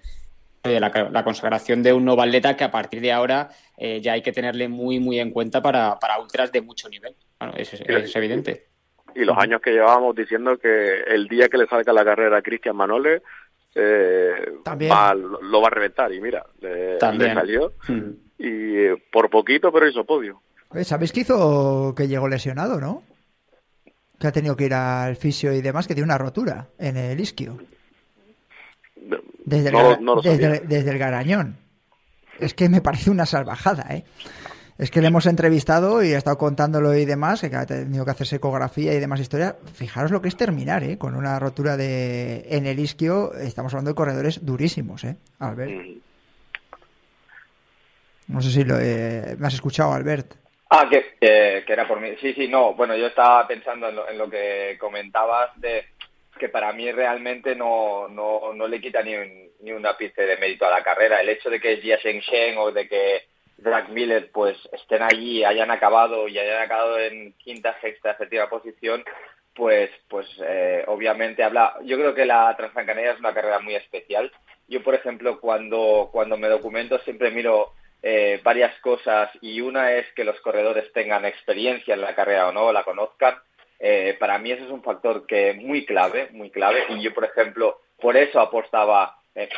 eh, 0.63 0.79
la, 0.79 1.23
consagración 1.23 1.83
de 1.83 1.93
un 1.93 2.03
nuevo 2.03 2.21
atleta 2.21 2.55
que 2.57 2.63
a 2.63 2.71
partir 2.71 2.99
de 3.01 3.11
ahora 3.11 3.49
eh, 3.77 4.01
ya 4.01 4.13
hay 4.13 4.21
que 4.21 4.31
tenerle 4.31 4.67
muy, 4.67 4.99
muy 4.99 5.19
en 5.19 5.31
cuenta 5.31 5.61
para, 5.61 5.97
para 5.99 6.19
ultras 6.19 6.51
de 6.51 6.61
mucho 6.61 6.89
nivel. 6.89 7.15
Bueno, 7.39 7.53
es, 7.57 7.73
es, 7.73 8.15
evidente. 8.15 8.65
Y 9.15 9.23
los 9.23 9.37
años 9.37 9.61
que 9.61 9.71
llevábamos 9.71 10.15
diciendo 10.15 10.57
que 10.57 11.01
el 11.07 11.27
día 11.27 11.47
que 11.49 11.57
le 11.57 11.67
salga 11.67 11.93
la 11.93 12.03
carrera 12.03 12.37
a 12.37 12.41
Cristian 12.41 12.75
Manole 12.75 13.21
eh, 13.75 14.53
También. 14.63 14.91
va- 14.91 15.13
lo 15.13 15.61
va 15.61 15.67
a 15.67 15.71
reventar. 15.71 16.11
Y 16.13 16.19
mira, 16.19 16.45
le, 16.59 16.97
También. 16.97 17.29
le 17.29 17.35
salió. 17.35 17.73
Mm. 17.87 18.09
Y 18.39 18.75
eh, 18.77 19.03
por 19.11 19.29
poquito, 19.29 19.71
pero 19.71 19.87
hizo 19.87 20.03
podio. 20.03 20.41
¿Sabéis 20.83 21.11
que 21.11 21.21
hizo 21.21 21.93
que 21.95 22.07
llegó 22.07 22.27
lesionado, 22.27 22.79
no? 22.79 23.03
Que 24.19 24.27
ha 24.27 24.31
tenido 24.31 24.55
que 24.55 24.65
ir 24.65 24.73
al 24.73 25.15
fisio 25.15 25.53
y 25.53 25.61
demás, 25.61 25.87
que 25.87 25.93
tiene 25.93 26.05
una 26.05 26.17
rotura 26.17 26.67
en 26.77 26.97
el 26.97 27.19
isquio. 27.19 27.57
Desde 29.45 29.69
el, 29.69 29.73
No, 30.03 30.21
desde, 30.21 30.57
el- 30.57 30.67
desde 30.67 30.91
el 30.91 30.97
garañón. 30.97 31.57
Es 32.39 32.53
que 32.53 32.67
me 32.69 32.81
parece 32.81 33.09
una 33.09 33.25
salvajada, 33.25 33.85
¿eh? 33.95 34.03
Es 34.77 34.91
que 34.91 35.01
le 35.01 35.07
hemos 35.07 35.25
entrevistado 35.25 36.03
y 36.03 36.13
ha 36.13 36.19
estado 36.19 36.37
contándolo 36.37 36.93
y 36.95 37.03
demás, 37.05 37.41
que 37.41 37.55
ha 37.55 37.65
tenido 37.65 38.05
que 38.05 38.11
hacerse 38.11 38.35
ecografía 38.35 38.93
y 38.93 38.99
demás 38.99 39.19
historia. 39.19 39.55
Fijaros 39.73 40.11
lo 40.11 40.21
que 40.21 40.27
es 40.27 40.37
terminar, 40.37 40.83
¿eh? 40.83 40.99
Con 40.99 41.15
una 41.15 41.39
rotura 41.39 41.77
de 41.77 42.45
en 42.49 42.67
el 42.67 42.77
isquio. 42.79 43.33
Estamos 43.33 43.73
hablando 43.73 43.89
de 43.91 43.95
corredores 43.95 44.45
durísimos, 44.45 45.03
¿eh? 45.03 45.15
Albert. 45.39 45.71
Mm. 45.71 45.97
No 48.27 48.41
sé 48.41 48.51
si 48.51 48.63
lo, 48.63 48.77
eh, 48.79 49.35
me 49.39 49.47
has 49.47 49.53
escuchado, 49.55 49.93
Albert. 49.93 50.35
Ah, 50.69 50.87
que, 50.89 51.15
que, 51.19 51.73
era 51.73 51.87
por 51.87 51.99
mí. 51.99 52.15
Sí, 52.19 52.33
sí, 52.33 52.47
no. 52.47 52.73
Bueno, 52.73 52.95
yo 52.95 53.07
estaba 53.07 53.47
pensando 53.47 53.87
en 53.87 53.95
lo, 53.95 54.09
en 54.09 54.17
lo 54.17 54.29
que 54.29 54.77
comentabas 54.79 55.59
de 55.59 55.85
que 56.37 56.49
para 56.49 56.71
mí 56.73 56.91
realmente 56.91 57.55
no, 57.55 58.07
no, 58.09 58.53
no 58.53 58.67
le 58.67 58.79
quita 58.79 59.01
ni 59.01 59.15
un, 59.15 59.49
ni 59.61 59.71
un 59.71 59.85
ápice 59.85 60.23
de 60.23 60.37
mérito 60.37 60.65
a 60.65 60.69
la 60.69 60.83
carrera. 60.83 61.21
El 61.21 61.29
hecho 61.29 61.49
de 61.49 61.59
que 61.59 61.77
Jia 61.77 61.97
Sheng 61.97 62.19
Sheng 62.19 62.57
o 62.57 62.71
de 62.71 62.87
que 62.87 63.23
Drag 63.57 63.89
Miller 63.89 64.29
pues 64.31 64.57
estén 64.71 65.01
allí, 65.01 65.43
hayan 65.43 65.71
acabado 65.71 66.27
y 66.27 66.37
hayan 66.37 66.61
acabado 66.61 66.99
en 66.99 67.33
quinta, 67.33 67.75
sexta, 67.81 68.15
séptima 68.17 68.49
posición, 68.49 69.03
pues, 69.55 69.89
pues 70.07 70.27
eh, 70.45 70.83
obviamente 70.87 71.43
habla. 71.43 71.75
Yo 71.83 71.97
creo 71.97 72.13
que 72.13 72.25
la 72.25 72.55
Transgran 72.55 72.85
Canaria 72.85 73.13
es 73.13 73.19
una 73.19 73.33
carrera 73.33 73.59
muy 73.59 73.75
especial. 73.75 74.31
Yo, 74.67 74.83
por 74.83 74.93
ejemplo, 74.93 75.39
cuando, 75.39 76.09
cuando 76.11 76.37
me 76.37 76.47
documento 76.47 76.99
siempre 76.99 77.31
miro 77.31 77.73
eh, 78.09 78.39
varias 78.41 78.73
cosas 78.79 79.29
y 79.41 79.59
una 79.59 79.91
es 79.91 80.05
que 80.13 80.23
los 80.23 80.39
corredores 80.39 80.93
tengan 80.93 81.25
experiencia 81.25 81.93
en 81.93 81.99
la 81.99 82.15
carrera 82.15 82.47
o 82.47 82.53
no, 82.53 82.71
la 82.71 82.85
conozcan. 82.85 83.35
Eh, 83.81 84.15
para 84.17 84.37
mí 84.37 84.49
ese 84.49 84.63
es 84.63 84.69
un 84.69 84.81
factor 84.81 85.27
que 85.27 85.53
muy 85.55 85.85
clave, 85.85 86.29
muy 86.31 86.49
clave. 86.49 86.85
Y 86.87 87.01
yo, 87.01 87.13
por 87.13 87.25
ejemplo, 87.25 87.81
por 87.99 88.15
eso 88.15 88.39
apostaba, 88.39 89.17
eh, 89.35 89.49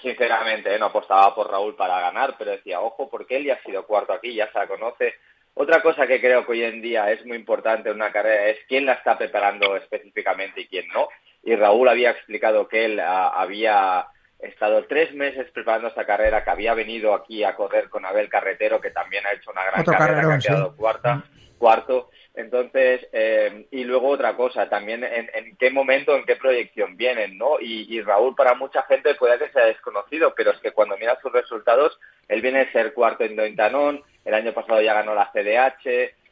sinceramente, 0.00 0.78
no 0.78 0.86
apostaba 0.86 1.34
por 1.34 1.50
Raúl 1.50 1.76
para 1.76 2.00
ganar, 2.00 2.36
pero 2.38 2.52
decía, 2.52 2.80
ojo, 2.80 3.10
porque 3.10 3.36
él 3.36 3.44
ya 3.44 3.56
ha 3.56 3.62
sido 3.64 3.86
cuarto 3.86 4.14
aquí, 4.14 4.32
ya 4.32 4.50
se 4.50 4.58
la 4.58 4.66
conoce. 4.66 5.16
Otra 5.52 5.82
cosa 5.82 6.06
que 6.06 6.22
creo 6.22 6.46
que 6.46 6.52
hoy 6.52 6.64
en 6.64 6.80
día 6.80 7.12
es 7.12 7.26
muy 7.26 7.36
importante 7.36 7.90
en 7.90 7.96
una 7.96 8.12
carrera 8.12 8.48
es 8.48 8.60
quién 8.66 8.86
la 8.86 8.94
está 8.94 9.18
preparando 9.18 9.76
específicamente 9.76 10.62
y 10.62 10.68
quién 10.68 10.88
no. 10.88 11.10
Y 11.42 11.54
Raúl 11.54 11.86
había 11.86 12.12
explicado 12.12 12.66
que 12.66 12.86
él 12.86 12.98
ah, 12.98 13.28
había 13.28 14.06
estado 14.42 14.84
tres 14.86 15.12
meses 15.14 15.50
preparando 15.52 15.88
esta 15.88 16.06
carrera, 16.06 16.42
que 16.44 16.50
había 16.50 16.74
venido 16.74 17.14
aquí 17.14 17.44
a 17.44 17.54
correr 17.54 17.88
con 17.88 18.04
Abel 18.06 18.28
Carretero, 18.28 18.80
que 18.80 18.90
también 18.90 19.26
ha 19.26 19.32
hecho 19.32 19.50
una 19.50 19.64
gran 19.64 19.80
Otro 19.80 19.92
carrera, 19.92 20.14
carrerón, 20.22 20.40
que 20.40 20.48
ha 20.48 20.50
quedado 20.50 20.70
sí. 20.72 20.76
cuarta, 20.78 21.24
cuarto. 21.58 22.10
Entonces, 22.34 23.06
eh, 23.12 23.66
y 23.72 23.84
luego 23.84 24.08
otra 24.08 24.34
cosa, 24.36 24.68
también 24.68 25.02
en, 25.04 25.28
en 25.34 25.56
qué 25.56 25.70
momento, 25.70 26.16
en 26.16 26.24
qué 26.24 26.36
proyección 26.36 26.96
vienen, 26.96 27.36
¿no? 27.36 27.60
Y, 27.60 27.86
y 27.94 28.00
Raúl 28.02 28.34
para 28.36 28.54
mucha 28.54 28.82
gente 28.84 29.14
puede 29.16 29.36
que 29.38 29.50
sea 29.50 29.66
desconocido, 29.66 30.32
pero 30.34 30.52
es 30.52 30.58
que 30.60 30.70
cuando 30.70 30.96
miras 30.96 31.18
sus 31.20 31.32
resultados, 31.32 31.98
él 32.28 32.40
viene 32.40 32.60
a 32.60 32.72
ser 32.72 32.94
cuarto 32.94 33.24
en 33.24 33.34
Dointanón, 33.36 34.02
el 34.24 34.34
año 34.34 34.52
pasado 34.54 34.80
ya 34.80 34.94
ganó 34.94 35.14
la 35.14 35.30
CDH, 35.32 35.86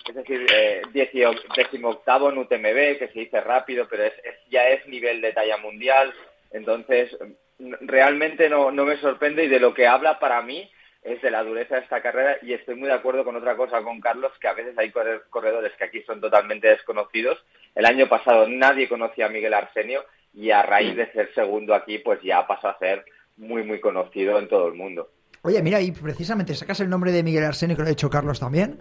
es 0.09 0.15
decir, 0.15 0.47
eh, 0.55 0.83
décimo 1.57 1.89
octavo 1.91 2.31
en 2.31 2.39
UTMB, 2.39 2.99
que 2.99 3.11
se 3.13 3.19
dice 3.21 3.41
rápido, 3.41 3.87
pero 3.91 4.05
es, 4.05 4.15
es- 4.25 4.39
ya 4.49 4.69
es 4.69 4.87
nivel 4.87 5.21
de 5.21 5.33
talla 5.33 5.57
mundial. 5.59 6.15
Entonces, 6.53 7.15
realmente 7.81 8.49
no, 8.49 8.71
no 8.71 8.85
me 8.85 8.97
sorprende 8.99 9.45
y 9.45 9.49
de 9.49 9.61
lo 9.61 9.75
que 9.75 9.87
habla 9.87 10.19
para 10.19 10.43
mí 10.43 10.71
es 11.03 11.23
de 11.23 11.31
la 11.31 11.43
dureza 11.45 11.77
de 11.77 11.83
esta 11.83 12.03
carrera 12.03 12.37
y 12.43 12.53
estoy 12.53 12.75
muy 12.75 12.89
de 12.89 12.95
acuerdo 12.95 13.25
con 13.25 13.37
otra 13.37 13.57
cosa 13.57 13.83
con 13.83 14.01
Carlos, 14.01 14.33
que 14.41 14.49
a 14.49 14.53
veces 14.53 14.77
hay 14.79 14.91
corre- 14.91 15.23
corredores 15.31 15.73
que 15.79 15.85
aquí 15.85 16.03
son 16.03 16.21
totalmente 16.21 16.69
desconocidos. 16.69 17.39
El 17.75 17.87
año 17.87 18.09
pasado 18.09 18.49
nadie 18.49 18.89
conocía 18.89 19.27
a 19.27 19.31
Miguel 19.31 19.55
Arsenio 19.55 20.05
y 20.35 20.51
a 20.51 20.63
raíz 20.63 20.97
de 20.97 21.11
ser 21.13 21.33
segundo 21.35 21.75
aquí, 21.75 21.99
pues 21.99 22.21
ya 22.23 22.47
pasó 22.47 22.69
a 22.69 22.79
ser 22.79 23.05
muy, 23.37 23.63
muy 23.63 23.81
conocido 23.81 24.39
en 24.39 24.49
todo 24.49 24.69
el 24.69 24.75
mundo. 24.75 25.11
Oye, 25.43 25.63
mira, 25.63 25.81
y 25.81 25.93
precisamente 25.93 26.55
sacas 26.55 26.81
el 26.81 26.91
nombre 26.91 27.13
de 27.13 27.23
Miguel 27.23 27.45
Arsenio, 27.45 27.77
que 27.77 27.83
lo 27.83 27.89
ha 27.89 27.93
hecho 27.93 28.11
Carlos 28.11 28.41
también. 28.41 28.81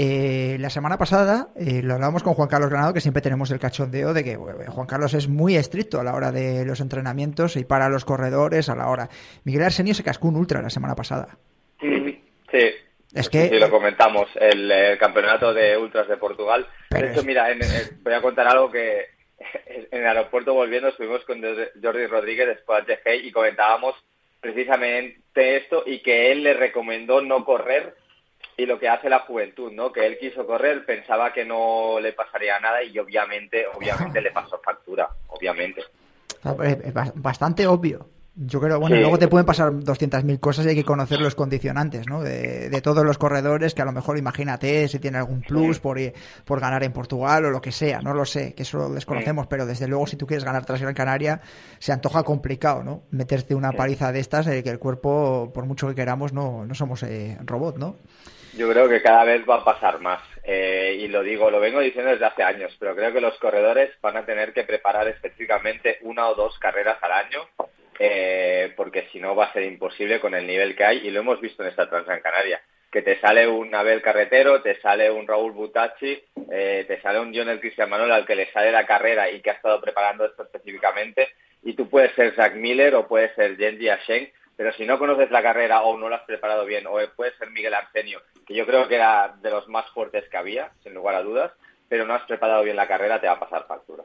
Eh, 0.00 0.58
la 0.60 0.70
semana 0.70 0.96
pasada 0.96 1.48
eh, 1.56 1.82
lo 1.82 1.94
hablábamos 1.94 2.22
con 2.22 2.34
Juan 2.34 2.46
Carlos 2.48 2.70
Granado, 2.70 2.94
que 2.94 3.00
siempre 3.00 3.20
tenemos 3.20 3.50
el 3.50 3.58
cachondeo 3.58 4.14
de 4.14 4.22
que 4.22 4.36
bueno, 4.36 4.58
Juan 4.70 4.86
Carlos 4.86 5.12
es 5.12 5.26
muy 5.26 5.56
estricto 5.56 5.98
a 5.98 6.04
la 6.04 6.14
hora 6.14 6.30
de 6.30 6.64
los 6.64 6.80
entrenamientos 6.80 7.56
y 7.56 7.64
para 7.64 7.88
los 7.88 8.04
corredores 8.04 8.68
a 8.68 8.76
la 8.76 8.90
hora. 8.90 9.08
Miguel 9.42 9.64
Arsenio 9.64 9.94
se 9.94 10.04
cascó 10.04 10.28
un 10.28 10.36
ultra 10.36 10.62
la 10.62 10.70
semana 10.70 10.94
pasada. 10.94 11.36
Sí, 11.80 12.22
Es 13.12 13.28
que 13.28 13.48
sí, 13.48 13.58
lo 13.58 13.70
comentamos, 13.72 14.28
el, 14.40 14.70
eh, 14.70 14.96
campeonato 15.00 15.52
de 15.52 15.76
ultras 15.76 16.06
de 16.06 16.16
Portugal. 16.16 16.68
Pero 16.90 17.06
de 17.06 17.10
hecho, 17.12 17.20
es- 17.22 17.26
mira, 17.26 17.50
en- 17.50 17.60
en- 17.60 18.00
voy 18.04 18.12
a 18.14 18.22
contar 18.22 18.46
algo 18.46 18.70
que 18.70 19.04
en 19.90 20.00
el 20.00 20.06
aeropuerto 20.06 20.54
volviendo 20.54 20.90
estuvimos 20.90 21.24
con 21.24 21.40
Jordi 21.82 22.06
Rodríguez 22.06 22.46
después 22.46 22.86
de 22.86 23.16
y 23.16 23.32
comentábamos 23.32 23.96
precisamente 24.40 25.56
esto 25.56 25.82
y 25.84 26.00
que 26.04 26.30
él 26.30 26.44
le 26.44 26.54
recomendó 26.54 27.20
no 27.20 27.44
correr 27.44 27.96
y 28.58 28.66
lo 28.66 28.78
que 28.78 28.88
hace 28.88 29.08
la 29.08 29.20
juventud, 29.20 29.70
¿no? 29.72 29.92
Que 29.92 30.04
él 30.04 30.18
quiso 30.18 30.44
correr, 30.44 30.84
pensaba 30.84 31.32
que 31.32 31.44
no 31.44 32.00
le 32.00 32.12
pasaría 32.12 32.58
nada 32.58 32.82
y 32.82 32.98
obviamente, 32.98 33.64
obviamente 33.72 34.20
le 34.20 34.32
pasó 34.32 34.60
factura, 34.62 35.08
obviamente. 35.28 35.80
eh, 36.64 36.80
es 36.84 36.92
ba- 36.92 37.12
bastante 37.14 37.66
obvio. 37.68 38.06
Yo 38.40 38.60
creo, 38.60 38.78
bueno, 38.78 38.94
Sí. 38.94 39.00
luego 39.00 39.18
te 39.18 39.26
pueden 39.26 39.44
pasar 39.46 39.72
200.000 39.72 40.38
cosas 40.38 40.64
y 40.64 40.68
hay 40.68 40.74
que 40.76 40.84
conocer 40.84 41.20
los 41.20 41.34
condicionantes, 41.34 42.06
¿no? 42.08 42.20
De, 42.22 42.68
de 42.70 42.80
todos 42.80 43.04
los 43.04 43.18
corredores, 43.18 43.74
que 43.74 43.82
a 43.82 43.84
lo 43.84 43.90
mejor 43.90 44.16
imagínate 44.16 44.86
si 44.86 45.00
tiene 45.00 45.18
algún 45.18 45.42
plus 45.42 45.80
por, 45.80 45.98
por 46.44 46.60
ganar 46.60 46.84
en 46.84 46.92
Portugal 46.92 47.44
o 47.46 47.50
lo 47.50 47.60
que 47.60 47.72
sea, 47.72 48.00
no 48.00 48.14
lo 48.14 48.24
sé, 48.24 48.54
que 48.54 48.62
eso 48.62 48.78
lo 48.78 48.90
desconocemos, 48.90 49.48
pero 49.48 49.66
desde 49.66 49.88
luego 49.88 50.06
si 50.06 50.14
tú 50.16 50.24
quieres 50.28 50.44
ganar 50.44 50.64
tras 50.64 50.80
Gran 50.80 50.94
Canaria, 50.94 51.40
se 51.80 51.90
antoja 51.92 52.22
complicado, 52.22 52.84
¿no? 52.84 53.02
Meterte 53.10 53.56
una 53.56 53.72
paliza 53.72 54.12
de 54.12 54.20
estas, 54.20 54.46
eh, 54.46 54.62
que 54.62 54.70
el 54.70 54.78
cuerpo, 54.78 55.50
por 55.52 55.64
mucho 55.66 55.88
que 55.88 55.96
queramos, 55.96 56.32
no, 56.32 56.64
no 56.64 56.74
somos 56.74 57.02
eh, 57.02 57.36
robot, 57.44 57.76
¿no? 57.78 57.96
Yo 58.54 58.68
creo 58.70 58.88
que 58.88 59.02
cada 59.02 59.24
vez 59.24 59.48
va 59.48 59.56
a 59.56 59.64
pasar 59.64 60.00
más. 60.00 60.22
Eh, 60.50 60.96
y 61.00 61.08
lo 61.08 61.22
digo, 61.22 61.50
lo 61.50 61.60
vengo 61.60 61.80
diciendo 61.80 62.10
desde 62.10 62.24
hace 62.24 62.42
años, 62.42 62.74
pero 62.80 62.96
creo 62.96 63.12
que 63.12 63.20
los 63.20 63.36
corredores 63.38 63.90
van 64.00 64.16
a 64.16 64.24
tener 64.24 64.54
que 64.54 64.64
preparar 64.64 65.06
específicamente 65.06 65.98
una 66.00 66.26
o 66.28 66.34
dos 66.34 66.58
carreras 66.58 66.96
al 67.02 67.12
año, 67.12 67.46
eh, 67.98 68.72
porque 68.74 69.08
si 69.12 69.20
no 69.20 69.36
va 69.36 69.46
a 69.46 69.52
ser 69.52 69.64
imposible 69.64 70.20
con 70.20 70.34
el 70.34 70.46
nivel 70.46 70.74
que 70.74 70.84
hay, 70.84 71.06
y 71.06 71.10
lo 71.10 71.20
hemos 71.20 71.40
visto 71.40 71.62
en 71.62 71.68
esta 71.68 71.90
Transgran 71.90 72.22
Canaria, 72.22 72.62
que 72.90 73.02
te 73.02 73.20
sale 73.20 73.46
un 73.46 73.74
Abel 73.74 74.00
Carretero, 74.00 74.62
te 74.62 74.80
sale 74.80 75.10
un 75.10 75.28
Raúl 75.28 75.52
Butacci, 75.52 76.18
eh, 76.50 76.86
te 76.88 76.98
sale 77.02 77.20
un 77.20 77.34
Jonel 77.34 77.60
Cristian 77.60 77.90
Manuel 77.90 78.12
al 78.12 78.24
que 78.24 78.36
le 78.36 78.50
sale 78.50 78.72
la 78.72 78.86
carrera 78.86 79.30
y 79.30 79.42
que 79.42 79.50
ha 79.50 79.54
estado 79.54 79.82
preparando 79.82 80.24
esto 80.24 80.44
específicamente, 80.44 81.28
y 81.62 81.74
tú 81.74 81.90
puedes 81.90 82.14
ser 82.14 82.34
Zach 82.34 82.54
Miller 82.54 82.94
o 82.94 83.06
puedes 83.06 83.34
ser 83.34 83.58
Genji 83.58 83.90
Asheng, 83.90 84.32
pero 84.58 84.72
si 84.72 84.84
no 84.84 84.98
conoces 84.98 85.30
la 85.30 85.40
carrera 85.42 85.82
o 85.82 85.96
no 85.96 86.08
lo 86.08 86.16
has 86.16 86.22
preparado 86.24 86.66
bien, 86.66 86.84
o 86.88 86.96
puede 87.16 87.34
ser 87.38 87.48
Miguel 87.50 87.72
Arsenio, 87.74 88.20
que 88.44 88.54
yo 88.54 88.66
creo 88.66 88.88
que 88.88 88.96
era 88.96 89.36
de 89.40 89.50
los 89.50 89.68
más 89.68 89.88
fuertes 89.92 90.28
que 90.28 90.36
había, 90.36 90.72
sin 90.82 90.92
lugar 90.94 91.14
a 91.14 91.22
dudas, 91.22 91.52
pero 91.88 92.04
no 92.04 92.14
has 92.14 92.24
preparado 92.24 92.64
bien 92.64 92.74
la 92.76 92.88
carrera, 92.88 93.20
te 93.20 93.28
va 93.28 93.34
a 93.34 93.40
pasar 93.40 93.66
factura. 93.68 94.02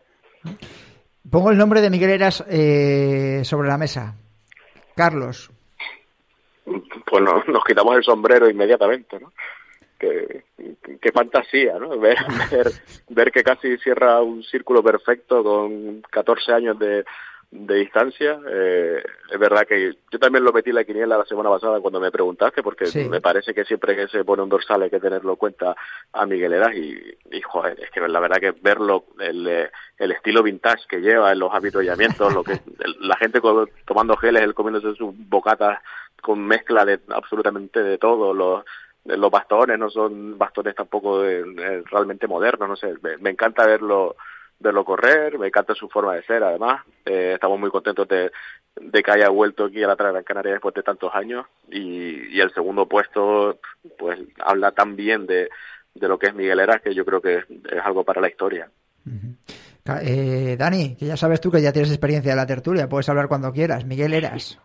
Pongo 1.30 1.50
el 1.50 1.58
nombre 1.58 1.82
de 1.82 1.90
Miguel 1.90 2.12
Eras 2.12 2.46
eh, 2.48 3.42
sobre 3.44 3.68
la 3.68 3.78
mesa. 3.80 4.14
Carlos. 4.96 5.50
Pues 6.66 7.24
no- 7.24 7.44
nos 7.48 7.64
quitamos 7.66 7.98
el 7.98 8.04
sombrero 8.04 8.48
inmediatamente, 8.50 9.20
¿no? 9.20 9.34
Qué, 10.00 10.44
qué 11.02 11.12
fantasía, 11.12 11.80
¿no? 11.80 11.98
Ver, 11.98 12.18
ver, 12.52 12.68
ver 13.10 13.32
que 13.32 13.44
casi 13.44 13.78
cierra 13.80 14.22
un 14.22 14.44
círculo 14.44 14.84
perfecto 14.84 15.44
con 15.44 16.02
14 16.12 16.52
años 16.54 16.78
de, 16.78 17.04
de 17.56 17.76
distancia. 17.76 18.40
Eh, 18.50 19.04
es 19.32 19.40
verdad 19.40 19.68
que 19.68 19.94
yo 20.12 20.20
también 20.20 20.44
lo 20.44 20.52
metí 20.52 20.72
en 20.72 20.76
la 20.78 20.84
quiniela 20.84 21.18
la 21.20 21.26
semana 21.26 21.50
pasada 21.52 21.80
cuando 21.82 22.00
me 22.00 22.12
preguntaste, 22.12 22.64
porque 22.64 22.88
Sí. 22.88 23.08
me 23.08 23.22
parece 23.22 23.54
que 23.54 23.64
siempre 23.64 23.96
que 23.96 24.08
se 24.08 24.26
pone 24.26 24.42
un 24.42 24.50
dorsal 24.50 24.82
hay 24.82 24.90
que 24.90 25.00
tenerlo 25.00 25.32
en 25.32 25.38
cuenta 25.38 25.76
a 26.14 26.26
Miguel 26.26 26.54
Eras 26.54 26.74
y, 26.76 27.00
y, 27.32 27.42
joder, 27.42 27.80
es 27.80 27.92
que 27.92 28.00
la 28.08 28.20
verdad 28.20 28.38
que 28.40 28.52
verlo, 28.60 29.06
el, 29.20 29.70
el 30.00 30.12
estilo 30.12 30.42
vintage 30.42 30.88
que 30.90 31.00
lleva 31.02 31.32
en 31.32 31.40
los 31.40 31.54
avituallamientos, 31.54 32.34
lo 32.34 32.44
que 32.44 32.54
el- 32.80 32.96
la 33.08 33.18
gente 33.18 33.40
tomando 33.86 34.18
geles, 34.18 34.42
él 34.42 34.56
comiéndose 34.56 34.96
sus 34.98 35.14
bocatas 35.30 35.80
con 36.22 36.40
mezcla 36.46 36.86
de 36.86 37.00
absolutamente 37.10 37.84
de 37.84 37.98
todo, 38.00 38.34
los 38.34 38.64
los 39.06 39.30
bastones 39.30 39.78
no 39.78 39.90
son 39.90 40.38
bastones 40.38 40.74
tampoco 40.76 41.22
de- 41.22 41.42
eh, 41.42 41.84
realmente 41.92 42.26
modernos, 42.26 42.70
no 42.70 42.76
sé, 42.78 42.94
me, 43.02 43.18
me 43.18 43.32
encanta 43.32 43.66
verlo 43.68 44.16
verlo 44.60 44.86
correr, 44.86 45.38
me 45.38 45.48
encanta 45.48 45.76
su 45.76 45.90
forma 45.90 46.16
de 46.16 46.24
ser 46.24 46.44
además, 46.44 46.82
Eh, 47.06 47.34
estamos 47.34 47.60
muy 47.60 47.70
contentos 47.70 48.08
de, 48.08 48.32
que 48.76 49.12
haya 49.12 49.30
vuelto 49.30 49.66
aquí 49.66 49.84
a 49.84 49.88
la 49.88 49.96
Gran 49.96 50.24
Canaria 50.24 50.54
después 50.54 50.74
de 50.74 50.84
tantos 50.84 51.14
años 51.14 51.46
y, 51.70 52.40
el 52.40 52.54
segundo 52.54 52.88
puesto 52.88 53.60
pues 53.98 54.20
habla 54.40 54.72
tan 54.72 54.96
bien 54.96 55.26
de, 55.26 55.50
de 55.94 56.08
lo 56.08 56.18
que 56.18 56.28
es 56.28 56.36
Miguel 56.36 56.60
Eras 56.60 56.82
que 56.82 56.94
yo 56.94 57.06
creo 57.06 57.22
que 57.22 57.38
es, 57.38 57.46
algo 57.84 58.04
para 58.04 58.22
la 58.22 58.30
historia. 58.30 58.70
Eh, 60.02 60.56
Dani, 60.58 60.96
que 60.96 61.06
ya 61.06 61.18
sabes 61.18 61.42
tú 61.42 61.52
que 61.52 61.62
ya 61.62 61.74
tienes 61.74 61.92
experiencia 61.92 62.32
de 62.32 62.38
la 62.38 62.46
tertulia, 62.46 62.88
puedes 62.88 63.10
hablar 63.10 63.28
cuando 63.28 63.52
quieras. 63.52 63.86
Miguel 63.86 64.14
Eras. 64.14 64.60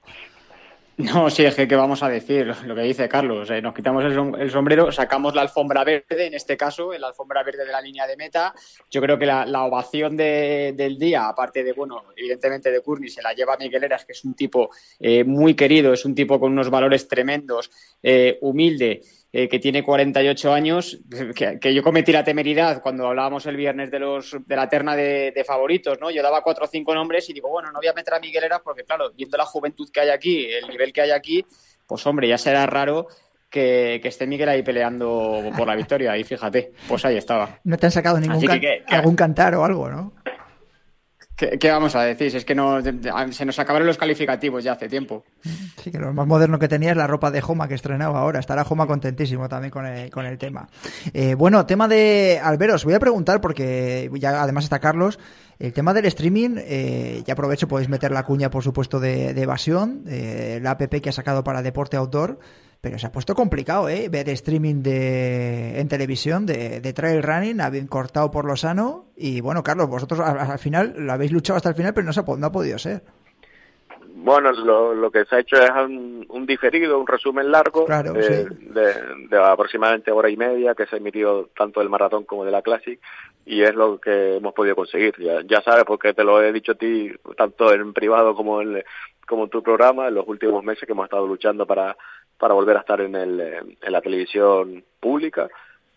No, 0.98 1.30
sí, 1.30 1.44
es 1.44 1.54
que 1.54 1.68
¿qué 1.68 1.76
vamos 1.76 2.02
a 2.02 2.08
decir? 2.08 2.44
Lo- 2.66 2.74
que 2.74 2.80
dice 2.82 3.08
Carlos, 3.08 3.48
eh, 3.50 3.62
nos 3.62 3.72
quitamos 3.72 4.04
el, 4.04 4.40
el 4.40 4.50
sombrero, 4.50 4.90
sacamos 4.90 5.32
la 5.32 5.42
alfombra 5.42 5.84
verde, 5.84 6.26
en 6.26 6.34
este 6.34 6.56
caso, 6.56 6.92
la 6.98 7.06
alfombra 7.06 7.44
verde 7.44 7.64
de 7.64 7.70
la 7.70 7.80
línea 7.80 8.04
de 8.04 8.16
meta. 8.16 8.52
Yo 8.90 9.00
creo 9.00 9.16
que 9.16 9.24
la, 9.24 9.44
ovación 9.64 10.16
de- 10.16 10.74
del 10.76 10.98
día, 10.98 11.28
aparte 11.28 11.62
de, 11.62 11.72
bueno, 11.72 12.02
evidentemente 12.16 12.72
de 12.72 12.80
Courtney, 12.82 13.08
se 13.10 13.22
la 13.22 13.32
lleva 13.32 13.56
Miguel 13.56 13.84
Eras, 13.84 14.04
que 14.04 14.12
es 14.12 14.24
un 14.24 14.34
tipo 14.34 14.70
eh, 14.98 15.22
muy 15.22 15.54
querido, 15.54 15.92
es 15.92 16.04
un 16.04 16.16
tipo 16.16 16.40
con 16.40 16.50
unos 16.50 16.68
valores 16.68 17.06
tremendos, 17.06 17.70
eh, 18.02 18.36
humilde, 18.40 19.00
eh, 19.32 19.48
que 19.48 19.58
tiene 19.58 19.82
48 19.82 20.52
años, 20.52 20.98
que, 21.34 21.58
que 21.60 21.74
yo 21.74 21.82
cometí 21.82 22.12
la 22.12 22.24
temeridad 22.24 22.80
cuando 22.82 23.06
hablábamos 23.06 23.44
el 23.46 23.56
viernes 23.56 23.90
de 23.90 23.98
los 23.98 24.36
de 24.46 24.56
la 24.56 24.68
terna 24.68 24.96
de, 24.96 25.32
de 25.32 25.44
favoritos, 25.44 25.98
¿no? 26.00 26.10
Yo 26.10 26.22
daba 26.22 26.42
cuatro 26.42 26.64
o 26.64 26.68
cinco 26.68 26.94
nombres 26.94 27.28
y 27.28 27.32
digo, 27.34 27.48
bueno, 27.50 27.70
no 27.70 27.78
voy 27.78 27.88
a 27.88 27.92
meter 27.92 28.14
a 28.14 28.20
Miguel 28.20 28.44
Eras 28.44 28.60
porque, 28.64 28.84
claro, 28.84 29.10
viendo 29.14 29.36
la 29.36 29.44
juventud 29.44 29.88
que 29.92 30.00
hay 30.00 30.10
aquí, 30.10 30.46
el 30.46 30.66
nivel 30.68 30.92
que 30.92 31.02
hay 31.02 31.10
aquí, 31.10 31.44
pues 31.86 32.06
hombre, 32.06 32.26
ya 32.28 32.38
será 32.38 32.64
raro 32.66 33.06
que, 33.50 33.98
que 34.02 34.08
esté 34.08 34.26
Miguel 34.26 34.48
ahí 34.50 34.62
peleando 34.62 35.42
por 35.56 35.66
la 35.66 35.74
victoria. 35.74 36.16
Y 36.16 36.24
fíjate, 36.24 36.72
pues 36.86 37.04
ahí 37.04 37.16
estaba. 37.16 37.58
No 37.64 37.76
te 37.76 37.86
han 37.86 37.92
sacado 37.92 38.18
ningún 38.20 38.40
can- 38.46 38.60
que- 38.60 38.82
algún 38.88 39.16
cantar 39.16 39.54
o 39.54 39.64
algo, 39.64 39.88
¿no? 39.90 40.12
¿Qué, 41.38 41.70
vamos 41.70 41.94
a 41.94 42.02
decir? 42.02 42.34
Es 42.34 42.44
que 42.44 42.56
no, 42.56 42.80
se 43.30 43.44
nos 43.44 43.58
acabaron 43.60 43.86
los 43.86 43.96
calificativos 43.96 44.64
ya 44.64 44.72
hace 44.72 44.88
tiempo. 44.88 45.24
Sí, 45.78 45.92
que 45.92 45.98
lo 46.00 46.12
más 46.12 46.26
moderno 46.26 46.58
que 46.58 46.66
tenía 46.66 46.90
es 46.90 46.96
la 46.96 47.06
ropa 47.06 47.30
de 47.30 47.40
Joma 47.40 47.68
que 47.68 47.74
estrenaba 47.74 48.18
ahora. 48.18 48.40
Estará 48.40 48.64
Joma 48.64 48.88
contentísimo 48.88 49.48
también 49.48 49.70
con 49.70 49.86
el, 49.86 50.10
con 50.10 50.26
el 50.26 50.36
tema. 50.36 50.68
Eh, 51.14 51.36
bueno, 51.36 51.64
tema 51.66 51.86
de 51.86 52.40
Alberos, 52.42 52.84
voy 52.84 52.94
a 52.94 52.98
preguntar 52.98 53.40
porque 53.40 54.10
ya 54.14 54.42
además 54.42 54.64
está 54.64 54.80
Carlos. 54.80 55.20
El 55.60 55.72
tema 55.72 55.94
del 55.94 56.06
streaming, 56.06 56.56
eh, 56.58 57.22
ya 57.24 57.34
aprovecho, 57.34 57.68
podéis 57.68 57.88
meter 57.88 58.10
la 58.10 58.24
cuña, 58.24 58.50
por 58.50 58.64
supuesto, 58.64 58.98
de, 58.98 59.34
de 59.34 59.42
evasión, 59.42 60.02
eh, 60.08 60.58
la 60.60 60.72
app 60.72 60.82
que 60.82 61.08
ha 61.08 61.12
sacado 61.12 61.44
para 61.44 61.62
deporte 61.62 61.96
outdoor. 61.96 62.40
Pero 62.80 62.96
se 62.98 63.06
ha 63.08 63.12
puesto 63.12 63.34
complicado, 63.34 63.88
¿eh? 63.88 64.08
Ver 64.08 64.28
streaming 64.28 64.82
de, 64.82 65.80
en 65.80 65.88
televisión 65.88 66.46
de, 66.46 66.80
de 66.80 66.92
trail 66.92 67.22
running, 67.22 67.60
habéis 67.60 67.88
cortado 67.88 68.30
por 68.30 68.44
lo 68.44 68.54
sano. 68.56 69.06
Y 69.16 69.40
bueno, 69.40 69.64
Carlos, 69.64 69.88
vosotros 69.88 70.20
al, 70.20 70.38
al 70.38 70.58
final 70.60 70.94
lo 70.96 71.12
habéis 71.12 71.32
luchado 71.32 71.56
hasta 71.56 71.70
el 71.70 71.74
final, 71.74 71.92
pero 71.92 72.06
no, 72.06 72.12
se 72.12 72.20
ha, 72.20 72.24
no 72.36 72.46
ha 72.46 72.52
podido 72.52 72.78
ser. 72.78 73.02
Bueno, 74.20 74.52
lo, 74.52 74.94
lo 74.94 75.10
que 75.10 75.24
se 75.24 75.36
ha 75.36 75.40
hecho 75.40 75.56
es 75.56 75.70
un, 75.70 76.24
un 76.28 76.46
diferido, 76.46 76.98
un 76.98 77.06
resumen 77.06 77.50
largo 77.50 77.84
Claro, 77.86 78.12
de, 78.12 78.22
sí. 78.22 78.54
de- 78.72 79.26
de 79.28 79.38
aproximadamente 79.38 80.10
hora 80.10 80.28
y 80.28 80.36
media 80.36 80.74
que 80.74 80.86
se 80.86 80.96
ha 80.96 80.98
emitido 80.98 81.48
tanto 81.56 81.80
del 81.80 81.88
maratón 81.88 82.24
como 82.24 82.44
de 82.44 82.50
la 82.50 82.62
Classic 82.62 83.00
y 83.46 83.62
es 83.62 83.74
lo 83.74 83.98
que 84.00 84.36
hemos 84.36 84.54
podido 84.54 84.74
conseguir. 84.76 85.14
Ya, 85.18 85.40
ya 85.48 85.62
sabes, 85.62 85.84
porque 85.84 86.14
te 86.14 86.24
lo 86.24 86.42
he 86.42 86.52
dicho 86.52 86.72
a 86.72 86.74
ti 86.76 87.10
tanto 87.36 87.72
en 87.72 87.92
privado 87.92 88.34
como 88.34 88.60
en, 88.60 88.82
como 89.26 89.44
en 89.44 89.50
tu 89.50 89.62
programa 89.62 90.08
en 90.08 90.14
los 90.14 90.26
últimos 90.28 90.62
meses 90.64 90.84
que 90.84 90.92
hemos 90.92 91.04
estado 91.04 91.26
luchando 91.26 91.64
para, 91.66 91.96
para 92.38 92.54
volver 92.54 92.76
a 92.76 92.80
estar 92.80 93.00
en, 93.00 93.14
el, 93.14 93.40
eh, 93.40 93.60
en 93.82 93.92
la 93.92 94.00
televisión 94.00 94.84
pública. 95.00 95.48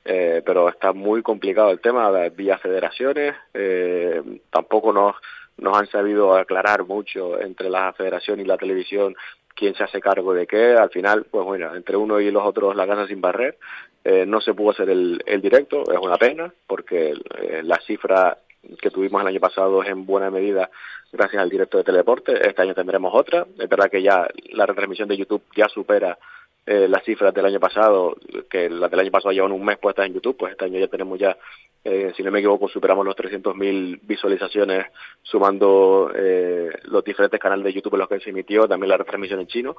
Eh, 0.04 0.42
pero 0.44 0.68
está 0.68 0.94
muy 0.94 1.22
complicado 1.22 1.70
el 1.70 1.80
tema 1.80 2.10
vía 2.30 2.58
federaciones. 2.58 3.36
Eh, 3.54 4.22
tampoco 4.50 4.92
nos, 4.92 5.16
nos 5.58 5.78
han 5.78 5.88
sabido 5.88 6.36
aclarar 6.36 6.86
mucho 6.86 7.40
entre 7.40 7.70
la 7.70 7.94
federación 7.94 8.40
y 8.40 8.46
la 8.46 8.58
televisión 8.58 9.16
quién 9.56 9.76
se 9.76 9.84
hace 9.84 10.02
cargo 10.02 10.34
de 10.34 10.48
qué. 10.48 10.74
Al 10.74 10.90
final, 10.90 11.26
pues 11.30 11.46
bueno, 11.46 11.76
entre 11.76 11.96
uno 11.96 12.20
y 12.20 12.32
los 12.32 12.44
otros 12.44 12.76
la 12.76 12.88
casa 12.88 13.08
sin 13.08 13.22
barrer. 13.22 13.58
Eh, 14.04 14.26
no 14.26 14.42
se 14.42 14.56
pudo 14.56 14.72
hacer 14.72 14.90
el, 14.90 15.22
el 15.28 15.42
directo, 15.42 15.84
es 15.92 16.00
una 16.00 16.18
pena, 16.18 16.52
porque 16.66 17.14
eh, 17.38 17.62
la 17.64 17.80
cifra 17.82 18.40
que 18.80 18.90
tuvimos 18.92 19.22
el 19.22 19.28
año 19.28 19.40
pasado 19.40 19.82
es 19.84 19.90
en 19.90 20.06
buena 20.06 20.30
medida 20.30 20.70
gracias 21.12 21.42
al 21.42 21.50
directo 21.50 21.78
de 21.78 21.84
Teleporte. 21.84 22.34
Este 22.48 22.62
año 22.62 22.74
tendremos 22.74 23.12
otra. 23.14 23.46
Es 23.60 23.68
verdad 23.70 23.90
que 23.90 24.02
ya 24.02 24.28
la 24.54 24.66
retransmisión 24.66 25.10
de 25.10 25.18
YouTube 25.18 25.44
ya 25.56 25.68
supera 25.68 26.18
eh, 26.66 26.88
las 26.88 27.04
cifras 27.04 27.34
del 27.34 27.46
año 27.48 27.60
pasado, 27.60 28.16
que 28.50 28.70
la 28.70 28.88
del 28.88 29.00
año 29.00 29.12
pasado 29.12 29.32
llevan 29.32 29.52
un 29.52 29.66
mes 29.66 29.78
puestas 29.80 30.06
en 30.06 30.14
YouTube, 30.14 30.38
pues 30.38 30.52
este 30.52 30.66
año 30.66 30.80
ya 30.80 30.88
tenemos 30.88 31.18
ya, 31.20 31.36
eh, 31.84 32.14
si 32.16 32.22
no 32.22 32.30
me 32.30 32.38
equivoco, 32.40 32.68
superamos 32.70 33.04
los 33.06 33.16
300.000 33.16 34.00
visualizaciones 34.04 34.86
sumando 35.24 36.12
eh, 36.14 36.70
los 36.84 37.04
diferentes 37.04 37.40
canales 37.40 37.66
de 37.66 37.74
YouTube 37.74 37.96
en 37.96 38.00
los 38.02 38.10
que 38.10 38.20
se 38.20 38.30
emitió, 38.30 38.68
también 38.68 38.90
la 38.90 38.98
retransmisión 38.98 39.40
en 39.40 39.48
chino. 39.48 39.76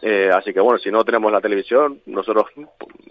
Eh, 0.00 0.30
así 0.32 0.54
que 0.54 0.60
bueno, 0.60 0.78
si 0.78 0.92
no 0.92 1.04
tenemos 1.04 1.32
la 1.32 1.40
televisión, 1.40 2.00
nosotros 2.06 2.46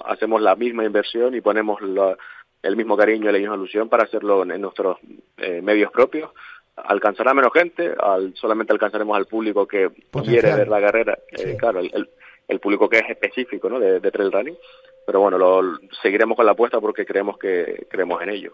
hacemos 0.06 0.42
la 0.42 0.56
misma 0.56 0.86
inversión 0.86 1.36
y 1.36 1.42
ponemos 1.42 1.82
la- 1.82 2.18
el 2.64 2.76
mismo 2.76 2.98
cariño 2.98 3.30
y 3.30 3.34
la 3.34 3.40
misma 3.40 3.56
ilusión 3.56 3.90
para 3.90 4.04
hacerlo 4.04 4.44
en, 4.44 4.52
en 4.52 4.62
nuestros 4.62 4.98
eh, 5.38 5.62
medios 5.62 5.92
propios. 5.92 6.32
Alcanzará 6.76 7.34
menos 7.34 7.52
gente, 7.54 7.94
al, 8.00 8.36
solamente 8.36 8.72
alcanzaremos 8.74 9.18
al 9.18 9.26
público 9.26 9.68
que 9.68 9.90
Potencial. 9.90 10.42
quiere 10.42 10.56
ver 10.58 10.68
la 10.68 10.80
carrera, 10.82 11.18
eh, 11.32 11.56
claro, 11.58 11.80
el, 11.80 11.90
el- 11.94 12.10
el 12.48 12.62
público 12.62 12.88
que 12.88 13.00
es 13.00 13.10
específico 13.10 13.70
¿no? 13.70 13.78
de, 13.78 14.00
de 14.00 14.10
trail 14.10 14.32
running. 14.32 14.58
Pero 15.06 15.20
bueno, 15.20 15.38
lo, 15.38 15.78
seguiremos 16.02 16.38
con 16.38 16.46
la 16.46 16.54
apuesta 16.54 16.80
porque 16.80 17.06
creemos 17.06 17.38
que 17.38 17.86
creemos 17.90 18.22
en 18.22 18.30
ello. 18.30 18.54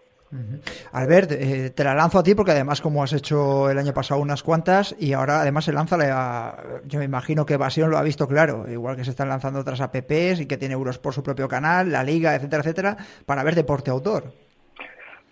Albert, 0.91 1.31
eh, 1.31 1.69
te 1.69 1.84
la 1.84 1.93
lanzo 1.93 2.19
a 2.19 2.23
ti 2.23 2.35
porque 2.35 2.51
además 2.51 2.81
como 2.81 3.03
has 3.03 3.14
hecho 3.14 3.69
el 3.69 3.77
año 3.77 3.93
pasado 3.93 4.22
unas 4.22 4.43
cuantas 4.43 4.95
y 4.99 5.14
ahora 5.14 5.41
además 5.41 5.65
se 5.65 5.73
lanza 5.73 5.97
la, 5.97 6.81
yo 6.85 6.99
me 6.99 7.05
imagino 7.05 7.45
que 7.45 7.53
Evasión 7.53 7.91
lo 7.91 7.97
ha 7.97 8.03
visto 8.03 8.27
claro, 8.27 8.65
igual 8.69 8.95
que 8.95 9.03
se 9.03 9.11
están 9.11 9.30
lanzando 9.30 9.60
otras 9.60 9.81
apps 9.81 10.39
y 10.39 10.47
que 10.47 10.57
tiene 10.57 10.73
euros 10.73 10.97
por 10.97 11.14
su 11.14 11.23
propio 11.23 11.47
canal, 11.47 11.91
la 11.91 12.03
liga, 12.03 12.35
etcétera, 12.35 12.61
etcétera, 12.61 12.97
para 13.26 13.43
ver 13.43 13.55
deporte 13.55 13.91
autor. 13.91 14.31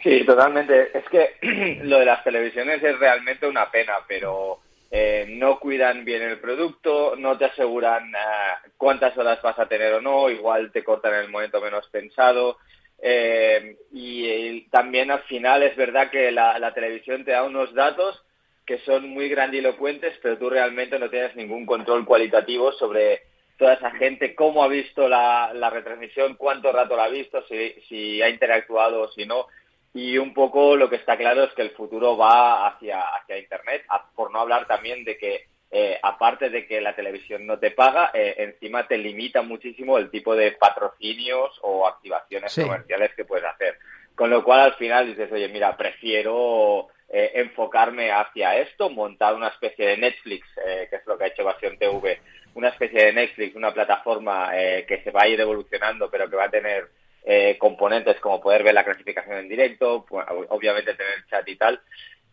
Sí, 0.04 0.26
totalmente. 0.26 0.98
Es 0.98 1.06
que 1.10 1.82
lo 1.84 2.00
de 2.00 2.06
las 2.06 2.24
televisiones 2.24 2.84
es 2.84 3.00
realmente 3.00 3.48
una 3.48 3.70
pena, 3.70 3.94
pero 4.08 4.60
eh, 4.90 5.26
no 5.30 5.60
cuidan 5.60 6.04
bien 6.04 6.22
el 6.24 6.40
producto, 6.40 7.16
no 7.16 7.38
te 7.38 7.46
aseguran 7.46 8.10
eh, 8.10 8.70
cuántas 8.78 9.18
horas 9.18 9.42
vas 9.42 9.58
a 9.60 9.68
tener 9.68 9.94
o 9.94 10.02
no, 10.02 10.30
igual 10.30 10.72
te 10.72 10.84
cortan 10.84 11.14
en 11.14 11.20
el 11.22 11.30
momento 11.30 11.62
menos 11.62 11.88
pensado. 11.90 12.58
Eh, 13.02 13.78
y, 13.92 14.26
eh, 14.28 14.68
también 14.72 15.12
al 15.12 15.24
final 15.24 15.64
es 15.64 15.76
verdad 15.76 16.12
que 16.12 16.32
la, 16.32 16.60
la 16.60 16.74
televisión 16.74 17.26
te 17.26 17.32
da 17.32 17.44
unos 17.44 17.74
datos 17.74 18.24
que 18.66 18.78
son 18.80 19.10
muy 19.10 19.28
grandilocuentes, 19.28 20.18
pero 20.22 20.38
tú 20.38 20.50
realmente 20.50 21.00
no 21.00 21.10
tienes 21.10 21.36
ningún 21.36 21.66
control 21.66 22.06
cualitativo 22.06 22.72
sobre 22.74 23.24
toda 23.58 23.74
esa 23.74 23.92
gente, 23.92 24.34
cómo 24.34 24.64
ha 24.64 24.68
visto 24.68 25.08
la, 25.08 25.52
la 25.54 25.70
retransmisión, 25.70 26.36
cuánto 26.36 26.72
rato 26.72 26.96
la 26.96 27.06
ha 27.06 27.10
visto, 27.10 27.44
si, 27.48 27.74
si 27.88 28.22
ha 28.22 28.30
interactuado 28.30 29.02
o 29.02 29.12
si 29.12 29.26
no. 29.26 29.48
Y 29.94 30.18
un 30.18 30.34
poco 30.34 30.76
lo 30.78 30.90
que 30.90 30.96
está 30.96 31.18
claro 31.18 31.44
es 31.44 31.54
que 31.54 31.62
el 31.64 31.72
futuro 31.72 32.16
va 32.18 32.68
hacia, 32.68 33.02
hacia 33.02 33.38
Internet, 33.38 33.84
por 34.16 34.32
no 34.32 34.40
hablar 34.40 34.66
también 34.68 35.04
de 35.04 35.18
que, 35.18 35.46
eh, 35.72 35.98
aparte 36.04 36.50
de 36.50 36.68
que 36.68 36.82
la 36.82 36.96
televisión 36.96 37.48
no 37.48 37.58
te 37.58 37.72
paga, 37.72 38.12
eh, 38.14 38.36
encima 38.40 38.88
te 38.88 38.98
limita 38.98 39.42
muchísimo 39.42 39.98
el 39.98 40.10
tipo 40.10 40.36
de 40.36 40.52
patrocinios 40.54 41.58
o 41.62 41.88
activaciones 41.88 42.52
Sí. 42.52 42.62
comerciales 42.64 43.12
que 43.16 43.26
puedes 43.26 43.46
hacer. 43.46 43.78
Con 44.16 44.30
lo 44.30 44.44
cual 44.44 44.60
al 44.60 44.74
final 44.74 45.08
dices, 45.08 45.32
oye, 45.32 45.48
mira, 45.48 45.76
prefiero 45.78 46.90
eh, 47.14 47.32
enfocarme 47.36 48.12
hacia 48.12 48.58
esto, 48.58 48.90
montar 48.90 49.34
una 49.36 49.50
especie 49.50 49.86
de 49.86 49.98
Netflix, 49.98 50.48
eh, 50.66 50.88
que 50.90 50.98
es 50.98 51.06
lo 51.06 51.18
que 51.18 51.26
ha 51.26 51.28
hecho 51.28 51.42
Evasión 51.42 51.78
TV, 51.78 52.20
una 52.54 52.70
especie 52.70 53.06
de 53.06 53.14
Netflix, 53.14 53.56
una 53.56 53.74
plataforma 53.74 54.52
eh, 54.54 54.86
que 54.88 55.02
se 55.04 55.12
va 55.12 55.24
a 55.24 55.28
ir 55.28 55.40
evolucionando, 55.40 56.10
pero 56.10 56.30
que 56.30 56.36
va 56.38 56.46
a 56.46 56.50
tener 56.52 56.88
eh, 57.24 57.58
componentes 57.58 58.20
como 58.20 58.42
poder 58.42 58.64
ver 58.64 58.74
la 58.74 58.84
clasificación 58.84 59.38
en 59.38 59.50
directo, 59.50 60.06
pues, 60.08 60.26
obviamente 60.50 60.94
tener 60.96 61.26
chat 61.30 61.48
y 61.48 61.56
tal. 61.56 61.80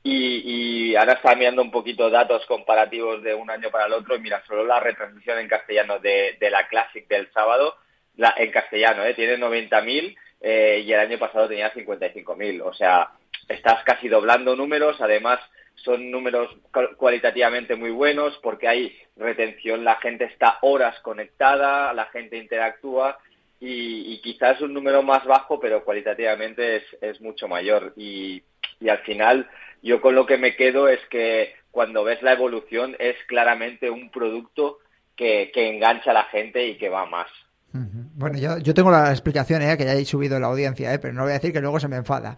Y, 0.03 0.91
y 0.93 0.97
ahora 0.97 1.15
está 1.15 1.35
mirando 1.35 1.61
un 1.63 1.71
poquito 1.71 2.09
datos 2.09 2.47
comparativos 2.47 3.23
de 3.23 3.35
un 3.35 3.51
año 3.51 3.71
para 3.71 3.87
el 3.87 3.93
otro. 3.93 4.17
Y 4.17 4.21
mira, 4.21 4.43
solo 4.47 4.65
la 4.65 4.81
retransmisión 4.81 5.39
en 5.39 5.49
castellano 5.49 5.99
de, 5.99 6.37
de 6.41 6.51
la 6.51 6.67
Classic 6.69 7.07
del 7.09 7.31
sábado, 7.33 7.77
la, 8.17 8.35
en 8.37 8.51
castellano, 8.51 9.05
¿eh? 9.05 9.15
tiene 9.15 9.37
90.000 9.39 10.17
eh, 10.41 10.83
y 10.85 10.93
el 10.93 11.01
año 11.01 11.19
pasado 11.19 11.49
tenía 11.49 11.73
55.000. 11.73 12.63
O 12.65 12.73
sea, 12.73 13.11
estás 13.49 13.83
casi 13.85 14.09
doblando 14.09 14.57
números. 14.57 15.01
Además, 15.01 15.41
son 15.75 16.11
números 16.11 16.49
cual- 16.73 16.97
cualitativamente 16.97 17.77
muy 17.77 17.91
buenos 17.91 18.37
porque 18.43 18.67
hay 18.69 18.97
retención, 19.17 19.85
la 19.85 19.97
gente 19.97 20.25
está 20.25 20.59
horas 20.63 20.99
conectada, 21.01 21.93
la 21.93 22.07
gente 22.07 22.37
interactúa 22.39 23.19
y, 23.61 24.13
y 24.15 24.21
quizás 24.21 24.61
un 24.61 24.73
número 24.73 25.03
más 25.03 25.25
bajo, 25.25 25.59
pero 25.61 25.85
cualitativamente 25.85 26.77
es, 26.77 26.85
es 27.01 27.21
mucho 27.21 27.47
mayor. 27.49 27.93
Y, 27.97 28.43
y 28.81 28.89
al 28.89 28.99
final, 28.99 29.49
yo 29.83 30.01
con 30.01 30.15
lo 30.15 30.27
que 30.27 30.39
me 30.39 30.57
quedo 30.57 30.89
es 30.89 31.01
que 31.11 31.53
cuando 31.71 32.05
ves 32.05 32.23
la 32.23 32.33
evolución 32.33 32.97
es 32.99 33.17
claramente 33.27 33.91
un 33.91 34.11
producto 34.11 34.79
que, 35.17 35.51
que 35.53 35.69
engancha 35.69 36.11
a 36.11 36.15
la 36.15 36.25
gente 36.25 36.67
y 36.67 36.79
que 36.79 36.89
va 36.89 37.07
más. 37.07 37.27
Bueno, 37.73 38.39
yo, 38.39 38.59
yo 38.59 38.75
tengo 38.75 38.91
la 38.91 39.11
explicación, 39.11 39.63
¿eh? 39.63 39.77
que 39.77 39.85
ya 39.85 39.93
he 39.93 40.05
subido 40.05 40.41
la 40.41 40.47
audiencia, 40.49 40.93
¿eh? 40.93 40.99
pero 40.99 41.13
no 41.15 41.23
voy 41.23 41.31
a 41.31 41.35
decir 41.35 41.53
que 41.53 41.61
luego 41.61 41.79
se 41.79 41.87
me 41.87 41.97
enfada. 41.97 42.37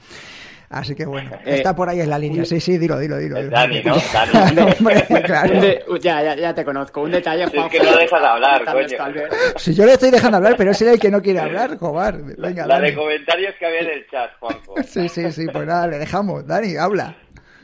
Así 0.69 0.95
que 0.95 1.05
bueno, 1.05 1.33
Eh, 1.45 1.57
está 1.57 1.75
por 1.75 1.89
ahí 1.89 2.01
en 2.01 2.11
la 2.11 2.19
línea. 2.19 2.45
Sí, 2.45 2.61
sí, 2.61 2.79
dilo, 2.79 2.97
dilo, 2.99 3.17
dilo. 3.17 3.43
Dani, 3.49 3.83
¿no? 3.83 3.97
Dani. 4.13 4.61
Hombre, 4.79 5.05
claro. 5.25 5.55
Un 5.55 5.61
de- 5.63 5.85
ya, 6.01 6.23
ya, 6.23 6.37
ya 6.37 6.55
te 6.55 6.65
conozco. 6.65 7.03
Un 7.03 7.11
detalle, 7.11 7.49
Si 7.49 7.57
es 7.59 7.65
que 7.71 7.81
no 7.81 7.97
dejas 7.97 8.21
de 8.21 8.27
hablar, 8.29 8.65
Tal 8.65 8.77
vez, 8.77 8.95
coño. 8.95 9.23
Si 9.57 9.75
yo 9.75 9.85
le 9.85 9.95
estoy 9.95 10.11
dejando 10.13 10.37
hablar, 10.37 10.55
pero 10.57 10.71
es 10.71 10.81
él 10.83 10.89
el 10.89 11.01
que 11.01 11.11
no 11.11 11.21
quiere 11.21 11.41
hablar, 11.41 11.77
Jobar. 11.77 12.19
Venga, 12.39 12.67
La 12.69 12.79
de 12.81 12.95
comentarios 12.95 13.55
que 13.59 13.67
había 13.67 13.81
en 13.81 13.91
el 13.91 14.07
chat, 14.09 14.31
Juanjo. 14.39 14.75
Sí, 14.85 15.09
sí, 15.09 15.33
sí, 15.33 15.47
pues 15.53 15.67
nada, 15.67 15.89
le 15.89 15.99
dejamos. 15.99 16.47
Dani, 16.47 16.77
habla. 16.77 17.17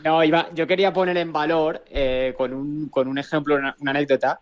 No, 0.05 0.23
iba, 0.23 0.49
yo 0.55 0.67
quería 0.67 0.93
poner 0.93 1.17
en 1.17 1.33
valor, 1.33 1.85
eh, 1.91 2.35
con, 2.37 2.53
un, 2.53 2.89
con 2.89 3.09
un 3.09 3.19
ejemplo, 3.19 3.57
una, 3.57 3.75
una 3.81 3.91
anécdota, 3.91 4.41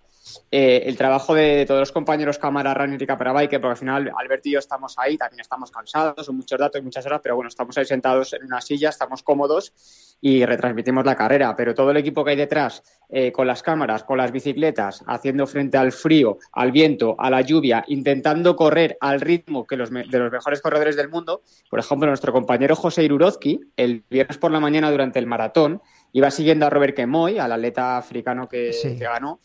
eh, 0.51 0.82
el 0.86 0.96
trabajo 0.96 1.34
de 1.34 1.64
todos 1.66 1.80
los 1.80 1.92
compañeros 1.92 2.38
cámara 2.38 2.74
running 2.74 2.98
y 3.01 3.06
cámara 3.06 3.32
bike, 3.32 3.60
porque 3.60 3.68
al 3.72 3.76
final 3.76 4.12
Alberto 4.16 4.48
y 4.48 4.52
yo 4.52 4.59
estamos 4.59 4.94
ahí, 4.98 5.16
también 5.16 5.40
estamos 5.40 5.70
cansados, 5.70 6.26
son 6.26 6.36
muchos 6.36 6.59
datos, 6.59 6.82
muchas 6.82 7.05
horas, 7.06 7.20
pero 7.22 7.36
bueno, 7.36 7.48
estamos 7.48 7.76
ahí 7.78 7.84
sentados 7.84 8.32
en 8.32 8.44
una 8.44 8.60
silla, 8.60 8.88
estamos 8.88 9.22
cómodos 9.22 10.16
y 10.20 10.44
retransmitimos 10.44 11.05
la 11.05 11.16
carrera, 11.16 11.55
pero 11.56 11.74
todo 11.74 11.90
el 11.90 11.96
equipo 11.98 12.24
que 12.24 12.30
hay 12.30 12.36
detrás, 12.36 12.82
eh, 13.10 13.30
con 13.32 13.46
las 13.46 13.62
cámaras, 13.62 14.05
con 14.05 14.16
las 14.16 14.32
bicicletas, 14.32 15.05
haciendo 15.06 15.46
frente 15.46 15.76
al 15.76 15.92
frío, 15.92 16.38
al 16.52 16.72
viento, 16.72 17.14
a 17.18 17.28
la 17.30 17.42
lluvia, 17.42 17.84
intentando 17.88 18.56
correr 18.56 18.96
al 19.01 19.20
ritmo 19.20 19.66
que 19.66 19.76
los 19.76 19.90
de 19.90 20.18
los 20.18 20.32
mejores 20.32 20.60
corredores 20.62 20.96
del 20.96 21.10
mundo, 21.10 21.42
por 21.68 21.78
ejemplo, 21.78 22.09
nuestro 22.09 22.32
compañero 22.32 22.74
José 22.74 23.05
Irurozki, 23.05 23.60
el 23.76 24.05
viernes 24.09 24.38
por 24.38 24.51
la 24.51 24.60
mañana 24.60 24.90
durante 24.90 25.18
el 25.18 25.26
maratón, 25.26 25.82
iba 26.12 26.30
siguiendo 26.30 26.66
a 26.66 26.70
Robert 26.70 26.96
Kemoy, 26.96 27.38
al 27.38 27.52
atleta 27.52 27.98
africano 27.98 28.48
que, 28.48 28.72
Sí. 28.72 28.96
que 28.96 29.05
ganó, 29.05 29.40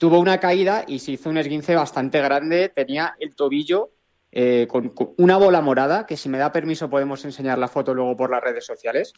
tuvo 0.00 0.18
una 0.18 0.40
caída 0.40 0.84
y 0.86 0.98
se 0.98 1.12
hizo 1.12 1.28
un 1.28 1.36
esguince 1.36 1.74
bastante 1.74 2.22
grande, 2.22 2.70
tenía 2.74 3.14
el 3.20 3.34
tobillo 3.34 3.90
eh, 4.32 4.66
con, 4.66 4.88
con 4.88 5.10
una 5.18 5.36
bola 5.36 5.60
morada, 5.60 6.06
que 6.06 6.16
si 6.16 6.30
me 6.30 6.38
da 6.38 6.50
permiso 6.50 6.88
podemos 6.88 7.22
enseñar 7.26 7.58
la 7.58 7.68
foto 7.68 7.92
luego 7.92 8.16
por 8.16 8.30
las 8.30 8.42
redes 8.42 8.64
sociales. 8.64 9.12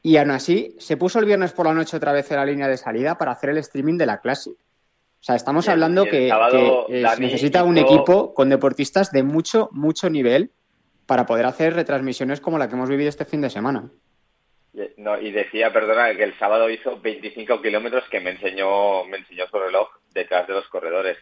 Y 0.00 0.16
aún 0.16 0.30
así, 0.30 0.74
se 0.78 0.96
puso 0.96 1.18
el 1.18 1.26
viernes 1.26 1.52
por 1.52 1.66
la 1.66 1.74
noche 1.74 1.98
otra 1.98 2.12
vez 2.12 2.30
en 2.30 2.38
la 2.38 2.46
línea 2.46 2.66
de 2.66 2.78
salida 2.78 3.18
para 3.18 3.32
hacer 3.32 3.50
el 3.50 3.58
streaming 3.58 3.98
de 3.98 4.06
la 4.06 4.22
Classic. 4.22 4.54
O 4.54 5.22
sea, 5.22 5.34
estamos 5.34 5.66
Y 5.66 5.70
hablando 5.70 6.06
y 6.06 6.08
que, 6.08 6.28
sábado, 6.30 6.86
que, 6.86 7.00
eh, 7.00 7.02
Dani 7.02 7.16
se 7.16 7.20
necesita 7.20 7.62
un 7.64 7.76
equipo 7.76 8.32
con 8.32 8.48
deportistas 8.48 9.12
de 9.12 9.22
mucho, 9.22 9.68
mucho 9.72 10.08
nivel 10.08 10.50
para 11.04 11.26
poder 11.26 11.44
hacer 11.44 11.74
retransmisiones 11.74 12.40
como 12.40 12.56
la 12.56 12.68
que 12.68 12.74
hemos 12.74 12.88
vivido 12.88 13.10
este 13.10 13.26
fin 13.26 13.42
de 13.42 13.50
semana. 13.50 13.90
No, 14.98 15.18
y 15.18 15.30
decía, 15.30 15.72
perdona, 15.72 16.14
que 16.14 16.24
el 16.24 16.38
sábado 16.38 16.68
hizo 16.68 17.00
25 17.00 17.62
kilómetros 17.62 18.06
que 18.10 18.20
me 18.20 18.32
enseñó, 18.32 19.04
me 19.04 19.18
enseñó 19.18 19.46
su 19.48 19.58
reloj 19.58 19.88
detrás 20.12 20.46
de 20.46 20.52
los 20.52 20.68
corredores. 20.68 21.16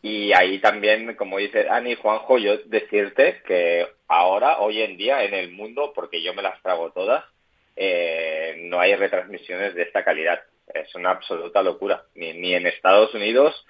Y 0.00 0.32
ahí 0.32 0.58
también, 0.58 1.14
como 1.14 1.38
dice 1.38 1.64
Dani, 1.64 1.96
Juanjo, 1.96 2.38
yo 2.38 2.58
decirte 2.64 3.42
que 3.46 3.86
ahora, 4.08 4.58
hoy 4.60 4.82
en 4.82 4.96
día, 4.96 5.22
en 5.24 5.34
el 5.34 5.50
mundo, 5.50 5.92
porque 5.94 6.22
yo 6.22 6.32
me 6.34 6.42
las 6.42 6.62
trago 6.62 6.92
todas, 6.92 7.24
eh, 7.76 8.56
no 8.70 8.80
hay 8.80 8.94
retransmisiones 8.94 9.74
de 9.74 9.82
esta 9.82 10.02
calidad. 10.02 10.42
Es 10.72 10.94
una 10.94 11.10
absoluta 11.10 11.62
locura. 11.62 12.04
Ni, 12.14 12.32
ni 12.32 12.54
en 12.54 12.66
Estados 12.66 13.12
Unidos, 13.14 13.66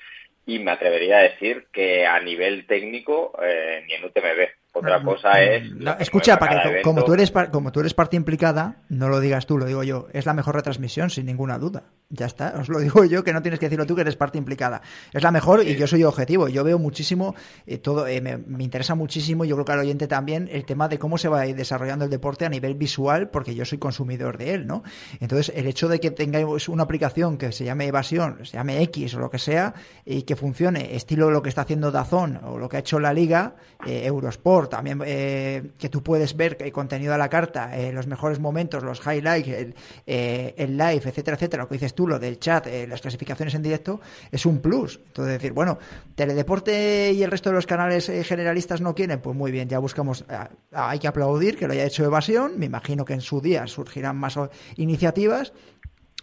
y 0.46 0.60
me 0.60 0.70
atrevería 0.70 1.18
a 1.18 1.22
decir 1.22 1.66
que 1.72 2.06
a 2.06 2.20
nivel 2.20 2.66
técnico, 2.66 3.36
eh, 3.42 3.82
ni 3.86 3.94
en 3.94 4.04
UTMB. 4.04 4.48
Otra 4.74 5.00
cosa 5.02 5.40
es... 5.40 5.70
No, 5.70 5.92
lo 5.92 5.96
que 5.96 6.02
escucha, 6.02 6.36
para 6.36 6.62
que, 6.62 6.68
evento. 6.68 6.88
como, 6.88 7.04
tú 7.04 7.14
eres, 7.14 7.32
como 7.52 7.70
tú 7.70 7.80
eres 7.80 7.94
parte 7.94 8.16
implicada, 8.16 8.82
no 8.88 9.08
lo 9.08 9.20
digas 9.20 9.46
tú, 9.46 9.56
lo 9.56 9.66
digo 9.66 9.84
yo. 9.84 10.08
Es 10.12 10.26
la 10.26 10.34
mejor 10.34 10.56
retransmisión, 10.56 11.10
sin 11.10 11.26
ninguna 11.26 11.58
duda. 11.58 11.84
Ya 12.08 12.26
está, 12.26 12.54
os 12.58 12.68
lo 12.68 12.80
digo 12.80 13.04
yo, 13.04 13.22
que 13.22 13.32
no 13.32 13.40
tienes 13.40 13.60
que 13.60 13.66
decirlo 13.66 13.86
tú, 13.86 13.94
que 13.94 14.00
eres 14.00 14.16
parte 14.16 14.36
implicada. 14.36 14.82
Es 15.12 15.22
la 15.22 15.30
mejor 15.30 15.62
y 15.62 15.76
yo 15.76 15.86
soy 15.86 16.02
objetivo. 16.02 16.48
Yo 16.48 16.64
veo 16.64 16.78
muchísimo, 16.80 17.36
eh, 17.66 17.78
todo 17.78 18.06
eh, 18.08 18.20
me, 18.20 18.36
me 18.36 18.64
interesa 18.64 18.96
muchísimo, 18.96 19.44
yo 19.44 19.54
creo 19.54 19.64
que 19.64 19.72
al 19.72 19.78
oyente 19.78 20.08
también, 20.08 20.48
el 20.50 20.64
tema 20.64 20.88
de 20.88 20.98
cómo 20.98 21.18
se 21.18 21.28
va 21.28 21.40
a 21.40 21.46
ir 21.46 21.54
desarrollando 21.54 22.04
el 22.04 22.10
deporte 22.10 22.44
a 22.44 22.48
nivel 22.48 22.74
visual, 22.74 23.30
porque 23.30 23.54
yo 23.54 23.64
soy 23.64 23.78
consumidor 23.78 24.38
de 24.38 24.54
él, 24.54 24.66
¿no? 24.66 24.82
Entonces, 25.20 25.52
el 25.56 25.66
hecho 25.66 25.88
de 25.88 26.00
que 26.00 26.10
tengáis 26.10 26.68
una 26.68 26.82
aplicación 26.82 27.38
que 27.38 27.52
se 27.52 27.64
llame 27.64 27.86
Evasión, 27.86 28.44
se 28.44 28.56
llame 28.56 28.82
X 28.82 29.14
o 29.14 29.20
lo 29.20 29.30
que 29.30 29.38
sea, 29.38 29.74
y 30.04 30.22
que 30.22 30.36
funcione, 30.36 30.96
estilo 30.96 31.30
lo 31.30 31.42
que 31.42 31.48
está 31.48 31.62
haciendo 31.62 31.90
Dazón 31.90 32.40
o 32.42 32.58
lo 32.58 32.68
que 32.68 32.76
ha 32.76 32.80
hecho 32.80 32.98
la 32.98 33.12
Liga, 33.12 33.54
eh, 33.86 34.06
Eurosport, 34.06 34.63
también 34.68 35.00
eh, 35.04 35.70
que 35.78 35.88
tú 35.88 36.02
puedes 36.02 36.36
ver 36.36 36.56
el 36.60 36.72
contenido 36.72 37.14
a 37.14 37.18
la 37.18 37.28
carta, 37.28 37.76
eh, 37.76 37.92
los 37.92 38.06
mejores 38.06 38.40
momentos, 38.40 38.82
los 38.82 39.00
highlights, 39.04 39.48
el, 39.48 39.74
eh, 40.06 40.54
el 40.56 40.76
live, 40.76 41.02
etcétera, 41.04 41.36
etcétera, 41.36 41.62
lo 41.64 41.68
que 41.68 41.74
dices 41.74 41.94
tú, 41.94 42.06
lo 42.06 42.18
del 42.18 42.38
chat, 42.38 42.66
eh, 42.66 42.86
las 42.86 43.00
clasificaciones 43.00 43.54
en 43.54 43.62
directo, 43.62 44.00
es 44.30 44.46
un 44.46 44.60
plus. 44.60 45.00
Entonces, 45.06 45.34
decir, 45.34 45.52
bueno, 45.52 45.78
Teledeporte 46.14 47.12
y 47.12 47.22
el 47.22 47.30
resto 47.30 47.50
de 47.50 47.56
los 47.56 47.66
canales 47.66 48.10
generalistas 48.24 48.80
no 48.80 48.94
quieren, 48.94 49.20
pues 49.20 49.36
muy 49.36 49.50
bien, 49.50 49.68
ya 49.68 49.78
buscamos, 49.78 50.24
ah, 50.28 50.48
ah, 50.72 50.90
hay 50.90 50.98
que 50.98 51.08
aplaudir 51.08 51.56
que 51.56 51.66
lo 51.66 51.72
haya 51.72 51.84
hecho 51.84 52.04
Evasión, 52.04 52.58
me 52.58 52.66
imagino 52.66 53.04
que 53.04 53.14
en 53.14 53.20
su 53.20 53.40
día 53.40 53.66
surgirán 53.66 54.16
más 54.16 54.38
iniciativas. 54.76 55.52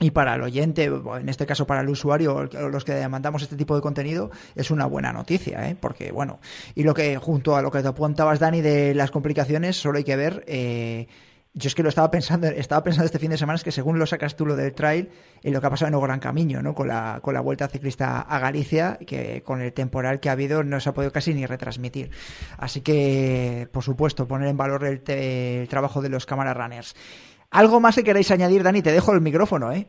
Y 0.02 0.10
para 0.10 0.34
el 0.34 0.41
oyente, 0.41 0.86
en 0.86 1.30
este 1.30 1.45
caso 1.45 1.68
para 1.68 1.82
el 1.82 1.90
usuario, 1.90 2.49
los 2.52 2.84
que 2.84 2.94
demandamos 2.94 3.44
este 3.44 3.56
tipo 3.56 3.76
de 3.76 3.82
contenido, 3.82 4.32
es 4.56 4.72
una 4.72 4.88
buena 4.88 5.14
noticia, 5.14 5.69
¿eh? 5.69 5.78
porque 5.80 6.11
bueno, 6.11 6.40
y 6.73 6.82
lo 6.82 6.95
que 6.95 7.18
junto 7.18 7.56
a 7.56 7.61
lo 7.61 7.69
que 7.69 7.84
te 7.84 7.88
apuntabas, 7.88 8.40
Dani, 8.40 8.61
de 8.61 8.95
las 8.95 9.11
complicaciones, 9.11 9.78
solo 9.78 9.99
hay 9.99 10.03
que 10.03 10.15
ver, 10.15 10.44
eh, 10.48 11.07
yo 11.53 11.68
es 11.68 11.76
que 11.76 11.84
lo 11.84 11.90
estaba 11.90 12.10
pensando, 12.10 12.48
estaba 12.48 12.84
pensando 12.84 13.06
este 13.06 13.19
fin 13.19 13.30
de 13.30 13.38
semana, 13.38 13.57
es 13.57 13.64
que 13.64 13.72
según 13.72 13.99
lo 13.99 14.07
sacas 14.07 14.36
tú 14.36 14.44
lo 14.48 14.56
del 14.56 14.73
trail, 14.73 15.10
en 15.44 15.53
lo 15.53 15.61
que 15.61 15.68
ha 15.68 15.69
pasado 15.69 15.90
en 15.90 15.94
el 15.94 16.02
Gran 16.02 16.19
Camino, 16.19 16.64
¿no? 16.64 16.73
con, 16.73 16.88
la, 16.88 17.19
con 17.22 17.36
la 17.36 17.41
vuelta 17.41 17.68
ciclista 17.68 18.22
a 18.22 18.40
Galicia, 18.40 18.98
que 19.06 19.44
con 19.44 19.61
el 19.61 19.72
temporal 19.72 20.19
que 20.19 20.30
ha 20.30 20.32
habido 20.32 20.64
no 20.64 20.80
se 20.80 20.90
ha 20.90 20.94
podido 20.94 21.11
casi 21.11 21.36
ni 21.36 21.45
retransmitir. 21.45 22.10
Así 22.57 22.82
que, 22.82 23.68
por 23.72 23.84
supuesto, 23.84 24.28
poner 24.28 24.48
en 24.48 24.57
valor 24.57 24.84
el, 24.84 25.03
el 25.07 25.68
trabajo 25.68 26.02
de 26.02 26.10
los 26.10 26.26
cámara 26.26 26.56
runners. 26.56 26.95
¿Algo 27.52 27.80
más 27.80 27.95
que 27.95 28.03
queréis 28.03 28.32
añadir, 28.32 28.64
Dani? 28.64 28.82
Te 28.82 28.91
dejo 28.91 29.14
el 29.14 29.22
micrófono, 29.22 29.72
¿eh? 29.72 29.88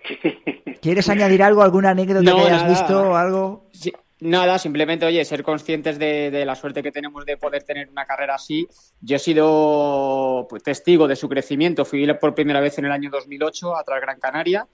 ¿Quieres 0.80 1.08
añadir 1.08 1.42
algo, 1.42 1.62
alguna 1.62 1.90
anécdota 1.90 2.22
No, 2.22 2.36
que 2.36 2.42
hayas 2.42 2.62
nada. 2.62 2.68
visto 2.68 3.10
o 3.10 3.16
algo? 3.16 3.66
Sí, 3.72 3.92
nada, 4.20 4.58
simplemente, 4.58 5.04
oye, 5.04 5.24
ser 5.24 5.42
conscientes 5.42 5.98
de, 5.98 6.30
de 6.30 6.44
la 6.46 6.54
suerte 6.54 6.82
que 6.82 6.92
tenemos 6.92 7.24
de 7.26 7.36
poder 7.36 7.62
tener 7.64 7.88
una 7.90 8.06
carrera 8.06 8.34
así. 8.36 8.66
Yo 9.00 9.16
he 9.16 9.18
sido 9.18 10.46
pues, 10.48 10.62
testigo 10.62 11.06
de 11.08 11.16
su 11.16 11.28
crecimiento. 11.28 11.84
Fui 11.84 12.06
por 12.14 12.34
primera 12.34 12.60
vez 12.60 12.78
en 12.78 12.86
el 12.86 12.92
año 12.92 13.10
2008 13.10 13.76
a 13.76 13.84
Gran 14.00 14.18
Canaria. 14.20 14.66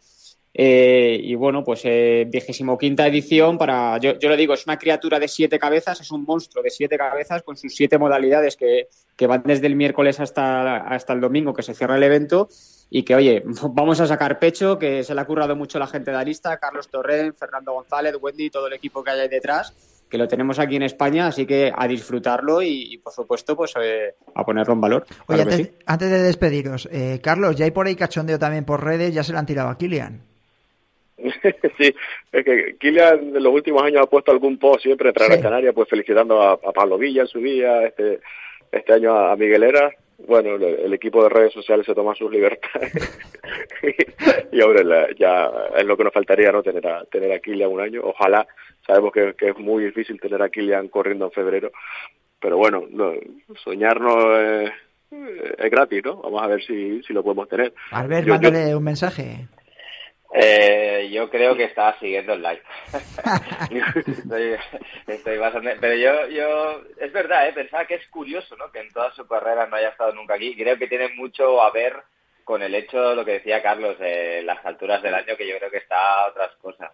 Eh, 0.58 1.20
y 1.22 1.34
bueno, 1.34 1.62
pues 1.62 1.82
vigésimo 1.84 2.78
quinta 2.78 3.06
edición 3.06 3.58
para, 3.58 3.98
yo, 3.98 4.18
yo 4.18 4.30
lo 4.30 4.36
digo, 4.36 4.54
es 4.54 4.64
una 4.64 4.78
criatura 4.78 5.18
de 5.18 5.28
siete 5.28 5.58
cabezas, 5.58 6.00
es 6.00 6.10
un 6.10 6.24
monstruo 6.24 6.62
de 6.62 6.70
siete 6.70 6.96
cabezas 6.96 7.42
con 7.42 7.58
sus 7.58 7.74
siete 7.74 7.98
modalidades 7.98 8.56
que, 8.56 8.88
que 9.16 9.26
van 9.26 9.42
desde 9.44 9.66
el 9.66 9.76
miércoles 9.76 10.18
hasta, 10.18 10.78
hasta 10.78 11.12
el 11.12 11.20
domingo 11.20 11.52
que 11.52 11.62
se 11.62 11.74
cierra 11.74 11.96
el 11.96 12.02
evento 12.02 12.48
y 12.90 13.02
que, 13.02 13.14
oye, 13.14 13.42
vamos 13.70 14.00
a 14.00 14.06
sacar 14.06 14.38
pecho, 14.38 14.78
que 14.78 15.02
se 15.02 15.14
le 15.14 15.20
ha 15.20 15.24
currado 15.24 15.56
mucho 15.56 15.78
la 15.78 15.86
gente 15.86 16.10
de 16.10 16.16
Arista, 16.16 16.56
Carlos 16.58 16.88
Torren, 16.88 17.34
Fernando 17.34 17.72
González, 17.72 18.14
Wendy, 18.20 18.50
todo 18.50 18.66
el 18.66 18.74
equipo 18.74 19.02
que 19.02 19.10
hay 19.10 19.20
ahí 19.20 19.28
detrás, 19.28 19.74
que 20.08 20.18
lo 20.18 20.28
tenemos 20.28 20.58
aquí 20.58 20.76
en 20.76 20.84
España, 20.84 21.26
así 21.26 21.46
que 21.46 21.72
a 21.74 21.88
disfrutarlo 21.88 22.62
y, 22.62 22.94
y, 22.94 22.98
por 22.98 23.12
supuesto, 23.12 23.56
pues 23.56 23.74
eh, 23.80 24.14
a 24.34 24.44
ponerlo 24.44 24.74
en 24.74 24.80
valor. 24.80 25.06
Oye, 25.26 25.42
Claro 25.42 25.50
antes, 25.50 25.66
sí. 25.66 25.72
antes 25.84 26.10
de 26.10 26.22
despediros, 26.22 26.88
eh, 26.92 27.20
Carlos, 27.22 27.56
ya 27.56 27.64
hay 27.64 27.72
por 27.72 27.86
ahí 27.86 27.96
cachondeo 27.96 28.38
también 28.38 28.64
por 28.64 28.84
redes, 28.84 29.12
ya 29.12 29.24
se 29.24 29.32
le 29.32 29.38
han 29.38 29.46
tirado 29.46 29.68
a 29.68 29.76
Kilian. 29.76 30.35
sí, 31.78 31.94
es 32.32 32.44
que 32.44 32.76
Kilian 32.78 33.34
en 33.36 33.42
los 33.42 33.52
últimos 33.52 33.82
años 33.82 34.02
ha 34.02 34.06
puesto 34.06 34.32
algún 34.32 34.58
post 34.58 34.82
siempre 34.82 35.08
entre 35.08 35.26
Gran 35.26 35.40
Canaria, 35.42 35.72
pues 35.72 35.88
felicitando 35.88 36.42
a, 36.42 36.52
a 36.52 36.72
Pablo 36.72 36.98
Villa 36.98 37.22
en 37.22 37.28
su 37.28 37.38
día, 37.40 37.84
este, 37.84 38.20
este 38.70 38.92
año 38.92 39.12
a, 39.14 39.32
a 39.32 39.36
Miguel 39.36 39.62
Era. 39.62 39.90
Bueno, 40.26 40.54
el, 40.56 40.62
el 40.62 40.94
equipo 40.94 41.22
de 41.22 41.28
redes 41.28 41.52
sociales 41.52 41.84
se 41.84 41.94
toma 41.94 42.14
sus 42.14 42.30
libertades. 42.30 42.92
y 44.52 44.56
la- 44.84 45.08
ya 45.18 45.50
es 45.76 45.84
lo 45.84 45.96
que 45.96 46.04
nos 46.04 46.12
faltaría, 46.12 46.50
¿no? 46.52 46.62
Tener 46.62 46.86
a, 46.86 47.04
tener 47.04 47.32
a 47.32 47.38
Kilian 47.38 47.70
un 47.70 47.80
año. 47.80 48.00
Ojalá, 48.02 48.46
sabemos 48.86 49.12
que, 49.12 49.34
que 49.34 49.50
es 49.50 49.58
muy 49.58 49.84
difícil 49.84 50.18
tener 50.20 50.40
a 50.42 50.48
Kilian 50.48 50.88
corriendo 50.88 51.26
en 51.26 51.32
febrero. 51.32 51.70
Pero 52.40 52.56
bueno, 52.56 52.84
no, 52.90 53.12
soñar 53.62 54.00
no 54.00 54.38
es, 54.38 54.70
gratis, 55.70 56.02
¿no? 56.04 56.16
Vamos 56.22 56.42
a 56.42 56.46
ver 56.46 56.62
si, 56.62 57.02
si 57.02 57.12
lo 57.12 57.22
podemos 57.22 57.48
tener. 57.48 57.72
Albert, 57.90 58.26
Yo- 58.26 58.34
yo- 58.36 58.40
mándale 58.40 58.74
un 58.74 58.84
mensaje. 58.84 59.46
Eh, 60.34 61.08
yo 61.12 61.30
creo 61.30 61.56
que 61.56 61.64
estaba 61.64 61.98
siguiendo 61.98 62.34
el 62.34 62.42
live. 62.42 62.62
estoy, 64.06 64.56
estoy 65.06 65.38
bastante... 65.38 65.76
Pero 65.80 65.94
yo, 65.94 66.28
yo, 66.28 66.82
es 66.98 67.12
verdad, 67.12 67.48
¿eh? 67.48 67.52
pensaba 67.52 67.86
que 67.86 67.94
es 67.94 68.06
curioso, 68.08 68.56
¿no? 68.56 68.70
Que 68.70 68.80
en 68.80 68.92
toda 68.92 69.12
su 69.12 69.26
carrera 69.26 69.66
no 69.66 69.76
haya 69.76 69.90
estado 69.90 70.12
nunca 70.12 70.34
aquí. 70.34 70.54
Creo 70.56 70.78
que 70.78 70.88
tiene 70.88 71.08
mucho 71.10 71.62
a 71.62 71.70
ver 71.70 72.02
con 72.44 72.62
el 72.62 72.74
hecho, 72.74 73.14
lo 73.14 73.24
que 73.24 73.32
decía 73.32 73.62
Carlos, 73.62 73.98
de 73.98 74.42
las 74.42 74.64
alturas 74.64 75.02
del 75.02 75.14
año, 75.14 75.36
que 75.36 75.48
yo 75.48 75.58
creo 75.58 75.70
que 75.70 75.78
está 75.78 76.24
a 76.24 76.28
otras 76.28 76.54
cosas. 76.56 76.92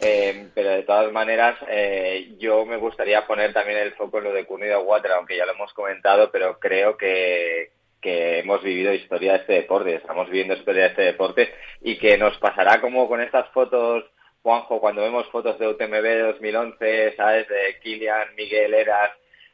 Eh, 0.00 0.48
pero 0.54 0.70
de 0.70 0.82
todas 0.82 1.10
maneras, 1.12 1.56
eh, 1.68 2.34
yo 2.38 2.66
me 2.66 2.76
gustaría 2.76 3.26
poner 3.26 3.52
también 3.52 3.78
el 3.78 3.94
foco 3.94 4.18
en 4.18 4.24
lo 4.24 4.32
de 4.32 4.44
Cunido 4.44 4.82
Water, 4.82 5.12
aunque 5.12 5.36
ya 5.36 5.46
lo 5.46 5.52
hemos 5.52 5.72
comentado, 5.72 6.30
pero 6.30 6.58
creo 6.58 6.96
que, 6.96 7.70
que 8.06 8.38
hemos 8.38 8.62
vivido 8.62 8.94
historia 8.94 9.32
de 9.32 9.38
este 9.38 9.52
deporte, 9.54 9.96
estamos 9.96 10.26
viviendo 10.28 10.54
historia 10.54 10.82
de 10.84 10.88
este 10.90 11.02
deporte 11.02 11.52
y 11.80 11.98
que 11.98 12.16
nos 12.16 12.38
pasará 12.38 12.80
como 12.80 13.08
con 13.08 13.20
estas 13.20 13.48
fotos, 13.50 14.04
Juanjo, 14.42 14.78
cuando 14.80 15.02
vemos 15.02 15.26
fotos 15.32 15.58
de 15.58 15.66
UTMB 15.66 16.02
de 16.02 16.22
2011, 16.22 17.14
¿sabes? 17.16 17.48
De 17.48 17.80
Kilian, 17.82 18.28
Miguel 18.36 18.74
Eras, 18.74 19.10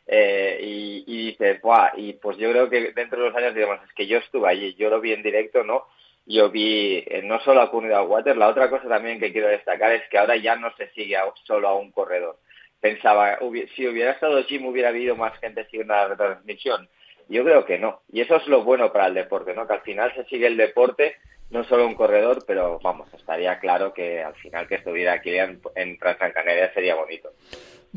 eh, 0.07 0.59
y, 0.62 1.05
y 1.07 1.27
dices, 1.31 1.62
Buah, 1.62 1.93
y 1.97 2.12
pues 2.12 2.37
yo 2.37 2.51
creo 2.51 2.69
que 2.69 2.93
dentro 2.93 3.23
de 3.23 3.29
los 3.31 3.37
años 3.37 3.55
digamos, 3.55 3.81
es 3.89 3.93
que 3.95 4.07
yo 4.07 4.19
estuve 4.19 4.51
allí, 4.51 4.74
yo 4.74 4.91
lo 4.91 5.01
vi 5.01 5.15
en 5.15 5.23
directo, 5.23 5.65
¿no? 5.65 5.87
Yo 6.27 6.51
vi 6.51 7.03
eh, 7.07 7.23
no 7.24 7.41
solo 7.41 7.62
a 7.62 7.70
Comunidad 7.70 8.07
Water, 8.07 8.37
la 8.37 8.49
otra 8.49 8.69
cosa 8.69 8.87
también 8.87 9.19
que 9.19 9.33
quiero 9.33 9.49
destacar 9.49 9.93
es 9.93 10.03
que 10.11 10.19
ahora 10.19 10.37
ya 10.37 10.57
no 10.57 10.70
se 10.77 10.91
sigue 10.91 11.16
a- 11.16 11.33
solo 11.45 11.69
a 11.69 11.74
un 11.74 11.91
corredor. 11.91 12.37
Pensaba, 12.81 13.39
hubi- 13.41 13.66
si 13.74 13.87
hubiera 13.89 14.12
estado 14.12 14.43
Jim, 14.45 14.66
hubiera 14.66 14.91
habido 14.91 15.16
más 15.16 15.39
gente 15.39 15.65
siguiendo 15.65 15.95
la 15.95 16.09
retransmisión. 16.09 16.89
Yo 17.32 17.44
creo 17.44 17.64
que 17.64 17.78
no. 17.78 18.02
Y 18.12 18.20
eso 18.20 18.36
es 18.36 18.46
lo 18.46 18.62
bueno 18.62 18.92
para 18.92 19.06
el 19.06 19.14
deporte, 19.14 19.54
¿no? 19.54 19.66
Que 19.66 19.72
al 19.72 19.80
final 19.80 20.12
se 20.14 20.24
sigue 20.24 20.46
el 20.46 20.56
deporte, 20.56 21.16
no 21.50 21.64
solo 21.64 21.86
un 21.86 21.94
corredor, 21.94 22.44
pero 22.46 22.78
vamos, 22.82 23.09
estaría 23.14 23.59
claro 23.59 23.94
que 23.94 24.22
al 24.22 24.34
final 24.34 24.68
que 24.68 24.74
estuviera 24.74 25.14
aquí 25.14 25.36
en, 25.36 25.60
en 25.74 25.98
Transgran 25.98 26.32
Canaria 26.32 26.72
sería 26.74 26.94
bonito. 26.94 27.30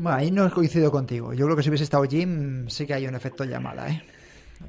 Ahí 0.06 0.30
no 0.30 0.50
coincido 0.50 0.90
contigo. 0.90 1.34
Yo 1.34 1.44
creo 1.44 1.56
que 1.56 1.62
si 1.62 1.68
hubiese 1.68 1.84
estado 1.84 2.04
Jim, 2.04 2.68
sí 2.68 2.86
que 2.86 2.94
hay 2.94 3.06
un 3.06 3.14
efecto 3.14 3.44
llamada, 3.44 3.88
¿eh? 3.88 4.02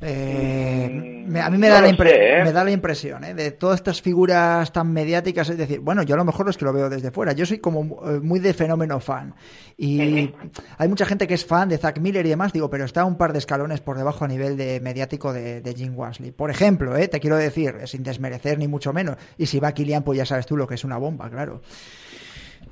Eh, 0.02 1.24
me- 1.28 1.42
a 1.42 1.50
mí 1.50 1.58
me 1.58 1.68
no 1.68 1.74
da, 1.74 1.82
la 1.82 1.88
sé, 1.90 1.96
¿eh? 2.40 2.44
me 2.44 2.52
da 2.52 2.64
la 2.64 2.72
impresión 2.72 3.24
¿eh? 3.24 3.34
de 3.34 3.52
todas 3.52 3.76
estas 3.80 4.02
figuras 4.02 4.72
tan 4.72 4.92
mediáticas, 4.94 5.50
es 5.50 5.58
decir, 5.58 5.80
bueno, 5.80 6.04
yo 6.04 6.16
a 6.16 6.18
lo 6.18 6.26
mejor 6.26 6.50
es 6.50 6.58
que 6.58 6.66
lo 6.66 6.74
veo 6.74 6.90
desde 6.90 7.12
fuera, 7.12 7.32
yo 7.34 7.46
soy 7.46 7.60
como 7.60 8.00
eh, 8.10 8.20
muy 8.20 8.40
de 8.40 8.54
fenómeno 8.54 9.00
fan 9.00 9.34
y 9.78 10.34
hay 10.78 10.88
mucha 10.88 11.06
gente 11.06 11.28
que 11.28 11.34
es 11.34 11.46
fan 11.46 11.70
de 11.70 11.78
Zack 11.78 12.00
Miller 12.00 12.26
y 12.26 12.30
demás, 12.30 12.54
digo, 12.54 12.70
pero 12.70 12.86
está 12.86 13.06
un 13.06 13.18
par 13.18 13.34
de 13.34 13.40
escalones 13.40 13.82
por 13.82 13.98
debajo 13.98 14.26
a 14.26 14.28
nivel 14.28 14.58
de 14.58 14.80
mediático 14.80 15.34
de, 15.34 15.62
de 15.62 15.74
Jim 15.74 15.94
Wasley. 15.98 16.32
Por 16.32 16.50
ejemplo, 16.52 16.96
¿eh? 16.96 17.08
te 17.08 17.20
quiero 17.20 17.38
decir, 17.38 17.76
sin 17.86 18.04
desmerecer 18.04 18.58
ni 18.60 18.68
mucho 18.68 18.94
menos, 18.94 19.18
y 19.38 19.46
si 19.48 19.60
va 19.60 19.72
Kilian, 19.72 20.04
pues 20.04 20.18
ya 20.18 20.26
sabes 20.26 20.46
tú 20.46 20.58
lo 20.58 20.68
que 20.68 20.76
es 20.76 20.84
una 20.84 20.98
bomba, 20.98 21.30
claro. 21.30 21.62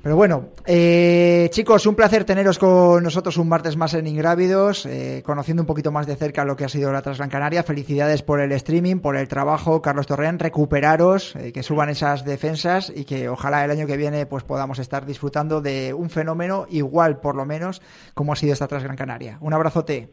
Pero 0.06 0.14
bueno, 0.14 0.50
eh, 0.64 1.48
chicos, 1.50 1.84
un 1.84 1.96
placer 1.96 2.22
teneros 2.22 2.60
con 2.60 3.02
nosotros 3.02 3.38
un 3.38 3.48
martes 3.48 3.76
más 3.76 3.92
en 3.94 4.06
Ingrávidos, 4.06 4.86
eh, 4.86 5.20
conociendo 5.26 5.64
un 5.64 5.66
poquito 5.66 5.90
más 5.90 6.06
de 6.06 6.14
cerca 6.14 6.44
lo 6.44 6.54
que 6.54 6.64
ha 6.64 6.68
sido 6.68 6.92
la 6.92 7.02
Transgran 7.02 7.28
Canaria. 7.28 7.64
Felicidades 7.64 8.22
por 8.22 8.38
el 8.38 8.52
streaming, 8.52 9.00
por 9.00 9.16
el 9.16 9.26
trabajo, 9.26 9.82
Carlos 9.82 10.06
Torreán, 10.06 10.38
recuperaros, 10.38 11.34
eh, 11.34 11.52
que 11.52 11.64
suban 11.64 11.88
esas 11.88 12.24
defensas 12.24 12.92
y 12.94 13.04
que 13.04 13.28
ojalá 13.28 13.64
el 13.64 13.72
año 13.72 13.88
que 13.88 13.96
viene 13.96 14.26
pues 14.26 14.44
podamos 14.44 14.78
estar 14.78 15.06
disfrutando 15.06 15.60
de 15.60 15.92
un 15.92 16.08
fenómeno 16.08 16.66
igual, 16.70 17.18
por 17.18 17.34
lo 17.34 17.44
menos, 17.44 17.82
como 18.14 18.32
ha 18.32 18.36
sido 18.36 18.52
esta 18.52 18.68
Transgran 18.68 18.94
Canaria. 18.94 19.38
Un 19.40 19.54
abrazote. 19.54 20.08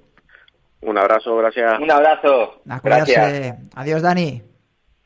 Un 0.81 0.97
abrazo, 0.97 1.37
gracias. 1.37 1.79
Un 1.79 1.91
abrazo. 1.91 2.61
Cuidarse. 2.81 3.57
Adiós, 3.75 4.01
Dani. 4.01 4.41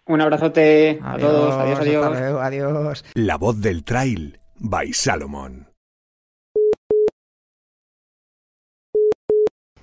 Un 0.05 0.21
abrazote 0.21 0.97
a 1.03 1.17
todos. 1.17 1.55
Adiós, 1.55 1.79
adiós. 1.81 2.19
luego, 2.21 2.39
adiós. 2.39 3.05
La 3.15 3.35
voz 3.35 3.59
del 3.59 3.83
trail 3.83 4.39
by 4.59 4.91
Salomon. 4.93 5.67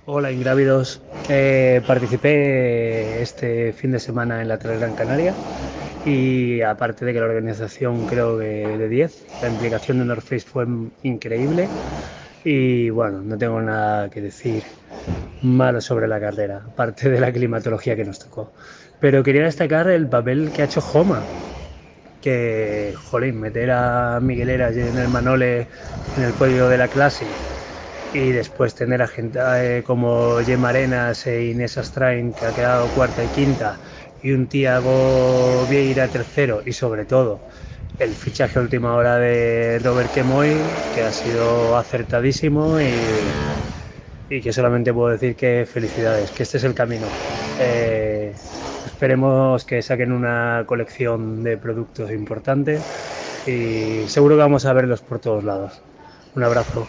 Hola, 0.05 0.31
ingrávidos. 0.31 1.01
Eh, 1.29 1.81
participé 1.87 3.21
este 3.21 3.73
fin 3.73 3.91
de 3.91 3.99
semana 3.99 4.41
en 4.41 4.47
la 4.47 4.57
Gran 4.57 4.93
Canaria 4.95 5.33
y 6.05 6.61
aparte 6.61 7.05
de 7.05 7.13
que 7.13 7.19
la 7.19 7.25
organización 7.25 8.05
creo 8.05 8.37
que 8.37 8.45
de 8.45 8.87
10, 8.87 9.25
la 9.41 9.49
implicación 9.49 9.97
de 9.99 10.05
North 10.05 10.21
Face 10.21 10.41
fue 10.41 10.67
increíble 11.01 11.67
y 12.43 12.91
bueno, 12.91 13.21
no 13.21 13.35
tengo 13.39 13.59
nada 13.59 14.09
que 14.11 14.21
decir 14.21 14.61
malo 15.41 15.81
sobre 15.81 16.07
la 16.07 16.19
carrera, 16.19 16.61
aparte 16.67 17.09
de 17.09 17.19
la 17.19 17.31
climatología 17.31 17.95
que 17.95 18.05
nos 18.05 18.19
tocó. 18.19 18.53
Pero 18.99 19.23
quería 19.23 19.43
destacar 19.43 19.89
el 19.89 20.07
papel 20.07 20.51
que 20.51 20.61
ha 20.61 20.65
hecho 20.65 20.81
Joma, 20.81 21.23
que, 22.25 22.93
jolín, 22.97 23.39
meter 23.39 23.71
a 23.71 24.19
Miguel 24.21 24.49
Eras 24.49 24.75
en 24.77 24.97
el 24.97 25.09
Manole 25.09 25.69
en 26.15 26.23
el 26.23 26.35
podio 26.35 26.67
de 26.69 26.77
la 26.77 26.89
clase 26.89 27.41
y 28.11 28.31
después 28.31 28.75
tener 28.75 29.01
a 29.01 29.07
gente 29.07 29.39
eh, 29.79 29.83
como 29.83 30.39
Gemma 30.45 30.69
Arenas 30.69 31.27
e 31.27 31.45
Inés 31.47 31.77
Astrain, 31.77 32.33
que 32.33 32.45
ha 32.45 32.53
quedado 32.53 32.91
cuarta 32.91 33.23
y 33.23 33.29
quinta, 33.31 33.81
y 34.21 34.31
un 34.31 34.47
Tiago 34.47 35.65
Vieira 35.67 36.09
tercero, 36.09 36.61
y 36.65 36.73
sobre 36.73 37.05
todo 37.05 37.43
el 37.97 38.15
fichaje 38.17 38.59
a 38.59 38.61
última 38.63 38.95
hora 38.95 39.17
de 39.17 39.79
Robert 39.83 40.11
Kemoy, 40.11 40.85
que 40.91 41.03
ha 41.03 41.11
sido 41.13 41.77
acertadísimo 41.77 42.81
y, 42.81 43.39
y 44.29 44.41
que 44.41 44.53
solamente 44.53 44.93
puedo 44.93 45.09
decir 45.11 45.35
que 45.35 45.65
felicidades, 45.67 46.31
que 46.31 46.43
este 46.43 46.57
es 46.57 46.63
el 46.63 46.73
camino. 46.75 47.15
Eh, 47.57 48.41
esperemos 48.95 49.65
que 49.65 49.81
saquen 49.81 50.13
una 50.13 50.63
colección 50.67 51.43
de 51.43 51.57
productos 51.57 52.11
importante 52.11 52.79
y 53.45 54.07
seguro 54.07 54.35
que 54.35 54.43
vamos 54.43 54.65
a 54.65 54.71
verlos 54.71 55.01
por 55.01 55.19
todos 55.19 55.43
lados. 55.43 55.81
Un 56.33 56.43
abrazo. 56.43 56.87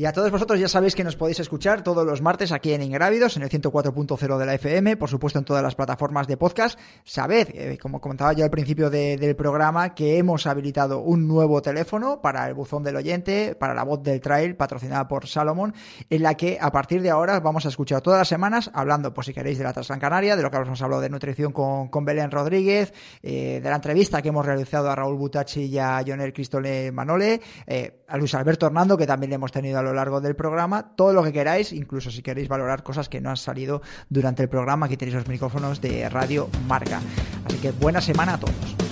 Y 0.00 0.04
a 0.04 0.12
todos 0.12 0.30
vosotros 0.30 0.60
ya 0.60 0.68
sabéis 0.68 0.94
que 0.94 1.02
nos 1.02 1.16
podéis 1.16 1.40
escuchar 1.40 1.82
todos 1.82 2.06
los 2.06 2.22
martes 2.22 2.52
aquí 2.52 2.72
en 2.72 2.82
Ingrávidos, 2.82 3.36
en 3.36 3.42
el 3.42 3.48
104.0 3.50 4.38
de 4.38 4.46
la 4.46 4.54
FM, 4.54 4.96
por 4.96 5.10
supuesto 5.10 5.40
en 5.40 5.44
todas 5.44 5.60
las 5.60 5.74
plataformas 5.74 6.28
de 6.28 6.36
podcast. 6.36 6.78
Sabed, 7.02 7.48
eh, 7.52 7.76
como 7.82 8.00
comentaba 8.00 8.32
yo 8.32 8.44
al 8.44 8.50
principio 8.50 8.90
de- 8.90 9.16
del 9.16 9.34
programa, 9.34 9.96
que 9.96 10.16
hemos 10.18 10.46
habilitado 10.46 11.00
un 11.00 11.26
nuevo 11.26 11.60
teléfono 11.62 12.20
para 12.22 12.46
el 12.46 12.54
buzón 12.54 12.84
del 12.84 12.94
oyente, 12.94 13.56
para 13.58 13.74
la 13.74 13.82
voz 13.82 14.00
del 14.04 14.20
trail, 14.20 14.54
patrocinada 14.54 15.08
por 15.08 15.26
Salomon, 15.26 15.74
en 16.08 16.22
la 16.22 16.36
que 16.36 16.58
a 16.60 16.70
partir 16.70 17.02
de 17.02 17.10
ahora 17.10 17.40
vamos 17.40 17.66
a 17.66 17.68
escuchar 17.70 18.00
todas 18.00 18.20
las 18.20 18.28
semanas, 18.28 18.70
hablando, 18.74 19.12
pues 19.12 19.26
si 19.26 19.34
queréis, 19.34 19.58
de 19.58 19.64
la 19.64 19.72
Transgran 19.72 19.98
Canaria, 19.98 20.36
de 20.36 20.44
lo 20.44 20.50
que 20.52 20.58
hemos 20.58 20.80
hablado 20.80 21.02
de 21.02 21.10
nutrición 21.10 21.50
con, 21.52 21.88
con 21.88 22.04
Belén 22.04 22.30
Rodríguez, 22.30 22.92
eh, 23.20 23.58
de 23.60 23.68
la 23.68 23.74
entrevista 23.74 24.22
que 24.22 24.28
hemos 24.28 24.46
realizado 24.46 24.88
a 24.92 24.94
Raúl 24.94 25.16
Butachi 25.16 25.62
y 25.64 25.76
a 25.80 26.00
Jonel 26.06 26.32
Cristole 26.32 26.92
Manole, 26.92 27.40
eh, 27.66 28.04
a 28.06 28.16
Luis 28.16 28.32
Alberto 28.36 28.64
Hernando, 28.64 28.96
que 28.96 29.04
también 29.04 29.30
le 29.30 29.34
hemos 29.34 29.50
tenido 29.50 29.80
a 29.80 29.87
lo 29.88 29.94
largo 29.94 30.20
del 30.20 30.36
programa, 30.36 30.94
todo 30.94 31.12
lo 31.12 31.22
que 31.22 31.32
queráis, 31.32 31.72
incluso 31.72 32.10
si 32.10 32.22
queréis 32.22 32.48
valorar 32.48 32.82
cosas 32.82 33.08
que 33.08 33.20
no 33.20 33.30
han 33.30 33.36
salido 33.36 33.82
durante 34.08 34.42
el 34.42 34.48
programa, 34.48 34.86
aquí 34.86 34.96
tenéis 34.96 35.16
los 35.16 35.28
micrófonos 35.28 35.80
de 35.80 36.08
Radio 36.08 36.48
Marca. 36.66 37.00
Así 37.44 37.58
que 37.58 37.72
buena 37.72 38.00
semana 38.00 38.34
a 38.34 38.38
todos. 38.38 38.87